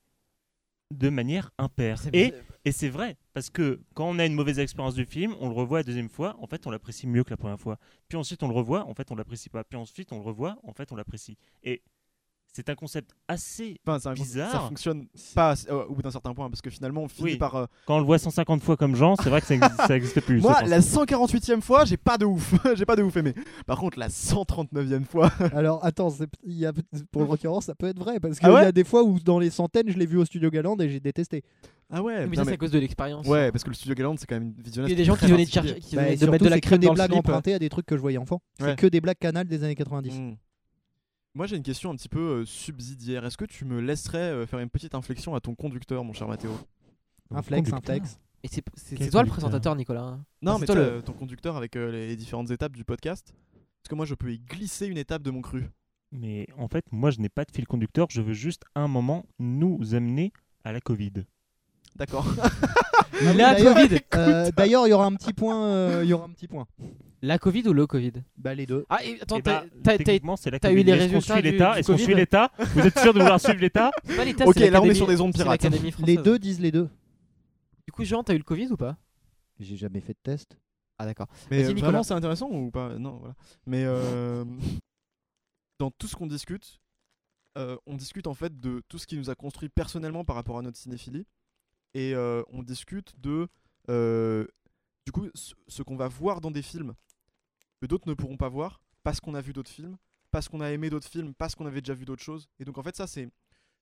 [0.91, 2.03] de manière impaire.
[2.13, 5.49] Et, et c'est vrai, parce que quand on a une mauvaise expérience du film, on
[5.49, 7.79] le revoit la deuxième fois, en fait on l'apprécie mieux que la première fois.
[8.09, 9.63] Puis ensuite on le revoit, en fait on l'apprécie pas.
[9.63, 11.37] Puis ensuite on le revoit, en fait on l'apprécie.
[11.63, 11.83] Et
[12.53, 13.77] c'est un concept assez...
[13.87, 14.51] Enfin, c'est un- bizarre.
[14.53, 17.37] Ça fonctionne pas euh, au bout d'un certain point parce que finalement on finit Oui.
[17.37, 17.55] par.
[17.57, 19.89] euh, Quand on le voit 150 fois comme Jean, c'est vrai que ça existe- ça
[19.89, 20.41] n'existe plus.
[20.41, 22.55] Moi, la 148e fois, j'ai pas de ouf.
[22.77, 23.35] j'ai pas de ouf aimé.
[23.67, 25.31] Par contre, la 139e fois.
[25.55, 26.13] Alors attends,
[26.45, 26.73] y a,
[27.13, 29.03] pour le l'occurrence, ça peut être vrai parce qu'il Ah ouais y a des fois
[29.05, 31.43] où dans les centaines, je l'ai vu au studio Galand et j'ai détesté.
[31.93, 33.27] Ah ouais, Mais ça c'est à cause de l'expérience.
[33.27, 34.91] Ouais, parce que le studio Galant, c'est quand même une visionnage.
[34.91, 36.49] Il y a des gens qui venaient de chercher, qui Bah, venaient de mettre de
[36.51, 37.19] la c'est que crème des dans le blagues slip.
[37.19, 38.41] empruntées à des trucs que je voyais enfant.
[38.61, 38.67] Ouais.
[38.71, 40.13] C'est que des blagues canal des années 90.
[40.17, 40.37] Mm.
[41.35, 43.25] Moi, j'ai une question un petit peu euh, subsidiaire.
[43.25, 46.27] Est-ce que tu me laisserais euh, faire une petite inflexion à ton conducteur, mon cher
[46.27, 46.51] Mathéo?
[47.31, 48.19] Un flex, un flex.
[48.43, 50.03] Et c'est c'est- Quel c'est toi le présentateur, Nicolas.
[50.03, 50.25] hein?
[50.43, 53.33] Non, Ah, mais toi le- le- ton conducteur avec euh, les différentes étapes du podcast.
[53.57, 55.67] Est-ce que moi, je peux y glisser une étape de mon cru?
[56.11, 59.25] Mais en fait, moi je n'ai pas de fil conducteur, je veux juste un moment
[59.39, 60.33] nous amener
[60.65, 61.13] à la Covid.
[61.97, 62.27] D'accord.
[63.23, 63.99] La D'ailleurs, Covid.
[64.15, 65.63] euh, D'ailleurs, il y aura un petit point.
[65.67, 66.67] euh, Il y aura un petit point.
[67.23, 68.13] La Covid ou le Covid?
[68.39, 68.87] Bah les deux.
[68.89, 70.85] Ah, et attends, Eh t'as bah, t'as- t'as- techniquement, c'est la t'as eu Covid.
[70.85, 71.73] les Est-ce qu'on résultats suit du- l'État?
[71.75, 72.51] du Est-ce qu'on suit l'État?
[72.59, 73.91] Vous êtes sûr de vouloir suivre l'État?
[74.07, 75.63] C'est pas l'État, Ok, c'est là, on est l'Académie- sur des ondes c'est pirates.
[75.63, 76.89] l'Académie Les deux disent les deux.
[77.87, 78.97] Du coup, Jean, t'as eu le Covid ou pas?
[79.59, 80.57] J'ai jamais fait de test.
[80.99, 81.27] Ah, d'accord.
[81.51, 81.89] Mais Vas-y, euh, Nicolas.
[81.91, 82.97] vraiment, c'est intéressant ou pas?
[82.99, 83.35] Non, voilà.
[83.67, 84.45] Mais euh,
[85.79, 86.81] dans tout ce qu'on discute,
[87.59, 90.59] euh, on discute en fait de tout ce qui nous a construit personnellement par rapport
[90.59, 91.27] à notre cinéphilie.
[91.95, 93.49] Et euh, on discute de,
[93.89, 94.47] euh,
[95.07, 96.95] du coup, ce, qu'on va voir dans des films
[97.81, 99.97] que d'autres ne pourront pas voir parce qu'on a vu d'autres films,
[100.31, 102.49] parce qu'on a aimé d'autres films, parce qu'on avait déjà vu d'autres choses.
[102.59, 103.29] Et donc en fait, ça, c'est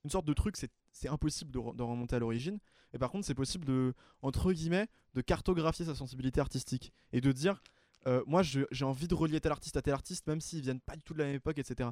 [0.05, 0.57] une sorte de truc,
[0.93, 2.59] c'est impossible de, re- de remonter à l'origine.
[2.95, 3.93] Et par contre, c'est possible de,
[4.23, 7.63] entre guillemets, de cartographier sa sensibilité artistique et de dire,
[8.07, 10.97] euh, moi, j'ai envie de relier tel artiste à tel artiste, même s'ils viennent pas
[10.97, 11.91] du tout de la même époque, etc.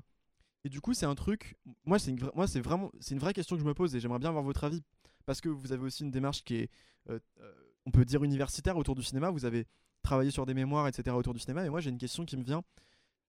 [0.64, 1.56] Et du coup, c'est un truc.
[1.84, 2.12] Moi, c'est
[2.60, 4.82] vraiment, c'est une vraie question que je me pose et j'aimerais bien avoir votre avis
[5.26, 6.70] parce que vous avez aussi une démarche qui est,
[7.10, 7.52] euh, euh,
[7.84, 9.30] on peut dire universitaire autour du cinéma.
[9.30, 9.66] Vous avez
[10.02, 11.14] travaillé sur des mémoires, etc.
[11.14, 11.66] autour du cinéma.
[11.66, 12.62] Et moi, j'ai une question qui me vient.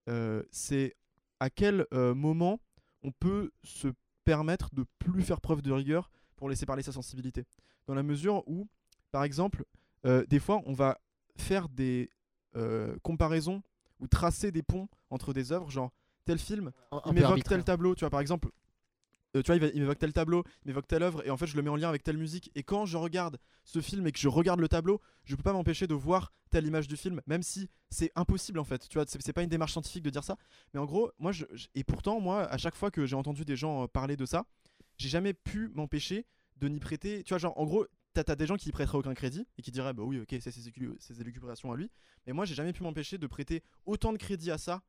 [0.07, 0.95] Euh, c'est
[1.39, 2.59] à quel moment
[3.03, 3.89] on peut se
[4.23, 7.45] permettre de plus faire preuve de rigueur pour laisser parler sa sensibilité?
[7.85, 8.67] Dans la mesure où,
[9.11, 9.65] par exemple,
[10.03, 10.99] des fois, on va
[11.35, 12.09] faire des
[13.03, 13.61] comparaisons
[13.99, 15.91] ou tracer des ponts entre des œuvres, genre
[16.25, 16.71] tel film,
[17.05, 18.49] il m'évoque tel tableau, tu vois, par exemple.
[19.37, 21.55] Euh, tu vois, il, m'évoque tel tableau, il m'évoque telle œuvre, et en fait, je
[21.55, 22.51] le mets en lien avec telle musique.
[22.55, 25.53] Et quand je regarde ce film et que je regarde le tableau, je peux pas
[25.53, 28.87] m'empêcher de voir telle image du film, même si c'est impossible en fait.
[28.87, 30.37] Tu vois, c'est pas une démarche scientifique de dire ça.
[30.73, 31.31] Mais en gros, moi,
[31.75, 34.45] et pourtant, moi, à chaque fois que j'ai entendu des gens euh, parler de ça,
[34.97, 36.25] j'ai jamais pu m'empêcher
[36.57, 37.23] de n'y prêter.
[37.23, 39.61] Tu vois, genre, en gros, t'as as des gens qui y prêteraient aucun crédit et
[39.61, 41.91] qui diraient, bah oui, ok, c'est ses, élucubrations à lui.
[42.25, 44.81] Mais moi, j'ai jamais pu m'empêcher de prêter autant de crédit à ça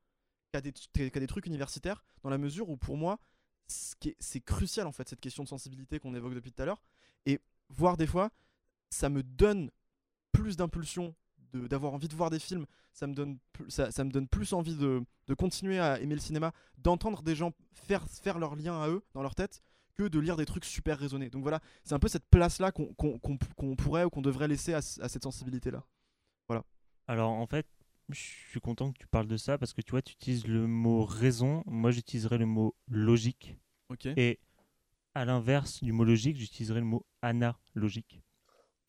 [0.52, 3.18] qu'à des, trucs universitaires, dans la mesure où pour moi,
[3.68, 6.82] c'est crucial en fait, cette question de sensibilité qu'on évoque depuis tout à l'heure.
[7.26, 8.30] Et voir des fois,
[8.90, 9.70] ça me donne
[10.32, 11.14] plus d'impulsion
[11.52, 13.38] d'avoir envie de voir des films, ça me donne,
[13.68, 17.52] ça, me donne plus envie de, de continuer à aimer le cinéma, d'entendre des gens
[17.72, 19.62] faire, faire leur lien à eux dans leur tête,
[19.94, 21.30] que de lire des trucs super raisonnés.
[21.30, 24.46] Donc voilà, c'est un peu cette place-là qu'on qu'on- qu'on- qu'on pourrait ou qu'on devrait
[24.46, 25.82] laisser à, c- à cette sensibilité-là.
[27.06, 27.66] Alors en fait,
[28.10, 30.66] je suis content que tu parles de ça parce que tu vois, tu utilises le
[30.66, 31.62] mot raison.
[31.66, 33.56] Moi, j'utiliserais le mot logique.
[34.16, 34.38] Et
[35.14, 38.22] à l'inverse du mot logique, j'utiliserais le mot analogique.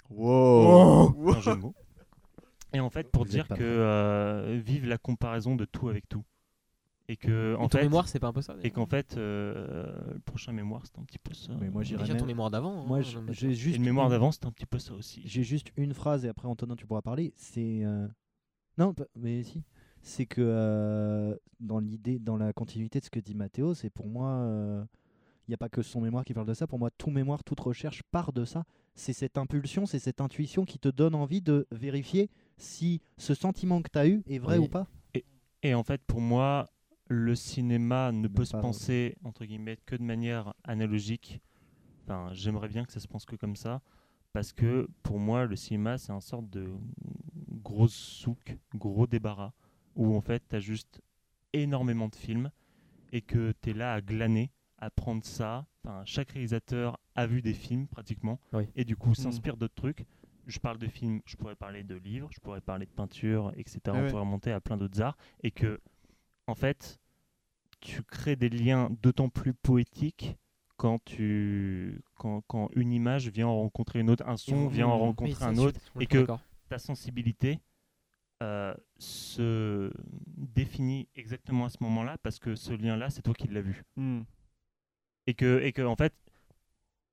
[0.10, 1.34] Wow.
[1.36, 1.76] Un jeu de mots.
[2.74, 6.24] Et en fait, pour Vous dire que euh, vive la comparaison de tout avec tout.
[7.08, 9.18] Et que, en Et ton fait, mémoire, c'est pas un peu ça et qu'en fait,
[9.18, 11.52] euh, le prochain mémoire, c'est un petit peu ça.
[11.60, 12.86] Mais moi, j'irais Déjà ton même- mémoire d'avant.
[12.86, 15.24] Moi, hein, j'ai Et juste le mémoire une- d'avant, c'est un petit peu ça aussi.
[15.26, 17.34] J'ai juste une phrase et après Antonin tu pourras parler.
[17.36, 18.08] C'est euh,
[18.80, 19.64] non, mais si.
[20.02, 24.08] C'est que euh, dans l'idée, dans la continuité de ce que dit Mathéo, c'est pour
[24.08, 24.88] moi,
[25.48, 26.68] il n'y a pas que son mémoire qui parle de ça.
[26.68, 28.64] Pour moi, tout mémoire, toute recherche part de ça.
[28.96, 33.82] C'est cette impulsion, c'est cette intuition qui te donne envie de vérifier si ce sentiment
[33.82, 34.66] que tu as eu est vrai Oui.
[34.66, 34.88] ou pas.
[35.64, 36.70] Et en fait, pour moi,
[37.10, 41.42] le cinéma ne peut se penser, entre guillemets, que de manière analogique.
[42.06, 43.82] Enfin, j'aimerais bien que ça se pense que comme ça.
[44.32, 46.68] Parce que pour moi, le cinéma, c'est un sorte de
[47.70, 49.54] gros souk, gros débarras,
[49.96, 51.02] où en fait, tu as juste
[51.54, 52.52] énormément de films
[53.12, 55.68] et que tu es là à glaner, à prendre ça.
[55.84, 58.66] Enfin, chaque réalisateur a vu des films pratiquement Oui.
[58.76, 58.98] et du Mm.
[58.98, 60.06] coup s'inspire d'autres trucs.
[60.48, 63.80] Je parle de films, je pourrais parler de livres, je pourrais parler de peinture, etc.
[63.88, 64.10] Ouais, On ouais.
[64.10, 65.80] pourrait remonter à plein d'autres arts et que,
[66.48, 67.00] en fait,
[67.82, 70.38] tu crées des liens d'autant plus poétiques
[70.76, 74.96] quand tu quand, quand une image vient en rencontrer une autre, un son vient en.
[74.98, 76.26] Oui, rencontrer un autre, et que.
[76.70, 77.60] Ta sensibilité
[78.42, 79.92] euh, se
[80.38, 83.84] définit exactement à ce moment-là parce que ce lien-là, c'est toi qui l'as vu.
[83.98, 84.22] Hmm.
[85.28, 86.14] Et que, et que en fait,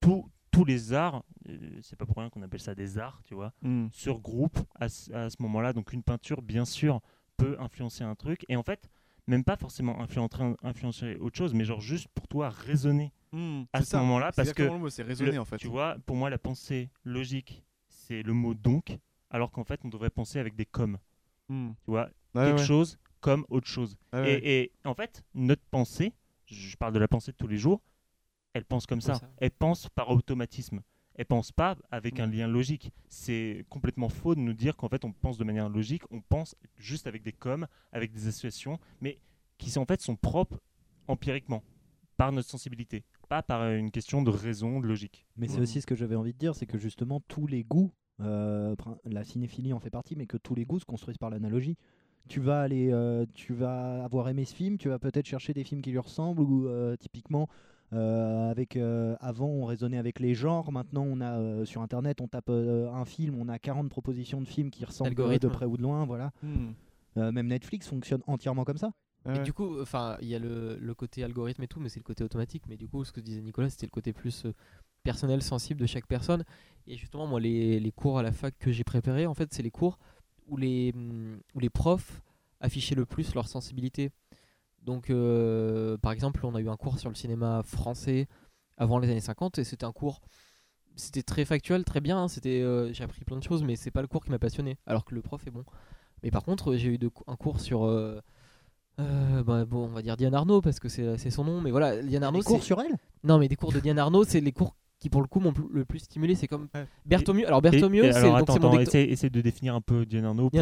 [0.00, 3.34] tous tous les arts, euh, c'est pas pour rien qu'on appelle ça des arts, tu
[3.34, 3.88] vois, Hmm.
[3.92, 5.74] se regroupent à, ce- à ce moment-là.
[5.74, 7.02] Donc une peinture, bien sûr,
[7.36, 8.46] peut influencer un truc.
[8.48, 8.88] Et en fait,
[9.26, 13.64] même pas forcément influencer, influencer autre chose, mais genre juste pour toi raisonner Hmm.
[13.74, 14.32] à ce moment-là.
[14.32, 15.58] Parce que, exactement le mot, c'est raisonner le- en fait.
[15.58, 18.96] tu vois, pour moi, la pensée logique, c'est le mot donc,
[19.30, 20.98] alors qu'en fait, on devrait penser avec des comme.
[21.48, 21.70] Hmm.
[21.84, 22.66] Tu vois, Ouais, quelque ouais.
[22.66, 23.96] chose comme autre chose.
[24.12, 24.40] Ouais, ouais.
[24.46, 26.12] Et, en fait, notre pensée,
[26.46, 27.80] je parle de la pensée de tous les jours,
[28.52, 29.14] elle pense comme ça.
[29.14, 29.30] ça.
[29.38, 30.82] Elle pense par automatisme.
[31.14, 32.32] Elle pense pas avec un Mm.
[32.32, 32.92] lien logique.
[33.08, 36.02] C'est complètement faux de nous dire qu'en fait on pense de manière logique.
[36.10, 39.18] On pense juste avec des coms, avec des associations, mais
[39.56, 40.60] qui en fait sont propres
[41.08, 41.62] empiriquement
[42.18, 45.26] par notre sensibilité, pas par une question de raison, de logique.
[45.36, 45.62] Mais c'est Mhm.
[45.62, 49.72] aussi ce que j'avais envie de dire, c'est que justement tous les goûts, la cinéphilie
[49.72, 51.76] en fait partie, mais que tous les goûts se construisent par l'analogie.
[52.28, 55.62] Tu vas aller, euh, tu vas avoir aimé ce film, tu vas peut-être chercher des
[55.62, 57.48] films qui lui ressemblent ou euh, typiquement
[57.92, 62.20] euh, avec euh, avant on raisonnait avec les genres, maintenant on a euh, sur internet
[62.20, 65.48] on tape euh, un film, on a 40 propositions de films qui ressemblent de, Algorithme.
[65.48, 66.32] de près ou de loin, voilà.
[66.42, 66.72] Hmm.
[67.16, 68.90] Euh, même Netflix fonctionne entièrement comme ça.
[69.34, 71.98] Et du coup, enfin, il y a le, le côté algorithme et tout, mais c'est
[71.98, 72.62] le côté automatique.
[72.68, 74.52] Mais du coup, ce que disait Nicolas, c'était le côté plus euh,
[75.06, 76.44] personnel, sensible de chaque personne.
[76.86, 79.62] Et justement, moi, les, les cours à la fac que j'ai préparés, en fait, c'est
[79.62, 79.98] les cours
[80.48, 82.20] où les, hum, où les profs
[82.60, 84.10] affichaient le plus leur sensibilité.
[84.82, 88.28] Donc, euh, par exemple, on a eu un cours sur le cinéma français
[88.76, 90.20] avant les années 50 et c'était un cours.
[90.94, 92.18] C'était très factuel, très bien.
[92.22, 94.38] hein, C'était, euh, j'ai appris plein de choses, mais c'est pas le cours qui m'a
[94.38, 94.76] passionné.
[94.86, 95.64] Alors que le prof est bon.
[96.22, 98.20] Mais par contre, j'ai eu de- un cours sur, euh,
[99.00, 101.60] euh, bah, bon, on va dire Diane Arnaud parce que c'est son nom.
[101.60, 102.96] Mais voilà, Diane Arnaud, Des cours sur elle?
[103.24, 105.52] Non, mais des cours de Diane Arnaud, c'est les cours qui pour le coup m'ont
[105.70, 106.34] le plus stimulé.
[106.34, 106.86] C'est comme Ouais.
[107.46, 107.60] Alors
[108.02, 108.44] Et- et c'est alors, mon
[108.88, 110.04] essaie, essaie de définir un peu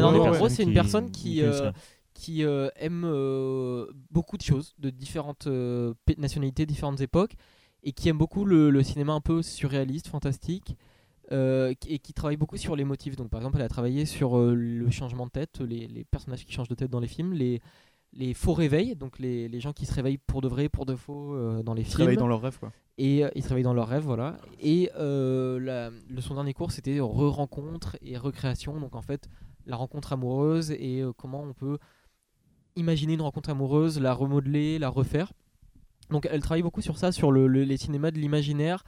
[0.05, 1.71] Arnaud, les en gros, c'est une personne qui qui, euh,
[2.13, 7.35] qui euh, aime euh, beaucoup de choses, de différentes euh, nationalités, différentes époques,
[7.83, 10.75] et qui aime beaucoup le, le cinéma un peu surréaliste, fantastique,
[11.31, 13.15] euh, qui- et qui travaille beaucoup sur les motifs.
[13.15, 16.45] Donc, par exemple, elle a travaillé sur euh, le changement de tête, les, les personnages
[16.45, 17.61] qui changent de tête dans les films, les,
[18.13, 20.95] les faux réveils, donc les, les gens qui se réveillent pour de vrai, pour de
[20.95, 22.71] faux euh, dans les Ils films travaillent dans leur rêve, quoi.
[22.97, 24.37] Et euh, ils se réveillent dans leur rêve, voilà.
[24.61, 28.79] Et euh, la- le, son dernier cours, c'était re-rencontre et recréation.
[28.79, 29.27] Donc en fait,
[29.65, 31.77] la rencontre amoureuse et euh, comment on peut
[32.75, 35.31] imaginer une rencontre amoureuse, la remodeler, la refaire.
[36.09, 38.83] Donc elle travaille beaucoup sur ça, sur le, le- les cinémas de l'imaginaire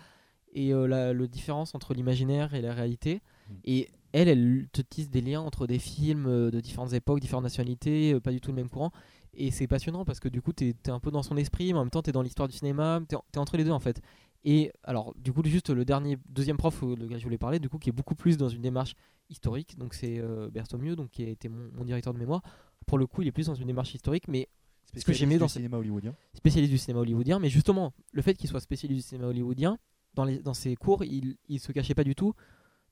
[0.54, 3.22] et euh, la le différence entre l'imaginaire et la réalité.
[3.66, 8.20] Et elle, elle te tisse des liens entre des films de différentes époques, différentes nationalités,
[8.20, 8.92] pas du tout le même courant.
[9.40, 11.80] Et c'est passionnant parce que du coup, tu es, un peu dans son esprit, mais
[11.80, 13.80] en même temps, tu es dans l'histoire du cinéma, tu es, entre les deux en
[13.80, 14.02] fait.
[14.44, 17.70] Et alors, du coup, juste le dernier, deuxième prof, le gars je voulais parler, du
[17.70, 18.96] coup, qui est beaucoup plus dans une démarche
[19.30, 22.42] historique, donc c'est euh, Berthomieux, donc qui a été mon, mon directeur de mémoire.
[22.86, 24.48] Pour le coup, il est plus dans une démarche historique, mais
[24.96, 26.16] ce que j'aimais dans le ce- cinéma hollywoodien.
[26.34, 29.78] spécialiste du cinéma hollywoodien, mais justement, le fait qu'il soit spécialiste du cinéma hollywoodien,
[30.14, 32.34] dans, les, dans ses cours, il, il se cachait pas du tout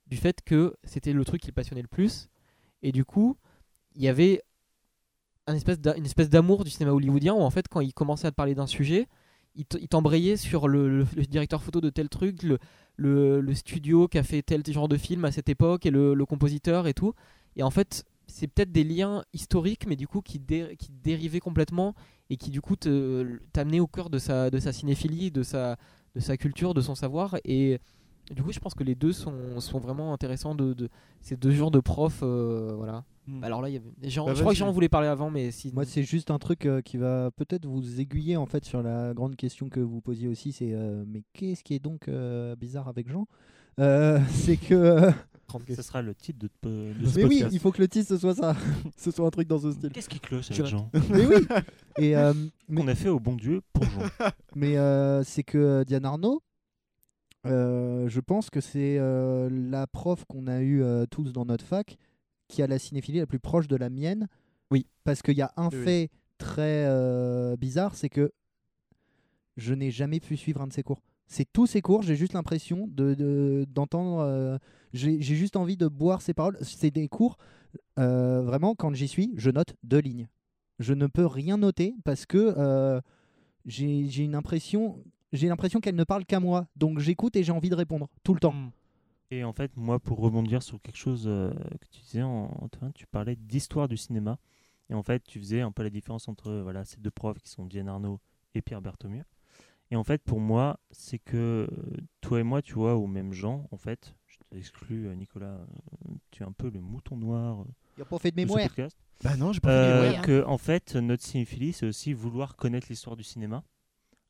[0.07, 2.27] du fait que c'était le truc qui le passionnait le plus.
[2.83, 3.37] Et du coup,
[3.95, 4.43] il y avait
[5.53, 8.35] espèce une espèce d'amour du cinéma hollywoodien où en fait, quand il commençait à te
[8.35, 9.07] parler d'un sujet,
[9.55, 12.59] il t'embrayait sur le, directeur photo de tel truc, le,
[12.97, 16.25] le, le studio qui a fait tel genre de film à cette époque et le,
[16.25, 17.13] compositeur et tout.
[17.55, 21.39] Et en fait, c'est peut-être des liens historiques, mais du coup qui, dé- qui dérivaient
[21.39, 21.93] complètement
[22.29, 25.77] et qui du coup t'amenaient au cœur de sa, de sa cinéphilie, de sa,
[26.15, 27.37] de sa culture, de son savoir.
[27.45, 27.79] Et
[28.33, 30.89] du coup, je pense que les deux sont, sont vraiment intéressants de, de
[31.21, 32.21] ces deux genres de profs.
[32.23, 33.03] euh, voilà.
[33.27, 33.43] Hmm.
[33.43, 34.57] Alors là, y avait Bah, je crois que.
[34.57, 35.71] Jean voulait parler avant, mais si.
[35.73, 39.13] Moi, c'est juste un truc euh, qui va peut-être vous aiguiller en fait sur la
[39.13, 40.51] grande question que vous posiez aussi.
[40.51, 43.27] C'est euh, mais qu'est-ce qui est donc euh, bizarre avec Jean?
[43.79, 45.11] Euh, C'est que euh,
[45.75, 48.17] Ce sera le titre de, de ce mais oui, il faut que le titre ce
[48.17, 48.55] soit ça,
[48.97, 49.89] ce soit un truc dans ce style.
[49.91, 50.89] Qu'est-ce qui cloche avec Jean?
[51.09, 51.47] Mais oui.
[51.97, 52.33] Et euh,
[52.69, 54.01] mais Qu'on a fait au bon Dieu pour Jean?
[54.55, 56.41] Mais euh, c'est que Diane Arnaud,
[57.45, 61.65] euh, je pense que c'est euh, la prof qu'on a eu euh, tous dans notre
[61.65, 61.97] fac
[62.47, 64.27] qui a la cinéphilie la plus proche de la mienne.
[64.71, 64.87] Oui.
[65.03, 66.87] Parce qu'il y a un Oui, fait très
[67.57, 68.31] bizarre, c'est que
[69.57, 71.01] je n'ai jamais pu suivre un de ses cours.
[71.27, 74.59] C'est tous ses cours, j'ai juste l'impression de, de- d'entendre.
[74.93, 76.57] j'ai, juste envie de boire ses paroles.
[76.61, 77.37] C'est des cours,
[77.97, 80.27] vraiment, quand j'y suis, je note deux lignes.
[80.79, 83.01] Je ne peux rien noter parce que
[83.65, 85.03] j'ai, j'ai une impression.
[85.35, 86.67] J'ai l'impression qu'elle ne parle qu'à moi.
[86.75, 88.53] Donc j'écoute et j'ai envie de répondre tout le temps.
[88.53, 88.71] Hmm.
[89.31, 93.07] Et en fait, moi, pour rebondir sur quelque chose euh, que tu disais, Antoine, tu
[93.07, 94.37] parlais d'histoire du cinéma.
[94.89, 97.49] Et en fait, tu faisais un peu la différence entre voilà, ces deux profs qui
[97.49, 98.19] sont Diane Arnaud
[98.53, 99.23] et Pierre Berthomieux.
[99.91, 103.33] Et en fait, pour moi, c'est que euh, toi et moi, tu vois, au même
[103.33, 105.59] genre, en fait, je t'exclus, euh, Nicolas,
[106.31, 107.65] tu es un peu le mouton noir
[107.97, 108.67] Il a pas fait de de mémoire.
[108.67, 108.95] podcast.
[109.23, 110.25] Bah non, j'ai pas Euh, fait mémoire.
[110.25, 113.63] que en fait notre cinéphilie c'est aussi vouloir connaître l'histoire du cinéma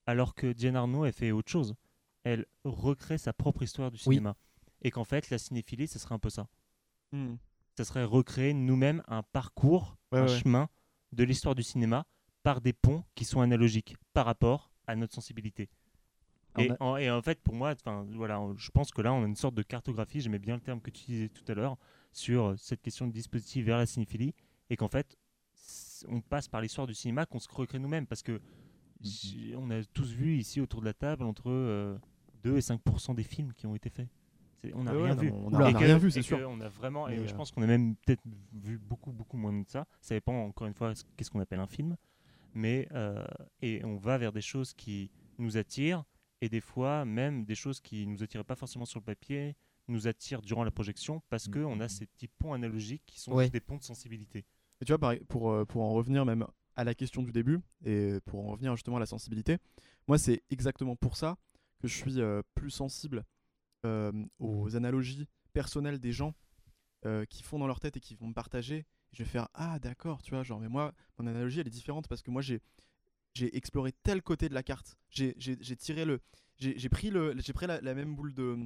[0.07, 1.75] alors que Diane Arnaud elle fait autre chose
[2.23, 4.15] elle recrée sa propre histoire du Oui.
[4.15, 4.35] cinéma
[4.81, 6.47] et qu'en fait la cinéphilie ce serait un peu ça
[7.11, 7.35] Hmm.
[7.77, 10.39] ça serait recréer nous-mêmes un parcours Ouais, un ouais.
[10.39, 10.69] chemin
[11.11, 12.05] de l'histoire du cinéma
[12.43, 15.69] par des ponts qui sont analogiques par rapport à notre sensibilité
[16.57, 19.11] et, Alors, en, et en fait, pour moi, enfin, voilà, on- je pense que là,
[19.13, 20.21] on a une sorte de cartographie.
[20.21, 21.77] J'aimais bien le terme que tu disais tout à l'heure
[22.13, 24.33] sur euh, cette question de dispositif vers la cinéphilie,
[24.69, 25.17] et qu'en fait,
[26.07, 28.39] on passe par l'histoire du cinéma qu'on se recrée nous-mêmes, parce que
[29.57, 31.97] on a tous vu ici autour de la table entre euh,
[32.43, 34.07] 2 et 5% des films qui ont été faits.
[34.73, 35.29] On n'a Ouais, rien vu.
[35.31, 36.39] on Et a- on a que- rien vu, c'est sûr.
[36.49, 38.23] On a vraiment, et je euh, pense qu'on a même peut-être
[38.53, 39.85] vu beaucoup, beaucoup moins de ça.
[40.01, 41.95] Ça dépend encore une fois ce- qu'est-ce qu'on appelle un film,
[42.55, 43.23] mais euh,
[43.61, 46.03] et on va vers des choses qui nous attirent
[46.41, 49.55] et des fois même des choses qui nous attiraient pas forcément sur le papier
[49.87, 53.33] nous attirent durant la projection parce que on a ces petits ponts analogiques qui sont
[53.33, 53.51] Ouais.
[53.51, 54.45] des ponts de sensibilité.
[54.81, 56.43] Et tu vois, pareil, pour, euh, pour en revenir même
[56.75, 59.57] à la question du début, et pour en revenir justement à la sensibilité,
[60.07, 61.37] moi c'est exactement pour ça
[61.79, 63.23] que je suis euh, plus sensible
[63.85, 66.33] euh, aux analogies personnelles des gens
[67.05, 68.85] euh, qui font dans leur tête et qui vont me partager.
[69.13, 72.07] Je vais faire Ah d'accord, tu vois, genre, mais moi, mon analogie elle est différente
[72.07, 72.61] parce que moi j'ai
[73.33, 74.95] j'ai exploré tel côté de la carte.
[75.09, 75.35] J'ai
[75.77, 76.21] tiré le.
[76.57, 78.57] J'ai pris, le, j'ai pris la, même boule de.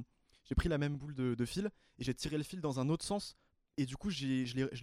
[0.44, 3.04] J'ai pris la même boule de fil et j'ai tiré le fil dans un autre
[3.04, 3.36] sens
[3.76, 4.26] Et du coup, je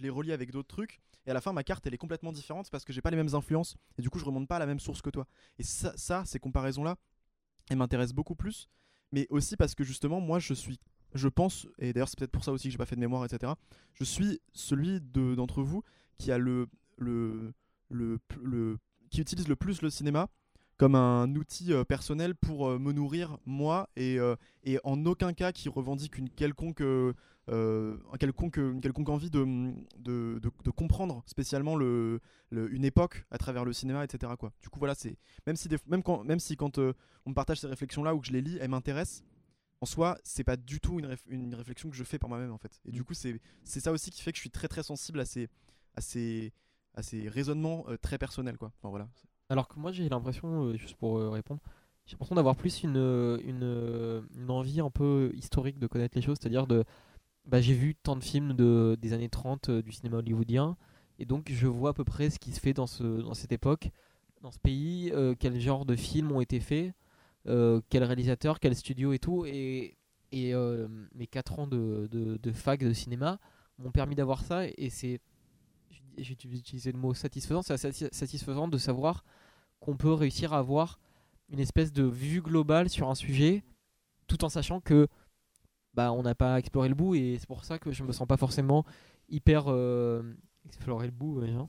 [0.02, 1.00] l'ai relié avec d'autres trucs.
[1.26, 3.16] Et à la fin, ma carte, elle est complètement différente parce que j'ai pas les
[3.16, 3.76] mêmes influences.
[3.98, 5.26] Et du coup, je remonte pas à la même source que toi.
[5.58, 6.96] Et ça, ces comparaisons-là,
[7.70, 8.68] elles m'intéressent beaucoup plus.
[9.12, 10.78] Mais aussi parce que justement, moi, je suis,
[11.14, 13.24] je pense, et d'ailleurs, c'est peut-être pour ça aussi que j'ai pas fait de mémoire,
[13.24, 13.52] etc.
[13.94, 15.82] Je suis celui de- d'entre vous
[16.18, 16.66] qui a le,
[16.96, 17.52] le,
[17.90, 18.78] le, le-
[19.10, 20.28] qui utilise le plus le cinéma
[20.78, 25.32] comme un outil euh, personnel pour euh, me nourrir moi et, euh, et en aucun
[25.34, 26.82] cas qui revendique une quelconque
[28.18, 29.44] quelconque, quelconque envie de,
[29.98, 34.32] de, de- de comprendre spécialement le, le- une époque à travers le cinéma, etc.
[34.38, 34.52] Quoi.
[34.62, 36.94] Du coup, voilà, c'est même si, des- même quand, même si quand on
[37.30, 39.24] me partage ces réflexions-là ou que je les lis, elles m'intéressent,
[39.80, 42.58] en soi, c'est pas du tout une, une réflexion que je fais par moi-même, en
[42.58, 42.80] fait.
[42.84, 45.24] Et du coup, c'est ça aussi qui fait que je suis très très sensible à
[45.24, 45.48] ces,
[45.96, 46.52] à ces,
[46.94, 48.72] à ces raisonnements très personnels, quoi.
[48.78, 49.08] Enfin, voilà.
[49.48, 51.60] Alors que moi j'ai l'impression, euh, juste pour euh, répondre,
[52.06, 56.36] j'ai l'impression d'avoir plus une, euh, une, envie un peu historique de connaître les choses,
[56.40, 56.84] c'est-à-dire de
[57.46, 60.76] bah, j'ai vu tant de films de, des années 30 euh, du cinéma hollywoodien,
[61.18, 63.52] et donc je vois à peu près ce qui se fait dans, ce, dans cette
[63.52, 63.90] époque,
[64.42, 66.94] dans ce pays, quel genre de films ont été faits,
[67.46, 69.96] euh, quel réalisateur, quel studio et tout, et,
[70.30, 70.54] et
[71.14, 73.40] mes 4 ans de, de, de fac de cinéma
[73.78, 75.20] m'ont permis d'avoir ça, et c'est,
[76.18, 79.24] j'ai utilisé le mot satisfaisant, c'est assez satisfaisant de savoir
[79.80, 80.98] qu'on peut réussir à avoir
[81.50, 83.62] une espèce de vue globale sur un sujet
[84.26, 85.08] tout en sachant que
[85.94, 88.26] bah on n'a pas exploré le bout et c'est pour ça que je me sens
[88.28, 88.84] pas forcément
[89.28, 90.22] hyper euh,
[90.66, 91.68] explorer le bout ouais, hein.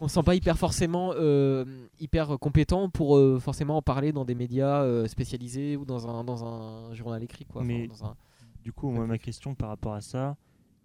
[0.00, 1.64] on se sent pas hyper forcément euh,
[1.98, 6.44] hyper compétent pour euh, forcément en parler dans des médias spécialisés ou dans un dans
[6.44, 8.16] un journal écrit quoi Enfin, Mais- dans un-
[8.62, 10.36] Du coup, moi, ma question par rapport à ça,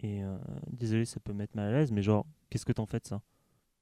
[0.04, 0.22] et
[0.70, 3.22] désolé, ça peut mettre mal à l'aise, mais genre, qu'est-ce que t'en fais de ça?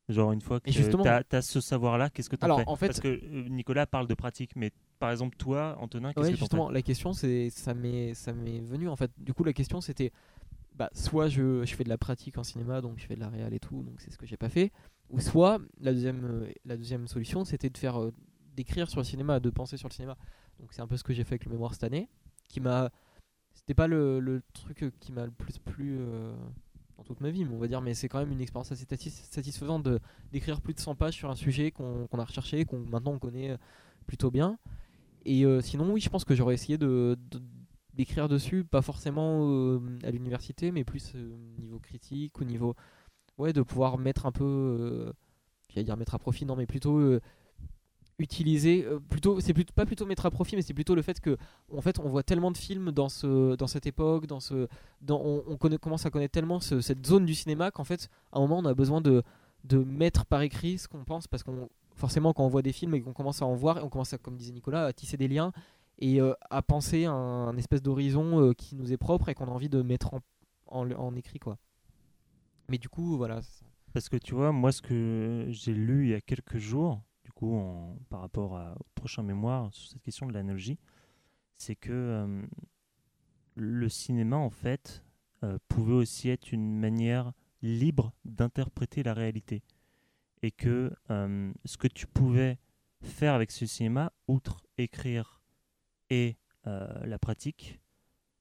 [0.09, 0.69] Genre, une fois que
[1.03, 2.65] t'as as ce savoir-là, qu'est-ce que t'en Alors, fais?
[2.67, 6.25] en fait- Parce que euh, Nicolas parle de pratique, mais par exemple, toi, Antonin, qu'est-ce
[6.27, 9.11] Ouais, que justement, la question, c'est ça m'est ça m'est venu en fait.
[9.17, 10.11] Du coup, la question c'était
[10.75, 13.29] bah, soit je, je fais de la pratique en cinéma, donc je fais de la
[13.29, 14.71] réal et tout, donc c'est ce que j'ai pas fait,
[15.09, 18.13] ou soit la deuxième la deuxième solution, c'était de faire euh,
[18.55, 20.15] d'écrire sur le cinéma, de penser sur le cinéma.
[20.59, 22.07] Donc c'est un peu ce que j'ai fait avec le mémoire cette année,
[22.47, 22.91] qui m'a
[23.53, 26.33] c'était pas le, le truc euh, qui m'a le plus plu euh,
[27.07, 29.23] toute ma vie, mais on va dire, mais c'est quand même une expérience assez satis-
[29.31, 29.99] satisfaisante de
[30.31, 33.51] d'écrire plus de 100 pages sur un sujet qu'on a recherché, qu'on maintenant on connaît
[33.51, 33.57] euh,
[34.07, 34.57] plutôt bien.
[35.25, 37.17] Et euh, sinon, oui, je pense que j'aurais essayé de,
[37.93, 42.75] d'écrire dessus, pas forcément euh, à l'université, mais plus euh, au niveau critique, au niveau.
[43.37, 44.43] Ouais, de pouvoir mettre un peu.
[44.45, 45.13] Euh,
[45.69, 47.19] j'allais dire mettre à profit, non, mais plutôt.
[48.19, 51.19] Utiliser euh, plutôt c'est plutôt pas plutôt mettre à profit mais c'est plutôt le fait
[51.19, 51.37] que
[51.71, 54.67] en fait on voit tellement de films dans ce dans cette époque dans ce
[55.01, 58.41] dans on, commence à connaître tellement ce- cette zone du cinéma qu'en fait à un
[58.41, 59.23] moment on a besoin de
[59.65, 62.95] de mettre par écrit ce qu'on pense parce qu'on forcément quand on voit des films
[62.95, 65.27] et qu'on commence à en voir, on commence à, comme disait Nicolas, à tisser des
[65.27, 65.51] liens
[65.99, 69.47] et euh, à penser un, un espèce d'horizon euh, qui nous est propre et qu'on
[69.47, 70.21] a envie de mettre en,
[70.67, 71.57] en, en écrit quoi.
[72.69, 73.41] Mais du coup voilà.
[73.93, 77.01] Parce que tu vois, moi, ce que j'ai lu il y a quelques jours,
[78.09, 80.79] par rapport à- au prochain mémoire sur cette question de l'analogie,
[81.55, 82.45] c'est que euh,
[83.55, 85.03] le cinéma, en fait,
[85.43, 89.63] euh, pouvait aussi être une manière libre d'interpréter la réalité.
[90.41, 92.59] Et que euh, ce que tu pouvais
[93.01, 95.41] faire avec ce cinéma, outre écrire
[96.09, 97.79] et la pratique,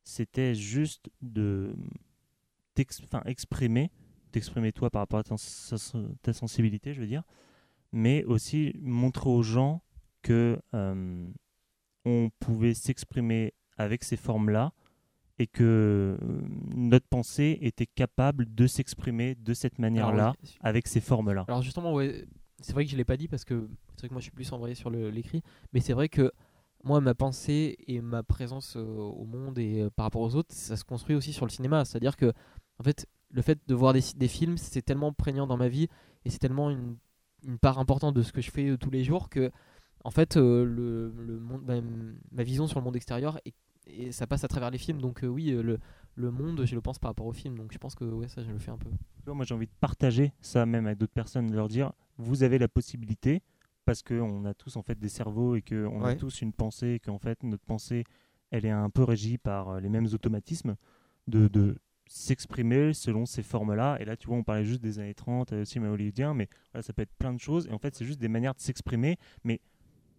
[0.02, 1.76] c'était juste de
[3.24, 3.92] exprimer
[4.32, 7.22] t'exprimer toi par rapport à ta sensibilité, je veux dire,
[7.96, 9.80] mais aussi montrer aux gens
[10.20, 11.26] que euh,
[12.04, 14.72] on pouvait s'exprimer avec ces formes-là
[15.38, 16.40] et que euh,
[16.74, 21.46] notre pensée était capable de s'exprimer de cette manière-là, avec ces formes-là.
[21.48, 22.26] Alors justement, ouais,
[22.60, 24.32] c'est vrai que je l'ai pas dit parce que c'est vrai que moi je suis
[24.32, 25.42] plus envoyé sur l'écrit,
[25.72, 26.30] mais c'est vrai que
[26.84, 30.54] moi ma pensée et ma présence euh, au monde et euh, par rapport aux autres,
[30.54, 31.86] ça se construit aussi sur le cinéma.
[31.86, 32.30] C'est-à-dire que
[32.78, 35.88] en fait, le fait de voir des, des films, c'est tellement prégnant dans ma vie
[36.26, 36.98] et c'est tellement une,
[37.46, 39.50] une part importante de ce que je fais euh, tous les jours que
[40.04, 41.74] en fait euh, le, le monde, bah,
[42.32, 43.54] ma vision sur le monde extérieur et,
[43.86, 45.00] et ça passe à travers les films.
[45.00, 45.78] Donc euh, oui, le,
[46.16, 47.56] le monde, je le pense par rapport aux films.
[47.56, 48.90] Donc je pense que ouais, ça je le fais un peu.
[49.32, 52.58] Moi j'ai envie de partager ça même avec d'autres personnes, de leur dire vous avez
[52.58, 53.42] la possibilité
[53.84, 56.16] parce qu'on a tous en fait des cerveaux et qu'on a Ouais.
[56.16, 58.04] tous une pensée et qu'en fait notre pensée
[58.50, 60.76] elle est un peu régie par les mêmes automatismes
[61.28, 63.96] de, de s'exprimer selon ces formes-là.
[64.00, 66.82] Et là tu vois on parlait juste des années 30, euh, cinéma hollywoodien, mais voilà,
[66.82, 69.18] ça peut être plein de choses et en fait c'est juste des manières de s'exprimer,
[69.44, 69.60] mais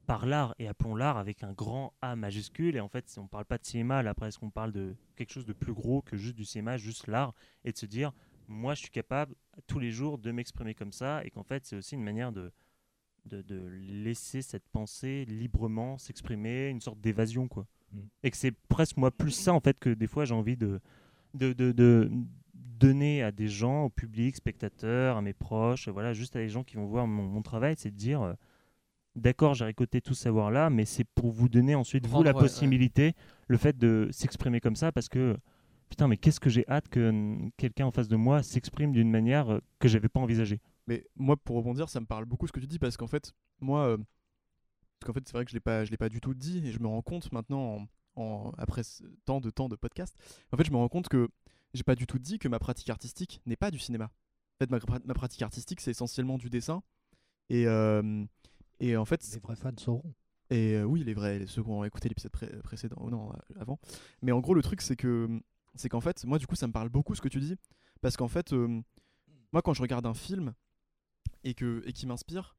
[0.05, 3.27] par l'art et appelons l'art avec un grand A majuscule et en fait si on
[3.27, 6.15] parle pas de cinéma là presque on parle de quelque chose de plus gros que
[6.15, 7.33] juste du cinéma juste l'art?
[7.65, 8.13] Et de se dire
[8.47, 9.35] moi je suis capable
[9.67, 12.51] tous les jours de m'exprimer comme ça et qu'en fait c'est aussi une manière de,
[13.25, 17.67] de, de laisser cette pensée librement s'exprimer, une sorte d'évasion quoi.
[17.91, 17.99] Mm.
[18.23, 20.79] Et que c'est presque moi plus ça en fait que des fois j'ai envie de
[21.33, 22.09] de, de, de,
[22.77, 26.63] donner à des gens, au public, spectateurs, à mes proches, voilà, juste à des gens
[26.63, 28.33] qui vont voir mon, mon travail, c'est de dire, euh,
[29.15, 32.37] d'accord, j'ai récolté tout ce savoir-là, mais c'est pour vous donner ensuite, vous, la ouais,
[32.37, 32.43] ouais.
[32.43, 33.13] possibilité,
[33.47, 35.37] le fait de s'exprimer comme ça, parce que,
[35.89, 39.51] putain, mais qu'est-ce que j'ai hâte que quelqu'un en face de moi s'exprime d'une manière
[39.53, 40.61] euh, que j'avais pas envisagée.
[40.87, 43.33] Mais moi, pour rebondir, ça me parle beaucoup ce que tu dis parce qu'en fait,
[43.59, 43.97] moi, euh,
[44.99, 46.65] parce qu'en fait, c'est vrai que je l'ai pas, je l'ai pas du tout dit
[46.65, 47.87] et je me rends compte maintenant, en,
[48.17, 48.81] en- après
[49.25, 50.15] tant de temps de podcast,
[50.51, 51.29] en fait, je me rends compte que
[51.73, 54.05] j'ai pas du tout dit que ma pratique artistique n'est pas du cinéma.
[54.05, 56.81] En fait, ma, pra- ma pratique artistique, c'est essentiellement du dessin
[57.49, 58.25] et euh,
[58.79, 60.13] et en fait, Les vrais fans sauront.
[60.49, 63.59] et euh, oui, les vrais, ceux qui ont écouté l'épisode pré- précédent, ou non, euh,
[63.61, 63.79] avant.
[64.21, 65.27] Mais en gros, le truc, c'est que,
[65.75, 67.55] c'est qu'en fait, moi, du coup, ça me parle beaucoup ce que tu dis,
[68.01, 68.81] parce qu'en fait, euh,
[69.51, 70.53] moi, quand je regarde un film
[71.43, 72.55] et que et qui m'inspire,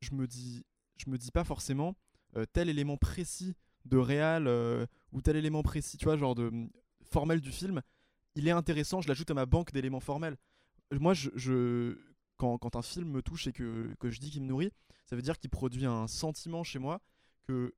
[0.00, 0.64] je me dis,
[0.98, 1.94] je me dis pas forcément
[2.52, 3.54] tel élément précis
[3.86, 6.50] de réal euh, ou tel élément précis, tu vois, genre de
[7.10, 7.82] formel du film,
[8.34, 10.36] il est intéressant, je l'ajoute à ma banque d'éléments formels.
[10.92, 11.98] Moi, je,
[12.36, 14.70] quand, un film me touche et que, que je dis qu'il me nourrit,
[15.06, 17.00] ça veut dire qu'il produit un sentiment chez moi
[17.46, 17.74] que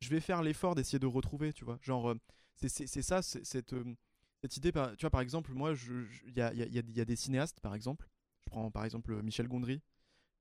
[0.00, 1.78] je vais faire l'effort d'essayer de retrouver, tu vois.
[1.82, 2.14] Genre, euh,
[2.56, 3.96] c'est- ça, cette, euh,
[4.42, 5.72] cette idée, tu vois, par exemple, moi,
[6.26, 8.08] il y a, y a- des cinéastes, par exemple,
[8.40, 9.80] je prends par exemple Michel Gondry,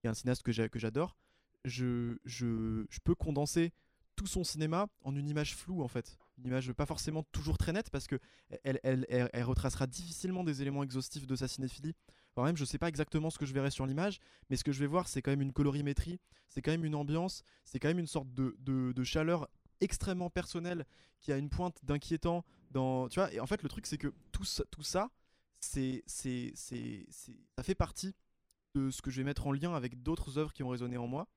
[0.01, 1.17] qui est un cinéaste que j'adore,
[1.65, 3.73] je, je, je peux condenser
[4.17, 6.17] tout son cinéma en une image floue, en fait.
[6.39, 8.19] Une image pas forcément toujours très nette, parce que
[8.63, 11.93] elle, elle, elle, retracera difficilement des éléments exhaustifs de sa cinéphilie.
[12.35, 14.19] Voire même, je sais pas exactement ce que je verrai sur l'image,
[14.49, 16.19] mais ce que je vais voir, c'est quand même une colorimétrie,
[16.49, 19.47] c'est quand même une ambiance, c'est quand même une sorte de, de, chaleur
[19.79, 20.85] extrêmement personnelle
[21.21, 24.11] qui a une pointe d'inquiétant dans tu vois et en fait le truc c'est que
[24.31, 25.11] tout ça, tout ça
[25.59, 27.05] c'est c'est c'est-
[27.55, 28.15] ça fait partie
[28.73, 31.07] de ce que je vais mettre en lien avec d'autres œuvres qui ont résonné en
[31.07, 31.27] moi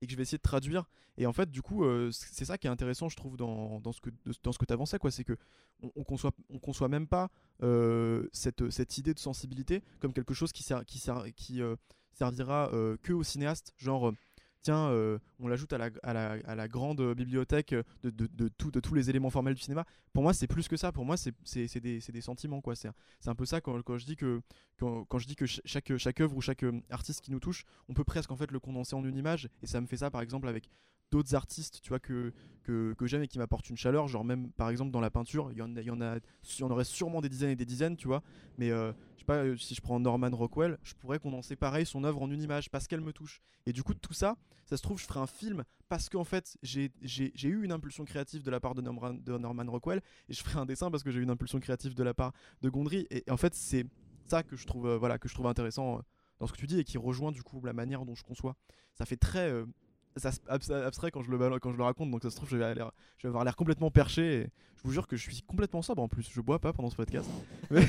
[0.00, 0.88] et que je vais essayer de traduire.
[1.16, 4.00] Et en fait du coup euh, c'est ça qui est intéressant je trouve dans, ce
[4.00, 4.10] que
[4.42, 5.10] dans tu avançais quoi.
[5.10, 5.36] C'est que
[5.82, 7.30] on, on conçoit on conçoit même pas
[7.62, 11.76] euh, cette idée de sensibilité comme quelque chose qui qui sert, qui euh,
[12.12, 12.70] servira
[13.02, 14.12] que aux cinéastes genre
[14.62, 18.48] tiens, euh, on l'ajoute à la, à, la, à la grande bibliothèque de, de, de,
[18.48, 19.84] tout- de tous les éléments formels du cinéma.
[20.12, 20.92] Pour moi, c'est plus que ça.
[20.92, 21.34] Pour moi, c'est
[21.80, 22.60] des, des sentiments.
[22.60, 22.74] quoi.
[22.76, 22.90] C'est
[23.26, 24.40] un peu ça quand, quand je dis que,
[24.78, 27.40] quand, quand je dis que ch- chaque, chaque œuvre ou chaque euh, artiste qui nous
[27.40, 29.48] touche, on peut presque en fait le condenser en une image.
[29.62, 30.68] Et ça me fait ça, par exemple, avec
[31.10, 32.32] d'autres artistes tu vois, que,
[32.62, 34.08] que, que j'aime et qui m'apportent une chaleur.
[34.08, 36.84] Genre, même par exemple, dans la peinture, il y en, y, en y en aurait
[36.84, 38.22] sûrement des dizaines et des dizaines, tu vois.
[38.58, 41.84] Mais euh, je sais pas, euh, si je prends Norman Rockwell, je pourrais condenser pareil
[41.86, 43.40] son œuvre en une image parce qu'elle me touche.
[43.66, 46.56] Et du coup, tout ça, ça se trouve, je ferai un film parce qu'en fait,
[46.62, 50.00] j'ai j'ai- j'ai eu une impulsion créative de la part de Norman, de Norman Rockwell
[50.28, 52.32] et je ferai un dessin parce que j'ai eu une impulsion créative de la part
[52.62, 53.06] de Gondry.
[53.10, 53.86] Et, et en fait, c'est
[54.26, 56.02] ça que je trouve, euh, voilà, que je trouve intéressant euh,
[56.38, 58.54] dans ce que tu dis et qui rejoint du coup la manière dont je conçois.
[58.94, 59.66] Ça fait très euh,
[60.16, 62.64] ça abstrait quand je, le, quand je le raconte, donc ça se trouve, je vais,
[62.64, 62.84] aller-
[63.18, 64.42] je vais avoir l'air complètement perché.
[64.42, 66.28] Et je vous jure que je suis complètement sobre en plus.
[66.32, 67.28] Je bois pas pendant ce podcast.
[67.70, 67.86] Mais-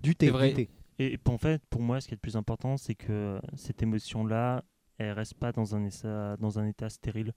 [0.00, 0.50] Du thé, vrai.
[0.50, 0.70] du thé.
[0.98, 3.82] Et et en fait, pour moi, ce qui est le plus important, c'est que cette
[3.82, 4.64] émotion-là,
[4.98, 7.32] elle reste pas dans un état, dans un état stérile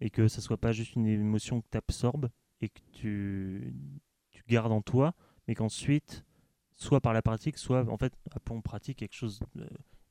[0.00, 2.28] et que ça soit pas juste une émotion que tu absorbes
[2.60, 3.74] et que tu,
[4.30, 5.14] tu gardes en toi,
[5.46, 6.24] mais qu'ensuite,
[6.74, 9.40] soit par la pratique, soit en fait, appelons pratique quelque chose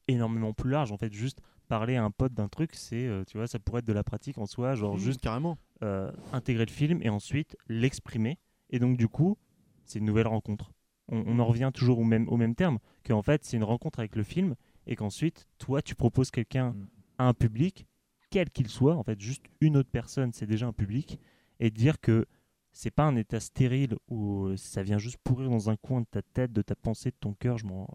[0.08, 0.92] énormément plus large.
[0.92, 3.80] En fait, juste parler à un pote d'un truc, c'est, euh, tu vois, ça pourrait
[3.80, 5.58] être de la pratique en soi, genre Mmh, juste carrément.
[5.84, 8.38] euh, intégrer le film et ensuite l'exprimer.
[8.70, 9.38] Et donc, du coup,
[9.86, 10.72] c'est une nouvelle rencontre.
[11.08, 14.00] On, on en revient toujours au même, au même terme, qu'en fait, c'est une rencontre
[14.00, 14.56] avec le film
[14.88, 16.88] et qu'ensuite, toi, tu proposes quelqu'un Mm.
[17.20, 17.86] à un public,
[18.30, 21.20] quel qu'il soit, en fait, juste une autre personne, c'est déjà un public,
[21.60, 22.26] et dire que
[22.74, 26.06] c'est pas un état stérile où euh, ça vient juste pourrir dans un coin de
[26.10, 27.86] ta tête, de ta pensée, de ton cœur, je m'en...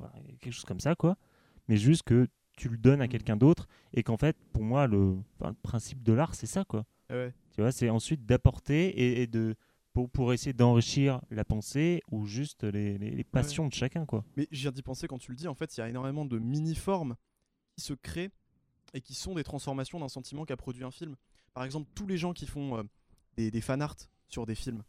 [0.40, 1.16] quelque chose comme ça, quoi.
[1.68, 3.08] Mais juste que tu le donnes à Mm.
[3.08, 6.64] quelqu'un d'autre et qu'en fait, pour moi, le, enfin, le principe de l'art, c'est ça,
[6.64, 6.84] quoi.
[7.10, 7.32] Ouais.
[7.52, 9.54] Tu vois, c'est ensuite d'apporter et, et de
[9.96, 14.26] pour, pour essayer d'enrichir la pensée ou juste les, les- les passions de chacun, quoi.
[14.36, 16.38] Mais viens d'y penser quand tu le dis, en fait, il y a énormément de
[16.38, 17.16] mini-formes
[17.74, 18.28] qui se créent
[18.92, 21.16] et qui sont des transformations d'un sentiment qu'a produit un film.
[21.54, 22.82] Par exemple, tous les gens qui font euh,
[23.38, 23.96] des, des fan art
[24.28, 24.82] sur des films.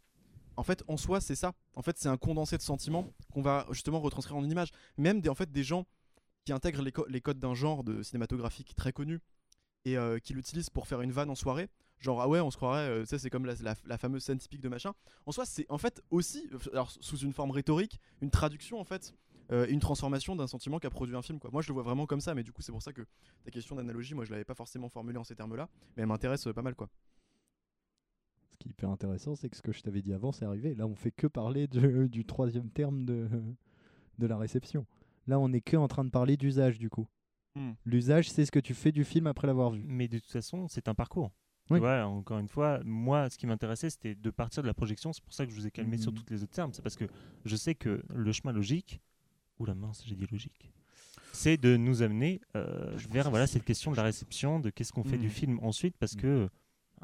[0.58, 1.54] En fait, en soi, c'est ça.
[1.74, 4.68] En fait, c'est un condensé de sentiments qu'on va justement retranscrire en une image.
[4.98, 5.86] Même des, en fait, des gens
[6.44, 9.20] qui intègrent les, co- les codes d'un genre de cinématographique très connu
[9.86, 11.68] et euh, qui l'utilisent pour faire une vanne en soirée.
[12.00, 14.22] Genre, ah ouais, on se croirait, euh, tu sais, c'est comme la, la- la fameuse
[14.22, 14.92] scène typique de machin.
[15.26, 18.84] En soi, c'est en fait aussi, euh, alors sous une forme rhétorique, une traduction en
[18.84, 19.14] fait
[19.50, 21.38] euh, une transformation d'un sentiment qu'a produit un film.
[21.40, 21.50] Quoi.
[21.50, 23.02] Moi, je le vois vraiment comme ça, mais du coup, c'est pour ça que
[23.44, 26.46] ta question d'analogie, moi, je l'avais pas forcément formulée en ces termes-là, mais elle m'intéresse
[26.46, 26.90] euh, pas mal, quoi.
[28.52, 30.74] Ce qui est hyper intéressant, c'est que ce que je t'avais dit avant, c'est arrivé.
[30.74, 33.28] Là, on fait que parler de- du troisième terme de,
[34.18, 34.86] de la réception.
[35.26, 37.06] Là, on est que en train de parler d'usage, du coup.
[37.54, 37.72] Hmm.
[37.86, 39.82] L'usage, c'est ce que tu fais du film après l'avoir vu.
[39.86, 41.32] Mais de toute façon, c'est un parcours.
[41.74, 41.78] Oui.
[41.80, 45.12] vois, encore une fois, moi, ce qui m'intéressait, c'était de partir de la projection.
[45.12, 46.18] C'est pour ça que je vous ai calmé sur Mhm.
[46.18, 46.72] toutes les autres termes.
[46.72, 47.04] C'est parce que
[47.44, 49.00] je sais que le chemin logique,
[49.58, 50.72] ou la mince, j'ai dit logique,
[51.32, 55.04] c'est de nous amener euh, vers voilà cette question de la réception, de qu'est-ce qu'on
[55.04, 55.22] fait Mhm.
[55.22, 56.20] du film ensuite, parce Mhm.
[56.22, 56.26] que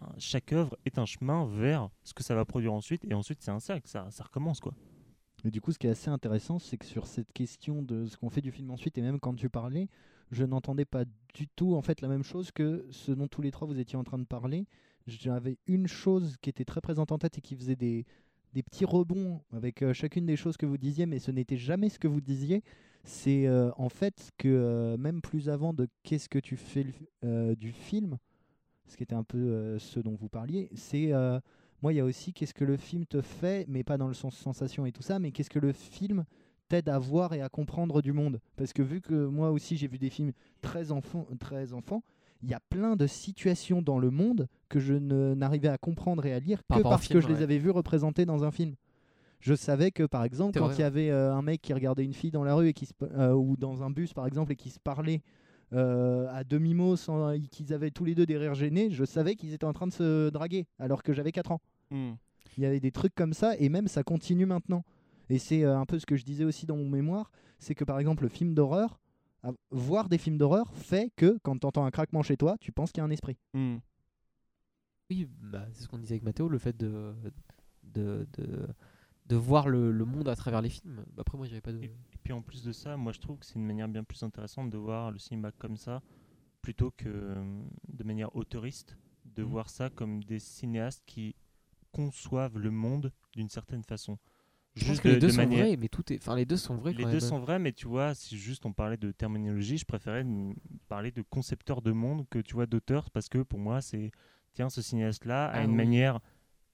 [0.03, 3.41] euh, chaque œuvre est un chemin vers ce que ça va produire ensuite, et ensuite
[3.43, 4.75] c'est un cercle, ça, ça recommence quoi.
[5.45, 8.17] Et du coup, ce qui est assez intéressant, c'est que sur cette question de ce
[8.17, 9.89] qu'on fait du film ensuite, et même quand tu parlais,
[10.35, 13.51] je n'entendais pas du tout en fait la même chose que ce dont tous les
[13.51, 14.67] trois vous étiez en train de parler.
[15.07, 18.07] J'avais une chose qui était très présente en tête et qui faisait des,
[18.53, 21.89] des petits rebonds avec euh, chacune des choses que vous disiez, mais ce n'était jamais
[21.89, 22.63] ce que vous disiez.
[23.05, 26.87] C'est euh, en fait que euh, même plus avant de qu'est-ce que tu fais
[27.23, 28.19] du film,
[28.87, 31.13] ce qui était un peu ce dont vous parliez, c'est
[31.83, 34.15] moi, il y a aussi qu'est-ce que le film te fait, mais pas dans le
[34.15, 36.25] sens sensation et tout ça, mais qu'est-ce que le film
[36.75, 38.41] t'aide à voir et à comprendre du monde.
[38.57, 42.03] Parce que vu que moi aussi j'ai vu des films très enfants, très enfants,
[42.43, 46.33] il y a plein de situations dans le monde que je n'arrivais à comprendre et
[46.33, 48.75] à lire que parce film, que je les avais vus représentés dans un film.
[49.39, 52.13] Je savais que par exemple quand il y avait euh, un mec qui regardait une
[52.13, 54.57] fille dans la rue et qui se, euh, ou dans un bus par exemple et
[54.57, 55.23] qui se parlait
[55.75, 59.37] euh, à demi mot sans qu'ils avaient tous les deux des rires gênés, je savais
[59.37, 61.61] qu'ils étaient en train de se draguer alors que j'avais 4 ans.
[61.91, 62.15] Hmm.
[62.57, 64.85] Il y avait des trucs comme ça et même ça continue maintenant.
[65.31, 67.85] Et c'est euh, un peu ce que je disais aussi dans mon mémoire, c'est que
[67.85, 69.01] par exemple le film d'horreur,
[69.43, 72.73] à- voir des films d'horreur fait que quand tu entends un craquement chez toi, tu
[72.73, 73.37] penses qu'il y a un esprit.
[73.55, 73.77] Hmm.
[75.11, 77.15] Oui, bah, c'est ce qu'on disait avec Mathéo, le fait de,
[77.83, 78.67] de, de,
[79.27, 81.05] de voir le, le monde à travers les films.
[81.15, 81.79] Bah, Après, moi, j'avais pas de.
[81.79, 84.03] Et, et puis en plus de ça, moi je trouve que c'est une manière bien
[84.05, 86.03] plus intéressante de voir le cinéma comme ça,
[86.63, 87.35] plutôt que
[87.89, 88.97] de manière autoriste,
[89.27, 89.49] de Mhm.
[89.51, 91.35] voir ça comme des cinéastes qui
[91.93, 94.19] conçoivent le monde d'une certaine façon.
[94.77, 95.67] Je pense Juste que de, les deux de sont manière.
[95.67, 96.17] vrais, mais tout est.
[96.19, 96.93] Enfin, les deux sont vrais.
[96.93, 97.21] Les quand deux même.
[97.21, 100.25] sont vrais, mais tu vois, si juste on parlait de terminologie, je préférais
[100.89, 104.11] parler de concepteur de monde que tu vois d'auteur, parce que pour moi, c'est
[104.55, 105.77] tiens, ce cinéaste-là a Ah une oui.
[105.77, 106.19] manière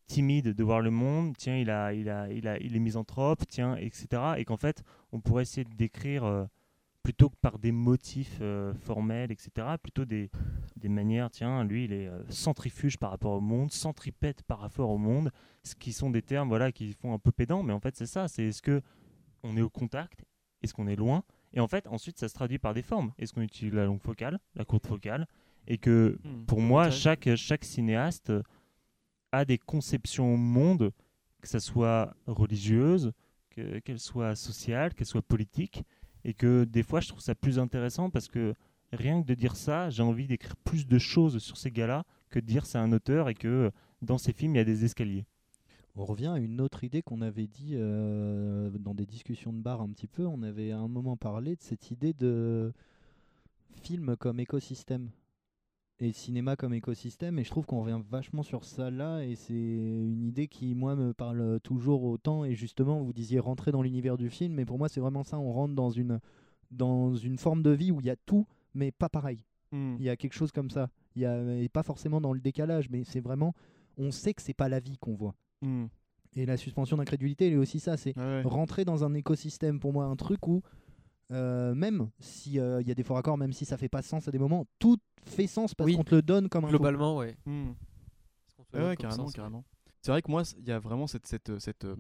[0.06, 3.42] timide de voir le monde, tiens, il a, il a, il a, il est misanthrope,
[3.48, 4.34] tiens, etc.
[4.38, 4.82] Et qu'en fait,
[5.12, 6.44] on pourrait essayer de décrire euh,
[7.10, 9.66] plutôt que par des motifs euh, formels, etc.
[9.82, 10.30] Plutôt des,
[10.76, 14.90] des manières, tiens, lui, il est euh, centrifuge par rapport au monde, centripète par rapport
[14.90, 15.32] au monde,
[15.64, 18.06] ce qui sont des termes, voilà, qui font un peu pédant, mais en fait, c'est
[18.06, 18.80] ça, c'est est-ce que
[19.42, 20.24] on est au contact,
[20.62, 23.12] est-ce qu'on est loin, et en fait, ensuite, ça se traduit par des formes.
[23.18, 25.26] Est-ce qu'on utilise la longue focale, la courte focale,
[25.66, 26.44] et que Hmm.
[26.46, 28.32] pour moi, chaque, chaque cinéaste
[29.32, 30.92] a des conceptions au monde,
[31.42, 33.10] que ça soit religieuse,
[33.50, 35.82] que- qu'elle soit sociale, qu'elle soit politique,
[36.24, 38.54] et que des fois, je trouve ça plus intéressant parce que
[38.92, 42.38] rien que de dire ça, j'ai envie d'écrire plus de choses sur ces gars-là que
[42.38, 43.70] de dire c'est un auteur et que
[44.02, 45.24] dans ces films, il y a des escaliers.
[45.96, 49.82] On revient à une autre idée qu'on avait dit euh, dans des discussions de bar
[49.82, 50.24] un petit peu.
[50.26, 52.72] On avait à un moment parlé de cette idée de
[53.82, 55.10] film comme écosystème
[56.00, 57.38] et cinéma comme écosystème.
[57.38, 59.20] Et je trouve qu'on revient vachement sur ça là.
[59.20, 62.44] Et c'est une idée qui, moi, me parle toujours autant.
[62.44, 64.54] Et justement, vous disiez rentrer dans l'univers du film.
[64.54, 65.38] Mais pour moi, c'est vraiment ça.
[65.38, 66.20] On rentre dans une,
[66.70, 69.44] dans une forme de vie où il y a tout, mais pas pareil.
[69.72, 69.96] Hmm.
[69.98, 70.90] Il y a quelque chose comme ça.
[71.16, 73.54] Il y a, et pas forcément dans le décalage, mais c'est vraiment.
[73.98, 75.34] On sait que c'est pas la vie qu'on voit.
[75.60, 75.86] Hmm.
[76.36, 78.42] Et la suspension d'incrédulité, elle est aussi ça, c'est ouais.
[78.42, 80.62] rentrer dans un écosystème pour moi, un truc où
[81.30, 84.30] euh, même s'il y a des faux raccords, même si ça fait pas sens à
[84.30, 85.96] des moments, tout fait sens parce Oui.
[85.96, 87.36] qu'on te le donne comme un Globalement, ouais.
[87.46, 87.72] Hmm.
[88.72, 89.62] Ouais, ouais, carrément, ouais.
[90.02, 91.96] C'est vrai que moi, il y a vraiment cette, cette, cette, euh,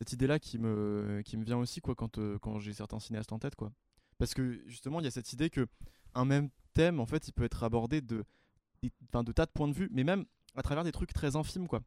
[0.00, 3.32] cette idée-là qui me, qui me vient aussi quoi, quand, euh, quand j'ai certains cinéastes
[3.32, 3.54] en tête.
[3.54, 3.72] Quoi.
[4.18, 5.66] Parce que justement, il y a cette idée que
[6.14, 8.24] un même thème, en fait, il peut être abordé de,
[9.08, 10.24] enfin, de tas de points de vue, mais même
[10.56, 11.68] à travers des trucs très infimes.
[11.68, 11.80] Quoi.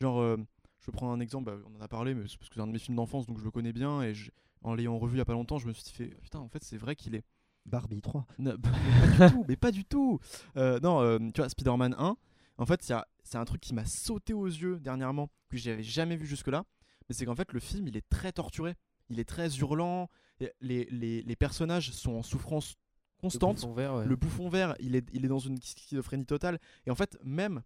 [0.00, 0.36] Genre, euh,
[0.80, 2.60] je vais prendre un exemple, bah, on en a parlé, mais c'est parce que c'est
[2.60, 4.30] un de mes films d'enfance, donc je le connais bien, et je-
[4.64, 6.62] en l'ayant revu il y a pas longtemps, je me suis fait, putain, en fait,
[6.64, 7.24] c'est vrai qu'il est
[7.66, 8.26] Barbie 3.
[8.38, 10.20] non, mais pas du tout, mais pas du tout.
[10.56, 12.16] Euh, non, euh, tu vois, Spider-Man 1,
[12.58, 12.82] en fait,
[13.24, 16.64] c'est un truc qui m'a sauté aux yeux dernièrement, que j'avais jamais vu jusque-là.
[17.08, 18.74] Mais c'est qu'en fait, le film, il est très torturé.
[19.08, 20.08] Il est très hurlant.
[20.40, 22.74] et Les, les, les personnages sont en souffrance
[23.16, 23.56] Le constante.
[23.56, 24.06] bouffon vert, ouais.
[24.06, 26.58] Le bouffon vert, il est, il est dans une schizophrénie totale.
[26.86, 27.62] Et en fait, même,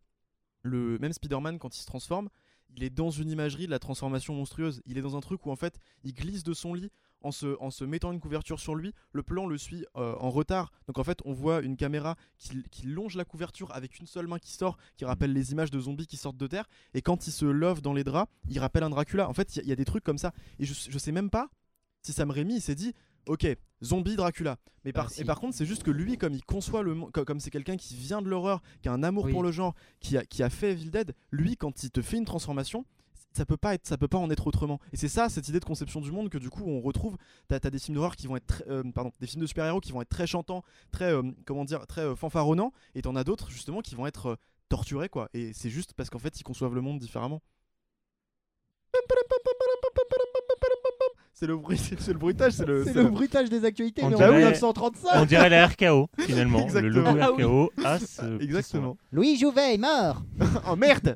[0.62, 2.28] le, même Spider-Man, quand il se transforme,
[2.74, 4.82] il est dans une imagerie de la transformation monstrueuse.
[4.86, 6.90] Il est dans un truc où, en fait, il glisse de son lit
[7.22, 8.92] en se, en se mettant une couverture sur lui.
[9.12, 10.72] Le plan le suit euh, en retard.
[10.86, 14.26] Donc, en fait, on voit une caméra qui, qui longe la couverture avec une seule
[14.26, 16.68] main qui sort, qui rappelle les images de zombies qui sortent de terre.
[16.94, 19.28] Et quand il se love dans les draps, il rappelle un Dracula.
[19.28, 20.32] En fait, il y y, a des trucs comme ça.
[20.58, 21.48] Et je, je sais même pas
[22.02, 22.94] si Sam Raimi s'est dit
[23.26, 23.46] ok
[23.82, 25.20] zombie Dracula mais par, si.
[25.20, 27.50] et par contre c'est juste que lui comme il conçoit le monde co- comme c'est
[27.50, 29.32] quelqu'un qui vient de l'horreur qui a un amour Oui.
[29.32, 32.16] pour le genre qui a, qui a fait Evil Dead lui quand il te fait
[32.16, 32.84] une transformation
[33.32, 35.60] ça peut pas être ça peut pas en être autrement et c'est ça cette idée
[35.60, 37.16] de conception du monde que du coup on retrouve
[37.48, 39.66] t'as as des films d'horreur qui vont être très- euh, pardon des films de super
[39.66, 43.14] héros qui vont être très chantants très euh, comment dire très euh, fanfaronnants et t'en
[43.16, 44.38] as d'autres justement qui vont être
[44.68, 45.28] torturés quoi.
[45.34, 47.40] Et c'est juste parce qu'en fait ils conçoivent le monde différemment.
[51.38, 52.82] C'est le bruit, c'est le bruitage, c'est le.
[52.82, 56.08] C'est c'est le bruitage des actualités, On mais en dirait- 1935 On dirait la RKO,
[56.20, 56.60] finalement.
[56.60, 57.12] Exactement.
[57.12, 57.42] Le logo Ah oui.
[57.44, 58.96] RKO a ce petit Exactement.
[59.12, 60.22] Louis Jouvet est mort
[60.66, 61.14] oh merde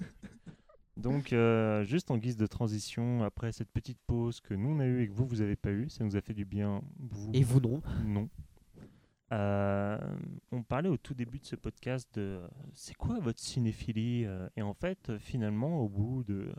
[0.98, 4.84] Donc, euh, juste en guise de transition, après cette petite pause que nous on a
[4.84, 6.82] eue et que vous, vous avez pas eu, ça nous a fait du bien.
[6.98, 8.28] Vous, Et vous non non.
[9.32, 9.96] Euh,
[10.52, 14.26] on parlait au tout début de ce podcast de euh, c'est quoi votre cinéphilie
[14.56, 16.52] Et en fait, finalement, au bout de euh,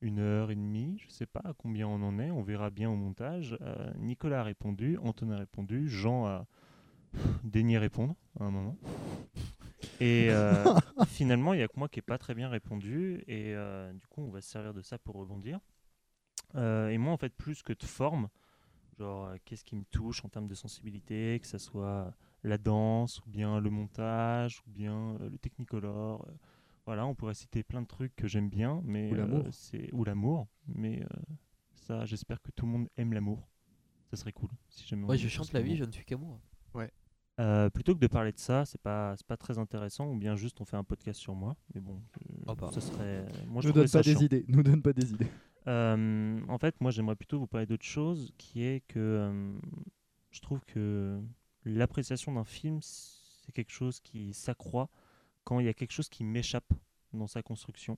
[0.00, 2.90] une heure et demie, je sais pas à combien on en est, on verra bien
[2.90, 3.56] au montage.
[3.60, 6.46] euh, Nicolas a répondu, Antoine a répondu, Jean a
[7.44, 8.76] daigné répondre à un moment.
[10.00, 10.64] Et euh,
[11.06, 13.24] finalement, il y a que moi qui n'ai pas très bien répondu.
[13.26, 15.60] Et euh, du coup, on va se servir de ça pour rebondir.
[16.56, 18.28] Et moi, en fait, plus que de forme,
[18.98, 22.12] genre, qu'est-ce qui me touche en termes de sensibilité, que ce soit
[22.42, 26.26] la danse, ou bien le montage, ou bien le technicolor.
[26.88, 29.42] Voilà, on pourrait citer plein de trucs que j'aime bien, mais Ou l'amour.
[29.44, 31.06] euh, c'est ou l'amour, mais euh,
[31.74, 33.46] ça, j'espère que tout le monde aime l'amour.
[34.10, 34.48] Ça serait cool.
[34.70, 36.40] Si jamais y je chante la vie, je ne suis qu'amour.
[37.40, 40.34] Euh, plutôt que de parler de ça, c'est pas c'est pas très intéressant, ou bien
[40.34, 41.56] juste on fait un podcast sur moi.
[41.74, 42.00] Mais bon,
[42.48, 43.26] euh, Oh ce serait.
[43.46, 44.20] Moi, je Nous donne ça pas des chiant.
[44.22, 45.28] idées, nous donne pas des idées.
[45.66, 49.58] Euh, en fait, moi, j'aimerais plutôt vous parler d'autre chose, qui est que euh,
[50.30, 51.20] je trouve que
[51.64, 54.88] l'appréciation d'un film, c'est quelque chose qui s'accroît
[55.48, 56.74] quand il y a quelque chose qui m'échappe
[57.14, 57.96] dans sa construction.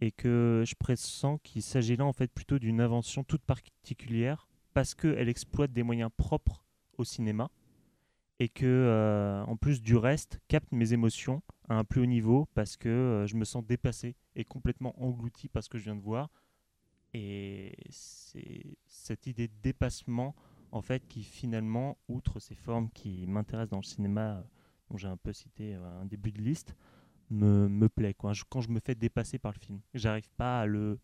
[0.00, 4.94] Et que je pressens qu'il s'agit là, en fait, plutôt d'une invention toute particulière, parce
[4.94, 6.64] qu'elle exploite des moyens propres
[6.96, 7.50] au cinéma,
[8.38, 12.48] et que, euh, en plus du reste, capte mes émotions à un plus haut niveau,
[12.54, 15.96] parce que euh, je me sens dépassé et complètement englouti par ce que je viens
[15.96, 16.30] de voir.
[17.12, 20.34] Et c'est cette idée de dépassement,
[20.72, 24.42] en fait, qui finalement, outre ces formes qui m'intéressent dans le cinéma, euh,
[24.90, 26.74] dont j'ai un peu cité euh, un début de liste,
[27.30, 28.14] me, me plaît.
[28.14, 28.32] Quoi.
[28.32, 30.98] Je- quand je me fais dépasser par le film, j'arrive pas à le,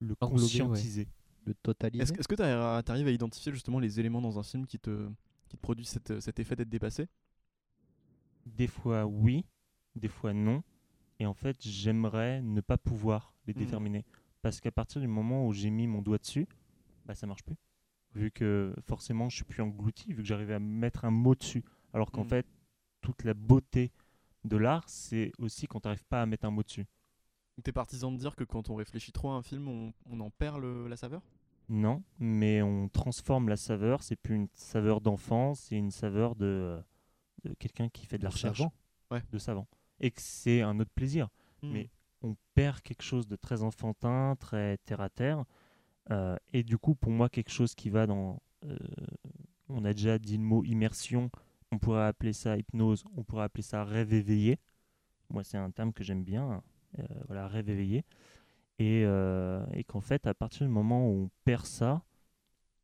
[0.00, 0.16] le ouais.
[0.20, 1.08] conscientiser.
[1.44, 2.02] Le totaliser.
[2.02, 2.42] Est-ce que- tu
[2.92, 5.08] arrives à identifier justement les éléments dans un film qui te,
[5.48, 7.08] qui te produisent cette- cet effet d'être dépassé?
[8.46, 9.44] Des fois oui,
[9.96, 10.62] des fois non.
[11.20, 13.58] Et en fait, j'aimerais ne pas pouvoir les Mhm.
[13.60, 14.04] déterminer.
[14.40, 16.46] Parce qu'à partir du moment où j'ai mis mon doigt dessus,
[17.06, 17.56] bah, ça marche plus.
[18.14, 21.64] Vu que forcément, je suis plus englouti, vu que j'arrivais à mettre un mot dessus.
[21.92, 22.28] Alors qu'en Mhm.
[22.28, 22.46] fait,
[23.02, 23.92] toute la beauté
[24.44, 26.86] de l'art, c'est aussi quand tu n'arrives pas à mettre un mot dessus.
[27.62, 30.30] T'es partisan de dire que quand on réfléchit trop à un film, on, on en
[30.30, 31.20] perd le- la saveur?
[31.68, 34.02] Non, mais on transforme la saveur.
[34.02, 36.82] C'est plus une saveur d'enfant, c'est une saveur de,
[37.44, 38.58] de quelqu'un qui fait de la recherche.
[38.58, 38.72] savant.
[39.10, 39.22] Ouais.
[39.30, 39.68] De savant.
[40.00, 41.28] Et que c'est un autre plaisir.
[41.62, 41.90] Mais
[42.22, 45.44] on perd quelque chose de très enfantin, très terre à terre.
[46.10, 48.40] Euh, et du coup, pour moi, quelque chose qui va dans.
[48.64, 48.76] euh,
[49.68, 51.30] on a déjà dit le mot immersion,
[51.72, 54.60] on pourrait appeler ça hypnose, on pourrait appeler ça rêve éveillé.
[55.30, 56.62] Moi, c'est un terme que j'aime bien.
[57.00, 58.04] euh, voilà, rêve éveillé.
[58.78, 62.02] Et, euh, et qu'en fait, à partir du moment où on perd ça,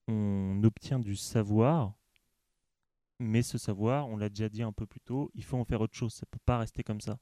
[0.08, 1.94] on obtient du savoir.
[3.20, 5.80] Mais ce savoir, on l'a déjà dit un peu plus tôt, il faut en faire
[5.80, 6.12] autre chose.
[6.14, 7.18] Ça peut pas rester comme ça.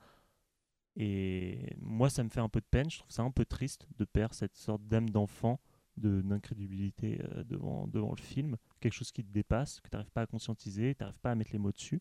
[0.97, 2.91] Et moi, ça me fait un peu de peine.
[2.91, 5.61] Je trouve ça un peu triste de perdre cette sorte d'âme d'enfant,
[5.97, 8.57] de- d'incrédulité euh, devant le film.
[8.81, 11.35] Quelque chose qui te dépasse, que tu n'arrives pas à conscientiser, tu n'arrives pas à
[11.35, 12.01] mettre les mots dessus.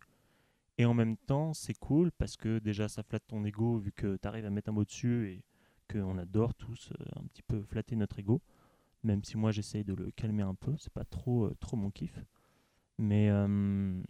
[0.77, 4.17] Et en même temps, c'est cool parce que déjà, ça flatte ton ego vu que
[4.17, 5.43] tu arrives à mettre un mot dessus et
[5.89, 8.41] qu'on adore tous euh, un petit peu flatter notre ego.
[9.03, 10.75] Même si moi, j'essaye de le calmer un peu.
[10.77, 12.19] C'est pas trop, euh, trop mon kiff.
[12.97, 14.01] Mais, euh,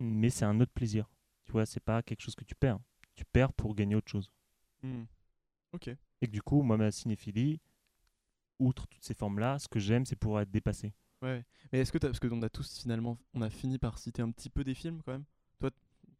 [0.00, 1.08] mais c'est un autre plaisir.
[1.44, 2.78] Tu vois, c'est pas quelque chose que tu perds.
[3.14, 4.30] Tu perds pour gagner autre chose.
[4.82, 5.04] Hmm.
[5.72, 5.88] Ok.
[5.88, 7.60] Et que du coup, moi, ma cinéphilie,
[8.58, 10.92] outre toutes ces formes-là, ce que j'aime, c'est pouvoir être dépassé.
[11.22, 11.44] Ouais.
[11.72, 14.22] Mais est-ce que t'as- parce que on a tous finalement, on a fini par citer
[14.22, 15.24] un petit peu des films quand même.
[15.60, 15.70] Toi,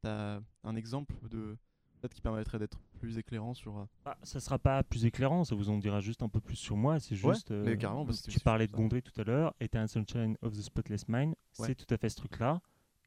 [0.01, 1.57] t'as un exemple de
[2.01, 3.79] peut-être qui permettrait d'être plus éclairant sur.
[3.79, 6.57] euh, Ah, ça sera pas plus éclairant, ça vous en dira juste un peu plus
[6.57, 7.01] sur moi.
[7.01, 7.51] C'est Ouais, juste.
[7.51, 8.73] euh, mais carrément, parce que tu parlais de.
[8.73, 11.67] Gondry tout à l'heure, Eternal Sunshine of the Spotless Mind, Ouais.
[11.67, 12.61] c'est tout à fait ce truc-là.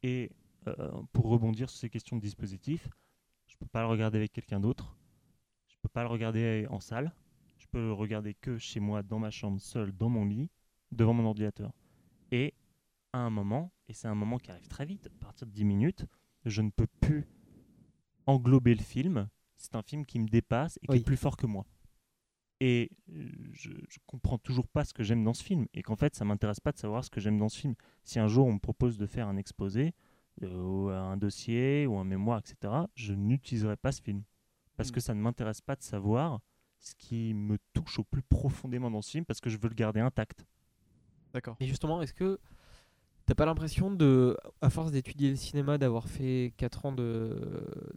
[0.04, 0.32] Et
[0.68, 2.88] euh, pour rebondir sur ces questions de dispositif,
[3.48, 4.98] je peux pas le regarder avec quelqu'un d'autre.
[5.68, 7.14] Je peux pas le regarder en salle.
[7.58, 10.50] Je peux le regarder que chez moi, dans ma chambre, seul, dans mon lit,
[10.92, 11.72] devant mon ordinateur.
[12.32, 12.54] Et
[13.14, 15.64] à un moment, et c'est un moment qui arrive très vite, à partir de 10
[15.66, 16.06] minutes,
[16.46, 17.28] je ne peux plus
[18.26, 19.30] englober le film.
[19.58, 21.00] C'est un film qui me dépasse et qui Oui.
[21.00, 21.66] est plus fort que moi.
[22.62, 25.68] Et euh, je, je comprends toujours pas ce que j'aime dans ce film.
[25.74, 27.76] Et qu'en fait, ça m'intéresse pas de savoir ce que j'aime dans ce film.
[28.04, 29.94] Si un jour on me propose de faire un exposé,
[30.44, 34.24] euh, ou un dossier, ou un mémoire, etc., je n'utiliserai pas ce film.
[34.78, 36.42] Parce que ça ne m'intéresse pas de savoir
[36.80, 39.76] ce qui me touche au plus profondément dans ce film, parce que je veux le
[39.76, 40.46] garder intact.
[41.36, 41.56] D'accord.
[41.60, 42.40] Et justement, est-ce que
[43.28, 47.36] T'as pas l'impression de, à force d'étudier le cinéma, d'avoir fait 4 ans de,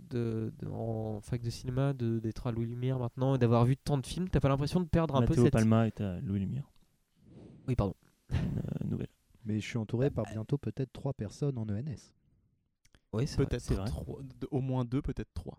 [0.08, 3.76] de, de- en fac de cinéma, de- d'être à Louis Lumière maintenant, et d'avoir vu
[3.76, 5.52] tant de films, t'as pas l'impression de perdre un peu Matteo cette...
[5.52, 6.70] Palma est à Louis Lumière.
[7.66, 7.94] Oui, pardon.
[8.30, 9.10] Une euh, nouvelle.
[9.44, 12.14] Mais je suis entouré par bientôt peut-être trois personnes en ENS.
[13.12, 13.44] Oui, c'est vrai.
[13.46, 13.84] Peut-être vrai.
[13.84, 14.20] trois-
[14.50, 15.58] au moins deux, peut-être trois.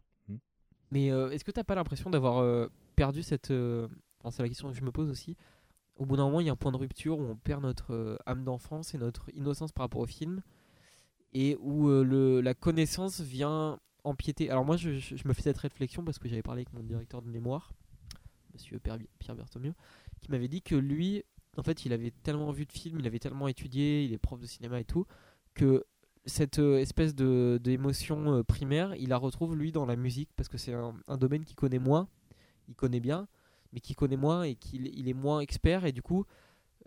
[0.89, 3.51] Mais euh, est-ce que t'as pas l'impression d'avoir euh, perdu cette...
[3.51, 3.87] euh,
[4.19, 5.37] enfin, c'est la question que je me pose aussi.
[5.99, 7.93] Au bout d'un moment, il y a un point de rupture où on perd notre
[7.93, 10.41] euh, âme d'enfance et notre innocence par rapport au film,
[11.33, 14.49] et où euh, la connaissance vient empiéter.
[14.49, 14.91] Alors moi, je,
[15.27, 17.73] me fais cette réflexion parce que j'avais parlé avec mon directeur de mémoire,
[18.53, 19.35] Monsieur Pierre, Pierre
[20.21, 21.23] qui m'avait dit que lui,
[21.57, 24.39] en fait, il avait tellement vu de films, il avait tellement étudié, il est prof
[24.39, 25.05] de cinéma et tout,
[25.53, 25.85] que
[26.25, 30.57] cette euh, espèce de d'émotion primaire, il la retrouve lui dans la musique parce que
[30.57, 32.07] c'est un, un domaine qu'il connaît moins,
[32.69, 33.27] il connaît bien,
[33.73, 36.25] mais qu'il connaît moins et qu'il il est moins expert et du coup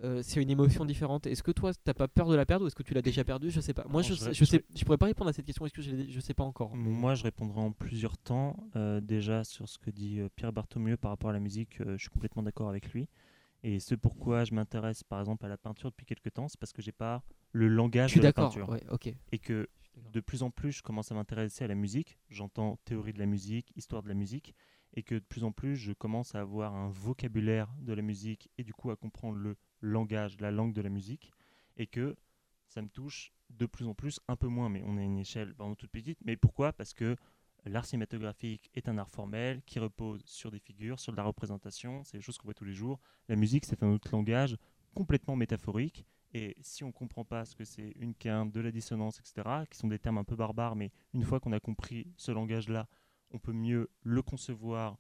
[0.02, 1.26] euh, c'est une émotion différente.
[1.26, 3.22] Est-ce que toi t'as pas peur de la perdre ou est-ce que tu l'as déjà
[3.24, 3.50] perdue?
[3.50, 3.84] Je sais pas.
[3.88, 5.64] Moi Non, je, je je je sais, vais- je pourrais pas répondre à cette question.
[5.66, 6.74] Est-ce que je, je sais pas encore.
[6.74, 8.56] Moi, je répondrai en plusieurs temps.
[8.74, 11.96] Euh, déjà, sur ce que dit euh, Pierre Bartholomew par rapport à la musique, je
[11.98, 13.08] suis complètement d'accord avec lui.
[13.62, 16.72] Et ce pourquoi je m'intéresse, par exemple, à la peinture depuis quelques temps, c'est parce
[16.72, 17.22] que j'ai pas
[17.52, 18.68] le langage de la peinture.
[18.70, 19.14] Ouais, ok.
[19.30, 19.68] Et que
[20.12, 22.18] de plus en plus, je commence à m'intéresser à la musique.
[22.28, 24.54] J'entends théorie de la musique, histoire de la musique,
[24.94, 28.50] et que de plus en plus, je commence à avoir un vocabulaire de la musique
[28.58, 31.32] et du coup à comprendre le langage, la langue de la musique,
[31.76, 32.16] et que
[32.66, 35.18] ça me touche de plus en plus, un peu moins, mais on est à une
[35.18, 36.18] échelle vraiment toute petite.
[36.24, 36.72] Mais pourquoi?
[36.72, 37.16] Parce que
[37.64, 42.02] l'art cinématographique est un art formel qui repose sur des figures, sur de la représentation,
[42.04, 43.00] c'est des choses qu'on voit tous les jours.
[43.28, 44.56] La musique, c'est un autre langage
[44.94, 46.04] complètement métaphorique.
[46.34, 49.64] Et si on ne comprend pas ce que c'est une quinte, de la dissonance, etc.,
[49.70, 52.88] qui sont des termes un peu barbares, mais une fois qu'on a compris ce langage-là,
[53.32, 54.98] on peut mieux le concevoir.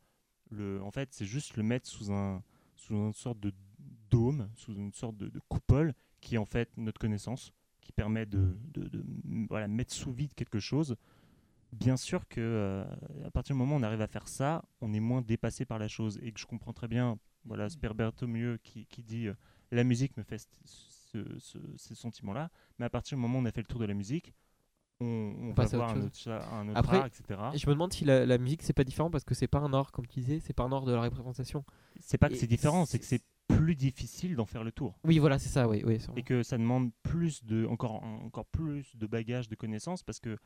[0.50, 2.42] Le, en fait, c'est juste le mettre sous, un,
[2.76, 3.52] sous une sorte de
[4.10, 8.26] dôme, sous une sorte de, de coupole, qui est en fait notre connaissance, qui permet
[8.26, 9.04] de, de- de,
[9.48, 10.96] voilà, mettre sous vide quelque chose.
[11.72, 12.84] Bien sûr que euh,
[13.24, 15.78] à partir du moment où on arrive à faire ça, on est moins dépassé par
[15.78, 16.18] la chose.
[16.22, 19.34] Et que je comprends très bien, voilà, Sperberto mieux qui, qui dit euh,
[19.70, 22.50] la musique me fait ce- ce- ce- ces sentiments-là.
[22.78, 24.34] Mais à partir du moment où on a fait le tour de la musique,
[25.02, 27.40] on, on va passe à voir autre un autre, un autre Après, art, etc.
[27.54, 29.58] Et je me demande si la, la musique c'est pas différent parce que c'est pas
[29.58, 31.64] un art comme tu disais, c'est pas un art de la représentation.
[32.00, 34.98] C'est pas que c'est différent, c'est que c'est- plus difficile d'en faire le tour.
[35.04, 35.68] Oui, voilà, c'est ça.
[35.68, 35.98] Oui, oui.
[36.16, 40.38] et que ça demande plus de encore encore plus de bagages de connaissances parce que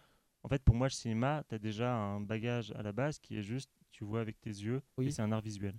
[0.42, 3.36] en fait pour moi le cinéma tu as déjà un bagage à la base qui
[3.36, 5.06] est juste tu vois avec tes yeux Oui.
[5.06, 5.74] et c'est un art visuel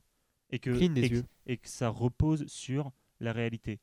[0.51, 3.79] et que et, et que ça repose sur la réalité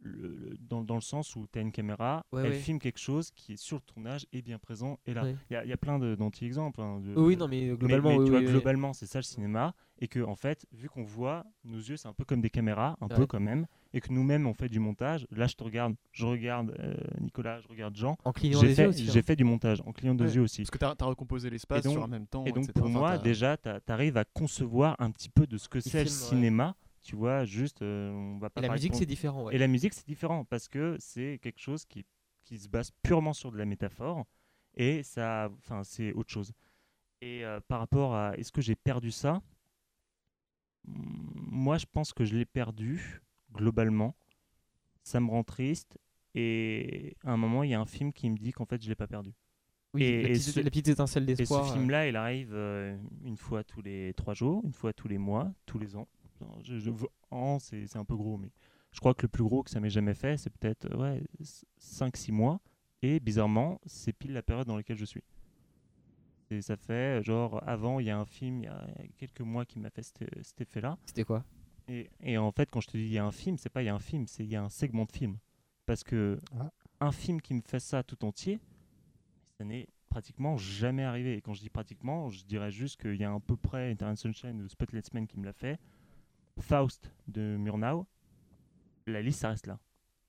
[0.00, 2.58] Le- le- dans, dans le sens où tu as une caméra Ouais, elle ouais.
[2.58, 5.36] filme quelque chose qui est sur le tournage et bien présent et là il Ouais.
[5.50, 8.24] y, a- il y a plein d'anti-exemples hein, Oui, non, mais euh, mais- globalement, mais,
[8.24, 9.74] tu vois, globalement, c'est ça le cinéma.
[9.98, 12.98] Et que, en fait, vu qu'on voit, nos yeux, c'est un peu comme des caméras,
[13.00, 13.16] un Ouais.
[13.16, 13.66] peu quand même.
[13.94, 15.26] Et que nous-mêmes, on fait du montage.
[15.30, 18.18] Là, je te regarde, je regarde euh, Nicolas, je regarde Jean.
[18.24, 19.06] en clignant J'ai les fait, yeux aussi.
[19.06, 19.22] j'ai hein.
[19.22, 20.34] fait du montage en clignant deux Ouais.
[20.34, 20.58] yeux aussi.
[20.62, 22.44] Parce que tu as, recomposé l'espace sur un même temps.
[22.44, 22.72] Et donc, etc.
[22.74, 26.04] pour Enfin, moi, déjà, tu arrives à concevoir un petit peu de ce que c'est
[26.04, 26.76] le cinéma.
[27.06, 29.44] Tu vois, juste, euh, on va pas Et la musique c'est différent.
[29.44, 29.54] ouais.
[29.54, 32.04] Et la musique, c'est différent parce que c'est quelque chose qui,
[32.42, 34.24] qui se base purement sur de la métaphore
[34.74, 36.52] et ça, enfin, c'est autre chose.
[37.20, 39.40] Et euh, par rapport à est-ce que j'ai perdu ça?
[40.84, 43.22] Moi, je pense que je l'ai perdu
[43.54, 44.16] globalement.
[45.04, 45.96] Ça me rend triste
[46.34, 48.88] et à un moment, il y a un film qui me dit qu'en fait, je
[48.88, 49.32] l'ai pas perdu.
[49.94, 51.70] Oui, et- la, et petite, ce- la petite étincelle Et ce d'espoir.
[51.70, 55.18] euh, film-là, il arrive euh, une fois tous les trois jours, une fois tous les
[55.18, 56.08] mois, tous les ans.
[56.40, 56.90] Non, Je, je-
[57.30, 58.50] an, c'est c'est un peu gros, mais
[58.92, 61.22] je crois que le plus gros que ça m'ait jamais fait, c'est peut-être ouais,
[61.80, 62.60] 5-6 mois.
[63.02, 65.22] Et bizarrement, c'est pile la période dans laquelle je suis.
[66.50, 68.86] Et ça fait, genre, avant, il y a un film, il y a
[69.18, 70.96] quelques mois, qui m'a fait cet, cet effet-là.
[71.04, 71.44] C'était quoi?
[71.88, 73.82] Et, et en fait, quand je te dis il y a un film, c'est pas
[73.82, 75.36] il y a un film, c'est il y a un segment de film.
[75.86, 76.70] Parce que Ah.
[77.00, 78.58] un film qui me fait ça tout entier,
[79.58, 81.36] ça n'est pratiquement jamais arrivé.
[81.36, 84.16] Et quand je dis pratiquement, je dirais juste qu'il y a à peu près Eternal
[84.16, 85.78] Sunshine ou Spotlight Man qui me l'a fait.
[86.60, 88.06] Faust de Murnau,
[89.06, 89.78] la liste, ça reste là.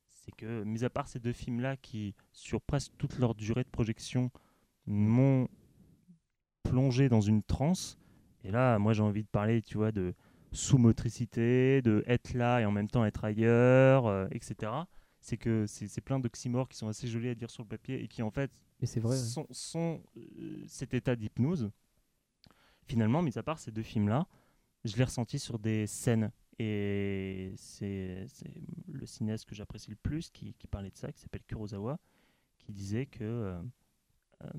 [0.07, 3.69] C'est que, mis à part ces deux films-là qui, sur presque toute leur durée de
[3.69, 4.29] projection,
[4.85, 5.47] m'ont
[6.63, 7.97] plongé dans une transe,
[8.43, 10.13] et là, moi, j'ai envie de parler, tu vois, de
[10.51, 14.71] sous-motricité, de être là et en même temps être ailleurs, euh, etc.
[15.19, 18.07] C'est que c'est plein d'oxymores qui sont assez jolis à dire sur le papier et
[18.07, 18.51] qui, en fait,
[18.97, 19.17] vrai.
[19.51, 21.71] sont, euh, cet état d'hypnose.
[22.85, 24.27] Finalement, mis à part ces deux films-là,
[24.83, 26.31] je l'ai ressenti sur des scènes.
[26.59, 28.25] Et c'est
[28.87, 31.99] le cinéaste que j'apprécie le plus qui, parlait de ça, qui s'appelle Kurosawa,
[32.57, 33.61] qui disait que euh,
[34.43, 34.49] euh,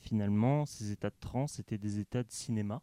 [0.00, 2.82] finalement, ces états de transe, c'était des états de cinéma.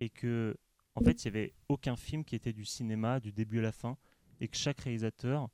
[0.00, 0.56] Et que,
[0.94, 3.72] en fait, il n'y avait aucun film qui était du cinéma du début à la
[3.72, 3.96] fin.
[4.40, 5.48] Et que chaque réalisateur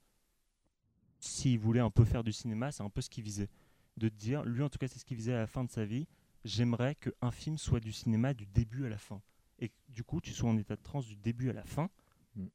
[1.25, 3.49] s'il voulait un peu faire du cinéma, c'est un peu ce qu'il visait.
[3.97, 5.85] De dire, lui en tout cas, c'est ce qu'il visait à la fin de sa
[5.85, 6.07] vie.
[6.45, 9.23] J'aimerais qu'un film soit du cinéma du début à la fin.
[9.59, 11.89] Et que, du coup, tu sois en état de transe du début à la fin.
[12.37, 12.47] Mm.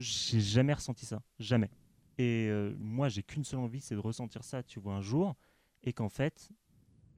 [0.00, 1.22] J'ai jamais ressenti ça.
[1.38, 1.70] Jamais.
[2.18, 5.34] Et euh, moi, j'ai qu'une seule envie, c'est de ressentir ça, tu vois, un jour.
[5.82, 6.50] Et qu'en fait,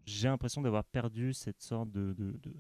[0.04, 2.52] j'ai l'impression d'avoir perdu cette sorte de, de, de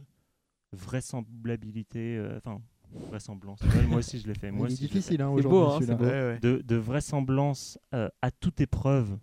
[0.72, 2.16] vraisemblabilité.
[2.16, 2.60] euh, Enfin,
[3.08, 3.60] vraisemblance.
[3.60, 4.50] Ouais, moi aussi, je l'ai fait.
[4.52, 5.94] Moi aussi, difficile hein, C'est aujourd'hui beau, hein, celui-là.
[5.96, 6.04] beau.
[6.04, 6.38] Ouais, ouais.
[6.40, 9.18] de, de vraisemblance euh, à toute épreuve,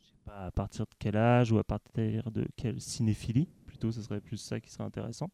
[0.00, 3.90] je sais pas à partir de quel âge ou à partir de quelle cinéphilie, plutôt
[3.90, 5.30] ce serait plus ça qui serait intéressant.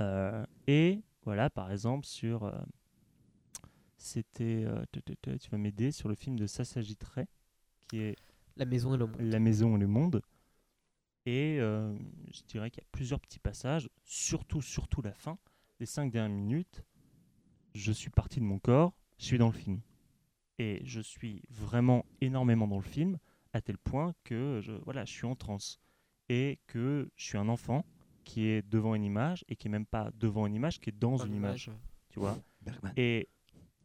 [0.00, 2.44] Euh, et voilà, par exemple, sur.
[2.44, 2.52] euh,
[3.96, 4.64] C'était.
[4.66, 7.26] euh, tu- vas m'aider sur le film de Ça s'agiterait,
[7.88, 8.16] qui est
[8.56, 9.20] La maison et le monde.
[9.20, 10.22] La maison et le monde.
[11.26, 11.94] Et euh,
[12.32, 15.38] je dirais qu'il y a plusieurs petits passages, surtout, surtout la fin,
[15.80, 16.82] les cinq dernières minutes.
[17.74, 19.80] Je suis parti de mon corps, je suis dans le film.
[20.58, 23.18] Et je suis vraiment énormément dans le film,
[23.52, 25.80] à tel point que je, voilà, je suis en transe.
[26.28, 27.84] Et que je suis un enfant
[28.24, 30.98] qui est devant une image, et qui est même pas devant une image, qui est
[30.98, 31.70] dans Dans une image.
[32.10, 32.92] Tu vois Bergman.
[32.96, 33.28] et,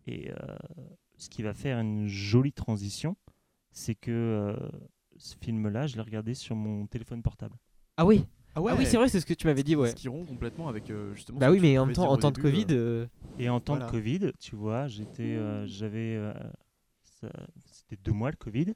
[0.07, 0.35] et euh,
[1.17, 3.15] ce qui va faire une jolie transition,
[3.71, 4.69] c'est que euh,
[5.17, 7.55] ce film-là, je l'ai regardé sur mon téléphone portable.
[7.97, 8.25] Ah oui,
[8.55, 9.89] Ah ah oui c'est vrai, c'est ce que tu m'avais dit, ouais.
[9.89, 11.37] Ce qui rompt complètement avec euh, justement.
[11.39, 13.05] Bah oui, mais en même temps, en temps de début, Covid, euh,
[13.37, 13.87] Et en temps Voilà.
[13.87, 16.33] de Covid, tu vois, j'étais, euh, j'avais, euh,
[17.65, 18.73] c'était deux mois le Covid.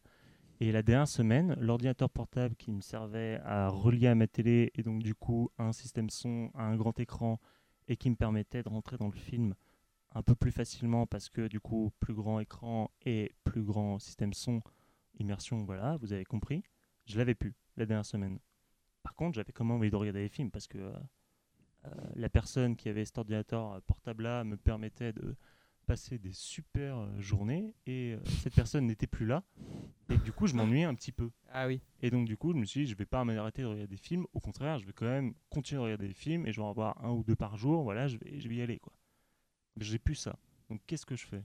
[0.64, 4.82] Et la dernière semaine, l'ordinateur portable qui me servait à relier à ma télé et
[4.82, 7.42] donc du coup un système son, à un grand écran
[7.90, 9.56] et qui me permettait de rentrer dans le film
[10.16, 14.32] un peu plus facilement parce que du coup plus grand écran et plus grand système
[14.32, 14.62] son,
[15.20, 16.64] immersion, voilà, vous avez compris.
[17.08, 18.40] Je l'avais plus la dernière semaine.
[19.02, 20.94] Par contre, j'avais quand même envie de regarder les films parce que euh,
[21.88, 25.36] euh, la personne qui avait cet ordinateur portable là me permettait de
[25.84, 29.44] passer des super euh, journées et euh, cette personne n'était plus là
[30.10, 31.82] et du coup je m'ennuyais un petit peu ah oui.
[32.02, 33.98] et donc du coup je me suis dit je vais pas m'arrêter de regarder des
[33.98, 36.66] films au contraire je vais quand même continuer de regarder des films et je vais
[36.66, 38.94] en avoir un ou deux par jour voilà je vais, je vais y aller quoi
[39.78, 40.38] Mais j'ai plus ça
[40.70, 41.44] donc qu'est-ce que je fais?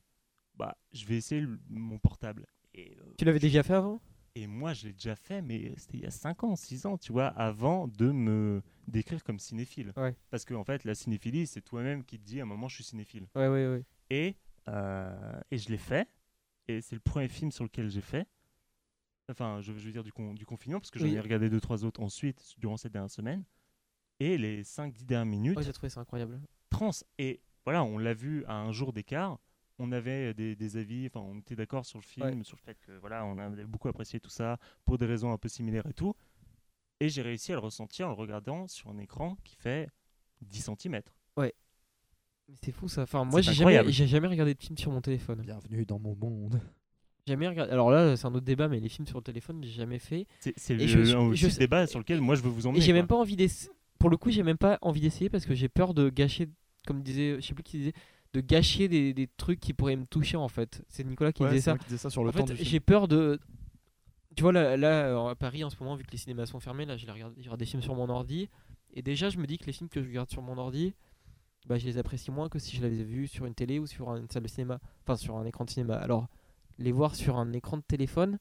[0.55, 4.01] Bah je vais essayer le- mon portable et euh, Tu l'avais déjà fait avant?
[4.35, 6.97] Et moi, je l'ai déjà fait, mais c'était il y a 5 ans, 6 ans,
[6.97, 9.93] tu vois, avant de me décrire comme cinéphile.
[9.97, 10.15] Ouais.
[10.31, 12.85] Parce qu'en fait, la cinéphilie, c'est toi-même qui te dis à un moment, je suis
[12.85, 13.27] cinéphile.
[13.35, 13.85] Ouais, ouais, ouais.
[14.11, 14.37] Et,
[14.69, 16.09] euh, et je l'ai fait.
[16.69, 18.27] Et c'est le premier film sur lequel j'ai fait.
[19.31, 21.15] Enfin, je, je veux dire du, con- du confinement, parce que j'en Oui.
[21.15, 23.45] ai regardé deux trois autres ensuite, durant cette dernière semaine.
[24.21, 26.41] Et les 5-10 dernières minutes, Ouais, j'ai trouvé ça incroyable.
[26.71, 26.91] trans.
[27.19, 29.39] Et voilà, on l'a vu à un jour d'écart.
[29.79, 32.45] On avait des, des avis, enfin, on était d'accord sur le film, Ouais.
[32.45, 35.39] sur le fait que voilà, on avait beaucoup apprécié tout ça pour des raisons un
[35.39, 36.15] peu similaires et tout.
[37.01, 39.89] Et j'ai réussi à le ressentir en le regardant sur un écran qui fait
[40.41, 41.01] 10 cm.
[41.37, 41.55] Mais
[42.63, 43.03] c'est fou ça.
[43.03, 45.41] Enfin, moi, j'ai jamais, j'ai jamais regardé de film sur mon téléphone.
[45.43, 46.61] Bienvenue dans mon monde.
[47.27, 47.73] Jamais regardé.
[47.73, 50.27] Alors là, c'est un autre débat, mais les films sur le téléphone, j'ai jamais fait.
[50.57, 52.79] C'est le, je- un je débat sur lequel moi je veux vous emmener.
[52.79, 53.71] Et j'ai même pas envie d'essayer.
[53.99, 56.49] Pour le coup, j'ai même pas envie d'essayer parce que j'ai peur de gâcher,
[56.87, 57.93] comme disait, je sais plus qui disait,
[58.33, 60.83] de gâcher des, des trucs qui pourraient me toucher en fait.
[60.89, 61.73] C'est Nicolas qui ouais, disait ça.
[61.73, 63.39] moi qui disais ça sur le En temps fait, j'ai peur de.
[64.37, 66.87] Tu vois, là, là, à Paris en ce moment, vu que les cinémas sont fermés,
[66.87, 68.49] là, je les regarde, je regarde des films sur mon ordi.
[68.95, 70.95] Et déjà, je me dis que les films que je regarde sur mon ordi,
[71.67, 74.15] bah, je les apprécie moins que si je l'avais vu sur une télé ou sur
[74.15, 74.81] une salle de cinéma.
[75.03, 75.97] Enfin, sur un écran de cinéma.
[75.97, 76.29] Alors,
[76.79, 78.39] les voir sur un écran de téléphone,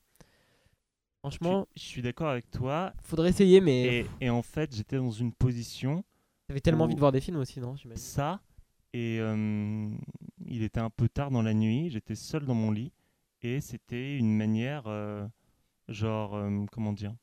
[1.19, 2.93] franchement, je suis d'accord avec toi.
[3.01, 6.03] faudrait essayer, mais Et, et en fait, j'étais dans une position
[6.49, 8.41] j'avais tellement envie de voir des films aussi, non ça
[8.93, 9.89] et euh,
[10.45, 12.93] il était un peu tard dans la nuit, j'étais seul dans mon lit
[13.41, 15.27] et c'était une manière euh,
[15.89, 17.13] genre euh, comment dire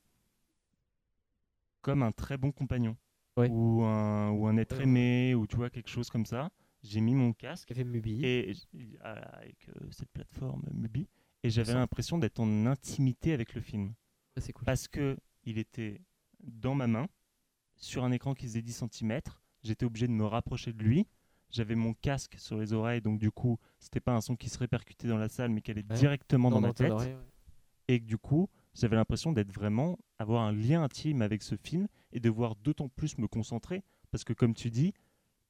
[1.81, 2.97] comme un très bon compagnon
[3.37, 3.49] Ouais.
[3.51, 6.51] ou un ou un être aimé ou tu vois quelque chose comme ça.
[6.83, 8.25] J'ai mis mon casque Mubi.
[8.25, 8.53] et
[9.01, 11.09] à- avec euh, cette plateforme Mubi
[11.43, 13.95] et j'avais l'impression d'être en intimité avec le film
[14.37, 14.65] Ça, c'est cool.
[14.65, 16.01] parce que il était
[16.43, 17.07] dans ma main
[17.77, 19.21] sur un écran qui faisait 10 cm.
[19.63, 21.07] J'étais obligé de me rapprocher de lui.
[21.51, 24.59] J'avais mon casque sur les oreilles, donc du coup, c'était pas un son qui se
[24.59, 25.97] répercutait dans la salle, mais qui allait Ouais.
[25.97, 26.93] directement dans, Dans- ma tête.
[26.93, 27.17] ouais.
[27.89, 31.89] Et que du coup, j'avais l'impression d'être vraiment, avoir un lien intime avec ce film
[32.13, 33.83] et de devoir d'autant plus me concentrer.
[34.11, 34.93] Parce que comme tu dis,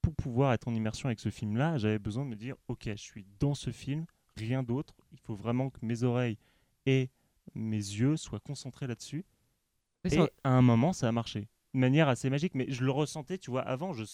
[0.03, 2.95] pour pouvoir être en immersion avec ce film-là, j'avais besoin de me dire, ok, je
[2.97, 4.07] suis dans ce film,
[4.37, 4.95] rien d'autre.
[5.13, 6.39] Il faut vraiment que mes oreilles
[6.87, 7.11] et
[7.55, 9.25] mes yeux soient concentrés là-dessus.
[10.05, 11.49] Et ça- à un moment, ça a marché.
[11.75, 14.05] De manière assez magique, mais je le ressentais, tu vois, avant, je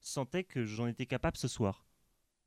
[0.00, 1.84] sentais que j'en étais capable ce soir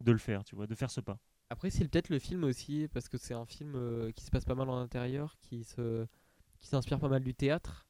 [0.01, 1.19] de le faire, tu vois, de faire ce pas.
[1.49, 4.45] Après, c'est peut-être le film aussi, parce que c'est un film euh, qui se passe
[4.45, 6.07] pas mal en intérieur, qui se
[6.59, 7.85] qui s'inspire pas mal du théâtre.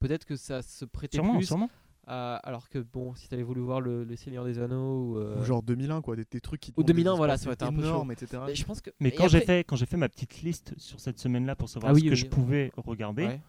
[0.00, 1.68] Peut-être que ça se prêtait Sûrement, plus sûrement.
[2.06, 5.40] à- alors que bon, si t'avais voulu voir le, le Seigneur des Anneaux ou, euh,
[5.40, 7.46] Ou genre 2001, quoi, des, des trucs qui te Ou demandent des 2001, voilà, ça
[7.46, 7.88] aurait été un peu chaud.
[7.88, 8.42] énormes, etc.
[8.46, 8.90] mais je pense que.
[9.00, 11.68] Mais et quand j'ai fait, quand j'ai fait ma petite liste sur cette semaine-là pour
[11.68, 12.30] savoir Ah ce oui, que oui, je oui.
[12.30, 13.40] pouvais regarder, Ouais.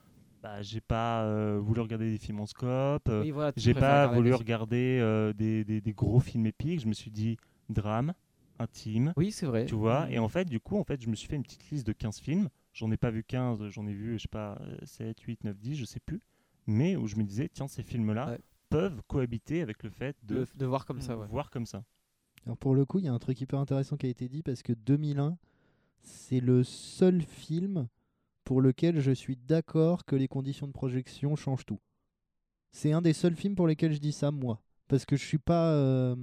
[0.44, 3.74] bah, j'ai pas euh, voulu regarder des films en scope, euh, Oui, voilà, tu j'ai
[3.74, 6.82] pas voulu des- regarder euh, des, des- des gros films épiques.
[6.82, 7.38] Je me suis dit
[7.70, 8.14] drame,
[8.60, 9.66] intime, Oui, c'est vrai.
[9.66, 10.10] tu vois.
[10.12, 11.94] Et en fait, du coup, en fait, je me suis fait une petite liste de
[11.94, 12.50] 15 films.
[12.76, 15.58] J'en ai pas vu 15, j'en ai vu, je sais pas, euh, 7, 8, 9,
[15.58, 16.22] 10, je sais plus.
[16.68, 18.40] Mais où je me disais, tiens, ces films-là Ouais.
[18.70, 21.28] peuvent cohabiter avec le fait de, de, de voir comme ça, ouais.
[21.28, 21.84] voir comme ça.
[22.46, 24.44] Alors pour le coup, il y a un truc hyper intéressant qui a été dit
[24.44, 25.38] parce que 2001,
[26.04, 27.88] c'est le seul film
[28.44, 31.80] pour lequel je suis d'accord que les conditions de projection changent tout.
[32.72, 35.38] C'est un des seuls films pour lesquels je dis ça moi, parce que je suis
[35.40, 35.72] pas.
[35.74, 36.16] euh,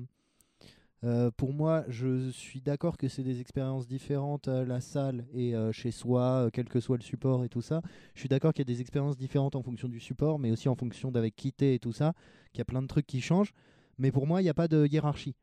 [1.05, 5.55] euh, pour moi, je suis d'accord que c'est des expériences différentes à la salle et
[5.55, 7.83] euh, chez soi, euh, quel que soit le support et tout ça.
[8.15, 10.69] Je suis d'accord qu'il y a des expériences différentes en fonction du support, mais aussi
[10.69, 12.13] en fonction d'avec qui t'es et tout ça,
[12.53, 13.53] qu'il y a plein de trucs qui changent.
[13.99, 15.35] Mais pour moi, il n'y a pas de hiérarchie.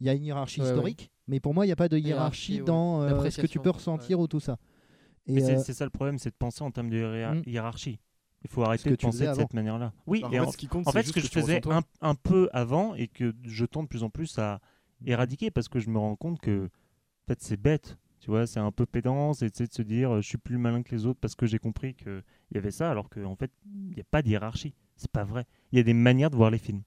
[0.00, 0.72] Il y a une hiérarchie Ouais, ouais.
[0.72, 2.66] historique, mais pour moi, il n'y a pas de Hiérarchie, hiérarchie ouais.
[2.66, 4.58] dans euh, ce que tu peux ressentir ou tout ça.
[5.26, 7.34] Et Mais c'est euh, c'est ça le problème, c'est de penser en termes de hiérar-
[7.36, 7.42] Mm.
[7.46, 8.00] hiérarchie.
[8.44, 9.92] Il faut arrêter de penser de cette manière-là.
[10.06, 11.40] Oui, Alors, et en fait, ce qui compte, en c'est fait, ce juste que je
[11.40, 14.60] faisais un, un peu avant et que je tends de plus en plus à
[15.06, 17.98] éradiquer parce que je me rends compte que en fait, c'est bête.
[18.20, 20.38] Tu vois, c'est un peu pédant, c'est tu sais, de se dire euh, je suis
[20.38, 22.22] plus malin que les autres parce que j'ai compris qu'il
[22.54, 24.74] y avait ça, alors qu'en fait, il n'y a pas de hiérarchie.
[24.96, 25.44] C'est pas vrai.
[25.72, 26.82] Il y a des manières de voir les films.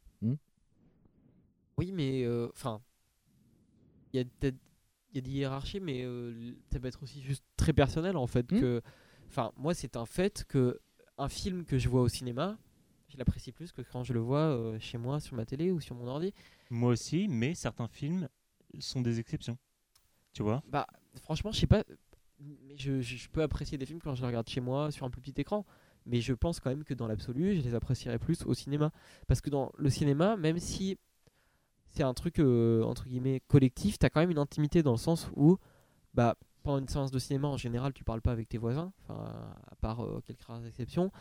[1.78, 2.82] Oui, mais euh, enfin,
[4.14, 4.56] il y a peut-être
[5.12, 8.28] il y a des hiérarchies, mais euh, ça peut être aussi juste très personnel en
[8.28, 8.52] fait.
[8.52, 8.60] Hmm.
[8.60, 8.82] Que,
[9.30, 10.80] enfin, moi, c'est un fait que
[11.18, 12.58] un film que je vois au cinéma,
[13.10, 15.80] je l'apprécie plus que quand je le vois euh, chez moi sur ma télé ou
[15.80, 16.34] sur mon ordi.
[16.70, 18.28] Moi aussi, mais certains films
[18.80, 19.58] sont des exceptions.
[20.34, 20.88] Tu vois Bah,
[21.22, 21.84] franchement, je sais pas.
[22.40, 25.22] Mais je, peux apprécier des films quand je les regarde chez moi sur un plus
[25.22, 25.66] petit écran.
[26.06, 28.92] Mais je pense quand même que dans l'absolu, je les apprécierais plus au cinéma.
[29.28, 30.98] Parce que dans le cinéma, même si
[31.92, 35.30] c'est un truc euh, entre guillemets collectif, t'as quand même une intimité dans le sens
[35.36, 35.58] où,
[36.14, 36.36] bah,
[36.66, 39.24] pendant une séance de cinéma, en général, tu parles pas avec tes voisins, enfin,
[39.72, 41.12] à part euh, quelques rares exceptions.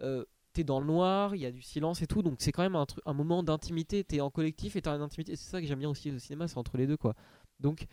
[0.00, 2.62] Euh, t'es dans le noir, il y a du silence et tout, donc c'est quand
[2.62, 4.02] même un, tru- un moment d'intimité.
[4.04, 5.36] T'es en collectif et t'as une intimité.
[5.36, 7.14] C'est ça que j'aime bien aussi au cinéma, c'est entre les deux, quoi.
[7.60, 7.86] Donc,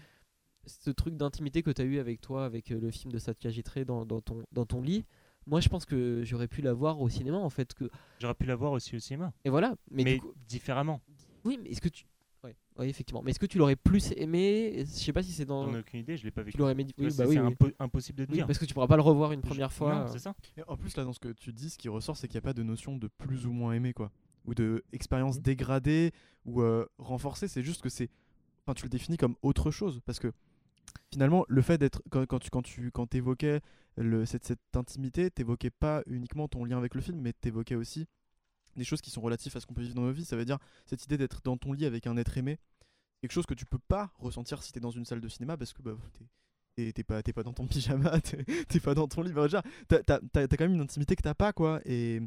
[0.65, 3.49] ce truc d'intimité que tu as eu avec toi, avec euh, le film de Satya
[3.51, 5.05] Jitré dans, dans, ton, dans ton lit,
[5.45, 7.73] moi je pense que j'aurais pu l'avoir au cinéma en fait.
[7.73, 7.89] Que...
[8.19, 11.01] J'aurais pu la voir aussi au cinéma, Et voilà, mais, mais, du coup, différemment.
[11.43, 12.05] oui, mais est-ce que tu.
[12.77, 13.21] Ouais, effectivement.
[13.21, 14.79] Mais est-ce que tu l'aurais plus aimé?
[14.79, 15.65] Je sais pas si c'est dans.
[15.65, 16.53] J'en ai aucune idée, je l'ai pas vécu.
[16.53, 16.87] Tu l'aurais aimé.
[16.97, 17.51] Oui, bah c'est oui, c'est oui.
[17.53, 18.47] impo- impossible de te Oui, dire.
[18.47, 20.07] parce que tu pourras pas le revoir une première fois.
[20.11, 20.33] c'est ça.
[20.57, 22.39] Et en plus, là, dans ce que tu dis, ce qui ressort, c'est qu'il n'y
[22.43, 24.11] a pas de notion de plus ou moins aimé, quoi.
[24.45, 25.43] Ou de expérience Mhm.
[25.43, 26.11] dégradée
[26.45, 27.47] ou euh, renforcée.
[27.47, 28.09] C'est juste que c'est.
[28.65, 30.01] Enfin, tu le définis comme autre chose.
[30.05, 30.31] Parce que
[31.11, 32.01] finalement, le fait d'être.
[32.09, 33.61] Quand, quand tu quand tu quand évoquais
[33.97, 38.07] le, cette, cette intimité, t'évoquais pas uniquement ton lien avec le film, mais t'évoquais aussi
[38.75, 40.25] des choses qui sont relatives à ce qu'on peut vivre dans nos vies.
[40.25, 42.59] Ça veut dire cette idée d'être dans ton lit avec un être aimé.
[43.21, 45.71] Quelque chose que tu peux pas ressentir si t'es dans une salle de cinéma parce
[45.73, 45.95] que bah,
[46.75, 49.31] t'es- pas, pas dans ton pyjama, t'es pas dans ton lit.
[49.31, 51.79] Enfin, déjà, t'as quand même une intimité que t'as pas, quoi.
[51.85, 52.21] Et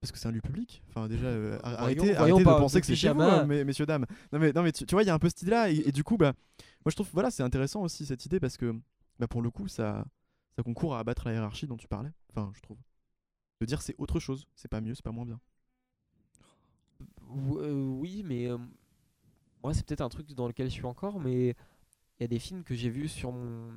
[0.00, 0.80] parce que c'est un lieu public.
[0.90, 3.86] Enfin, déjà, euh, Voyons- arrêtez, voyons de penser que c'est chez vous, hein, mes- messieurs,
[3.86, 4.06] dames.
[4.32, 5.70] Non, mais, non, mais tu, tu vois, il y a un peu cette idée-là.
[5.72, 6.34] Et, et du coup, bah,
[6.84, 8.78] moi, je trouve, voilà, c'est intéressant aussi cette idée parce que,
[9.18, 10.04] bah, pour le coup, ça,
[10.54, 12.12] ça concourt à abattre la hiérarchie dont tu parlais.
[12.30, 12.78] Enfin, je trouve.
[13.60, 15.40] De dire c'est autre chose, c'est pas mieux, c'est pas moins bien.
[17.30, 18.56] Euh, oui, mais euh,
[19.62, 22.38] moi c'est peut-être un truc dans lequel je suis encore, mais il y a des
[22.38, 23.70] films que j'ai vus sur mon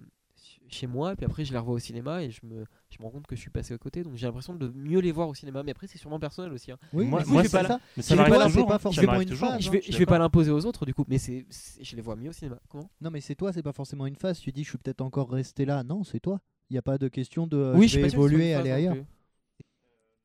[0.67, 3.11] chez moi, puis après je les revois au cinéma et je me, je me rends
[3.11, 5.33] compte que je suis passé à côté, donc j'ai l'impression de mieux les voir au
[5.35, 5.63] cinéma.
[5.63, 6.71] Mais après c'est sûrement personnel aussi.
[6.71, 6.77] hein.
[6.93, 7.79] Oui, Moi- c'est ça.
[7.97, 8.61] Mais Je ça vais m'arrive pas- toujours.
[8.61, 8.79] c'est pas hein.
[8.79, 9.71] forcément Ça une phase, je hein.
[9.73, 11.45] vais, je vais pas l'imposer aux autres du coup, mais c'est,
[11.81, 12.57] je les vois mieux au cinéma.
[12.69, 12.89] Comment?
[13.01, 14.39] Non, mais c'est toi, c'est pas forcément une phase.
[14.39, 15.83] Tu dis, je suis peut-être encore resté là.
[15.83, 16.39] Non, c'est toi.
[16.69, 18.95] Il n'y a pas de question de euh, Oui, je vais évoluer, aller ailleurs.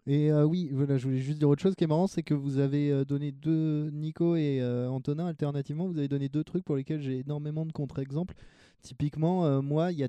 [0.07, 2.35] Et euh, oui, voilà, je voulais juste dire autre chose qui est marrant, c'est que
[2.35, 6.65] vous avez euh, donné deux, Nico et euh, Antonin, alternativement, vous avez donné deux trucs
[6.65, 8.35] pour lesquels j'ai énormément de contre-exemples.
[8.83, 10.09] Typiquement, euh, moi, il y a,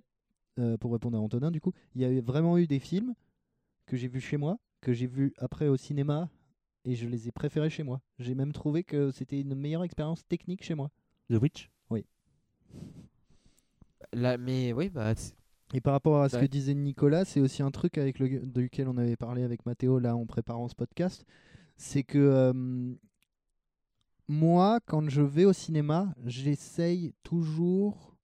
[0.59, 3.15] euh, pour répondre à Antonin, du coup, il y a vraiment eu des films
[3.87, 6.29] que j'ai vus chez moi, que j'ai vus après au cinéma,
[6.85, 7.99] et je les ai préférés chez moi.
[8.19, 10.91] J'ai même trouvé que c'était une meilleure expérience technique chez moi.
[11.31, 11.71] The Witch?
[14.13, 15.13] Là, mais oui, bah
[15.73, 16.43] Et par rapport à ce Ouais.
[16.43, 19.99] que disait Nicolas, c'est aussi un truc avec le, duquel on avait parlé avec Mathéo
[19.99, 21.25] là en préparant ce podcast,
[21.75, 22.53] c'est que euh,
[24.27, 28.15] moi, quand je vais au cinéma, j'essaye toujours,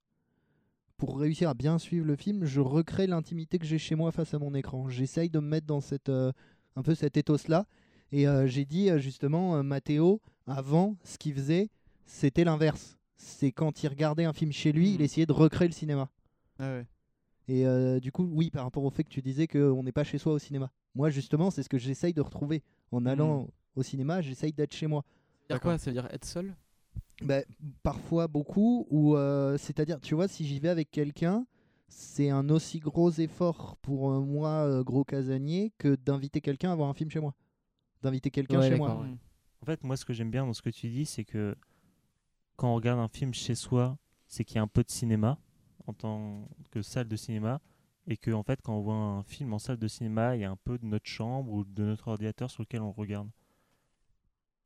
[0.96, 4.32] pour réussir à bien suivre le film, je recrée l'intimité que j'ai chez moi face
[4.34, 4.88] à mon écran.
[4.88, 6.32] J'essaye de me mettre dans cette, euh,
[6.76, 7.66] un peu cet ethos-là.
[8.12, 11.70] Et euh, j'ai dit justement, Mathéo, avant, ce qu'il faisait,
[12.06, 12.96] c'était l'inverse.
[13.16, 16.10] C'est quand il regardait un film chez lui, il essayait de recréer le cinéma.
[16.58, 16.86] Ah ouais.
[17.48, 20.04] Et euh, du coup, oui, par rapport au fait que tu disais qu'on n'est pas
[20.04, 20.70] chez soi au cinéma.
[20.94, 24.86] Moi, justement, c'est ce que j'essaye de retrouver en allant au cinéma, j'essaye d'être chez
[24.86, 25.02] moi.
[25.02, 25.78] Ça veut dire quoi?
[25.78, 26.54] Ça veut dire être seul?
[27.22, 27.40] Bah,
[27.82, 31.46] parfois beaucoup, ou euh, c'est-à-dire, tu vois, si j'y vais avec quelqu'un,
[31.88, 36.74] c'est un aussi gros effort pour euh, moi, euh, gros casanier, que d'inviter quelqu'un à
[36.74, 37.34] voir un film chez moi.
[38.02, 39.00] D'inviter quelqu'un Ouais, chez moi.
[39.00, 39.14] ouais.
[39.60, 41.54] En fait, moi, ce que j'aime bien dans ce que tu dis, c'est que
[42.56, 43.96] quand on regarde un film chez soi,
[44.26, 45.38] c'est qu'il y a un peu de cinéma
[45.86, 47.60] en tant que salle de cinéma.
[48.06, 50.44] Et que, en fait, quand on voit un film en salle de cinéma, il y
[50.44, 53.30] a un peu de notre chambre ou de notre ordinateur sur lequel on regarde.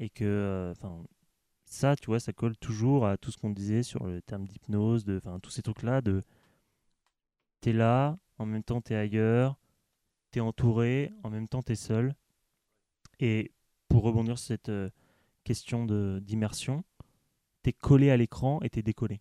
[0.01, 1.05] Et que, euh, enfin,
[1.65, 5.05] ça, tu vois, ça colle toujours à tout ce qu'on disait sur le terme d'hypnose,
[5.05, 6.23] de, enfin, tous ces trucs-là, de
[7.61, 9.59] t'es là, en même temps t'es ailleurs,
[10.31, 12.15] t'es entouré, en même temps t'es seul.
[13.21, 13.53] Et
[13.89, 14.91] pour rebondir sur cette euh,
[15.45, 16.85] question de d'immersion,
[17.63, 19.21] t'es collé à l'écran et t'es décollé.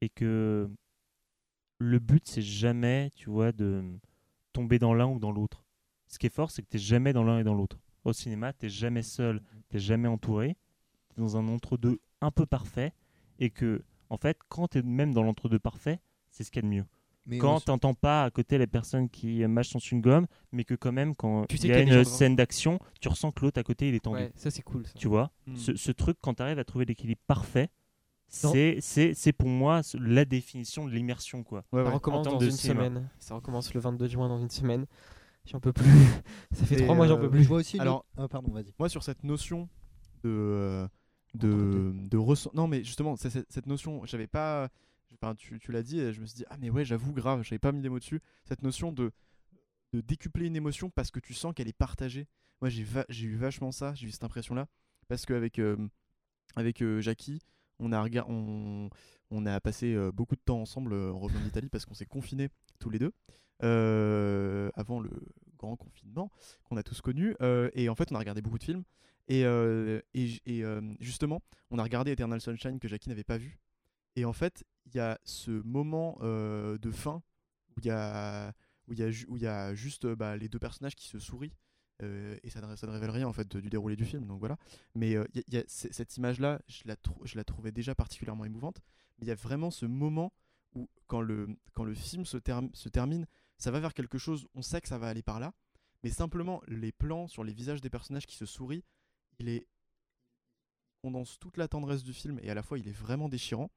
[0.00, 0.70] Et que
[1.84, 3.82] le but, c'est jamais, tu vois, de
[4.52, 5.64] tomber dans l'un ou dans l'autre.
[6.08, 7.78] Ce qui est fort, c'est que t'es jamais dans l'un et dans l'autre.
[8.04, 10.56] Au cinéma, t'es jamais seul, t'es jamais entouré,
[11.08, 12.92] t'es dans un entre-deux un peu parfait,
[13.38, 16.00] et que, en fait, quand t'es même dans l'entre-deux parfait,
[16.30, 16.84] c'est ce qu'il y a de mieux.
[17.26, 20.74] Mais quand on- t'entends pas à côté les personnes qui mâchent son chewing-gum, mais que
[20.74, 23.58] quand même, quand Tu sais il y a une scène d'action, tu ressens que l'autre
[23.58, 24.18] à côté, il est tendu.
[24.18, 24.86] Ouais, ça c'est cool.
[24.86, 24.92] Ça.
[24.98, 25.32] Tu vois?
[25.46, 25.56] Mm.
[25.56, 27.70] ce, ce truc, quand tu arrives à trouver l'équilibre parfait.
[28.52, 31.42] C'est, c'est, c'est pour moi la définition de l'immersion.
[31.42, 31.64] quoi.
[31.72, 32.84] Ouais, Ça recommence dans une cinéma.
[32.86, 33.10] semaine.
[33.18, 34.86] Ça recommence le 22 juin dans une semaine.
[35.46, 35.84] J'en peux plus.
[36.52, 37.42] ça fait trois mois, j'en euh, peux je plus.
[37.44, 37.78] vois aussi.
[37.78, 38.72] Alors- Ah, pardon, vas-y.
[38.78, 39.68] Moi, sur cette notion
[40.22, 40.88] de euh,
[41.34, 44.68] de, de ressent- non mais justement cette notion j'avais pas
[45.20, 47.42] enfin, tu, tu l'as dit et je me suis dit ah mais ouais j'avoue grave
[47.42, 49.10] j'avais pas mis les mots dessus cette notion de
[49.92, 52.28] de décupler une émotion parce que tu sens qu'elle est partagée
[52.62, 54.66] moi j'ai va- j'ai eu vachement ça j'ai eu cette impression là
[55.08, 55.76] parce qu'avec euh,
[56.56, 57.42] avec euh, Jackie
[57.78, 58.06] on a
[59.30, 62.06] on, a passé euh, beaucoup de temps ensemble euh, en revenant d'Italie parce qu'on s'est
[62.06, 62.48] confinés
[62.78, 63.12] tous les deux
[63.62, 65.10] euh, avant le
[65.58, 66.30] grand confinement
[66.64, 67.34] qu'on a tous connu
[67.74, 68.84] et en fait on a regardé beaucoup de films
[69.26, 69.44] et,
[71.00, 71.40] justement,
[71.70, 73.58] on a regardé Eternal Sunshine que Jackie n'avait pas vu.
[74.16, 77.22] Et en fait, il y a ce moment de fin
[77.70, 78.52] où il y a,
[78.90, 81.54] y juste bah, les deux personnages qui se sourient.
[82.04, 84.26] Euh, et ça ne, révèle rien en fait du déroulé du film.
[84.26, 84.56] Donc voilà.
[84.94, 85.24] Mais euh,
[85.66, 88.80] cette image-là, je la, trouvais déjà particulièrement émouvante.
[89.20, 90.32] Il y a vraiment ce moment
[90.74, 91.56] où, quand le,
[91.94, 93.26] film se, term- se termine,
[93.58, 95.52] ça va vers quelque chose, on sait que ça va aller par là.
[96.02, 98.84] Mais simplement, les plans sur les visages des personnages qui se sourient,
[99.38, 99.66] il est
[101.40, 103.70] toute la tendresse du film et à la fois il est vraiment déchirant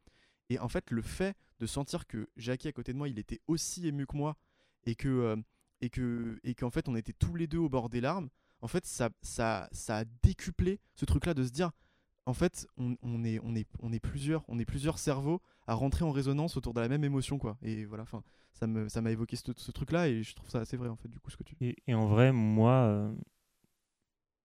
[0.49, 3.41] et en fait le fait de sentir que Jackie à côté de moi il était
[3.47, 4.37] aussi ému que moi
[4.85, 5.35] et que euh,
[5.81, 8.29] et que et qu'en fait on était tous les deux au bord des larmes
[8.61, 11.71] en fait ça ça ça a décuplé ce truc là de se dire
[12.25, 15.73] en fait on, on est on est on est plusieurs on est plusieurs cerveaux à
[15.73, 17.57] rentrer en résonance autour de la même émotion quoi.
[17.61, 18.23] Et voilà enfin
[18.53, 20.89] ça me ça m'a évoqué ce, ce truc là et je trouve ça assez vrai
[20.89, 23.13] en fait du coup ce que tu Et, et en vrai, moi, euh,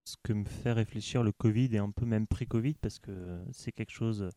[0.04, 3.72] ce que me fait réfléchir le Covid et un peu même pré-Covid, parce que c'est
[3.72, 4.30] quelque chose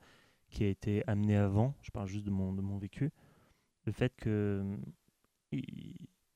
[0.49, 3.11] qui a été amené avant, je parle juste de mon, de mon vécu,
[3.85, 4.77] le fait que, euh,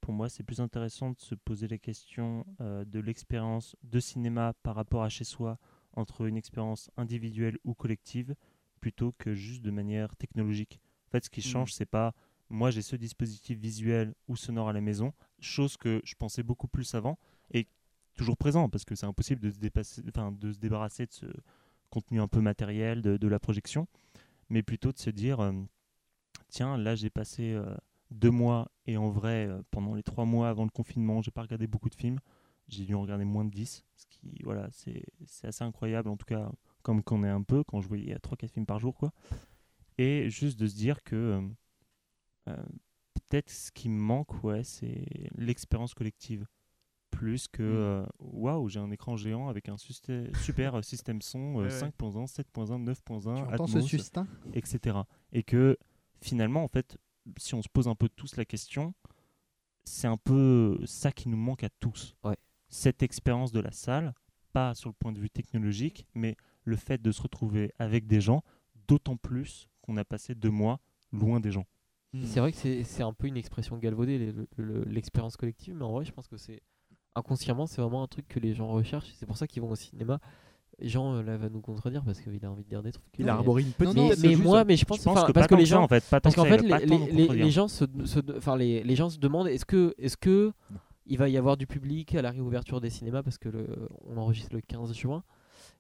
[0.10, 4.56] pour moi, c'est plus intéressant de se poser la question euh, de l'expérience de cinéma
[4.64, 5.60] par rapport à chez soi,
[5.94, 8.34] entre une expérience individuelle ou collective,
[8.82, 10.80] plutôt que juste de manière technologique.
[11.08, 11.52] En fait, ce qui Mhm.
[11.52, 12.16] change, c'est pas
[12.50, 16.68] moi j'ai ce dispositif visuel ou sonore à la maison, chose que je pensais beaucoup
[16.68, 17.20] plus avant
[17.54, 17.68] et
[18.16, 21.28] toujours présent parce que c'est impossible de se, dépasser, enfin, de se débarrasser de ce
[21.92, 23.88] contenu un peu matériel de, de la projection,
[24.50, 25.54] mais plutôt de se dire euh,
[26.48, 27.76] tiens, là j'ai passé euh,
[28.12, 31.42] deux mois et en vrai, euh, pendant les trois mois avant le confinement, j'ai pas
[31.44, 32.20] regardé beaucoup de films,
[32.68, 36.18] j'ai dû en regarder moins de 10, ce qui voilà, c'est c'est assez incroyable en
[36.18, 39.12] tout cas, comme qu'on est un peu quand je voyais 3-4 films par jour quoi.
[39.98, 41.42] Et juste de se dire que euh,
[42.50, 42.64] euh,
[43.14, 45.06] peut-être ce qui me manque, ouais, c'est
[45.36, 46.46] l'expérience collective.
[47.12, 48.08] Plus que Mm.
[48.20, 51.70] waouh, j'ai un écran géant avec un super système son euh, Ouais, ouais.
[51.70, 54.28] 5.1, 7.1, 9.1, Tu entends ce Atmos, sustain?
[54.54, 54.98] etc.
[55.34, 55.76] Et que
[56.22, 56.98] finalement, en fait,
[57.38, 58.94] si on se pose un peu tous la question,
[59.84, 62.16] c'est un peu ça qui nous manque à tous.
[62.24, 62.38] Ouais.
[62.68, 64.14] Cette expérience de la salle,
[64.54, 68.22] pas sur le point de vue technologique, mais le fait de se retrouver avec des
[68.22, 68.44] gens,
[68.88, 70.80] d'autant plus qu'on a passé deux mois
[71.12, 71.66] loin des gens.
[72.24, 75.86] C'est vrai que c'est un peu une expression galvaudée, le- le- le- l'expérience collective, mais
[75.86, 76.62] en vrai, je pense que c'est
[77.16, 79.12] inconsciemment, c'est vraiment un truc que les gens recherchent.
[79.16, 80.20] C'est pour ça qu'ils vont au cinéma.
[80.82, 83.06] Jean euh, là va nous contredire parce qu'il a envie de dire des trucs.
[83.18, 85.32] il arboré une petite non, mais, mais moi, mais je pense, Je pense enfin, que
[85.32, 86.68] parce pas que les ça, gens, en fait, pas tant parce que qu'en fait, les,
[86.86, 87.46] les- les- contredire.
[87.46, 90.78] les gens se, se- enfin les, les gens se demandent est-ce que, est-ce que Non.
[91.06, 93.68] il va y avoir du public à la réouverture des cinémas parce que le,
[94.08, 95.24] on enregistre le 15 juin?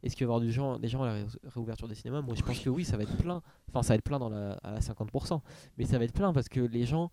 [0.01, 2.21] Est-ce qu'il va y avoir du gens, des gens à la ré- réouverture des cinémas?
[2.21, 3.41] Moi, je pense que oui, ça va être plein.
[3.67, 5.41] Enfin, ça va être plein dans la, à 50%,
[5.77, 7.11] mais ça va être plein parce que les gens,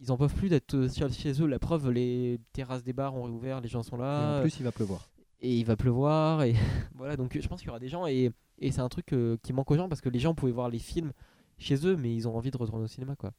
[0.00, 1.46] ils en peuvent plus d'être euh, chez eux.
[1.46, 4.38] La preuve, les terrasses des bars ont réouvert, les gens sont Et là.
[4.38, 5.08] en plus, il va pleuvoir.
[5.40, 6.54] Et il va pleuvoir et
[6.94, 9.36] voilà donc je pense qu'il y aura des gens et, et c'est un truc euh,
[9.42, 11.12] qui manque aux gens parce que les gens pouvaient voir les films
[11.58, 13.32] chez eux mais ils ont envie de retourner au cinéma quoi.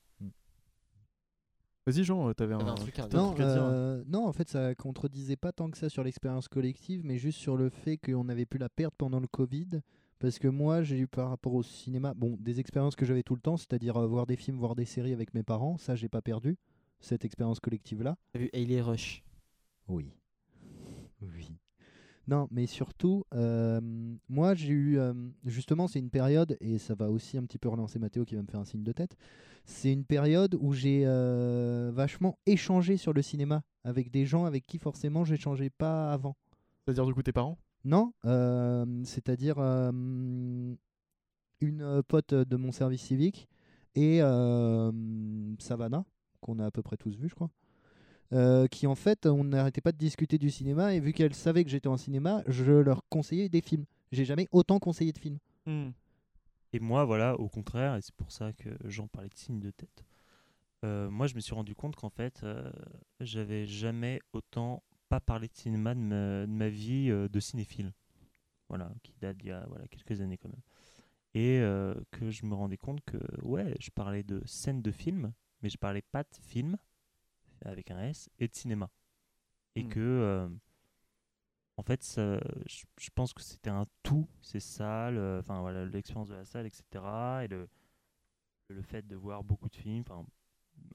[1.86, 3.64] Vas-y, Jean, euh, t'avais un, un truc à t'as un Non, truc à dire.
[3.64, 7.40] euh, non, en fait, ça contredisait pas tant que ça sur l'expérience collective, mais juste
[7.40, 9.82] sur le fait qu'on avait pu la perdre pendant le Covid.
[10.20, 13.34] Parce que moi, j'ai eu par rapport au cinéma, bon, des expériences que j'avais tout
[13.34, 16.10] le temps, c'est-à-dire euh, voir des films, voir des séries avec mes parents, ça, j'ai
[16.10, 16.58] pas perdu,
[17.00, 18.18] cette expérience collective-là.
[18.34, 19.24] T'as vu Hailey Rush?
[19.88, 20.12] Oui.
[21.22, 21.58] Oui.
[22.30, 23.82] Non, mais surtout, euh,
[24.30, 25.14] moi j'ai eu, euh,
[25.46, 28.44] justement, c'est une période, et ça va aussi un petit peu relancer Mathéo qui va
[28.44, 29.16] me faire un signe de tête,
[29.66, 34.68] c'est une période où j'ai euh, vachement échangé sur le cinéma avec des gens avec
[34.68, 36.38] qui forcément j'échangeais pas avant.
[36.86, 37.58] C'est-à-dire du coup tes parents?
[37.84, 40.68] Non, euh, c'est-à-dire une
[42.08, 43.50] pote de mon service civique
[43.96, 44.20] et
[45.58, 46.06] Savannah,
[46.42, 47.50] qu'on a à peu près tous vu, je crois.
[48.32, 51.64] Euh, qui en fait, on n'arrêtait pas de discuter du cinéma et vu qu'elle savait
[51.64, 53.86] que j'étais en cinéma, je leur conseillais des films.
[54.12, 55.40] J'ai jamais autant conseillé de films.
[56.74, 59.72] Et moi, voilà, au contraire, et c'est pour ça que j'en parlais de signe de
[59.72, 60.04] tête.
[60.86, 62.72] euh, moi, je me suis rendu compte qu'en fait, euh,
[63.20, 67.94] j'avais jamais autant pas parlé de cinéma de ma, vie de cinéphile.
[68.70, 70.62] Voilà, qui date d'il y a voilà, quelques années quand même.
[71.34, 71.60] Et
[72.12, 75.78] que je me rendais compte que, ouais, je parlais de scènes de films, mais je
[75.78, 76.78] parlais pas de films,
[77.64, 78.90] avec un S, et de cinéma.
[79.76, 79.90] Et Hmm.
[79.90, 80.50] que, euh,
[81.78, 85.86] en fait, ça, je, je pense que c'était un tout, ces salles, euh, enfin voilà,
[85.86, 87.44] l'expérience de la salle, etc.
[87.46, 87.70] Et le,
[88.70, 90.26] le fait de voir beaucoup de films, enfin,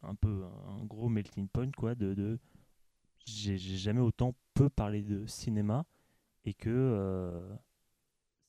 [0.03, 2.15] un peu un gros melting point, quoi, de.
[2.15, 2.39] de
[3.27, 5.87] j'ai jamais autant peu parlé de cinéma
[6.45, 7.57] et que euh,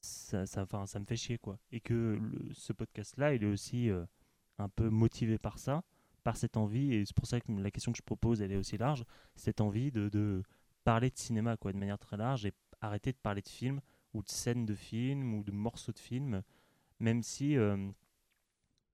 [0.02, 0.66] ça, ça,
[1.00, 1.60] me fait chier, quoi.
[1.72, 4.06] Et que le- ce podcast-là, il est aussi euh,
[4.60, 5.84] un peu motivé par ça,
[6.26, 8.58] par cette envie, et c'est pour ça que la question que je propose, elle est
[8.58, 10.42] aussi large, cette envie de, de
[10.84, 13.80] parler de cinéma, quoi, de manière très large, et arrêter de parler de films,
[14.16, 16.42] ou de scènes de films, ou de morceaux de films,
[17.00, 17.78] même si euh,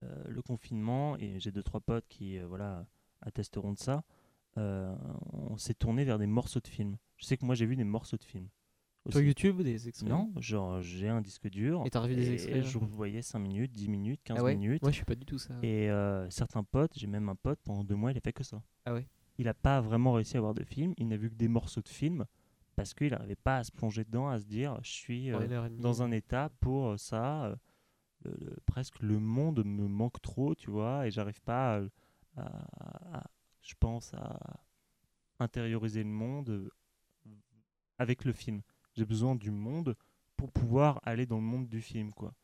[0.04, 2.84] euh, le confinement, et j'ai deux, trois potes qui, euh, voilà,
[3.22, 4.04] attesteront de ça,
[4.56, 6.98] on s'est tourné vers des morceaux de films.
[7.16, 8.50] Je sais que moi, j'ai vu des morceaux de films.
[9.10, 9.20] Sur.
[9.20, 11.82] YouTube des extraits Non, genre j'ai un disque dur.
[11.84, 14.80] Et t'as revu des extraits, Je voyais 5 minutes, 10 minutes, 15 Ah ouais minutes.
[14.82, 15.54] Moi je suis pas du tout ça.
[15.62, 18.44] Et euh, certains potes, j'ai même un pote, pendant deux mois, il a fait que
[18.44, 18.62] ça.
[18.84, 19.08] Ah ouais
[19.38, 21.80] Il n'a pas vraiment réussi à voir de film, il n'a vu que des morceaux
[21.82, 22.24] de films
[22.76, 25.70] parce qu'il n'arrivait pas à se plonger dedans, à se dire je suis euh, Ouais,
[25.78, 27.46] dans un état pour euh, ça.
[27.46, 27.56] euh,
[28.24, 31.78] le- le- presque le monde me manque trop, tu vois, et j'arrive pas
[32.36, 33.26] à, à- à-
[33.62, 34.38] je pense, à
[35.40, 36.70] intérioriser le monde
[37.98, 38.62] avec le film.
[38.94, 39.96] J'ai besoin du monde
[40.36, 42.34] pour pouvoir aller dans le monde du film, quoi.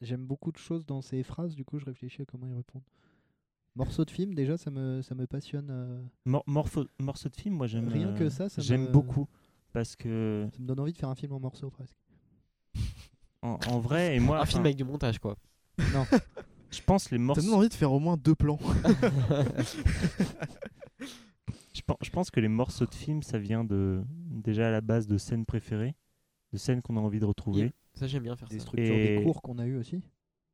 [0.00, 2.84] J'aime beaucoup de choses dans ces phrases, du coup je réfléchis à comment y répondre.
[3.76, 5.68] Morceau de film, déjà ça me, ça me passionne.
[5.70, 7.88] euh, Mor- morpho- morceau de film, moi j'aime.
[7.88, 9.28] Rien que euh, ça, ça J'aime me- beaucoup
[9.72, 11.96] parce que Ça me donne envie de faire un film en morceaux presque.
[13.42, 15.36] en, en vrai et moi, un film avec du montage quoi.
[15.92, 16.04] Non,
[16.70, 17.42] je pense les Ça morceaux.
[17.42, 18.58] me donne envie de faire au moins deux plans.
[22.02, 24.02] Je pense que les morceaux de film, ça vient de
[24.42, 25.94] déjà à la base de scènes préférées,
[26.52, 28.62] de scènes qu'on a envie de retrouver, Ça j'aime bien faire des ça.
[28.62, 30.02] structures, Et- des cours qu'on a eu aussi.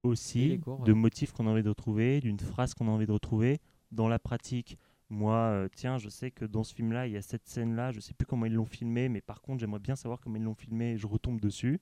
[0.02, 3.58] aussi de motifs qu'on a envie de retrouver, d'une phrase qu'on a envie de retrouver
[3.92, 4.78] dans la pratique.
[5.10, 7.98] Moi, euh, tiens, je sais que dans ce film-là, il y a cette scène-là, je
[8.00, 10.54] sais plus comment ils l'ont filmé, mais par contre, j'aimerais bien savoir comment ils l'ont
[10.54, 11.80] filmé, et je retombe dessus.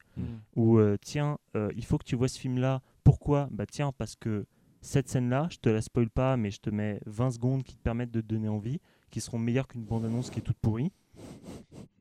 [0.56, 2.80] Ou euh, tiens, euh, il faut que tu vois ce film-là.
[3.04, 3.48] Pourquoi?
[3.52, 4.46] Bah tiens, parce que
[4.80, 7.82] cette scène-là, je te la spoil pas, mais je te mets 20 secondes qui te
[7.82, 8.80] permettent de te donner envie,
[9.10, 10.90] qui seront meilleures qu'une bande-annonce qui est toute pourrie.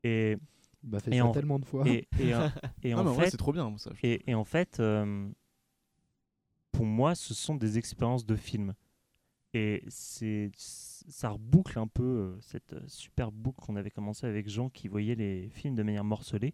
[0.03, 0.37] Et,
[0.83, 1.87] Bah fait Et ça en- tellement de fois.
[1.87, 2.49] et, et, en-
[2.83, 3.91] et en mais en vrai, fait, c'est trop bien ça.
[4.03, 5.29] et, et en fait, euh,
[6.71, 8.73] pour moi, ce sont des expériences de film.
[9.53, 14.47] Et c'est, ça reboucle un peu euh, cette euh, super boucle qu'on avait commencé avec
[14.49, 16.53] Jean qui voyait les films de manière morcelée.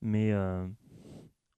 [0.00, 0.66] Mais euh,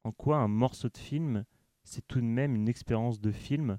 [0.04, 1.44] en quoi un morceau de film,
[1.84, 3.78] c'est tout de même une expérience de film?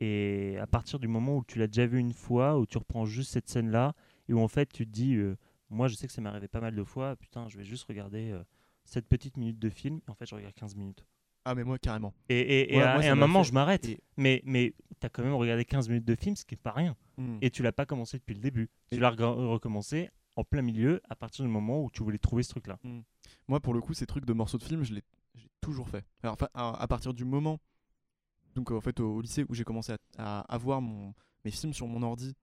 [0.00, 3.04] Et à partir du moment où tu l'as déjà vu une fois, où tu reprends
[3.04, 3.94] juste cette scène-là,
[4.28, 5.36] et où en fait tu te dis, euh,
[5.70, 7.84] moi je sais que ça m'est arrivé pas mal de fois, putain, je vais juste
[7.84, 8.42] regarder euh,
[8.84, 11.04] cette petite minute de film, en fait je regarde 15 minutes.
[11.46, 12.12] Ah, mais moi, carrément.
[12.28, 13.86] Et, et, et Ouais, à, moi, et ça à un moment fait- je m'arrête,
[14.18, 16.72] mais, mais tu as quand même regardé 15 minutes de film, ce qui est pas
[16.72, 16.94] rien.
[17.16, 17.38] Mm.
[17.40, 18.68] Et tu l'as pas commencé depuis le début.
[18.92, 22.50] Tu l'as recommencé en plein milieu à partir du moment où tu voulais trouver ce
[22.50, 22.78] truc-là.
[23.48, 25.02] Moi, pour le coup, ces trucs de morceaux de film, je l'ai
[25.62, 26.04] toujours fait.
[26.22, 27.58] Alors, enfin, à, à partir du moment,
[28.54, 31.14] donc euh, en fait, au, au lycée où j'ai commencé à, à avoir mon,
[31.46, 32.34] mes films sur mon ordi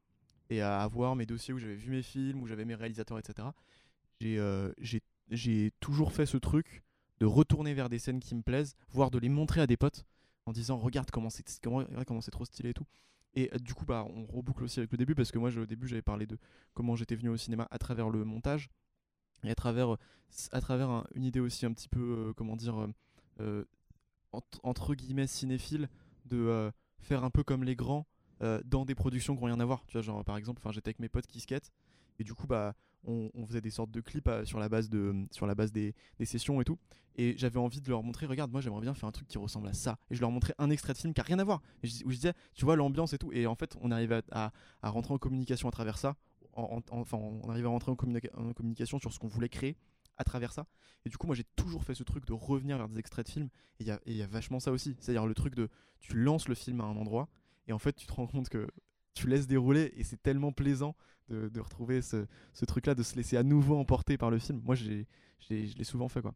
[0.49, 3.47] et à avoir mes dossiers où j'avais vu mes films, où j'avais mes réalisateurs, etc.
[4.19, 6.83] J'ai euh, toujours fait ce truc
[7.19, 10.05] de retourner vers des scènes qui me plaisent, voire de les montrer à des potes
[10.45, 12.85] en disant regarde comment c'est comment, comment trop stylé et tout.
[13.35, 15.65] Et euh, du coup, bah, on reboucle aussi avec le début parce que moi, au
[15.65, 16.37] début, j'avais parlé de
[16.73, 18.69] comment j'étais venu au cinéma à travers le montage.
[19.43, 19.97] et à travers,
[20.51, 21.99] à travers un- une idée aussi un petit peu,
[22.29, 22.87] euh, comment dire,
[23.39, 23.63] euh,
[24.31, 25.89] ent- entre guillemets cinéphile,
[26.25, 28.07] de faire un peu comme les grands
[28.41, 29.85] euh, dans des productions qui n'ont rien à voir.
[29.87, 31.71] Tu vois, genre par exemple, j'étais avec mes potes qui skatent
[32.19, 35.13] et du coup, bah, on, faisait des sortes de clips euh, sur la base, de,
[35.31, 35.93] sur la base des,
[36.23, 36.77] sessions et tout.
[37.15, 39.67] Et j'avais envie de leur montrer, regarde, moi j'aimerais bien faire un truc qui ressemble
[39.67, 39.97] à ça.
[40.11, 41.61] Et je leur montrais un extrait de film qui a rien à voir.
[41.83, 43.31] Et je- où je disais, tu vois l'ambiance et tout.
[43.31, 44.51] Et en fait, on arrivait à,
[44.81, 46.15] à- rentrer en communication à travers ça.
[46.53, 49.49] En- en- enfin, on arrivait à rentrer en, communica- en communication sur ce qu'on voulait
[49.49, 49.77] créer
[50.17, 50.67] à travers ça.
[51.05, 53.31] Et du coup, moi j'ai toujours fait ce truc de revenir vers des extraits de
[53.31, 53.49] films.
[53.79, 54.95] Et il y y a vachement ça aussi.
[54.99, 55.69] C'est-à-dire le truc de
[55.99, 57.29] tu lances le film à un endroit
[57.67, 58.67] et en fait tu te rends compte que
[59.13, 60.95] tu laisses dérouler et c'est tellement plaisant
[61.29, 64.61] de, de retrouver ce, ce truc-là, de se laisser à nouveau emporter par le film.
[64.63, 65.07] Moi j'ai,
[65.39, 66.33] j'ai- je l'ai souvent fait quoi.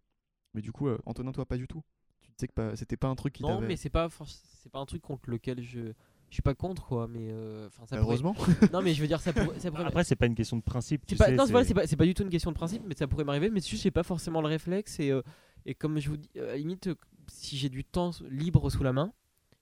[0.54, 1.82] Mais du coup, euh, Antonin, toi pas du tout.
[2.22, 3.68] Tu disais que pas- c'était pas un truc qui Non, t'avait.
[3.68, 5.94] mais c'est pas forc- c'est pas un truc contre lequel je
[6.30, 8.34] je suis pas contre quoi, mais euh, enfin ça pourrait- heureusement.
[8.74, 10.62] Non, mais je veux dire ça pourrait, ça pourrait- Après, c'est pas une question de
[10.64, 11.02] principe.
[11.06, 12.56] C'est tu pas, sais, non, c'est voilà, pas, c'est pas du tout une question de
[12.56, 13.50] principe, mais ça pourrait m'arriver.
[13.50, 14.98] Mais juste, j'ai pas forcément le réflexe.
[15.02, 15.22] Et, euh,
[15.66, 16.90] et comme je vous dis, euh, à la limite,
[17.28, 19.12] si j'ai du temps libre sous la main,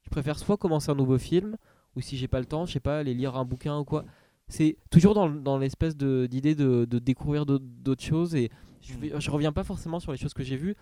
[0.10, 1.56] je préfère soit commencer un nouveau film,
[1.96, 4.06] ou si j'ai pas le temps, je sais pas, aller lire un bouquin ou quoi.
[4.48, 8.34] C'est toujours dans, dans l'espèce d'idée de, de découvrir d'autres choses.
[8.34, 8.50] Et
[8.82, 10.76] je, reviens pas forcément sur les choses que j'ai vues.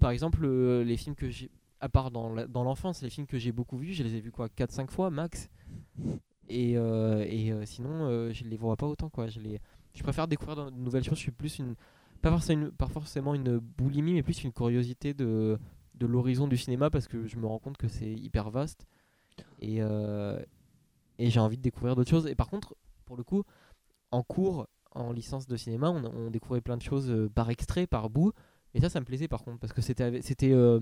[0.00, 1.48] Par exemple, euh, les films que j'ai.
[1.78, 4.20] À part dans la- dans l'enfance, les films que j'ai beaucoup vus, je les ai
[4.20, 5.48] vus quoi 4-5 fois max.
[6.48, 9.28] Et, euh, et euh, sinon, je les vois pas autant quoi.
[9.28, 9.60] Je, les,
[9.94, 11.18] je préfère découvrir de nouvelles choses.
[11.18, 11.74] Je suis plus une.
[12.20, 15.58] Pas forcément une, pas forcément une boulimie, mais plus une curiosité de,
[16.02, 18.86] de l'horizon du cinéma parce que je me rends compte que c'est hyper vaste.
[19.60, 20.42] Et, euh,
[21.18, 22.26] et j'ai envie de découvrir d'autres choses.
[22.26, 22.74] Et par contre,
[23.04, 23.44] pour le coup,
[24.10, 27.86] en cours, en licence de cinéma, on, on découvrait plein de choses euh, par extrait,
[27.86, 28.32] par bout.
[28.74, 30.80] Et ça, ça me plaisait par contre parce que c'était euh,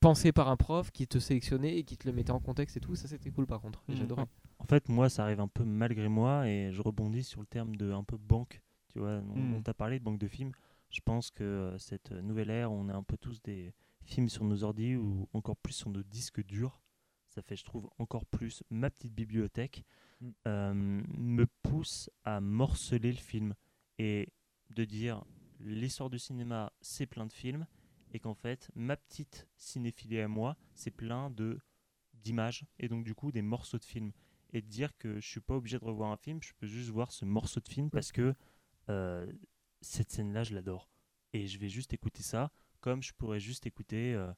[0.00, 2.80] pensé par un prof qui te sélectionnait et qui te le mettait en contexte et
[2.80, 2.94] tout.
[2.94, 3.82] Ça, c'était cool par contre.
[3.88, 3.96] Mhm.
[3.96, 4.26] J'adorais.
[4.58, 7.74] En fait, moi, ça arrive un peu malgré moi et je rebondis sur le terme
[7.76, 8.60] de un peu banque.
[8.92, 9.54] Tu vois, on, Mm.
[9.54, 10.52] on t'a parlé de banque de films.
[10.90, 13.72] Je pense que cette nouvelle ère, on a un peu tous des
[14.04, 16.80] films sur nos ordi ou encore plus sur nos disques durs.
[17.28, 19.84] Ça fait, je trouve, encore plus ma petite bibliothèque
[20.20, 20.30] Mm.
[20.46, 23.54] euh, me pousse à morceler le film
[23.98, 24.28] et
[24.70, 25.24] de dire
[25.60, 27.66] l'histoire du cinéma, c'est plein de films
[28.12, 31.58] et qu'en fait, ma petite cinéphilie à moi, c'est plein de
[32.14, 34.12] d'images et donc du coup des morceaux de films
[34.52, 36.90] et de dire que je suis pas obligé de revoir un film, je peux juste
[36.90, 38.34] voir ce morceau de film parce que
[38.90, 39.32] euh,
[39.80, 40.90] cette scène-là, je l'adore
[41.32, 44.32] et je vais juste écouter ça comme je pourrais juste écouter euh,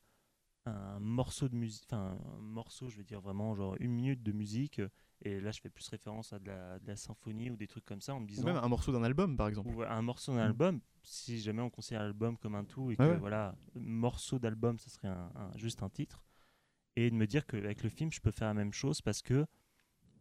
[0.67, 4.33] un morceau de musique, enfin un morceau, je veux dire vraiment genre une minute de
[4.33, 4.89] musique euh,
[5.23, 7.85] et là je fais plus référence à de la, de la symphonie ou des trucs
[7.85, 9.69] comme ça en me Ou disant même un morceau d'un album par exemple.
[9.71, 10.47] ou un morceau d'un Mm.
[10.47, 13.19] album, si jamais on considère l'album comme un tout et que Ouais, ouais.
[13.19, 16.23] voilà, morceau d'album, ça serait un- un- juste un titre,
[16.97, 19.47] et de me dire qu'avec le film, je peux faire la même chose parce que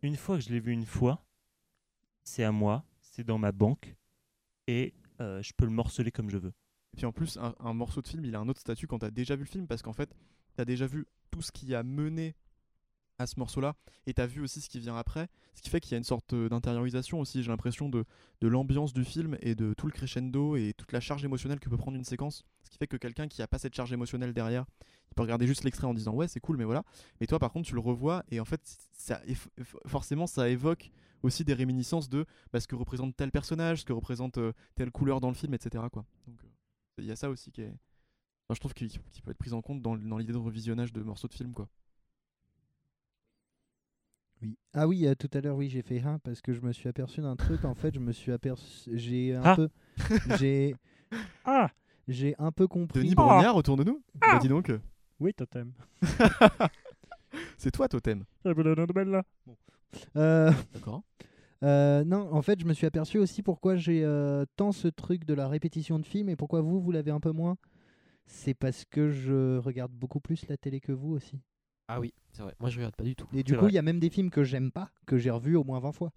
[0.02, 1.24] une fois que je l'ai vu une fois,
[2.24, 3.96] c'est à moi, c'est dans ma banque,
[4.68, 6.54] et euh, je peux le morceler comme je veux.
[6.94, 9.06] Et puis en plus, un, morceau de film, il a un autre statut quand tu
[9.06, 10.14] as déjà vu le film, parce qu'en fait,
[10.56, 12.36] tu as déjà vu tout ce qui a mené
[13.18, 13.76] à ce morceau-là,
[14.08, 16.00] et tu as vu aussi ce qui vient après, ce qui fait qu'il y a
[16.00, 18.04] une sorte euh, d'intériorisation aussi, j'ai l'impression, de,
[18.42, 21.78] l'ambiance du film et de tout le crescendo et toute la charge émotionnelle que peut
[21.78, 24.66] prendre une séquence, ce qui fait que quelqu'un qui a pas cette charge émotionnelle derrière,
[25.12, 26.84] il peut regarder juste l'extrait en disant ouais c'est cool mais voilà,
[27.20, 28.62] mais toi par contre tu le revois et en fait
[28.94, 29.22] ça,
[29.86, 30.90] forcément ça évoque
[31.24, 34.92] aussi des réminiscences de bah, ce que représente tel personnage, ce que représente euh, telle
[34.92, 35.84] couleur dans le film, etc.
[35.92, 36.06] Quoi.
[36.28, 36.48] Donc euh,
[37.02, 37.68] il y a ça aussi qui est.
[38.48, 40.94] enfin, je trouve qu'il qui peut être pris en compte dans, dans l'idée de revisionnage
[40.94, 41.54] de morceaux de film.
[41.54, 41.68] Quoi.
[44.42, 44.58] Oui.
[44.74, 46.90] Ah oui, euh, tout à l'heure, oui, j'ai fait un parce que je me suis
[46.90, 47.64] aperçu d'un truc.
[47.66, 48.90] En fait, je me suis aperçu.
[48.98, 49.56] J'ai un Ah.
[49.56, 49.70] peu.
[50.40, 50.76] J'ai.
[51.44, 51.70] Ah
[52.08, 53.02] J'ai un peu compris.
[53.02, 54.72] Denis Brognard autour de nous Bah dis donc,
[55.20, 55.74] Oui, totem.
[57.58, 58.24] c'est toi Totem.
[60.16, 61.04] Euh, D'accord.
[61.64, 65.26] Euh, non, en fait, je me suis aperçu aussi pourquoi j'ai euh, tant ce truc
[65.26, 67.58] de la répétition de films et pourquoi vous, vous l'avez un peu moins.
[68.26, 71.40] C'est parce que je regarde beaucoup plus la télé que vous aussi.
[71.88, 72.56] Ah oui, c'est vrai.
[72.60, 73.28] Moi, je regarde pas du tout.
[73.34, 75.56] Et du coup, il y a même des films que j'aime pas, que j'ai revus
[75.58, 76.12] au moins 20 fois.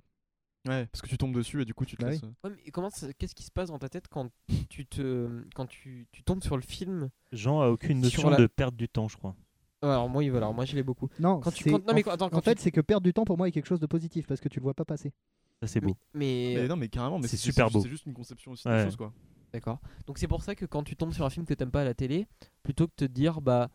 [0.66, 2.22] Ouais, parce que tu tombes dessus et du coup tu te Bah laisses.
[2.22, 2.30] oui.
[2.44, 4.30] euh, Ouais, mais comment ça- qu'est-ce qui se passe dans ta tête quand
[4.70, 8.46] tu te quand tu, tu tombes sur le film Jean a aucune notion la- de
[8.46, 9.36] perdre du temps, je crois.
[9.84, 11.08] Alors moi, voilà, alors moi je l'ai beaucoup.
[11.18, 13.04] Non, Quand tu c'est- non mais en, quand- attends, en quand fait, c'est que perdre
[13.04, 14.84] du temps pour moi est quelque chose de positif parce que tu le vois pas
[14.84, 15.12] passer.
[15.60, 15.96] Ça, c'est beau.
[16.12, 17.80] mais, Mais non, mais carrément, mais c'est super beau.
[17.80, 18.78] C'est juste une conception aussi Ouais.
[18.78, 19.12] des choses quoi.
[19.52, 19.78] D'accord.
[20.06, 21.84] Donc c'est pour ça que quand tu tombes sur un film que t'aimes pas à
[21.84, 22.26] la télé,
[22.62, 23.70] plutôt que de te dire bah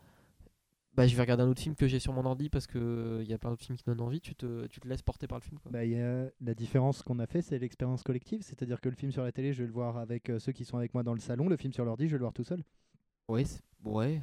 [0.96, 3.30] bah je vais regarder un autre film que j'ai sur mon ordi parce que il
[3.30, 5.38] y a plein d'autres films qui donnent envie, tu te, tu te laisses porter par
[5.38, 5.72] le film quoi.
[5.72, 8.42] Bah, il y a- la différence qu'on a fait, c'est l'expérience collective.
[8.42, 10.66] C'est-à-dire que le film sur la télé, je vais le voir avec euh, ceux qui
[10.66, 11.48] sont avec moi dans le salon.
[11.48, 12.62] Le film sur l'ordi, je vais le voir tout seul.
[13.30, 14.22] Ouais, c'est- ouais.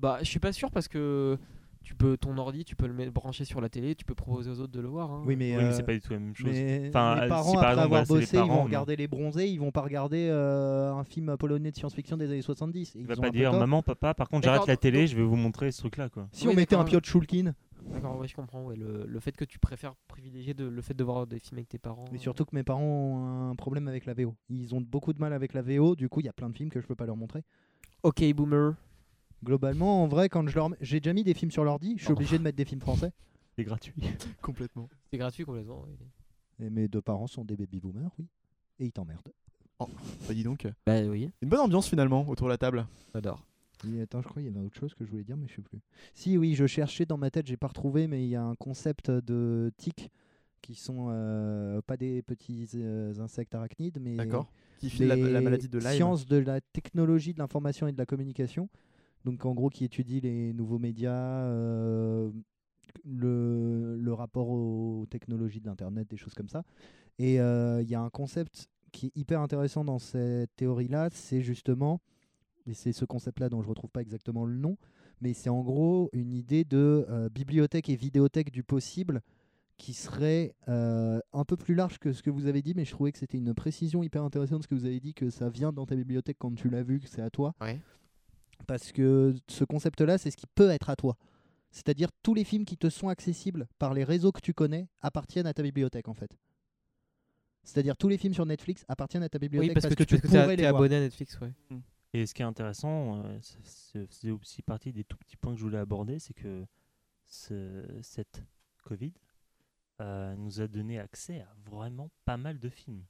[0.00, 1.36] Bah je suis pas sûr parce que
[1.82, 4.50] tu peux ton ordi, tu peux le mettre, brancher sur la télé, tu peux proposer
[4.50, 5.10] aux autres de le voir.
[5.10, 5.22] hein.
[5.24, 6.46] Oui, mais, Oui, mais euh, c'est pas du tout la même chose.
[6.50, 8.56] mais Enfin, les euh, parents, si par après exemple, avoir les bossé, ils parents, vont
[8.58, 12.30] mais- regarder Les Bronzés, ils vont pas regarder euh, un film polonais de science-fiction des
[12.30, 12.94] années 70.
[12.94, 15.16] Et Il ils va pas dire maman, papa, par contre, j'arrête la télé, donc- je
[15.16, 16.28] vais vous montrer ce truc-là, quoi.
[16.32, 16.84] Si Oui, on mettait un.
[16.84, 17.54] Piotr Shulkin,
[17.90, 18.64] D'accord, ouais, je comprends.
[18.64, 21.56] Ouais, le, le fait que tu préfères privilégier de, le fait de voir des films
[21.58, 22.04] avec tes parents.
[22.12, 24.34] mais euh, surtout que mes parents ont un problème avec la VO.
[24.50, 26.54] Ils ont beaucoup de mal avec la VO, du coup, il y a plein de
[26.56, 27.44] films que je peux pas leur montrer.
[28.02, 28.74] Ok, boomer.
[29.44, 32.02] Globalement, en vrai, quand je leur mets- j'ai déjà mis des films sur l'ordi, je
[32.04, 32.16] suis Oh.
[32.16, 33.12] obligé de mettre des films français.
[33.56, 33.94] C'est gratuit.
[34.42, 34.88] Complètement.
[35.10, 35.84] C'est gratuit complètement.
[35.86, 35.96] oui.
[36.64, 38.26] Et mes deux parents sont des baby boomers, oui.
[38.80, 39.32] Et ils t'emmerdent.
[39.80, 39.86] Bah
[40.34, 40.66] dis donc.
[40.86, 42.86] Bah oui, Une bonne ambiance finalement autour de la table.
[43.14, 43.44] j'adore.
[44.02, 45.62] Attends, je crois qu'il y avait autre chose que je voulais dire, mais je sais
[45.62, 45.78] plus.
[46.14, 48.56] Si, oui, je cherchais dans ma tête, j'ai pas retrouvé, mais il y a un
[48.56, 50.10] concept de tiques
[50.62, 54.50] qui sont euh, pas des petits euh, insectes arachnides, mais D'accord.
[54.80, 55.92] Qui file la, la maladie de Lyme.
[55.92, 58.68] sciences de la technologie, de l'information et de la communication.
[59.24, 62.30] Donc en gros, qui étudie les nouveaux médias, euh,
[63.04, 66.64] le, rapport aux technologies de l'Internet, des choses comme ça.
[67.18, 71.42] Et euh, il y a un concept qui est hyper intéressant dans cette théorie-là, c'est
[71.42, 72.00] justement,
[72.66, 74.76] et c'est ce concept-là dont je retrouve pas exactement le nom,
[75.20, 79.20] mais c'est en gros une idée de euh, bibliothèque et vidéothèque du possible
[79.76, 83.12] qui serait un peu plus large que ce que vous avez dit, mais je trouvais
[83.12, 85.86] que c'était une précision hyper intéressante ce que vous avez dit, que ça vient dans
[85.86, 87.54] ta bibliothèque quand tu l'as vu, que c'est à toi.
[87.60, 87.78] Ouais.
[88.66, 91.16] Parce que ce concept-là, c'est ce qui peut être à toi.
[91.70, 95.46] C'est-à-dire tous les films qui te sont accessibles par les réseaux que tu connais appartiennent
[95.46, 96.36] à ta bibliothèque en fait.
[97.62, 100.22] C'est-à-dire tous les films sur Netflix appartiennent à ta bibliothèque Oui, parce, que, tu parce
[100.22, 100.80] que t'es- pourrais t'es les voir.
[100.80, 101.52] abonné à Netflix, ouais.
[102.14, 105.58] Et ce qui est intéressant, euh, c'est- c'est aussi partie des tout petits points que
[105.58, 106.64] je voulais aborder, c'est que
[107.26, 108.42] ce- cette
[108.82, 109.12] Covid
[110.00, 113.04] euh, nous a donné accès à vraiment pas mal de films.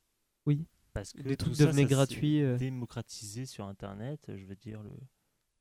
[0.47, 0.67] Oui.
[0.95, 2.43] Parce que Des tout trucs ça, devenaient gratuits.
[2.43, 4.91] euh, démocratisé sur Internet, je veux dire le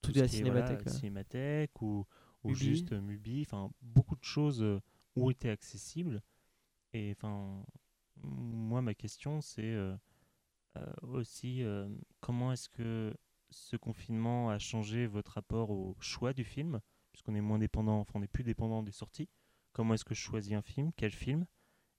[0.02, 2.06] Tout de la qui est, voilà, cinémathèque, cinémathèque ou,
[2.44, 2.60] ou Mubi.
[2.60, 4.80] juste Mubi, enfin beaucoup de choses euh,
[5.16, 6.22] ont été accessibles.
[6.94, 7.66] Et enfin,
[8.22, 9.96] moi ma question c'est euh,
[10.78, 11.64] euh, aussi
[12.20, 13.16] comment est-ce que
[13.50, 16.80] ce confinement a changé votre rapport au choix du film,
[17.12, 19.30] puisqu'on est moins dépendant, enfin on n'est plus dépendant des sorties.
[19.74, 21.46] Comment est-ce que je choisis un film, quel film?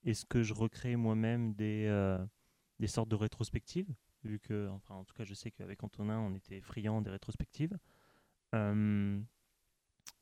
[0.03, 2.23] Est-ce que je recrée moi-même des euh,
[2.79, 3.93] des sortes de rétrospectives,
[4.23, 7.77] vu que, enfin, en tout cas, je sais qu'avec Antonin, on était friand des rétrospectives.
[8.55, 9.19] Euh,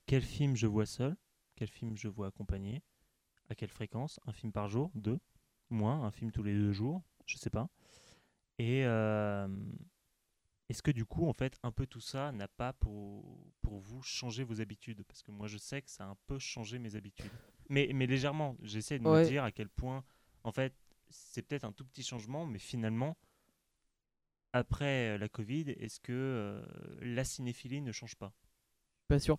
[0.05, 1.15] quel film je vois seul?
[1.55, 2.81] Quel film je vois accompagné?
[3.49, 4.19] À quelle fréquence?
[4.27, 4.91] Un film par jour?
[4.93, 5.19] Deux?
[5.69, 6.03] Moins?
[6.03, 7.01] Un film tous les deux jours?
[7.25, 7.69] Je sais pas.
[8.59, 9.47] Et euh,
[10.69, 14.01] est-ce que du coup, en fait, un peu tout ça n'a pas pour, pour vous
[14.01, 15.03] changé vos habitudes?
[15.03, 17.31] Parce que moi, je sais que ça a un peu changé mes habitudes.
[17.69, 19.21] Mais, mais légèrement, j'essaie de Ouais.
[19.21, 20.03] me dire à quel point,
[20.43, 20.73] en fait,
[21.09, 23.17] c'est peut-être un tout petit changement, mais finalement,
[24.53, 26.61] après euh, la Covid, est-ce que euh,
[27.01, 28.33] la cinéphilie ne change pas?
[29.07, 29.37] Pas sûr.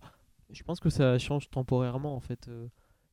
[0.49, 2.47] Je pense que ça change temporairement en fait.
[2.47, 2.67] euh,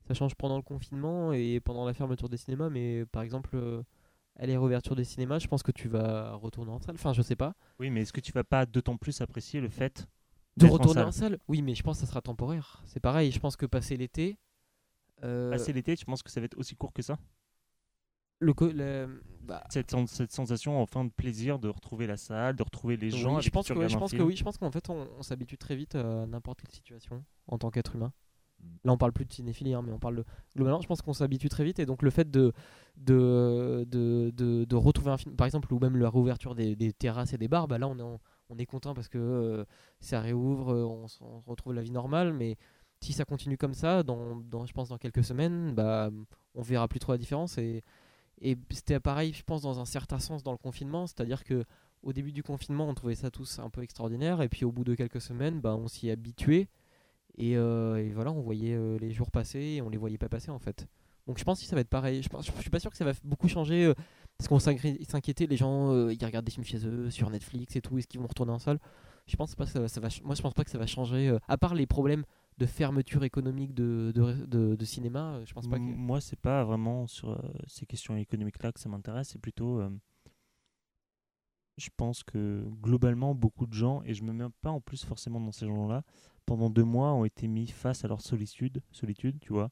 [0.08, 3.58] Ça change pendant le confinement et pendant la fermeture des cinémas, mais par exemple,
[4.36, 6.96] à les réouvertures des cinémas, je pense que tu vas retourner en salle.
[6.96, 7.54] Enfin, je sais pas.
[7.78, 10.06] Oui, mais est-ce que tu vas pas d'autant plus apprécier le fait
[10.56, 11.08] De d'être en retourner salle?
[11.08, 11.38] en salle?
[11.48, 12.82] Oui, mais je pense que ça sera temporaire.
[12.86, 14.38] C'est pareil, je pense que passer l'été.
[15.24, 17.18] euh, Passer l'été, tu penses que ça va être aussi court que ça?
[18.40, 18.52] Le
[19.42, 23.18] bah, cette, cette sensation enfin de plaisir de retrouver la salle, de retrouver les oui,
[23.18, 23.34] gens.
[23.34, 25.22] avec je pense que, ouais, je pense que oui, je pense qu'en fait on, on
[25.22, 28.12] s'habitue très vite à n'importe quelle situation en tant qu'être humain.
[28.60, 28.66] Mm.
[28.84, 30.24] Là on parle plus de cinéphilie, hein, mais on parle de
[30.56, 32.52] globalement, je pense qu'on s'habitue très vite et donc le fait de
[32.96, 36.92] de, de, de, de retrouver un film, par exemple, ou même la réouverture des, des
[36.92, 39.64] terrasses et des bars, bah là on est, en- on est content parce que euh,
[40.00, 42.56] ça réouvre, euh, on, on retrouve la vie normale, mais
[43.00, 46.10] si ça continue comme ça, dans, dans, je pense dans quelques semaines, bah
[46.54, 47.84] on verra plus trop la différence et
[48.40, 51.64] et c'était pareil, je pense, dans un certain sens dans le confinement, c'est-à-dire que
[52.02, 54.84] au début du confinement, on trouvait ça tous un peu extraordinaire, et puis au bout
[54.84, 56.08] de quelques semaines, bah, on s'y
[57.38, 60.28] et, euh, et voilà, on voyait euh, les jours passer, et on les voyait pas
[60.28, 60.86] passer en fait.
[61.26, 62.22] Donc je pense que ça va être pareil.
[62.22, 63.94] Je, pense, suis pas sûr que ça va beaucoup changer, euh,
[64.38, 67.76] parce qu'on s'inqui- s'inquiétait, les gens, euh, ils regardent des films chez eux, sur Netflix
[67.76, 68.78] et tout, est-ce qu'ils vont retourner en salle?
[69.26, 71.56] Je pense pas que ça, va- moi je pense pas que ça va changer, à
[71.58, 72.24] part les problèmes
[72.58, 75.82] de fermeture économique de, de, de- de cinéma, euh, je pense pas que...
[75.96, 79.80] Moi, c'est pas vraiment sur euh, ces questions économiques-là que ça m'intéresse, c'est plutôt.
[79.80, 79.90] euh,
[81.76, 85.40] je pense que globalement, beaucoup de gens, et je me mets pas en plus forcément
[85.40, 86.02] dans ces gens-là,
[86.46, 89.70] pendant deux mois ont été mis face à leur solitude, solitude, tu vois.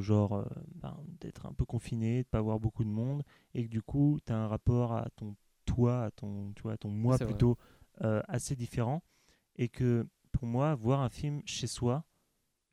[0.00, 3.22] Genre euh, ben, d'être un peu confiné, de pas avoir beaucoup de monde,
[3.54, 5.36] et que du coup, tu as un rapport à ton
[5.66, 7.56] toi, à ton, tu vois, à ton moi plutôt
[8.00, 9.02] assez différent.
[9.60, 10.06] Et que
[10.38, 12.04] pour moi, voir un film chez soi,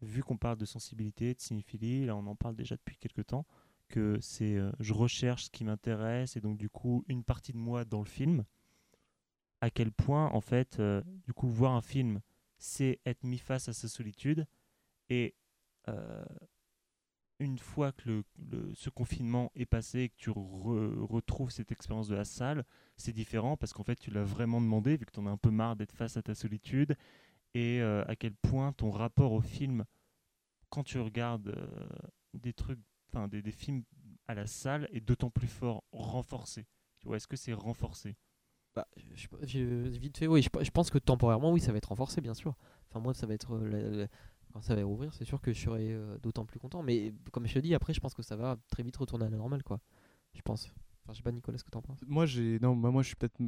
[0.02, 3.46] vu qu'on parle de sensibilité, de cinéphilie, là on en parle déjà depuis quelques temps,
[3.90, 7.58] que c'est euh, je recherche ce qui m'intéresse et donc du coup une partie de
[7.60, 8.46] moi dans le film,
[9.62, 12.22] à quel point en fait, euh, du coup voir un film,
[12.58, 14.48] c'est être mis face à sa solitude
[15.10, 15.36] Et
[15.90, 16.26] euh,
[17.40, 18.24] une fois que le,
[18.76, 22.64] ce confinement est passé et que tu re- retrouves cette expérience de la salle,
[22.96, 25.38] c'est différent parce qu'en fait, tu l'as vraiment demandé, vu que tu en as un
[25.38, 26.96] peu marre d'être face à ta solitude,
[27.56, 29.86] et euh, à quel point ton rapport au film,
[30.70, 31.68] quand tu regardes euh,
[32.34, 32.80] des trucs,
[33.10, 33.84] enfin des, des films
[34.28, 36.66] à la salle, est d'autant plus fort, renforcé.
[37.00, 38.16] Tu vois, est-ce que c'est renforcé?
[38.76, 39.60] Bah, je, je-
[39.90, 40.42] vite fait, oui.
[40.42, 42.56] Je, je pense que temporairement, oui, ça va être renforcé, bien sûr.
[42.90, 43.56] Enfin, moi, ça va être.
[43.56, 44.08] euh, la- la-
[44.54, 46.84] quand ça va rouvrir, c'est sûr que je serai euh, d'autant plus content.
[46.84, 49.30] Mais comme je te dis, après, je pense que ça va très vite retourner à
[49.30, 49.80] la normale, quoi.
[50.34, 50.72] Je pense.
[51.04, 52.00] Enfin, je sais pas, Nicolas, ce que t'en penses?
[52.08, 53.40] Moi, j'ai non, moi, moi, je suis peut-être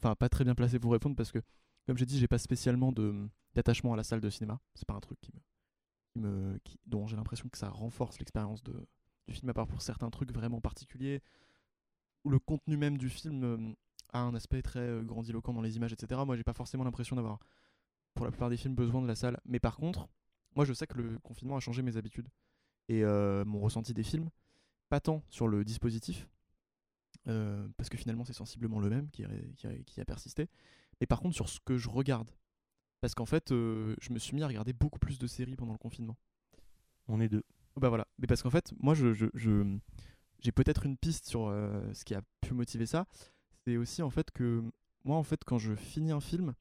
[0.00, 1.40] enfin pas très bien placé pour répondre parce que,
[1.86, 4.60] comme j'ai dit, j'ai pas spécialement de d'attachement à la salle de cinéma.
[4.74, 5.32] C'est pas un truc qui
[6.16, 8.72] me, qui me dont j'ai l'impression que ça renforce l'expérience du
[9.30, 11.22] film à part pour certains trucs vraiment particuliers
[12.24, 13.74] où le contenu même du film euh,
[14.12, 16.20] a un aspect très euh, grandiloquent dans les images, etc.
[16.24, 17.38] Moi, j'ai pas forcément l'impression d'avoir,
[18.14, 19.38] pour la plupart des films, besoin de la salle.
[19.44, 20.08] Mais par contre,
[20.56, 22.28] moi, je sais que le confinement a changé mes habitudes
[22.88, 24.30] et euh, mon ressenti des films,
[24.88, 26.28] pas tant sur le dispositif,
[27.28, 30.48] euh, parce que finalement c'est sensiblement le même qui a persisté,
[31.00, 32.30] mais par contre sur ce que je regarde.
[33.00, 35.72] Parce qu'en fait, euh, je me suis mis à regarder beaucoup plus de séries pendant
[35.72, 36.16] le confinement.
[37.08, 37.44] On est deux.
[37.76, 39.78] Bah voilà, mais parce qu'en fait, moi, je, je- je-
[40.38, 43.06] j'ai peut-être une piste sur euh, ce qui a pu motiver ça.
[43.66, 44.62] C'est aussi en fait que
[45.04, 46.54] moi, en fait, quand je finis un film,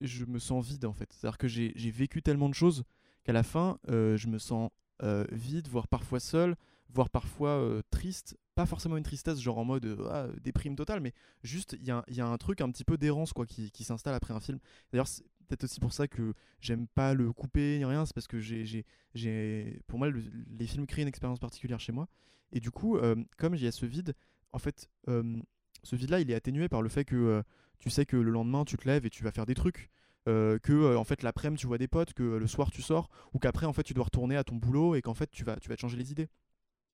[0.00, 1.12] je me sens vide en fait.
[1.12, 2.84] C'est-à-dire que j'ai j'ai vécu tellement de choses
[3.24, 4.70] qu'à la fin, euh, je me sens
[5.32, 6.54] vide, voire parfois seul,
[6.92, 8.36] voire parfois triste.
[8.54, 12.26] Pas forcément une tristesse, genre en mode euh, déprime totale, mais juste il y a,
[12.26, 14.58] un truc un petit peu d'errance qui, s'installe après un film.
[14.92, 18.26] D'ailleurs, c'est peut-être aussi pour ça que j'aime pas le couper ni rien, c'est parce
[18.26, 18.38] que
[19.86, 22.08] pour moi, le- les films créent une expérience particulière chez moi.
[22.52, 22.98] Et du coup,
[23.38, 24.14] comme il y a ce vide,
[24.52, 27.42] en fait, ce vide-là, il est atténué par le fait que
[27.78, 29.90] tu sais que le lendemain, tu te lèves et tu vas faire des trucs.
[30.26, 33.64] que en fait l'après-midi tu vois des potes, que le soir tu sors, ou qu'après
[33.66, 35.76] en fait tu dois retourner à ton boulot et qu'en fait tu vas, tu vas
[35.76, 36.28] changer les idées.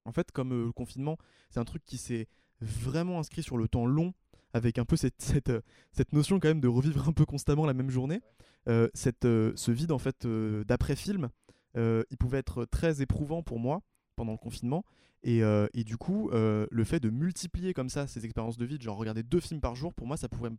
[0.08, 1.18] En fait, comme euh, le confinement,
[1.50, 2.28] c'est un truc qui s'est
[2.60, 4.14] vraiment inscrit sur le temps long,
[4.54, 5.60] avec un peu cette, cette, euh,
[5.92, 8.20] cette notion quand même de revivre un peu constamment la même journée.
[8.68, 11.28] Euh, cette, ce vide en fait d'après-film,
[11.76, 13.82] il pouvait être très éprouvant pour moi
[14.16, 14.84] pendant le confinement.
[15.22, 15.40] Et,
[15.74, 19.22] et du coup, le fait de multiplier comme ça ces expériences de vide, genre regarder
[19.22, 20.50] deux films par jour, pour moi, ça pourrait.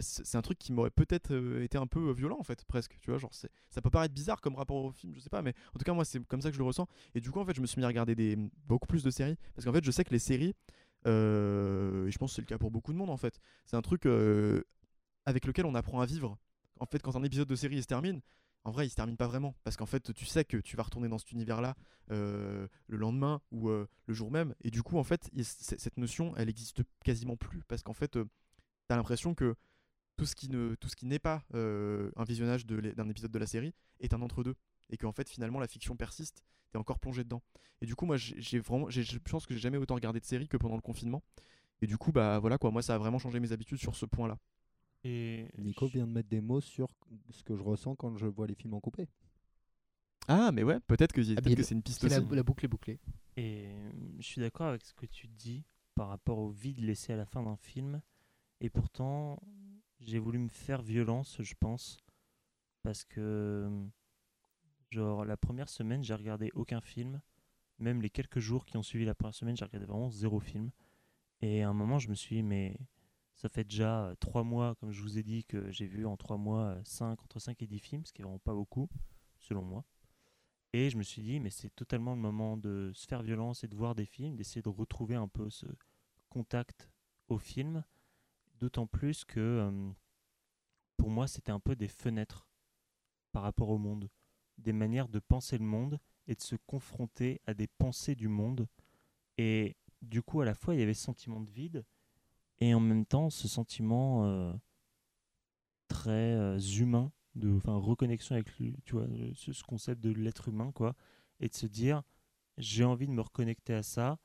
[0.00, 2.96] C'est un truc qui m'aurait peut-être euh, été un peu euh, violent en fait, presque.
[3.00, 5.42] Tu vois, genre c'est- ça peut paraître bizarre comme rapport au film, je sais pas,
[5.42, 6.86] mais en tout cas moi c'est comme ça que je le ressens.
[7.14, 8.36] Et du coup en fait je me suis mis à regarder des
[8.66, 10.54] beaucoup plus de séries parce qu'en fait je sais que les séries,
[11.06, 13.76] euh, et je pense que c'est le cas pour beaucoup de monde en fait, c'est
[13.76, 14.06] un truc
[15.26, 16.36] avec lequel on apprend à vivre.
[16.80, 18.20] En fait quand un épisode de série se termine,
[18.64, 20.84] en vrai, il se termine pas vraiment parce qu'en fait, tu sais que tu vas
[20.84, 21.74] retourner dans cet univers-là
[22.08, 26.82] le lendemain ou le jour même, et du coup, en fait, cette notion, elle existe
[27.04, 28.20] quasiment plus parce qu'en fait, tu
[28.88, 29.56] as l'impression que
[30.22, 33.38] tout ce qui ne, tout ce qui n'est pas euh, un visionnage d'un épisode de
[33.38, 34.54] la série est un entre-deux,
[34.90, 37.42] et qu'en fait, finalement, la fiction persiste, t'es encore plongé dedans.
[37.80, 40.24] Et du coup, moi, j'ai vraiment, j'ai- je pense que j'ai jamais autant regardé de
[40.24, 41.22] séries que pendant le confinement.
[41.80, 44.06] Et du coup, bah voilà quoi, moi, ça a vraiment changé mes habitudes sur ce
[44.06, 44.38] point-là.
[45.04, 46.88] Et Nico je- vient de mettre des mots sur
[47.30, 49.08] ce que je ressens quand je vois les films en coupé.
[50.28, 52.34] Ah, mais ouais, peut-être que, Ah, peut-être mais que c'est une piste C'est la, aussi.
[52.34, 53.00] la boucle est bouclée.
[53.36, 53.68] Et
[54.18, 55.64] je suis d'accord avec ce que tu dis
[55.96, 58.00] par rapport au vide laissé à la fin d'un film.
[58.60, 59.42] Et pourtant,
[60.04, 61.98] j'ai voulu me faire violence, je pense.
[62.82, 63.68] Parce que,
[64.90, 67.20] genre, la première semaine, j'ai regardé aucun film.
[67.78, 70.70] Même les quelques jours qui ont suivi la première semaine, j'ai regardé vraiment zéro film.
[71.40, 72.76] Et à un moment, je me suis dit, mais
[73.34, 76.16] ça fait déjà euh, trois mois, comme je vous ai dit, que j'ai vu en
[76.16, 78.88] trois mois euh, cinq, entre 5 et 10 films, ce qui est vraiment pas beaucoup,
[79.38, 79.84] selon moi.
[80.72, 83.68] Et je me suis dit, mais c'est totalement le moment de se faire violence et
[83.68, 85.66] de voir des films, d'essayer de retrouver un peu ce
[86.30, 86.88] contact
[87.28, 87.84] au film.
[88.62, 89.90] D'autant plus que euh,
[90.96, 92.46] pour moi, c'était un peu des fenêtres
[93.32, 94.08] par rapport au monde,
[94.56, 95.98] des manières de penser le monde
[96.28, 98.68] et de se confronter à des pensées du monde.
[99.36, 101.84] Et du coup, à la fois, il y avait ce sentiment de vide
[102.60, 104.52] et en même temps ce sentiment euh,
[105.88, 108.46] très euh, humain de enfin reconnexion avec
[108.84, 110.94] tu vois ce, ce concept de l'être humain quoi
[111.40, 112.04] et de se dire
[112.58, 114.20] j'ai envie de me reconnecter à ça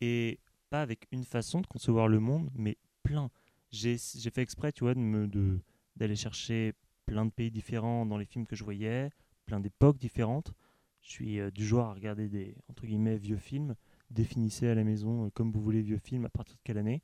[0.00, 0.38] et
[0.68, 3.32] pas avec une façon de concevoir le monde mais plein
[3.70, 5.60] j'ai fait exprès tu vois de me de
[5.96, 6.74] d'aller chercher
[7.06, 9.10] plein de pays différents dans les films que je voyais
[9.46, 10.52] plein d'époques différentes
[11.02, 13.74] je suis euh, du genre à regarder des entre guillemets vieux films
[14.10, 17.00] définissez à la maison euh, comme vous voulez vieux films à partir de quelle année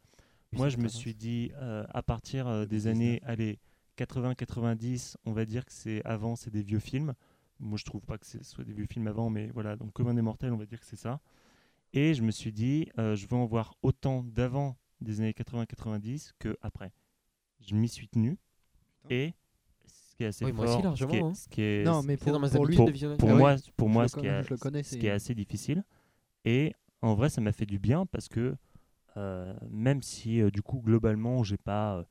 [0.52, 2.90] moi, je me suis dit, euh, à partir des 2019.
[2.90, 3.58] années allez,
[3.98, 7.12] 80-90, on va dire que c'est avant, c'est des vieux films.
[7.58, 10.06] Moi, je trouve pas que ce soit des vieux films avant, mais voilà, donc comme
[10.06, 11.20] un des mortels, on va dire que c'est ça.
[11.92, 16.56] Et je me suis dit, je veux en voir autant d'avant des années 80-90 que
[16.62, 16.92] après.
[17.60, 18.38] Je m'y suis tenu.
[19.10, 19.34] Et
[19.86, 20.80] c- qui est assez Oui, moi fort.
[20.96, 21.34] ce qui est- hein.
[21.34, 22.76] ce qui est- Non, mais pour, lui,
[23.30, 23.38] Ah oui.
[23.38, 25.84] moi, pour ce, qui est, connais, ce qui assez difficile.
[26.44, 28.56] Et en vrai, ça m'a fait du bien parce que
[29.16, 32.04] euh, même si euh, du coup globalement j'ai pas euh,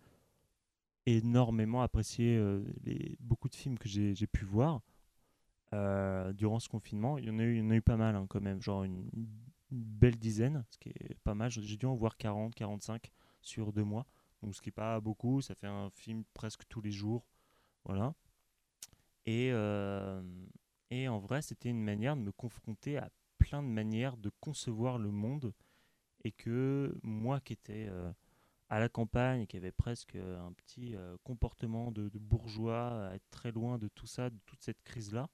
[1.05, 4.81] énormément apprécié euh, les, beaucoup de films que j'ai pu voir
[5.73, 7.97] euh, durant ce confinement, il y en a eu, il y en a eu pas
[7.97, 9.07] mal hein, quand même, genre une,
[9.75, 11.49] une belle dizaine, ce qui est pas mal.
[11.51, 13.11] J'ai dû en voir 40, 45
[13.41, 14.05] sur deux mois,
[14.41, 15.41] donc ce qui est pas beaucoup.
[15.41, 17.25] Ça fait un film presque tous les jours,
[17.83, 18.15] voilà.
[19.25, 20.21] Et, euh,
[20.91, 24.97] et en vrai, c'était une manière de me confronter à plein de manières de concevoir
[24.97, 25.53] le monde.
[26.23, 28.11] Et que moi qui étais euh,
[28.69, 33.29] à la campagne qui avait presque euh, un petit comportement de, de bourgeois, à être
[33.29, 35.29] très loin de tout ça, de toute cette crise-là,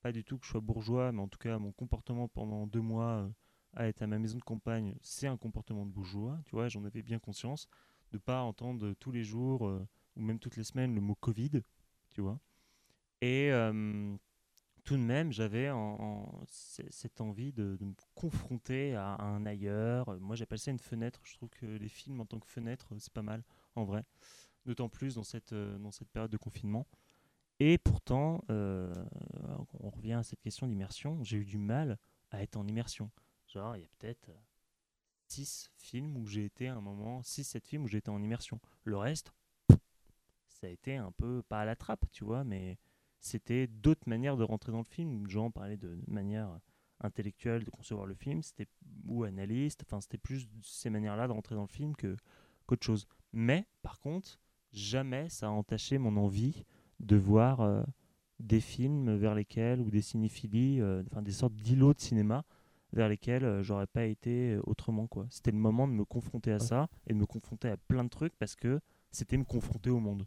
[0.00, 2.80] pas du tout que je sois bourgeois, mais en tout cas mon comportement pendant deux
[2.80, 3.30] mois
[3.74, 6.84] à être à ma maison de campagne, c'est un comportement de bourgeois, tu vois, j'en
[6.84, 7.68] avais bien conscience,
[8.12, 9.86] de pas entendre tous les jours euh,
[10.16, 11.62] ou même toutes les semaines le mot Covid,
[12.10, 12.38] tu vois.
[13.22, 13.50] Et
[14.84, 15.70] tout de même, j'avais
[16.48, 20.18] cette envie de, me confronter à un ailleurs.
[20.20, 21.20] Moi, j'appelle ça une fenêtre.
[21.24, 23.44] Je trouve que les films en tant que fenêtre, euh, c'est pas mal,
[23.76, 24.04] en vrai.
[24.66, 25.78] D'autant plus dans cette, euh,
[26.12, 26.86] période de confinement.
[27.60, 31.22] Et pourtant, on revient à cette question d'immersion.
[31.22, 31.96] J'ai eu du mal
[32.32, 33.08] à être en immersion.
[33.52, 34.30] Genre, il y a peut-être
[35.28, 38.60] 6 films où j'ai été un moment, 6-7 films où été en immersion.
[38.84, 39.32] Le reste,
[40.46, 42.78] ça a été un peu, pas à la trappe, tu vois, mais
[43.20, 45.28] c'était d'autres manières de rentrer dans le film.
[45.28, 46.60] Genre, parler de manière
[47.00, 48.68] intellectuelle de concevoir le film, c'était
[49.06, 52.16] ou analyste, enfin, c'était plus ces manières-là de rentrer dans le film que
[52.66, 53.06] qu'autre chose.
[53.32, 54.40] Mais, par contre,
[54.72, 56.64] jamais ça a entaché mon envie
[57.00, 57.82] de voir euh,
[58.38, 62.44] des films vers lesquels, ou des cinéphilies, euh, enfin des sortes d'îlots de cinéma
[62.92, 65.06] vers lesquels euh, j'aurais pas été euh, autrement.
[65.06, 65.26] quoi.
[65.30, 68.08] C'était le moment de me confronter à ça et de me confronter à plein de
[68.08, 70.26] trucs parce que c'était me confronter au monde.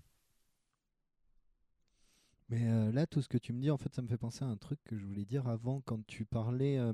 [2.50, 4.44] Mais euh, là, tout ce que tu me dis, en fait, ça me fait penser
[4.44, 6.94] à un truc que je voulais dire avant quand tu parlais euh,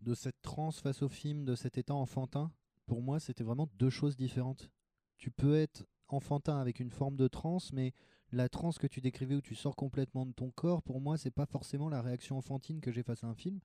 [0.00, 2.50] de cette transe face au film, de cet état enfantin.
[2.86, 4.70] Pour moi, c'était vraiment deux choses différentes.
[5.16, 7.92] Tu peux être enfantin avec une forme de transe, mais
[8.32, 11.30] la transe que tu décrivais où tu sors complètement de ton corps, pour moi, c'est
[11.30, 13.60] pas forcément la réaction enfantine que j'ai face à un film.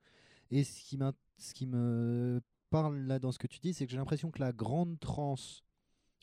[0.50, 0.98] Et ce qui,
[1.54, 2.40] qui me
[2.70, 5.62] parle là dans ce que tu dis, c'est que j'ai l'impression que la grande transe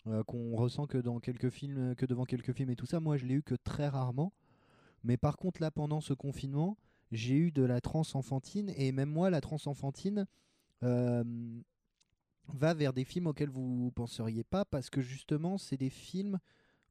[0.07, 3.17] euh, qu'on ressent que dans quelques films, que devant quelques films et tout ça, moi
[3.17, 4.33] je l'ai eu que très rarement.
[5.03, 6.77] Mais par contre là, pendant ce confinement,
[7.11, 10.25] j'ai eu de la transe enfantine et même moi, la transe enfantine
[10.81, 11.23] va
[12.73, 16.39] vers des films auxquels vous penseriez pas parce que justement, c'est des films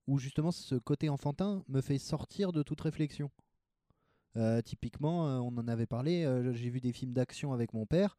[0.09, 3.31] où justement ce côté enfantin me fait sortir de toute réflexion.
[4.37, 7.87] Euh, typiquement, euh, on en avait parlé, euh, j'ai vu des films d'action avec mon
[7.87, 8.17] père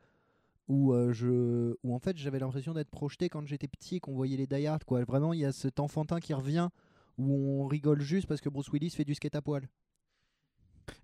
[0.70, 4.38] où, je, où en fait j'avais l'impression d'être projeté quand j'étais petit et qu'on voyait
[4.38, 4.84] les Die Hard.
[4.86, 5.04] Quoi.
[5.04, 6.70] Vraiment, il y a cet enfantin qui revient
[7.18, 9.68] où on rigole juste parce que Bruce Willis fait du skate à poil.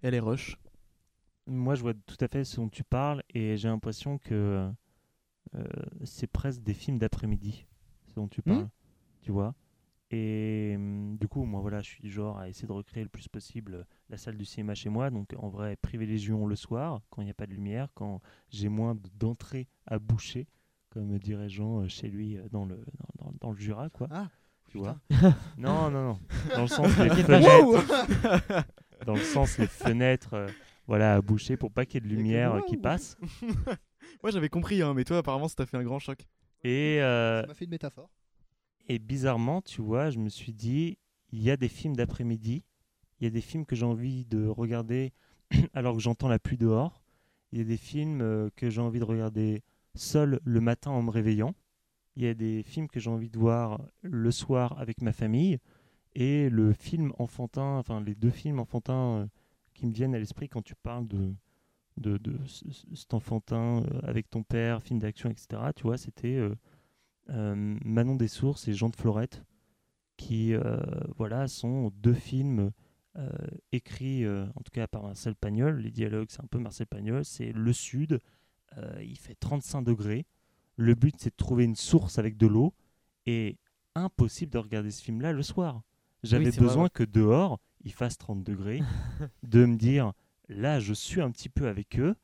[0.01, 0.57] Elle est rush.
[1.47, 4.69] Moi, je vois tout à fait ce dont tu parles et j'ai l'impression que
[5.55, 5.63] euh,
[6.03, 7.65] c'est presque des films d'après-midi,
[8.07, 8.51] ce dont tu Hmm?
[8.53, 8.69] parles.
[9.21, 9.55] Tu vois?
[10.11, 13.09] Et hum, du coup, moi, voilà, je suis du genre à essayer de recréer le
[13.09, 15.09] plus possible euh, la salle du cinéma chez moi.
[15.09, 18.69] Donc, en vrai, privilégions le soir, quand il n'y a pas de lumière, quand j'ai
[18.69, 20.47] moins d'entrées à boucher,
[20.91, 22.75] comme dirait Jean euh, chez lui euh, dans le,
[23.17, 24.07] dans, dans- dans le Jura, quoi.
[24.11, 24.29] Ah,
[24.69, 24.99] tu vois
[25.57, 26.19] Non, non, non.
[26.55, 28.65] Dans le sens pas, fenêtres,
[29.05, 30.47] dans le sens les fenêtres, euh,
[30.87, 33.17] voilà, à boucher pour pas qu'il y ait de lumière qui passe.
[34.23, 36.19] Moi j'avais compris, hein, mais toi apparemment ça t'a fait un grand choc.
[36.63, 38.09] Et, euh, ça m'a fait une métaphore.
[38.87, 40.97] Et bizarrement, tu vois, je me suis dit,
[41.31, 42.63] il y a des films d'après-midi,
[43.19, 45.13] il y a des films que j'ai envie de regarder
[45.73, 47.03] alors que j'entends la pluie dehors,
[47.51, 49.63] il y a des films euh, que j'ai envie de regarder
[49.95, 51.55] seul le matin en me réveillant,
[52.15, 55.59] il y a des films que j'ai envie de voir le soir avec ma famille,
[56.15, 59.27] et le film enfantin, enfin les deux films enfantins euh,
[59.75, 61.33] qui me viennent à l'esprit quand tu parles de,
[61.97, 65.97] de, de ce- ce- cet enfantin euh, avec ton père, film d'action, etc., tu vois,
[65.97, 66.39] c'était...
[67.27, 69.43] Manon des Sources et Jean de Florette,
[70.17, 70.79] qui euh,
[71.17, 72.71] voilà, sont deux films
[73.17, 73.29] euh,
[73.71, 75.79] écrits, euh, en tout cas par Marcel Pagnol.
[75.79, 77.23] Les dialogues, c'est un peu Marcel Pagnol.
[77.23, 78.19] C'est le sud,
[78.77, 80.25] euh, il fait 35 degrés.
[80.75, 82.73] Le but, c'est de trouver une source avec de l'eau.
[83.25, 83.57] Et
[83.95, 85.81] impossible de regarder ce film-là le soir.
[86.23, 88.81] J'avais besoin que dehors, il fasse 30 degrés,
[89.43, 90.11] de me dire,
[90.49, 92.15] là, je suis un petit peu avec eux.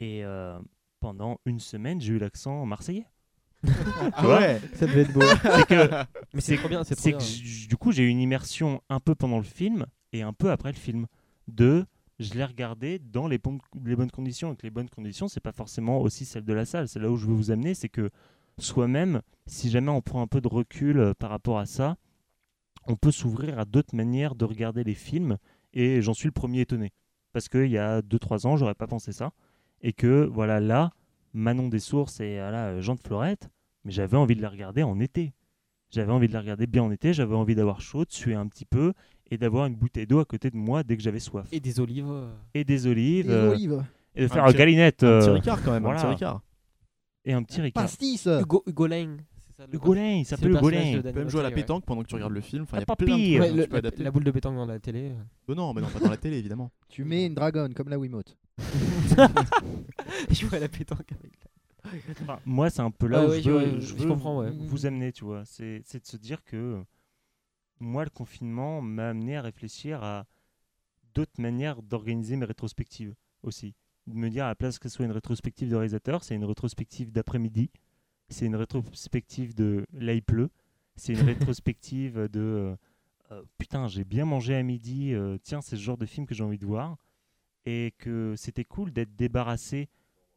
[0.00, 0.58] Et euh,
[1.00, 3.06] pendant une semaine, j'ai eu l'accent marseillais.
[4.14, 5.20] Ah ouais Ça devait être beau.
[5.20, 5.90] C'est que
[6.34, 7.18] Mais c'est trop bien, c'est trop c'est bien.
[7.18, 10.32] que j- du coup j'ai eu une immersion un peu pendant le film et un
[10.32, 11.06] peu après le film
[11.48, 11.84] de
[12.18, 15.40] je l'ai regardé dans les bonnes, les bonnes conditions et que les bonnes conditions c'est
[15.40, 17.88] pas forcément aussi celle de la salle c'est là où je veux vous amener c'est
[17.88, 18.10] que
[18.58, 21.96] soi-même si jamais on prend un peu de recul euh, par rapport à ça
[22.86, 25.36] on peut s'ouvrir à d'autres manières de regarder les films
[25.74, 26.90] et j'en suis le premier étonné.
[27.34, 29.32] Parce qu'il y a 2-3 ans, j'aurais pas pensé ça.
[29.82, 30.90] Et que voilà, là,
[31.38, 33.48] Manon des Sources et voilà, Jean de Florette,
[33.84, 35.32] mais j'avais envie de les regarder en été.
[35.90, 38.46] J'avais envie de les regarder bien en été, j'avais envie d'avoir chaud, de suer un
[38.46, 38.92] petit peu
[39.30, 41.46] et d'avoir une bouteille d'eau à côté de moi dès que j'avais soif.
[41.52, 42.06] Et des olives.
[42.10, 43.30] euh, Et des olives.
[43.30, 43.84] Et euh, olive.
[44.14, 45.02] et de Un faire un galinette.
[45.02, 45.98] Un petit euh, Ricard quand même, voilà.
[46.00, 46.42] un petit Ricard.
[47.24, 47.84] et un petit Ricard.
[47.84, 48.26] Pastis.
[48.26, 49.16] Hugo, Hugo il
[50.24, 51.54] c'est s'appelle de Tu peux même jouer à la ouais.
[51.54, 52.62] pétanque pendant que tu regardes le film.
[52.62, 53.34] Enfin, il y a plein de papy.
[53.34, 54.02] trucs Ouais, que le- tu peux la, adapter.
[54.04, 55.12] la boule de pétanque dans la télé.
[55.48, 56.70] Oh non, mais non, pas dans la télé évidemment.
[56.88, 58.36] Tu mets une dragonne comme la Wiimote.
[60.30, 61.32] Je joue à la pétanque avec.
[62.22, 64.08] Enfin, moi, c'est un peu là Ouais, où ouais, je, veux, je- je je veux
[64.08, 64.50] comprends, ouais.
[64.50, 65.44] vous amener, tu vois.
[65.44, 66.82] C'est c'est de se dire que
[67.80, 70.26] moi, le confinement m'a amené à réfléchir à
[71.14, 73.74] d'autres manières d'organiser mes rétrospectives aussi.
[74.06, 76.44] De me dire, à la place que ce soit une rétrospective de réalisateur, c'est une
[76.44, 77.70] rétrospective d'après-midi,
[78.28, 80.50] c'est une rétrospective de là il pleut,
[80.96, 82.76] c'est une rétrospective de euh,
[83.32, 86.34] euh, putain, j'ai bien mangé à midi, euh, tiens, c'est ce genre de film que
[86.34, 86.96] j'ai envie de voir.
[87.66, 89.88] Et que c'était cool d'être débarrassé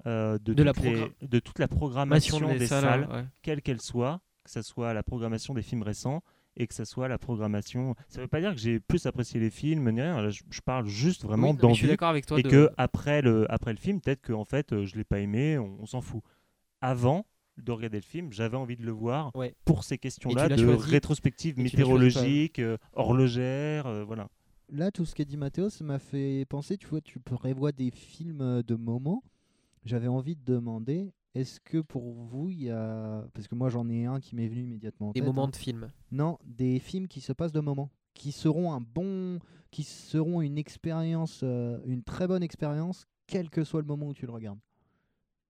[0.05, 3.23] euh, de, De la toutes les- progra- de toute la programmation Mation des salles, ouais.
[3.41, 6.23] quelle qu'elle soit, que ce soit la programmation des films récents
[6.57, 7.95] et que ce soit la programmation.
[8.09, 10.21] Ça veut pas dire que j'ai plus apprécié les films ni rien.
[10.21, 12.39] Là, je, je parle juste vraiment Oui, d'envie d'accord avec toi.
[12.39, 15.03] et de- que après le après le film, peut-être que en fait euh, je l'ai
[15.05, 16.21] pas aimé, on, on s'en fout.
[16.81, 17.25] Avant
[17.57, 19.53] de regarder le film, j'avais envie de le voir Ouais.
[19.65, 24.27] pour ces questions-là de choisi- rétrospective et météorologique, euh, horlogère, voilà.
[24.71, 27.91] Là, tout ce qu'a dit Mathéo, ça m'a fait penser, tu vois, tu prévois des
[27.91, 29.21] films euh, de moments.
[29.83, 33.27] J'avais envie de demander, est-ce que pour vous, il y a...
[33.33, 35.49] Parce que moi, j'en ai un qui m'est venu immédiatement en Des tête, moments hein.
[35.49, 35.91] de film.
[36.11, 39.39] Non, des films qui se passent de moments, qui seront un bon...
[39.71, 44.13] qui seront une expérience, euh, une très bonne expérience, quel que soit le moment où
[44.13, 44.59] tu le regardes.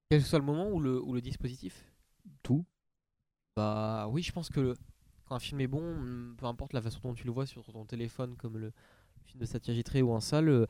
[0.10, 1.92] Quel que soit le moment ou le, ou le dispositif?
[2.42, 2.66] Tout.
[3.56, 4.78] Bah oui, je pense que le-
[5.26, 7.64] quand un film est bon, hum, peu importe la façon dont tu le vois sur
[7.72, 8.72] ton téléphone, comme le
[9.26, 10.66] film de Satya Gitré ou en salle, euh,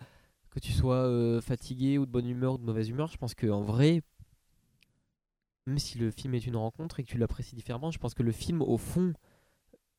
[0.52, 3.36] que tu sois euh, fatigué ou de bonne humeur ou de mauvaise humeur, je pense
[3.36, 4.02] qu'en vrai,
[5.66, 8.24] même si le film est une rencontre et que tu l'apprécies différemment, je pense que
[8.24, 9.14] le film, au fond,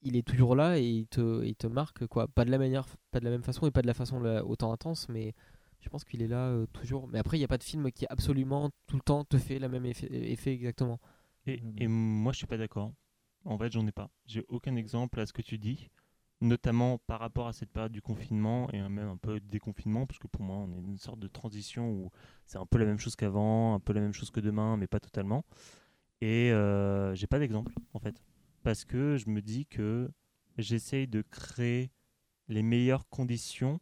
[0.02, 2.28] il est toujours là et il te, il te marque, quoi.
[2.28, 4.44] Pas de la manière, pas de la même façon et pas de la façon la-
[4.44, 5.34] autant intense, mais
[5.80, 7.08] je pense qu'il est là euh, toujours.
[7.08, 9.58] Mais après, il n'y a pas de film qui absolument tout le temps te fait
[9.58, 11.00] la même effet, effet exactement.
[11.46, 12.92] Et, et moi, je suis pas d'accord.
[13.44, 14.10] En fait, j'en ai pas.
[14.26, 15.90] J'ai aucun exemple à ce que tu dis,
[16.42, 20.18] notamment par rapport à cette période du confinement et même un peu de déconfinement, parce
[20.18, 22.10] que pour moi, on est une sorte de transition où
[22.46, 24.86] c'est un peu la même chose qu'avant, un peu la même chose que demain, mais
[24.86, 25.44] pas totalement.
[26.20, 28.22] Et euh, j'ai pas d'exemple, en fait,
[28.62, 30.10] parce que je me dis que
[30.58, 31.90] j'essaye de créer
[32.48, 33.80] les meilleures conditions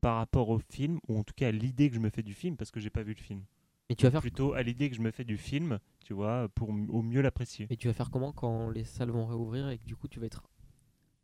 [0.00, 2.34] par rapport au film, ou en tout cas à l'idée que je me fais du
[2.34, 3.42] film, parce que j'ai pas vu le film.
[3.90, 6.48] Et tu vas faire Plutôt à l'idée que je me fais du film, tu vois,
[6.54, 7.66] pour au mieux l'apprécier.
[7.70, 10.20] Et tu vas faire comment quand les salles vont réouvrir et que du coup tu
[10.20, 10.44] vas être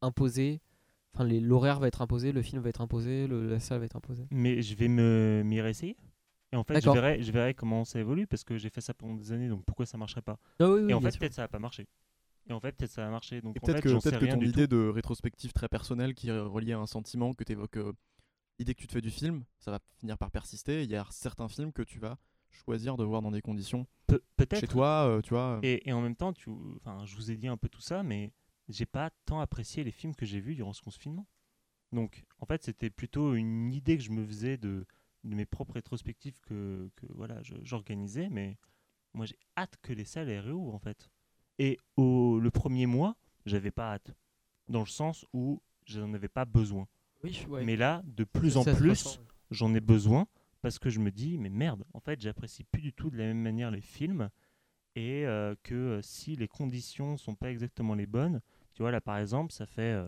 [0.02, 0.60] imposé
[1.14, 3.96] Enfin, l'horaire va être imposé, le film va être imposé, le- la salle va être
[3.96, 4.26] imposée.
[4.30, 5.96] Mais je vais me m'y réessayer.
[6.52, 8.92] Et en fait, je verrai, je verrai comment ça évolue parce que j'ai fait ça
[8.92, 11.32] pendant des années, donc pourquoi ça marcherait pas Ah oui, oui, Et en fait, peut-être
[11.32, 11.86] ça va pas marché.
[12.48, 13.40] Et en fait, peut-être ça va marcher.
[13.40, 13.88] Donc peut-être que,
[14.18, 14.76] rien ton idée tout.
[14.76, 17.78] de rétrospective très personnelle qui est reliée à un sentiment que tu évoques,
[18.58, 20.84] l'idée que tu te fais du film, ça va finir par persister.
[20.84, 22.18] Il y a certains films que tu vas
[22.50, 24.60] choisir de voir dans des conditions Pe- peut-être.
[24.60, 25.60] chez toi, euh, tu vois.
[25.62, 28.02] Et, et en même temps, tu, enfin, je vous ai dit un peu tout ça,
[28.02, 28.32] mais
[28.68, 31.26] j'ai pas tant apprécié les films que j'ai vus durant ce confinement.
[31.92, 34.86] Donc, en fait, c'était plutôt une idée que je me faisais de,
[35.24, 38.56] de mes propres rétrospectives que, que voilà, j'organisais, mais
[39.14, 41.08] moi j'ai hâte que les salles elles réouvrent en fait.
[41.58, 44.14] Et au, le premier mois, j'avais pas hâte,
[44.68, 46.86] dans le sens où je n'en avais pas besoin.
[47.22, 47.64] Oui, je- ouais.
[47.64, 49.20] Mais là, de plus en plus,
[49.50, 50.26] j'en ai besoin
[50.60, 53.24] parce que je me dis mais merde en fait j'apprécie plus du tout de la
[53.24, 54.28] même manière les films
[54.96, 58.40] et euh, que euh, si les conditions sont pas exactement les bonnes
[58.76, 59.98] tu vois là par exemple ça fait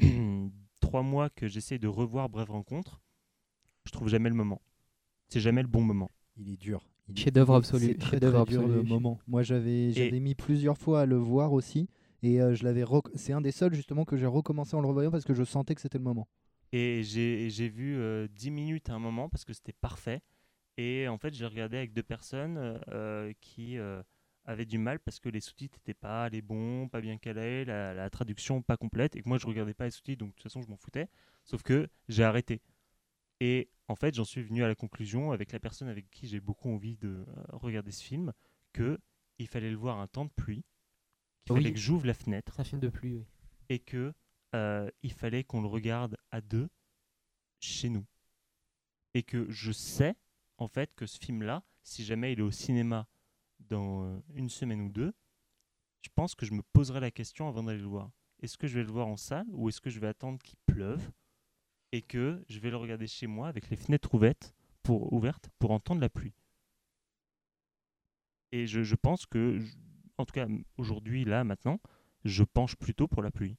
[0.00, 0.48] euh,
[0.80, 3.00] trois mois que j'essaie de revoir Brève Rencontre
[3.84, 4.62] je trouve jamais le moment
[5.28, 6.86] c'est jamais le bon moment Il est dur.
[7.08, 8.82] Il est- Chef-d'œuvre absolu, C'est très, chef-d'œuvre très dur absolu.
[8.82, 9.18] le moment.
[9.26, 11.88] Moi, j'avais Et- mis plusieurs fois à le voir aussi.
[12.22, 14.86] Et euh, je l'avais rec- c'est un des seuls justement que j'ai recommencé en le
[14.88, 16.28] revoyant parce que je sentais que c'était le moment.
[16.72, 20.20] et j'ai j'ai vu euh, 10 minutes à un moment parce que c'était parfait
[20.76, 23.78] et en fait j'ai regardé avec deux personnes euh, qui
[24.44, 27.94] avaient du mal parce que les sous-titres n'étaient pas les bons, pas bien calés, la,
[27.94, 30.42] la traduction pas complète et que moi je regardais pas les sous-titres donc de toute
[30.42, 31.08] façon je m'en foutais
[31.44, 32.60] sauf que j'ai arrêté
[33.40, 36.40] et en fait j'en suis venu à la conclusion avec la personne avec qui j'ai
[36.40, 38.32] beaucoup envie de euh, regarder ce film
[38.72, 38.98] que
[39.38, 40.64] il fallait le voir un temps de pluie
[41.44, 41.60] qu'il Oui.
[41.62, 43.26] fallait que j'ouvre la fenêtre un film de pluie, oui.
[43.68, 44.12] et que
[44.54, 46.68] euh, il fallait qu'on le regarde à deux
[47.58, 48.04] chez nous.
[49.14, 50.14] Et que je sais
[50.58, 53.08] en fait que ce film-là, si jamais il est au cinéma
[53.68, 55.12] dans euh, une semaine ou deux,
[56.02, 58.10] je pense que je me poserai la question avant d'aller le voir.
[58.40, 60.58] est-ce que je vais le voir en salle ou est-ce que je vais attendre qu'il
[60.66, 61.10] pleuve
[61.92, 65.12] et que je vais le regarder chez moi avec les fenêtres ouvertes pour,
[65.70, 66.34] entendre la pluie?
[68.50, 69.60] Et je, pense que,
[70.18, 71.80] en tout cas aujourd'hui, là, maintenant,
[72.24, 73.56] je penche plutôt pour la pluie.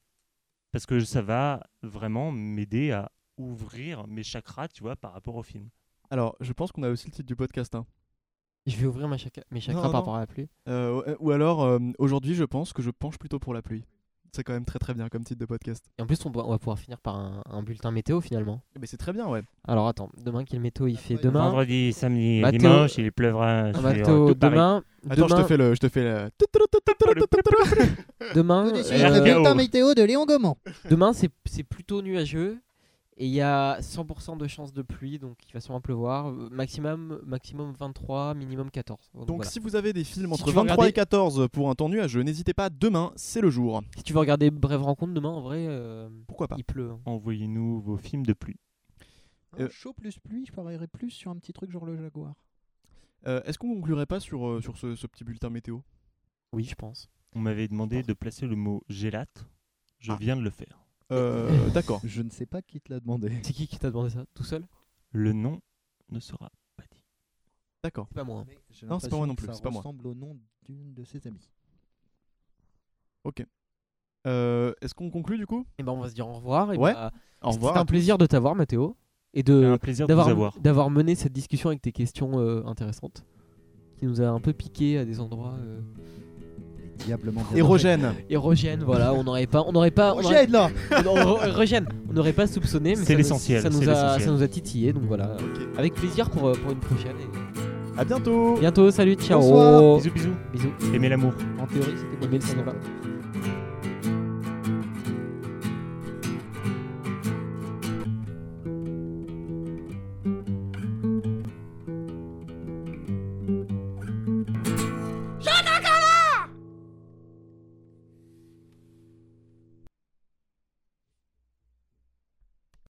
[0.71, 5.43] Parce que ça va vraiment m'aider à ouvrir mes chakras, tu vois, par rapport au
[5.43, 5.69] film.
[6.09, 7.73] Alors, je pense qu'on a aussi le titre du podcast.
[7.75, 7.85] hein.
[8.65, 10.47] Je vais ouvrir ma chakra- mes chakras Non, par rapport à la pluie.
[10.69, 13.83] Euh, ou alors, euh, aujourd'hui, je pense que je penche plutôt pour la pluie.
[14.35, 15.85] C'est quand même très très bien comme titre de podcast.
[15.99, 18.61] Et en plus, on, va- on va pouvoir finir par un, un bulletin météo finalement.
[18.79, 19.43] Mais c'est très bien, ouais.
[19.67, 21.15] Alors attends, demain quel météo il fait?
[21.21, 23.71] Demain, Vendredi, samedi Mathéo- dimanche, il pleuvra.
[23.73, 24.53] Sur Mathéo, tout Paris.
[24.53, 25.75] demain, Attends, je demain, te fais le.
[25.75, 26.31] Je te fais le...
[28.33, 30.55] demain, décidez euh, le bulletin météo de Léon Gaumont.
[30.89, 32.57] demain c'est c'est plutôt nuageux
[33.17, 36.29] et il y a 100% de chances de pluie, donc il va sûrement pleuvoir.
[36.29, 39.11] Euh, Maximum, maximum 23, minimum 14.
[39.13, 39.51] Donc, Donc, voilà.
[39.51, 41.89] si vous avez des films entre tu veux 23 regarder- et 14 pour un temps
[41.89, 43.81] nuageux, n'hésitez pas, demain, c'est le jour.
[43.97, 46.91] si tu veux regarder Brève Rencontre demain, en vrai, euh, Pourquoi pas il pleut.
[46.91, 46.99] hein.
[47.05, 48.57] Envoyez-nous vos films de pluie.
[49.59, 52.33] Euh, Chaud plus pluie, je parierais plus sur un petit truc genre le Jaguar.
[53.27, 55.79] Euh, Est-ce qu'on conclurait pas sur, euh, sur ce, ce petit bulletin météo?
[56.51, 57.07] Oui, je pense.
[57.35, 59.45] On m'avait demandé de placer le mot gélate.
[59.99, 60.17] Je Ah.
[60.19, 60.82] viens de le faire.
[61.13, 62.01] Euh, D'accord.
[62.03, 63.31] Je ne sais pas qui te l'a demandé.
[63.43, 64.65] C'est qui qui t'a demandé ça Tout seul
[65.11, 65.59] Le nom
[66.09, 67.01] ne sera pas dit.
[67.83, 68.07] D'accord.
[68.09, 68.41] C'est pas moi.
[68.47, 68.85] hein.
[68.87, 69.79] Non, c'est pas moi non plus, Ça c'est pas moi.
[69.81, 71.49] ressemble au nom d'une de ses amies.
[74.25, 75.65] Euh, Est-ce qu'on conclut du coup?
[75.77, 76.71] Et ben on va se dire au revoir.
[76.73, 76.93] Et Ouais.
[76.93, 77.11] bah,
[77.41, 77.73] Au revoir.
[77.73, 78.95] C'était un plaisir de t'avoir, Mathéo.
[79.33, 80.59] Et de un plaisir de vous d'avoir avoir.
[80.59, 83.25] d'avoir mené cette discussion avec tes questions euh, intéressantes
[83.97, 85.81] qui nous a un peu piqué à des endroits euh,
[87.05, 87.57] Diablement bien.
[87.57, 88.13] Érogène.
[88.29, 90.69] érogènes voilà on n'aurait pas on n'aurait pas on aurait- Érogène là
[91.05, 91.09] on-
[92.09, 94.21] on- n'aurait pas soupçonné mais C'est ça nous- l'essentiel, ça nous c'est a l'essentiel.
[94.27, 95.35] ça nous a titillé donc voilà
[95.77, 98.57] avec plaisir pour euh, pour une prochaine et À bientôt.
[98.59, 99.97] bientôt salut ciao Bonsoir.
[99.97, 100.29] Bisous, bisous.
[100.53, 101.33] bisous Aimez l'amour.
[101.61, 102.47] En théorie, c'était Aimez le bon.
[102.47, 102.71] cinéma.